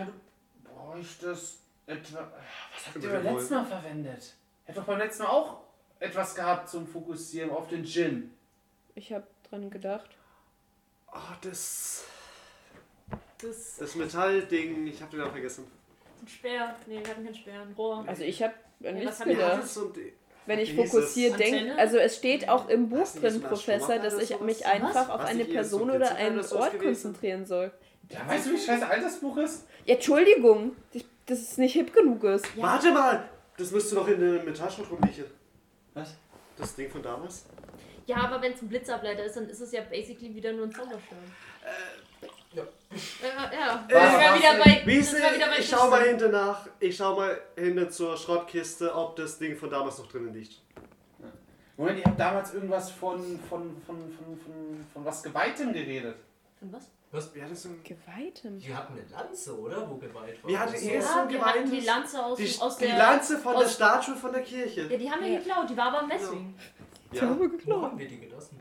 [0.06, 2.32] du bräuchtest etwa.
[2.74, 4.36] Was habt ihr beim letzten Mal verwendet?
[4.68, 5.62] Habt doch beim letzten Mal auch
[6.00, 8.32] etwas gehabt zum Fokussieren auf den Gin.
[8.96, 10.10] Ich habe dran gedacht.
[11.12, 12.04] Oh, das.
[13.42, 15.66] Das Das Metallding, ich hab den auch vergessen.
[16.22, 16.76] ein Speer.
[16.88, 17.62] Nee, wir hatten keinen Speer.
[17.62, 18.04] Ein Rohr.
[18.08, 19.64] Also ich habe an Ja, nichts was haben wir Ja, gedacht.
[19.64, 19.98] das und
[20.50, 24.66] Wenn ich fokussiert denke, also es steht auch im Buch drin, Professor, dass ich mich
[24.66, 25.30] einfach auf Was?
[25.30, 26.86] eine Person so oder einen Ort gewesen?
[26.86, 27.72] konzentrieren soll.
[28.10, 29.68] Ja, weißt du, wie scheiße alt das Buch ist?
[29.86, 30.76] Ja, Entschuldigung,
[31.28, 32.48] dass es nicht hip genug ist.
[32.56, 32.64] Ja.
[32.64, 33.30] Warte mal!
[33.58, 35.26] Das müsste doch in der Metallschrott rumliegen.
[35.94, 36.16] Was?
[36.58, 37.46] Das Ding von damals?
[38.08, 40.72] Ja, aber wenn es ein Blitzableiter ist, dann ist es ja basically wieder nur ein
[40.72, 41.12] Zauberstab.
[41.64, 41.68] Äh,
[43.22, 43.86] ja.
[43.90, 44.82] War wieder bei.
[44.86, 46.68] Wie Das war wieder bei ich schau mal hinten nach.
[46.80, 50.62] Ich schau mal hinten zur Schrottkiste, ob das Ding von damals noch drinnen liegt.
[51.78, 56.18] Moment, ihr habt damals irgendwas von, von, von, von, von, von was Geweihtem geredet.
[56.60, 56.90] Von was?
[57.12, 57.34] Was?
[57.34, 58.62] Wir hatten so ein, Geweitem.
[58.62, 59.90] Wir hatten eine Lanze, oder?
[59.90, 60.50] Wo geweiht war.
[60.50, 62.78] Wir hatten Das eh war- so Ja, ein wir hatten die Lanze aus, die, aus
[62.78, 62.98] die der.
[62.98, 64.82] Lanze von der aus- Statue von der Kirche.
[64.92, 65.40] Ja, die haben wir Ja.
[65.40, 66.54] geklaut, die war aber Messing.
[67.14, 67.22] Ja.
[67.24, 68.60] Wo haben wir die gelassen?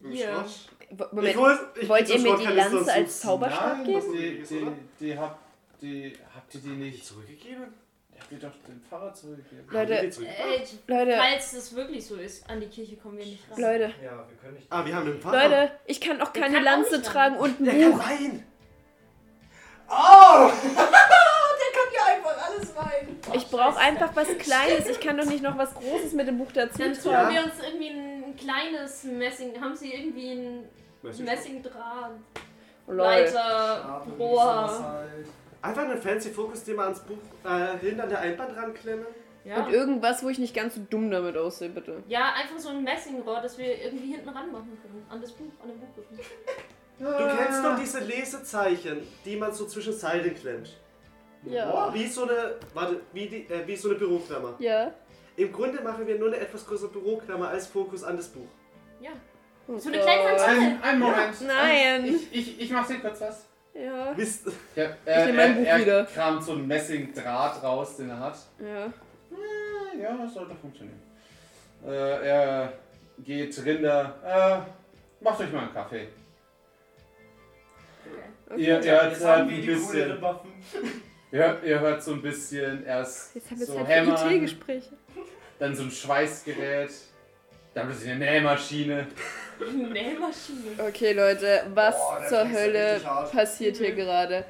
[0.00, 0.26] Im Hier.
[0.34, 0.68] Schrott.
[0.90, 3.20] W- Ich Moment, hol, ich wollt ihr mir die Lanze als.
[3.20, 4.12] Zauberstab Nein, geben?
[4.12, 4.66] Die, die,
[5.00, 5.38] die, habt,
[5.82, 7.04] die, habt ihr die nicht.
[7.06, 7.64] zurückgegeben?
[8.18, 9.66] Habt ihr doch den Pfarrer zurückgegeben.
[9.70, 9.92] Leute?
[9.94, 13.60] Äh, Leute, falls das wirklich so ist, an die Kirche kommen wir nicht ran.
[13.60, 14.66] Leute, Ja, wir können nicht.
[14.70, 15.42] Ah, wir haben den Pfarrer.
[15.48, 18.06] Leute, ich kann auch keine kann auch Lanze nicht tragen und ein Der kann Buch.
[18.08, 18.44] rein.
[19.90, 20.50] Oh!
[20.74, 23.18] Der kann ja einfach alles weinen.
[23.34, 24.86] Ich brauche einfach was Kleines.
[24.88, 27.54] Ich kann doch nicht noch was Großes mit dem Buch dazu Dann tun wir uns
[27.66, 28.07] irgendwie ein
[28.38, 29.60] kleines Messing.
[29.60, 30.68] Haben sie irgendwie ein
[31.02, 32.12] Messingdraht.
[32.86, 34.82] Leiter, Rohr?
[34.82, 35.26] Halt.
[35.60, 39.06] Einfach einen fancy Fokus, den wir ans Buch äh, hinten an der Einband ranklemmen.
[39.44, 39.64] Ja.
[39.64, 42.02] Und irgendwas, wo ich nicht ganz so dumm damit aussehe, bitte.
[42.08, 45.06] ja, einfach so ein Messingrohr, das wir irgendwie hinten ran machen können.
[45.08, 46.18] An das Buch, an dem Buchrücken.
[46.98, 50.76] Du kennst doch diese Lesezeichen, die man so zwischen Zeilen klemmt.
[51.44, 51.92] Ja.
[51.94, 54.56] Wie so eine, warte, wie, die, äh, wie so eine Büroklammer.
[54.58, 54.92] Ja.
[55.38, 58.48] Im Grunde machen wir nur eine etwas größere Büroklammer als Fokus an das Buch.
[59.00, 59.10] Ja.
[59.68, 60.28] Oh So eine kleine.
[60.30, 60.50] Handtasche.
[60.50, 61.40] Einen, einen Moment.
[61.46, 62.04] Nein.
[62.06, 63.44] Ich, ich, ich mach dir kurz was.
[63.72, 64.16] Ja.
[64.16, 65.98] Wisst, Ja, Ich nehm mein Buch er, wieder.
[66.00, 68.36] Er kramt so einen Messingdraht raus, den er hat.
[68.58, 68.86] Ja.
[68.86, 71.00] Äh, Ja, das sollte funktionieren.
[71.86, 72.72] Äh, er
[73.18, 74.16] geht Rinder.
[74.24, 76.08] Äh, macht euch mal einen Kaffee.
[78.50, 78.60] Okay.
[78.60, 80.18] Ihr, ihr hört Jetzt halt ein bisschen.
[81.30, 84.96] Ihr, ihr hört so ein bisschen erst Jetzt haben wir so Zeit für Hämmern, IT-Gespräche.
[85.58, 86.90] Dann so ein Schweißgerät,
[87.74, 89.06] dann plötzlich eine Nähmaschine.
[89.60, 90.88] Nähmaschine.
[90.88, 93.00] Okay, Leute, was Boah, zur Hölle
[93.32, 94.44] passiert hier gerade?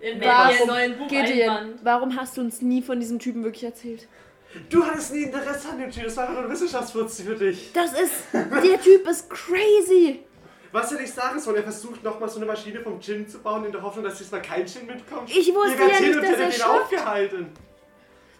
[0.00, 3.64] In Warum, welchem neuen Buch Gideon, warum hast du uns nie von diesem Typen wirklich
[3.64, 4.08] erzählt?
[4.70, 7.72] du hattest nie Interesse an dem Typ, das war einfach nur Wissenschaftsfuzzi für dich.
[7.72, 10.20] Das ist, der Typ ist crazy.
[10.72, 11.56] Was hätte ich sagen sollen?
[11.56, 14.42] Er versucht nochmal so eine Maschine vom Gin zu bauen, in der Hoffnung, dass diesmal
[14.42, 15.30] kein Gin mitkommt.
[15.30, 16.70] Ich wusste ja nicht, dass er den schafft.
[16.70, 17.46] aufgehalten.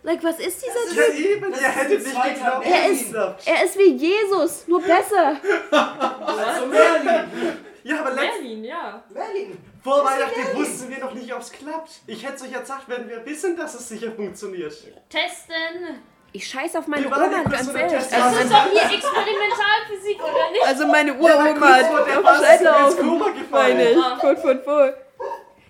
[0.06, 1.18] Like, was ist dieser Ja Typ?
[1.26, 2.64] eben, Das ihr ist hättet nicht geglaubt.
[2.64, 2.72] Merlin.
[2.72, 5.36] Er ist- Er ist wie Jesus, nur besser.
[5.72, 7.58] Also Merlin.
[7.82, 9.02] Ja, aber letzt, Merlin, ja.
[9.10, 9.58] Merlin.
[9.82, 11.90] vor Weihnachten wussten wir noch nicht, ob es klappt.
[12.06, 14.72] Ich hätte es euch ja gesagt, wenn wir wissen, dass es sicher funktioniert.
[15.08, 16.00] Testen.
[16.32, 17.92] Ich scheiß auf meine Oma ganz ehrlich.
[17.92, 20.66] Das Also, ist doch hier Experimentalphysik, oder nicht?
[20.66, 22.96] also meine Ja, Uroma hat auf.
[22.96, 23.94] Koma Meine.
[24.20, 24.94] Fut, fut, fut.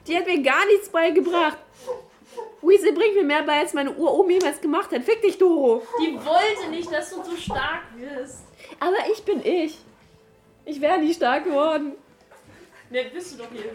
[0.06, 1.58] Die hat mir gar nichts beigebracht.
[2.66, 5.02] Weasley bringt mir mehr bei, als meine Uromi jemals gemacht hat.
[5.02, 5.82] Fick dich, Doro.
[6.00, 8.44] Die wollte nicht, dass du so stark wirst.
[8.80, 9.78] Aber ich bin ich.
[10.64, 11.92] Ich wäre nie stark geworden.
[12.90, 13.70] Ne, bist du doch hier.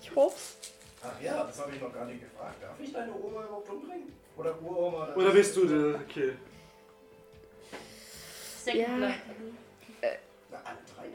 [0.00, 0.36] Ich hoffe.
[1.04, 2.62] Ach ja, das habe ich noch gar nicht gefragt.
[2.62, 4.12] Darf ich deine Oma überhaupt umbringen?
[4.36, 5.14] Oder Uroma?
[5.16, 6.36] Oder bist du der Kill?
[8.64, 8.88] Second Ja.
[8.98, 9.14] Na.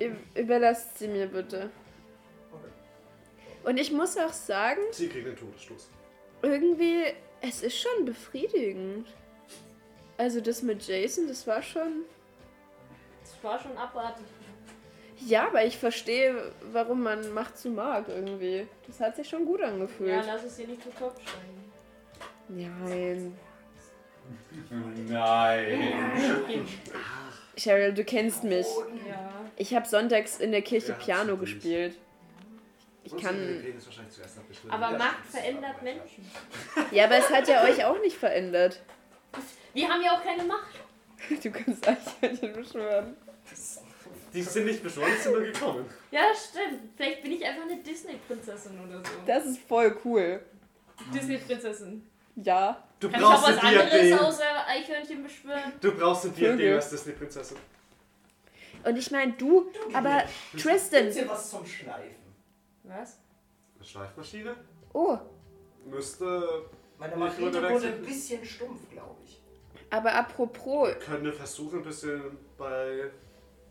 [0.02, 1.70] Ü- Überlasst sie mir bitte.
[2.52, 2.70] Okay.
[3.64, 5.90] Und ich muss auch sagen, Sie kriegen den Todesstoß.
[6.42, 7.04] Irgendwie,
[7.42, 9.08] es ist schon befriedigend.
[10.18, 12.04] Also das mit Jason, das war schon...
[13.22, 14.26] Das war schon abartig.
[15.20, 18.68] Ja, aber ich verstehe, warum man Macht zu mag irgendwie.
[18.86, 20.26] Das hat sich schon gut Ja, angefühlt.
[20.26, 21.72] lass es dir nicht zu Kopf steigen.
[22.50, 23.38] Nein.
[25.08, 26.68] Nein.
[27.58, 28.68] Cheryl, du kennst mich.
[29.08, 29.32] Ja.
[29.56, 31.96] Ich habe sonntags in der Kirche Ja, Piano gespielt.
[33.16, 33.64] Ich kann...
[34.70, 36.32] Aber Ja, Macht verändert Menschen.
[36.92, 38.82] Ja, aber es hat ja euch auch nicht verändert.
[39.74, 40.76] Wir haben ja auch keine Macht.
[41.44, 43.18] Du kannst Eichhörnchen beschwören.
[44.34, 45.86] Die sind nicht beschworen, die sind nur gekommen.
[46.12, 46.92] Ja, stimmt.
[46.96, 49.12] Vielleicht bin ich einfach eine Disney-Prinzessin oder so.
[49.26, 50.42] Das ist voll cool.
[51.14, 52.08] Disney-Prinzessin.
[52.36, 52.84] Ja.
[53.00, 54.20] Du Kann ich auch brauchst was ein anderes Diadem.
[54.20, 55.74] außer Eichhörnchen beschwören?
[55.82, 57.58] Du brauchst ein Diadem als Disney-Prinzessin.
[58.84, 60.24] Und ich meine, du, aber
[60.58, 61.04] Tristan.
[61.04, 62.27] Gibt's hier was zum Schleifen?
[62.88, 63.18] Was?
[63.76, 64.56] Eine Schleifmaschine?
[64.94, 65.18] Oh,
[65.86, 66.66] Müsste.
[67.00, 67.74] Meine runterwechseln.
[67.74, 69.42] wurde ein bisschen stumpf, glaube ich.
[69.92, 73.12] aber apropos, Können wir versuchen, ein bisschen bei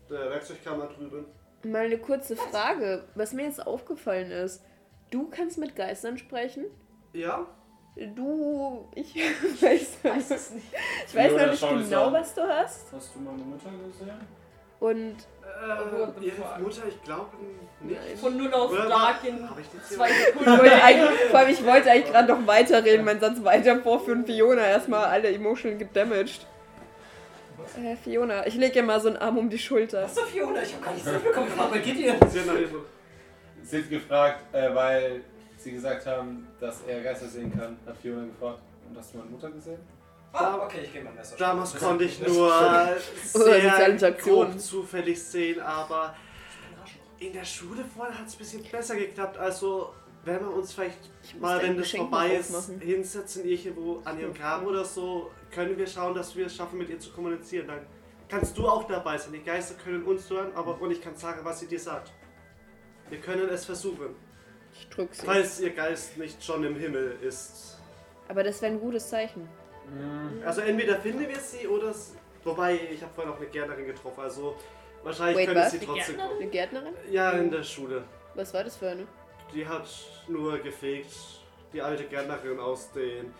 [0.09, 1.25] der Werkzeugkammer drüben.
[1.65, 4.63] mal eine kurze Frage, was mir jetzt aufgefallen ist.
[5.11, 6.65] Du kannst mit Geistern sprechen?
[7.13, 7.45] Ja?
[8.15, 9.13] Du, ich
[9.61, 10.67] weiß, Weiß es nicht.
[11.07, 12.93] ich weiß noch nicht genau, was du hast.
[12.93, 14.17] Hast du meine Mutter gesehen?
[14.79, 16.59] Und Äh, ihre fuck?
[16.59, 17.25] Mutter, ich glaube
[17.81, 17.99] nicht.
[18.19, 19.39] Von 0 auf Oder Dark in
[19.89, 20.45] zwei Sekunden.
[20.59, 24.25] wollte eigentlich, vor allem, ich wollte eigentlich gerade noch weiterreden, meinen Satz weiter vorführen.
[24.25, 26.45] Fiona erstmal alle emotional gedamaged.
[27.83, 30.03] Äh, Fiona, ich lege ihr mal so einen Arm um die Schulter.
[30.03, 30.61] Was ist Fiona?
[30.61, 31.49] Ich habe gar nichts mitbekommen.
[31.57, 32.15] Hat nach ihrer-
[33.63, 35.21] Sie hat gefragt, äh, weil
[35.57, 38.59] sie gesagt haben, dass er Geister sehen kann, hat Fiona gefragt.
[38.87, 39.79] Und hast du meine Mutter gesehen?
[40.33, 41.35] Ah, okay, ich gehe mal Messer.
[41.37, 42.51] Damals Das- konnte ich nur
[43.33, 46.15] sehr grob zufällig sehen, aber
[47.19, 49.37] in der Schule vorher hat es ein bisschen besser geklappt.
[49.37, 49.93] Also,
[50.25, 50.99] wenn wir uns vielleicht
[51.39, 56.13] mal, wenn das vorbei ist, hinsetzen, irgendwo an ihrem Grab oder so, können wir schauen,
[56.13, 57.67] dass wir es schaffen, mit ihr zu kommunizieren.
[57.67, 57.85] Dann
[58.29, 59.31] kannst du auch dabei sein.
[59.33, 62.11] Die Geister können uns hören, aber und ich kann sagen, was sie dir sagt.
[63.09, 64.15] Wir können es versuchen,
[64.73, 65.25] Ich drück sie.
[65.25, 67.79] falls ihr Geist nicht schon im Himmel ist.
[68.27, 69.47] Aber das wäre ein gutes Zeichen.
[70.45, 74.21] Also entweder finden wir sie oder es, wobei ich habe vorhin auch eine Gärtnerin getroffen,
[74.21, 74.55] also
[75.03, 75.71] wahrscheinlich Wait, können was?
[75.71, 76.37] sie trotzdem Gärtnerin?
[76.37, 76.93] Eine Gärtnerin?
[77.09, 78.03] Ja, in der Schule.
[78.35, 79.07] Was war das für eine?
[79.53, 79.87] Die hat
[80.27, 81.11] nur gefegt.
[81.73, 83.33] Die alte Gärtnerin aus den.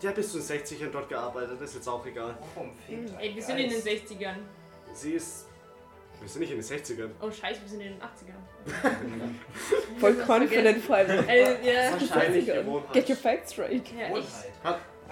[0.00, 2.36] Die hat bis zu den 60ern dort gearbeitet, das ist jetzt auch egal.
[2.54, 4.10] Warum fehlt ein Ey, wir sind in den Geist?
[4.10, 4.36] 60ern.
[4.94, 5.48] Sie ist.
[6.20, 7.10] Wir sind nicht in den 60ern.
[7.20, 8.40] Oh scheiße, wir sind in den 80ern.
[9.98, 11.28] Voll confident vor allem.
[11.28, 11.92] Äh, ja.
[11.92, 12.46] Wahrscheinlich
[12.92, 13.82] Get your facts straight.
[13.92, 14.24] ja, ich.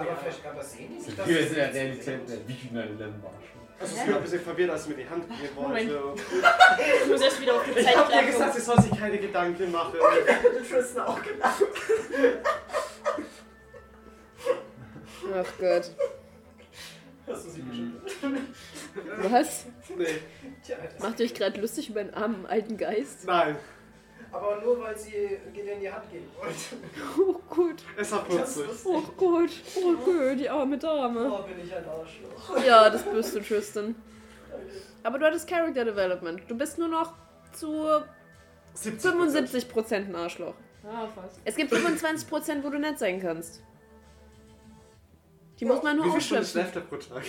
[0.01, 1.27] Aber, vielleicht- aber sehen die sich das?
[1.29, 3.61] Wir sind in der Realität der Wiki 9-11 war schon.
[3.81, 5.91] also ich bin ein bisschen verwirrt, als sie mir die Hand gegeben Moment.
[5.93, 6.23] wollte.
[7.05, 8.33] Ich muss erst wieder auf die Ich Zeit hab ihr klarkommen.
[8.33, 9.95] gesagt, sie soll sich keine Gedanken machen.
[10.27, 11.63] hätte Tristan auch gedacht.
[15.35, 15.91] Ach Gott.
[17.27, 18.01] Hast du sie bestimmt?
[19.31, 19.67] Was?
[19.97, 20.07] Nee,
[20.65, 23.25] Tja, das Macht ihr euch gerade lustig über einen armen alten Geist?
[23.27, 23.57] nein.
[24.33, 26.55] Aber nur weil sie Gideon in die Hand geben wollte.
[27.19, 27.83] Oh gut.
[27.97, 28.71] Es war Das putzig.
[28.85, 29.51] Oh gut.
[29.77, 31.31] Oh gut, die arme Dame.
[31.33, 32.65] Oh, bin ich ein Arschloch.
[32.65, 33.95] Ja, das bist du, Tristan.
[35.03, 36.43] Aber du hattest Character Development.
[36.49, 37.15] Du bist nur noch
[37.53, 37.85] zu
[38.75, 40.55] 70 75% ein Arschloch.
[40.85, 41.41] Ah, fast.
[41.45, 43.63] Es gibt 25%, wo du nett sein kannst.
[45.59, 46.71] Die muss man nur Wie viel Stunden ausschöpfen.
[46.73, 47.25] schläft er pro Tag?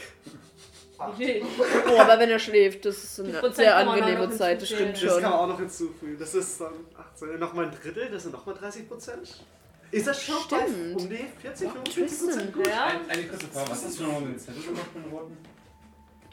[1.09, 5.13] Oh, aber wenn er schläft, das ist eine sehr angenehme Zeit, das stimmt hinzuzählen.
[5.13, 5.31] Das kann schon.
[5.31, 6.17] man auch noch hinzufügen.
[6.19, 9.43] Das ist dann 18, nochmal ein Drittel, das sind nochmal 30 Prozent.
[9.91, 11.01] Ist das schon bei Stimmt.
[11.01, 12.27] um die 40, 45 Tristan.
[12.29, 12.67] Prozent gut?
[12.67, 12.85] Ja.
[12.85, 15.37] Ein, eine kurze Frage, was hast du noch um den Zettel gemacht mit den Roten?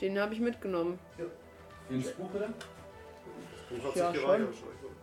[0.01, 0.99] Den habe ich mitgenommen.
[1.91, 2.49] Ins Buch oder?
[3.71, 4.31] Und hat Ja, sich schon.
[4.31, 4.55] geweigert.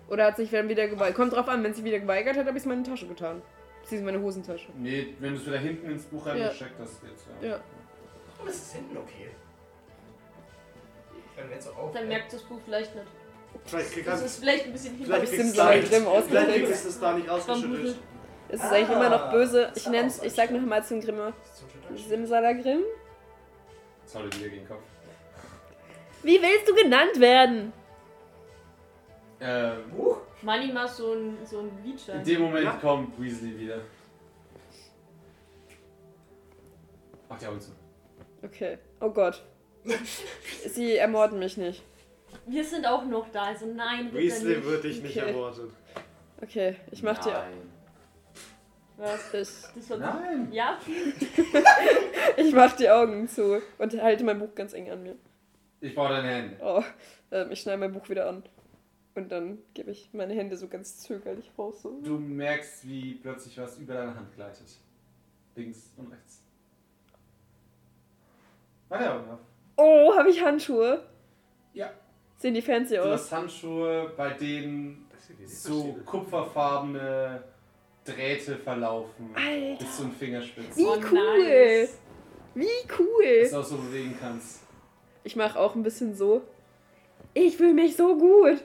[0.08, 1.16] Oder hat sich dann wieder geweigert.
[1.16, 3.42] Kommt drauf an, wenn sie wieder geweigert hat, habe ich es in meine Tasche getan.
[3.84, 4.70] Sie ist in meine Hosentasche.
[4.78, 7.50] Nee, wenn du es wieder hinten ins Buch reingesteckt hast, geht's ja.
[7.50, 7.60] Ja.
[8.46, 9.30] Das ist hinten okay.
[11.60, 11.92] So auf.
[11.94, 13.08] Dann merkt das Buch vielleicht nicht.
[13.66, 15.56] Vielleicht Das ist vielleicht ein bisschen Vielleicht ich kriegst
[16.86, 17.98] du es da nicht rausgeschüttelt.
[18.50, 19.72] Es ist eigentlich immer noch böse.
[19.76, 21.34] Ich Ah, nenn's, das ich sag noch mal zum Schütteln.
[21.96, 22.82] Simsalagrim?
[24.06, 24.84] Zolle wieder gegen den Kopf.
[26.22, 27.74] Wie willst du genannt werden?
[29.40, 30.18] Ähm, Buch?
[30.42, 32.20] Money mal so ein, so ein Liedschein.
[32.20, 32.74] in dem Moment Ja.
[32.74, 33.80] kommt Weasley wieder.
[37.30, 37.72] Mach die Augen zu.
[38.44, 38.78] Okay.
[39.02, 39.44] Oh Gott.
[40.68, 41.84] Sie ermorden mich nicht.
[42.48, 44.66] Wir sind auch noch da, also nein, bitte Weasley nicht.
[44.66, 45.30] würde ich nicht Okay.
[45.32, 45.74] erwarten.
[46.42, 47.32] Okay, ich mach dir.
[47.32, 47.72] Nein.
[48.98, 49.34] Was?
[49.34, 50.52] Ich, Das wird Nein.
[50.52, 50.80] Ja?
[52.38, 55.16] ich mach die Augen zu und halte mein Buch ganz eng an mir.
[55.82, 56.58] Ich brauche deine Hände.
[56.62, 56.84] Oh,
[57.32, 58.44] ähm, ich schneide mein Buch wieder an.
[59.16, 61.82] Und dann gebe ich meine Hände so ganz zögerlich raus.
[61.82, 62.00] So.
[62.02, 64.68] Du merkst, wie plötzlich was über deine Hand gleitet.
[65.56, 66.42] Links und rechts.
[68.90, 69.40] Meine Augen auf.
[69.78, 71.04] Oh, habe ich Handschuhe?
[71.74, 71.92] Ja.
[72.38, 73.22] Sehen die fancy Du aus?
[73.22, 75.08] hast Handschuhe, bei denen
[75.46, 77.44] so kupferfarbene
[78.06, 79.32] Drähte verlaufen.
[79.36, 79.84] Alter.
[79.84, 80.78] Bis zum Fingerspitze.
[80.78, 81.40] Wie Oh, cool.
[81.44, 81.98] nice.
[82.54, 83.50] Wie Dass cool.
[83.52, 84.62] du auch so bewegen kannst.
[85.24, 86.42] Ich mache auch ein bisschen so.
[87.34, 88.64] Ich fühle mich so gut.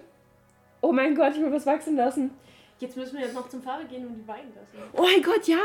[0.82, 2.30] Oh mein Gott, ich will was wachsen lassen.
[2.78, 4.76] Jetzt müssen wir jetzt noch zum Fahrer gehen und die weinen lassen.
[4.92, 5.58] Oh mein Gott, ja.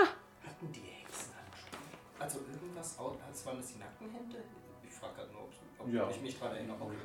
[0.46, 1.32] Hatten die Hexen
[2.20, 4.08] Also irgendwas, als waren das die nackten
[5.06, 6.08] Ich frage gerade nur, ob, ob Ja.
[6.10, 6.78] ich mich daran erinnere.
[6.82, 6.96] Okay.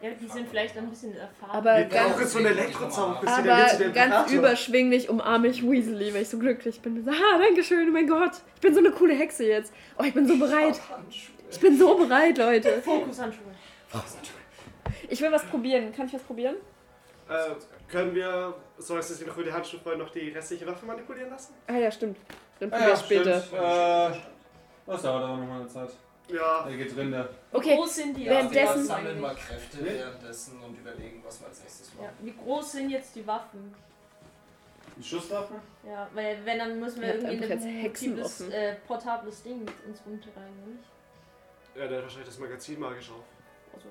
[0.00, 1.50] Ja, die sind vielleicht ein bisschen erfahren.
[1.52, 5.62] Aber Wir ganz- brauchen so einen Elektrozauber, bis sie der Aber ganz überschwinglich umarme ich
[5.62, 7.08] Weasley, weil ich so glücklich bin.
[7.08, 8.32] Ah, danke schön, oh mein Gott.
[8.56, 9.72] Ich bin so eine coole Hexe jetzt.
[9.98, 10.80] Oh, ich bin so bereit.
[11.50, 12.82] Ich bin so bereit, Leute.
[12.82, 13.44] Fokushandschuhe.
[15.08, 15.92] Ich will was probieren.
[15.94, 16.56] Kann ich was probieren?
[17.28, 17.50] Äh,
[17.88, 21.30] können wir, solange sie sich noch über die Handschuhe freuen, noch die restliche Waffe manipulieren
[21.30, 21.54] lassen?
[21.68, 22.18] Ah ja, stimmt.
[22.58, 23.40] Dann Ah, probier ja, ich später.
[23.40, 23.62] stimmt.
[23.62, 24.18] Äh,
[24.86, 25.90] das dauert aber nochmal eine Zeit.
[26.32, 26.66] Ja.
[26.68, 27.28] Er geht drin, der.
[27.52, 28.24] Okay, Wo sind die?
[28.24, 32.04] Ja, Währenddessen- wir sammeln mal Kräfte währenddessen und überlegen, was wir als nächstes machen.
[32.04, 33.74] Ja, wie groß sind jetzt die Waffen?
[34.96, 35.56] Die Schusswaffen?
[35.86, 40.00] Ja, weil wenn, dann müssen wir habt irgendwie ein multiples, äh, portables Ding mit ins
[40.06, 40.84] rumtragen, nicht?
[41.74, 43.24] Ja, der hat wahrscheinlich das Magazin magisch auf.
[43.74, 43.88] Also,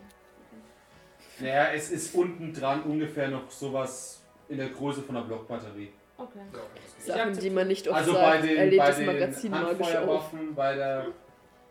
[1.40, 5.92] Naja, es ist unten dran ungefähr noch sowas in der Größe von einer Blockbatterie.
[6.18, 6.40] okay.
[6.54, 7.16] Ja, okay, geht.
[7.16, 8.24] Sachen, die man nicht oft Also sagt.
[8.26, 9.80] bei er den, lädt bei das den Magazin magisch auf.
[9.80, 11.08] Handfeuerwaffen, bei der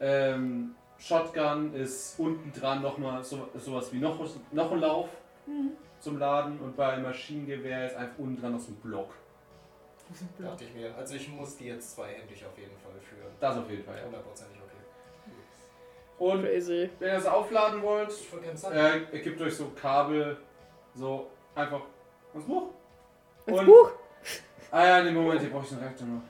[0.00, 4.18] ähm, Shotgun ist unten dran nochmal so, sowas wie noch,
[4.52, 5.08] noch ein Lauf
[5.46, 5.70] Mhm.
[6.00, 9.10] zum Laden und bei Maschinengewehr ist einfach unten dran noch so ein Block.
[10.38, 10.94] Dachte ich mir.
[10.96, 13.32] Also ich muss die jetzt zweihändig auf jeden Fall führen.
[13.40, 14.04] Das auf jeden Fall, ja.
[14.04, 15.34] Hundertprozentig okay.
[16.18, 16.90] Und Crazy.
[16.98, 18.30] wenn ihr es aufladen wollt, Ich
[18.70, 20.36] äh, ihr gebt euch so Kabel,
[20.94, 21.80] so einfach
[22.34, 22.70] ins Buch.
[23.46, 23.90] Ins Und- Buch?
[24.70, 26.22] Ah ja, den Moment, ihr braucht den Reaktor noch.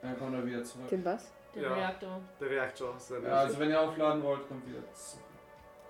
[0.00, 0.88] Dann kommt er wieder zurück.
[0.88, 1.32] Den was?
[1.54, 1.74] Der Ja.
[1.74, 2.20] Reaktor.
[2.40, 5.24] Der Reaktor ist dann Ja, also wenn ihr aufladen wollt, kommt wieder zurück.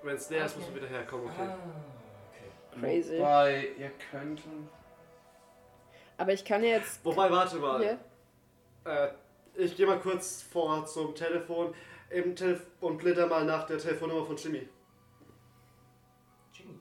[0.03, 0.73] Wenn es leer ist, muss Okay.
[0.75, 1.49] man wieder herkommen, okay.
[1.49, 1.59] Ah,
[2.31, 2.81] okay.
[2.81, 3.19] Crazy.
[3.19, 4.43] Wobei, ihr könnt.
[6.17, 7.05] Aber ich kann jetzt.
[7.05, 7.81] Wobei, warte mal.
[7.81, 7.99] Hier.
[8.85, 9.09] Äh,
[9.55, 11.75] ich gehe mal kurz vor zum Telefon
[12.11, 14.69] im Telef und blätter mal nach der Telefonnummer von Jimmy.
[16.53, 16.75] Jimmy.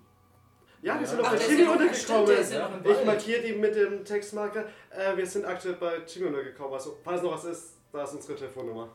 [0.84, 1.08] Ja, wir Ja.
[1.08, 2.84] sind bei der ist Jimmy untergekommen.
[2.84, 4.66] der Ich markiere die mit dem Textmarker.
[4.92, 6.74] Äh, wir sind aktuell bei Jimmy untergekommen.
[6.74, 8.90] Also, falls noch was ist, da ist unsere Telefonnummer.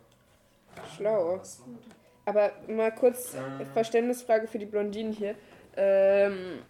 [0.97, 1.41] Schlau.
[2.25, 3.65] Aber mal kurz Äh.
[3.73, 5.35] Verständnisfrage für die Blondinen hier.
[5.77, 6.61] Ähm,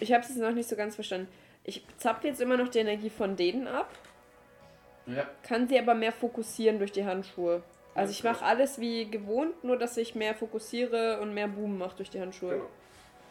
[0.00, 1.28] ich habe es jetzt noch nicht so ganz verstanden.
[1.64, 3.90] Ich zapfe jetzt immer noch die Energie von denen ab,
[5.06, 5.26] Ja.
[5.42, 7.62] kann sie aber mehr fokussieren durch die Handschuhe.
[7.94, 11.96] Also ich mache alles wie gewohnt, nur dass ich mehr fokussiere und mehr Boom mache
[11.96, 12.60] durch die Handschuhe.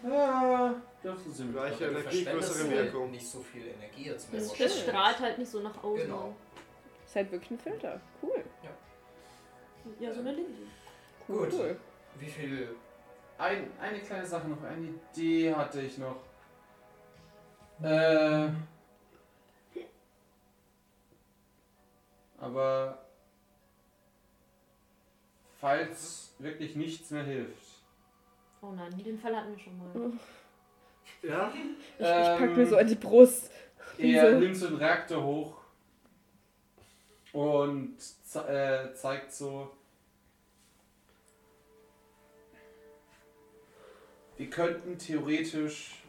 [0.04, 0.16] Genau.
[0.16, 3.12] Ja, das ist Gleiche Energie, größere Wirkung.
[3.12, 4.42] Nicht so viel Energie jetzt mehr.
[4.42, 6.04] Das strahlt halt nicht so nach außen.
[6.06, 6.36] Genau.
[7.08, 8.02] Ist halt wirklich ein Filter.
[8.22, 8.44] Cool.
[9.98, 10.64] Ja, so eine Linse.
[11.28, 11.50] Cool.
[11.50, 11.54] Gut.
[11.54, 11.80] cool.
[12.20, 12.76] Wie viel.
[13.38, 16.18] Ein, eine kleine Sache noch, eine Idee hatte ich noch.
[17.82, 18.50] Äh.
[22.40, 23.06] Aber
[25.60, 27.84] falls wirklich nichts mehr hilft.
[28.62, 30.12] Oh nein, den Fall hatten wir schon mal.
[31.22, 31.54] Ja?
[31.54, 33.50] Ich, ich pack mir so an die Brust.
[33.98, 35.67] Er nimmt so den Reaktor hoch
[37.38, 39.72] und ze äh, zeigt so.
[44.38, 46.02] Wir könnten theoretisch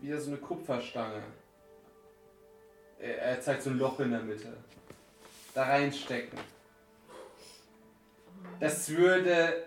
[0.00, 1.24] wieder so eine Kupferstange.
[3.00, 4.56] Er, er zeigt so ein Loch in der Mitte.
[5.54, 6.38] Da reinstecken.
[8.60, 9.64] Das würde,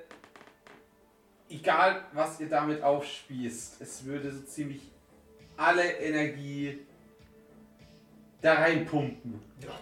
[1.49, 4.83] egal was ihr damit aufspießt, es würde so ziemlich
[5.57, 6.80] alle Energie
[8.40, 9.41] da reinpumpen.
[9.61, 9.77] Ja,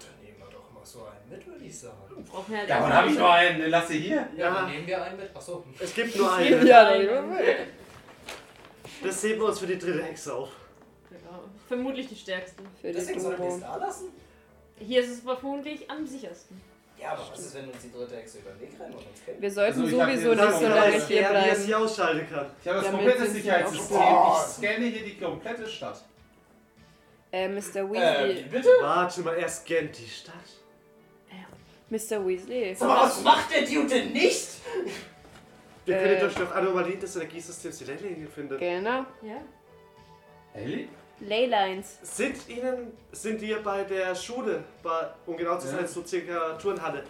[1.66, 2.26] einen mit, würde ich sagen.
[2.32, 4.16] Brauchen wir halt mal- habe ich noch einen, den lasse hier.
[4.16, 4.54] Ja, Ja.
[4.54, 5.36] dann nehmen wir einen mit.
[5.36, 5.64] Achso.
[5.80, 6.66] Es gibt nur eine.
[6.66, 7.28] Ja, dann
[9.04, 10.50] Das heben wir uns für die dritte Hexe auf.
[11.12, 11.18] Ja,
[11.68, 12.64] vermutlich die stärkste.
[12.82, 14.10] Für Deswegen sollen wir es da lassen?
[14.80, 16.62] Hier ist es vermutlich am sichersten.
[17.00, 19.24] Ja, aber was ist, wenn uns die dritte Hexe über den Weg rennen und uns
[19.26, 19.42] kennen?
[19.42, 21.62] Wir sollten Also sowieso hier- nicht Das so lange hier er, wie er bleiben.
[21.62, 22.46] sie ausschalten kann.
[22.62, 23.98] Ich habe das Damit komplette Sicherheitssystem.
[23.98, 26.04] Ich scanne hier die komplette Stadt.
[27.34, 27.58] Äh, Mr.
[27.58, 28.46] Äh, Weasley.
[28.46, 28.70] wie bitte?
[28.82, 30.34] Warte mal, er scannt die Stadt.
[31.96, 32.26] Mr.
[32.28, 32.76] Weasley.
[32.76, 34.48] Sag mal, was macht der Dude denn nicht?
[35.86, 36.04] Wir Äh.
[36.04, 38.58] können durch durch Anomalien des Energiesystems die Leitlinien finden.
[38.60, 39.06] Genau.
[39.22, 39.42] Ja?
[40.54, 40.88] Ellie?
[41.22, 41.98] Leylines.
[42.02, 45.88] Sind Ihnen, sind wir bei der Schule, bei, um genau zu sein, Ja.
[45.88, 47.04] so circa Turnhalle,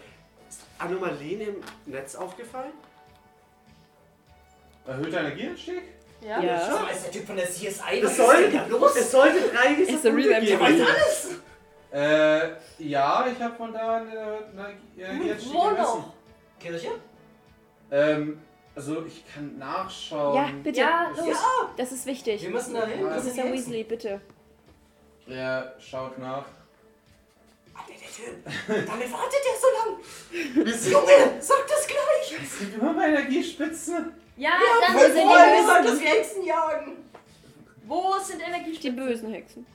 [0.47, 1.55] ist Anomalien im
[1.91, 2.73] Netz aufgefallen?
[4.85, 5.81] Erhöhter Energieanstieg?
[6.21, 6.39] Ja?
[6.41, 6.59] Ja.
[6.71, 7.71] Sag mal, ist der Typ von der CSI?
[7.71, 8.95] Was Es ist soll, denn da los?
[8.95, 10.59] es sollte drei Ist der Punkte Revamp geben.
[10.61, 10.85] heute?
[10.85, 11.29] alles?
[11.95, 12.49] Äh,
[12.79, 14.39] ja, ich habe von da eine
[14.97, 15.83] Energieanstieg Wo gemessen.
[15.83, 16.13] noch?
[16.59, 16.89] Kirche?
[17.91, 18.41] Ähm,
[18.75, 20.35] also ich kann nachschauen.
[20.35, 20.79] Ja, bitte.
[20.81, 21.27] Ja, los.
[21.27, 22.41] Ja, Das ist wichtig.
[22.41, 23.01] wir müssen da hin.
[23.05, 23.09] Ja.
[23.15, 23.53] Das die Hexen.
[23.53, 24.19] Weasley, bitte.
[25.27, 26.45] Er schaut nach.
[27.73, 28.87] Ah, der, der Typ.
[28.87, 30.71] Damit wartet der so lang.
[30.91, 32.41] Junge, sag das gleich.
[32.43, 34.11] Es gibt immer mal Energiespitze.
[34.37, 36.01] Ja, Wir dann sind die dass Hexen.
[36.01, 36.97] wir Hexen jagen.
[37.87, 38.95] Wo sind Die Energiespitzen?
[38.97, 39.65] bösen Hexen.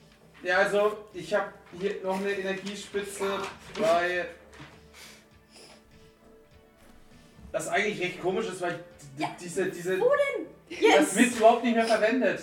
[0.43, 3.25] Ja, also ich habe hier noch eine Energiespitze
[3.81, 4.27] bei
[7.53, 8.79] das eigentlich recht komisch ist, weil
[9.19, 10.47] die, diese, diese, Wo denn?
[10.97, 12.41] das wird überhaupt nicht mehr verwendet.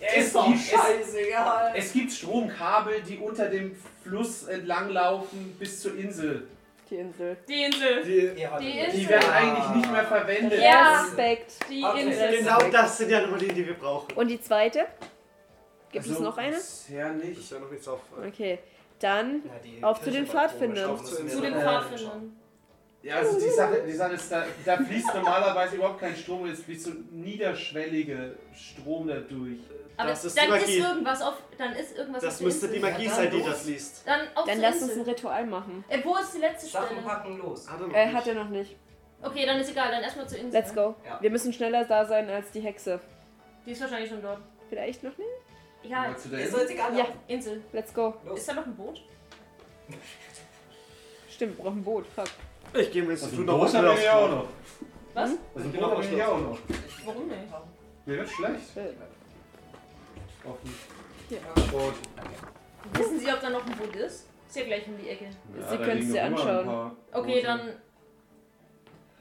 [0.00, 1.72] Es doch gibt, es, scheißegal.
[1.74, 6.46] es gibt Stromkabel, die unter dem Fluss entlang laufen bis zur Insel.
[6.88, 7.36] Die Insel.
[7.48, 8.04] Die Insel.
[8.04, 8.78] Die, hattet Die.
[8.78, 9.00] Insel.
[9.00, 10.62] Die werden eigentlich nicht mehr verwendet.
[10.62, 11.02] Ja.
[11.02, 11.52] Respekt.
[11.68, 12.02] Die Okay.
[12.02, 12.38] Insel.
[12.38, 14.12] genau das sind ja nochmal die, die wir brauchen.
[14.14, 14.86] Und die zweite?
[15.92, 16.56] Gibt es Also, noch eine?
[16.56, 17.50] Bisher nicht.
[17.50, 18.00] ja noch nichts auf.
[18.26, 18.58] Okay.
[19.00, 20.90] Dann Ja, die Auf zu den Pfadfindern.
[21.00, 22.36] müssen Zu den Pfadfindern.
[23.00, 26.62] Ja, also die Sache, die Sache ist, da, da fließt normalerweise überhaupt kein Strom, es
[26.62, 29.58] fließt so niederschwellige Strom dadurch.
[29.96, 30.78] Aber Das ist dann die Magie.
[30.78, 31.34] ist irgendwas auf.
[31.56, 32.78] Dann ist irgendwas auf Das müsste Insel.
[32.80, 34.02] die Magie sein, die das liest.
[34.06, 35.14] Dann auf Dann lass uns ein Insel.
[35.14, 35.84] Ritual machen.
[35.88, 37.02] Äh, wo ist die letzte Sachen Stelle?
[37.02, 37.68] packen los.
[37.68, 38.14] Hat er noch Äh, nicht.
[38.16, 38.76] hat er noch nicht.
[39.22, 40.60] Okay, dann ist egal, dann erstmal zur Insel.
[40.60, 40.94] Let's go.
[41.04, 41.18] Ja.
[41.20, 43.00] Wir müssen schneller da sein als die Hexe.
[43.66, 44.38] Die ist wahrscheinlich schon dort.
[44.68, 45.28] Vielleicht noch nicht?
[45.90, 46.68] Wolltest du da Ist hin?
[46.70, 46.98] egal.
[46.98, 47.06] Ja.
[47.28, 47.62] Insel.
[47.72, 48.14] Let's go.
[48.24, 48.38] Los.
[48.40, 49.02] Ist da noch ein Boot?
[51.30, 52.06] Stimmt, wir brauchen ein Boot.
[52.14, 52.26] Fuck.
[52.74, 54.48] Ich gehe mir jetzt Also tun ein noch Boot was haben wir ja auch noch.
[55.14, 55.30] Was?
[55.30, 56.58] Also ein Boot haben wir ja auch noch.
[57.04, 57.38] Warum nicht?
[58.06, 58.76] Mir wird schlecht.
[58.76, 58.90] Äh.
[61.28, 61.38] Hier.
[61.70, 61.94] Boot.
[62.94, 64.26] Wissen Sie, ob da noch ein Boot ist?
[64.48, 65.26] Ist ja gleich um die Ecke.
[65.30, 66.64] Sie da können's liegen dir noch immer ein anschauen.
[66.66, 67.42] paar Okay, Boote.
[67.46, 67.60] dann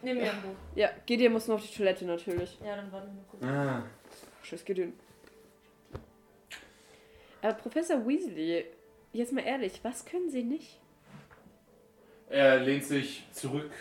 [0.02, 0.56] nehmen wir ein Boot.
[0.76, 2.58] Ja, Gideon muss nur auf die Toilette natürlich.
[2.66, 3.44] Ja, dann warten wir kurz.
[3.44, 3.84] Ah.
[4.44, 4.94] Tschüss, Gideon.
[7.42, 8.66] Aber Professor Weasley,
[9.14, 10.80] jetzt mal ehrlich, was können Sie nicht?
[12.30, 13.72] Er lehnt sich zurück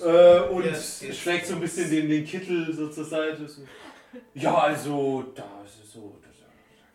[0.00, 0.40] Ja.
[0.46, 1.14] äh, und Ja, es geht.
[1.14, 3.46] schlägt so ein bisschen den, den Kittel so zur Seite.
[3.48, 3.62] So.
[4.34, 6.16] Ja, also, da ist es so.
[6.20, 6.44] Da, da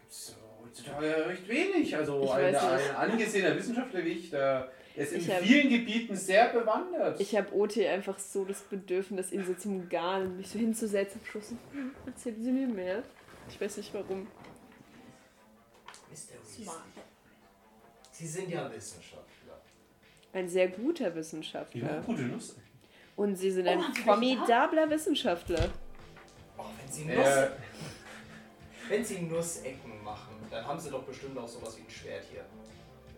[0.02, 1.95] gibt es heutzutage recht wenig.
[1.95, 6.50] Also, ein, ein angesehener Wissenschaftler wie ich, der ist in Ich hab- vielen Gebieten sehr
[6.50, 7.22] bewandert.
[7.22, 11.22] Ich habe OT einfach so das Bedürfnis, ihn so zum Garn, mich so hinzusetzen.
[11.24, 13.03] am Schluss so, "Hm, Erzählen Sie mir mehr.
[13.50, 14.27] Ich weiß nicht warum.
[16.64, 16.82] Smart.
[18.11, 19.61] Sie sind ja Wissenschaftler.
[20.34, 21.84] Ein sehr guter Wissenschaftler.
[21.98, 22.56] mache gute Nuss.
[23.16, 25.69] Und Sie sind Oh, ein formidabler Wissenschaftler.
[26.58, 27.50] Oh, wenn Sie Nuss, Äh,
[28.90, 32.45] wenn Sie Nussecken machen, dann haben Sie doch bestimmt auch sowas wie ein Schwert hier.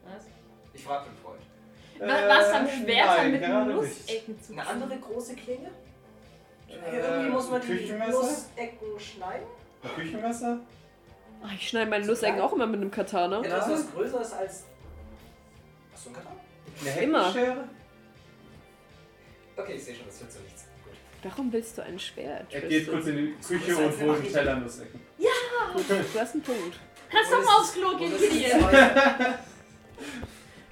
[0.06, 0.26] Was?
[0.74, 1.42] Ich frage den Freund.
[2.00, 3.76] Was, was haben Schwerter nein, mit nicht.
[3.76, 4.60] Nussecken zu tun?
[4.60, 5.72] Eine andere große Klinge?
[6.70, 7.92] Äh, Irgendwie muss man die?
[7.92, 9.48] Nussecken schneiden.
[9.84, 10.60] Ein Küchenmesser?
[11.44, 13.42] Ach, ich schneide meine Nussecken auch immer mit einem Katana.
[13.42, 14.64] Etwas, was größer ist als.
[15.94, 16.36] Hast du einen Katar?
[16.82, 17.34] Eine Immer.
[19.56, 20.66] Okay, ich sehe schon, das wird so nichts.
[20.84, 20.94] Gut.
[21.24, 22.46] Warum willst du ein Schwert?
[22.52, 25.02] Er geht kurz in die Küche Das und holt einen Teller Nussecken.
[25.74, 26.80] Gut, du hast einen Punkt.
[27.10, 28.30] Kannst doch ist mal aufs Klo gehen, ist?
[28.30, 28.70] Gideon.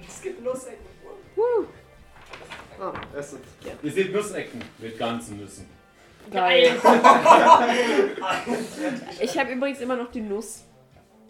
[0.06, 0.86] Es gibt Nussecken.
[2.78, 3.40] Ah, Essen.
[3.82, 5.66] Ihr seht Nussecken mit ganzen Nüssen.
[6.30, 6.72] Geil.
[9.20, 10.64] Ich habe übrigens immer noch die Nuss.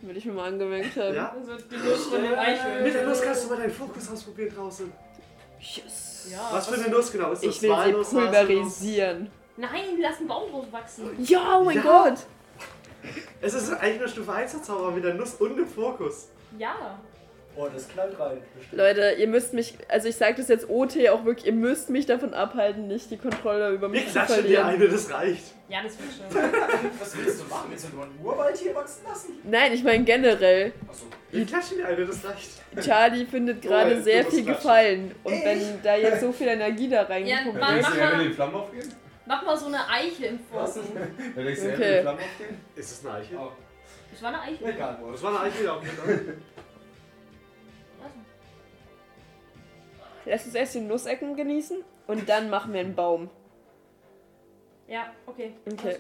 [0.03, 1.15] Würde ich mir mal angemerkt haben.
[1.15, 1.35] Ja?
[1.39, 2.83] Also die Nuss von dem Eichhörnchen.
[2.85, 4.93] Mit der Nuss kannst du mal deinen Fokus ausprobieren draußen.
[5.61, 6.29] Yes.
[6.31, 7.57] Ja, Was für eine Nuss genau ist das?
[7.57, 9.31] Ich will sie Walnuss, pulverisieren.
[9.57, 11.11] Nein, lass einen Baum groß wachsen.
[11.25, 11.83] Ja, oh mein Ja.
[11.83, 12.19] Gott.
[13.41, 16.29] Es ist eigentlich nur Stufe 1 Zauber mit der Nuss und dem Fokus.
[16.59, 16.99] Ja.
[17.59, 18.39] Oh, das knallt rein.
[18.55, 18.77] Bestimmt.
[18.79, 22.05] Leute, ihr müsst mich, also ich sage das jetzt OT auch wirklich, ihr müsst mich
[22.05, 24.67] davon abhalten, nicht die Kontrolle über Wir mich zu klatschen dir verlieren.
[24.67, 25.45] eine, das reicht.
[25.69, 26.53] Ja, das wird schon.
[27.01, 27.67] Was willst du machen?
[27.71, 29.33] Willst du nur einen Urwald hier wachsen lassen?
[29.45, 30.73] Nein, ich meine generell.
[30.89, 31.07] Achso.
[31.31, 32.51] Wir klatschen dir eine, das reicht.
[32.85, 35.15] Charlie findet gerade Oh, sehr du viel Gefallen.
[35.25, 35.45] Und Ich?
[35.45, 38.25] wenn da jetzt so viel Energie da Ja, reingeguckt Mann, denkst mach du, will mal.
[38.25, 38.95] den Flammen aufgehen?
[39.29, 40.39] Mach mal so eine Eiche im?
[40.39, 40.75] Fokus.
[41.35, 41.79] Da denkst du, Okay.
[41.95, 42.61] den Flammen aufgehen?
[42.77, 43.35] Ist es eine Eiche?
[43.39, 43.49] Oh,
[44.13, 44.65] Das war eine Eiche.
[44.67, 44.99] egal.
[45.11, 45.89] Das war eine Eiche, ja, okay.
[50.27, 53.31] Lass uns erst die Nussecken genießen und dann machen wir einen Baum.
[54.89, 55.53] Ja, okay.
[55.73, 55.97] Okay.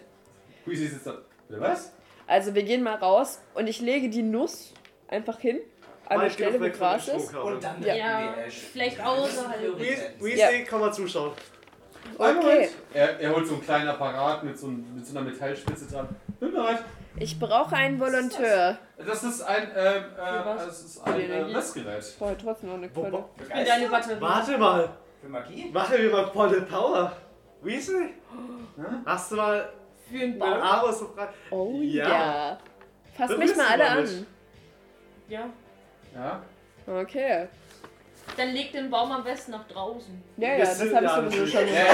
[0.64, 1.60] Wie siehst du jetzt da?
[1.60, 1.92] Was?
[2.26, 4.74] Also wir gehen mal raus und ich lege die Nuss
[5.08, 5.60] einfach hin,
[6.08, 7.34] an der Stelle, wo Gras ist.
[7.34, 7.94] Und dann Ja.
[7.94, 9.78] Ja, vielleicht außerhalb.
[9.78, 11.32] Weasley, komm mal zuschauen.
[12.18, 16.08] Okay, Er, er holt so einen kleinen Apparat mit so, mit so einer Metallspitze dran.
[16.38, 16.84] Bin bereit.
[17.18, 18.78] Ich brauche einen Volonteur.
[18.98, 21.44] Das ist ein, ähm, äh, das ist ein äh?
[21.52, 22.00] Messgerät.
[22.02, 23.24] Ich brauche trotzdem noch eine Quelle.
[23.38, 24.20] Ich bin deine Batterie.
[24.20, 24.88] Warte mal.
[25.20, 25.70] Für Magie?
[25.72, 27.12] Machen wir mal volle Power.
[27.62, 28.14] Weasley?
[28.76, 28.84] Ja?
[29.06, 29.68] Hast du mal
[30.10, 30.52] Für einen Baum.
[30.52, 31.28] Aro so frei?
[31.50, 32.08] Oh Ja.
[32.08, 32.58] ja.
[33.16, 34.02] Fasst Das mich mal alle an.
[34.02, 34.26] nicht.
[35.28, 35.48] Ja.
[36.14, 36.42] Ja.
[36.86, 37.48] Okay.
[38.36, 40.22] Dann leg den Baum am besten nach draußen.
[40.36, 41.88] Ja, ja, das habe ich sowieso schon gemacht.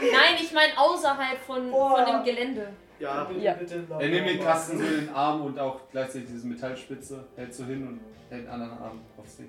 [0.00, 2.68] Nein, ich meine außerhalb von, von dem Gelände.
[3.02, 3.28] Ja.
[3.40, 3.56] Ja.
[3.98, 7.64] er nimmt den Kasten so in den Arm und auch gleichzeitig diese Metallspitze, hält so
[7.64, 8.00] hin und
[8.30, 9.48] hält den anderen Arm auf sie.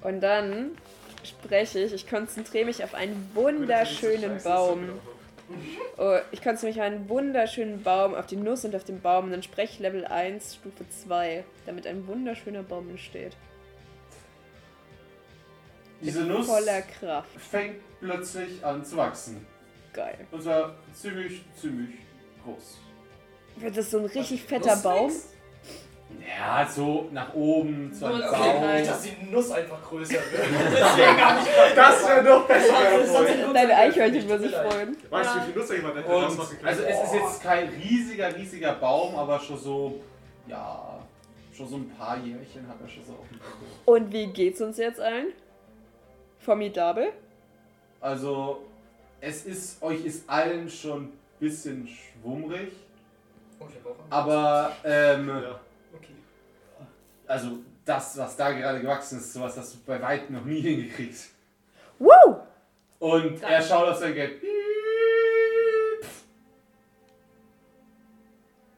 [0.00, 0.70] Und dann
[1.22, 4.88] spreche ich, ich konzentriere mich auf einen wunderschönen Baum.
[5.98, 9.26] Oh, ich konzentriere mich auf einen wunderschönen Baum, auf die Nuss und auf den Baum.
[9.26, 13.36] Und dann spreche ich Level 1, Stufe 2, damit ein wunderschöner Baum entsteht.
[16.00, 17.28] Diese Nuss Voller Kraft.
[17.38, 19.46] fängt plötzlich an zu wachsen.
[19.92, 20.26] Geil.
[20.30, 21.96] Und zwar ziemlich, ziemlich
[22.42, 22.78] groß.
[23.56, 25.10] Wird das so ein richtig fetter Baum?
[26.26, 28.74] Ja, so nach oben zu einem Wurzeln Baum.
[28.74, 30.22] Nicht, dass die Nuss einfach größer wird.
[30.32, 33.52] Deswegen habe ich gerade Das wäre noch besser.
[33.52, 34.96] Deine Eichhörnchen würde sich freuen.
[35.10, 36.24] Weißt du, wie viel Nutzer jemand hätte Und
[36.62, 40.00] also es ist jetzt kein riesiger, riesiger Baum, aber schon so,
[40.46, 40.98] ja,
[41.56, 43.66] schon so ein paar Jährchen hat er schon so auf dem Buckel.
[43.84, 45.28] Und wie geht's uns jetzt allen?
[46.40, 47.12] Formidabel?
[48.00, 48.64] Also
[49.20, 52.72] es ist, euch ist allen schon ein bisschen schwummrig,
[54.10, 55.60] aber ähm, ja.
[55.94, 56.14] Okay.
[57.26, 61.16] also das, was da gerade gewachsen ist, sowas hast du bei weitem noch nie hingekriegt.
[61.98, 62.36] Woo!
[62.98, 63.52] Und Geil.
[63.52, 64.40] er schaut auf sein Geld.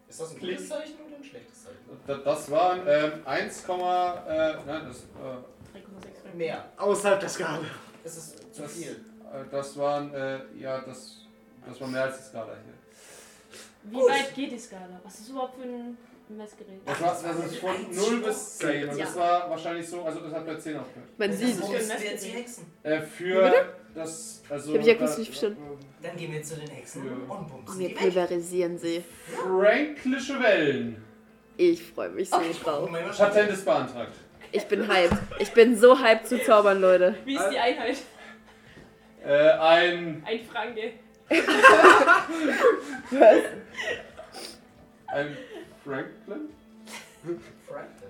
[0.09, 1.77] Ist das ein gutes Zeichen oder ein schlechtes Zeichen?
[2.07, 6.65] Da- Das waren ähm, 1, äh, nein, das, äh, 3,6 Mehr.
[6.77, 7.61] Außerhalb der Skala.
[8.03, 8.93] Das ist zu Das- viel.
[8.93, 11.27] äh, das waren, äh, ja, das,
[11.67, 12.75] das war mehr als die Skala hier.
[13.91, 15.01] Wie weit geht die Skala?
[15.05, 15.97] Was ist das überhaupt für ein
[16.29, 16.81] Messgerät?
[16.85, 19.05] Das, war, das ist von 0 bis 10 und Ja.
[19.05, 21.09] das war wahrscheinlich so, also das hat bei 10 aufgehört.
[21.19, 21.49] Man Das sieht.
[21.51, 22.29] ist Wo ist jetzt die?
[22.31, 22.67] Hexen?
[22.83, 23.67] Äh, für bitte?
[23.95, 24.73] das, also.
[24.73, 25.79] Ich hab dich akustisch nicht verstanden.
[26.03, 27.35] Dann gehen wir zu den Hexen Ja.
[27.35, 29.05] und bumsen Wir pulverisieren sie.
[29.35, 31.05] Franklische Wellen.
[31.57, 32.91] Ich freue mich so Oh drauf.
[32.91, 33.17] mein Gott.
[33.17, 34.13] Patent ist beantragt.
[34.53, 35.17] Ich bin hyped.
[35.39, 37.15] Ich bin so hyped zu zaubern, Leute.
[37.25, 37.97] Wie ist die Einheit?
[39.25, 40.93] Äh, ein, Ein Franke.
[43.11, 43.45] Was?
[45.09, 45.37] ein
[45.85, 46.49] Franklin?
[47.67, 48.09] Frankton.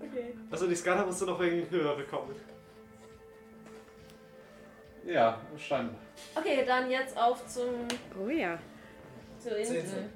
[0.00, 0.34] Okay.
[0.50, 2.34] Also die Skala musst du noch wegen höher bekommen.
[5.06, 5.96] Ja, scheinbar.
[6.34, 7.70] Okay, dann jetzt auf zum,
[8.20, 8.58] Oh ja.
[9.38, 10.10] zur Insel.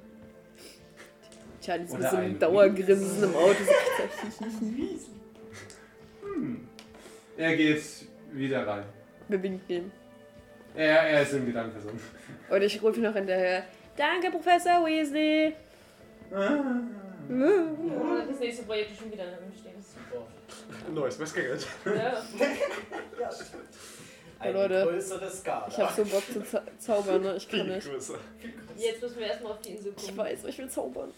[1.61, 3.55] Charlie ist mit so einem ein Dauergrinsen im Auto.
[6.21, 6.67] Hm.
[7.37, 7.83] Er geht
[8.31, 8.83] wieder rein.
[9.27, 9.91] Wir winken ihm.
[10.77, 11.99] Er, er ist in Gedanken versunken.
[12.49, 13.63] Und ich rufe noch hinterher.
[13.97, 15.53] Danke, Professor Weasley.
[16.31, 19.73] Oder das nächste Projekt ist schon wieder im Stehen.
[20.87, 21.65] Ein neues Messgerät.
[21.85, 21.93] Ja.
[21.93, 23.63] Ja, stimmt.
[24.39, 24.83] Eine Leute.
[24.87, 25.67] größere Skala.
[25.67, 27.35] Ich hab so Bock zu za zaubern, ne?
[27.37, 27.89] Ich kann Viel nicht.
[27.89, 28.19] größer.
[28.77, 30.17] Jetzt müssen wir erstmal auf die Insel Ich kommen.
[30.19, 31.11] weiß, ich will zaubern.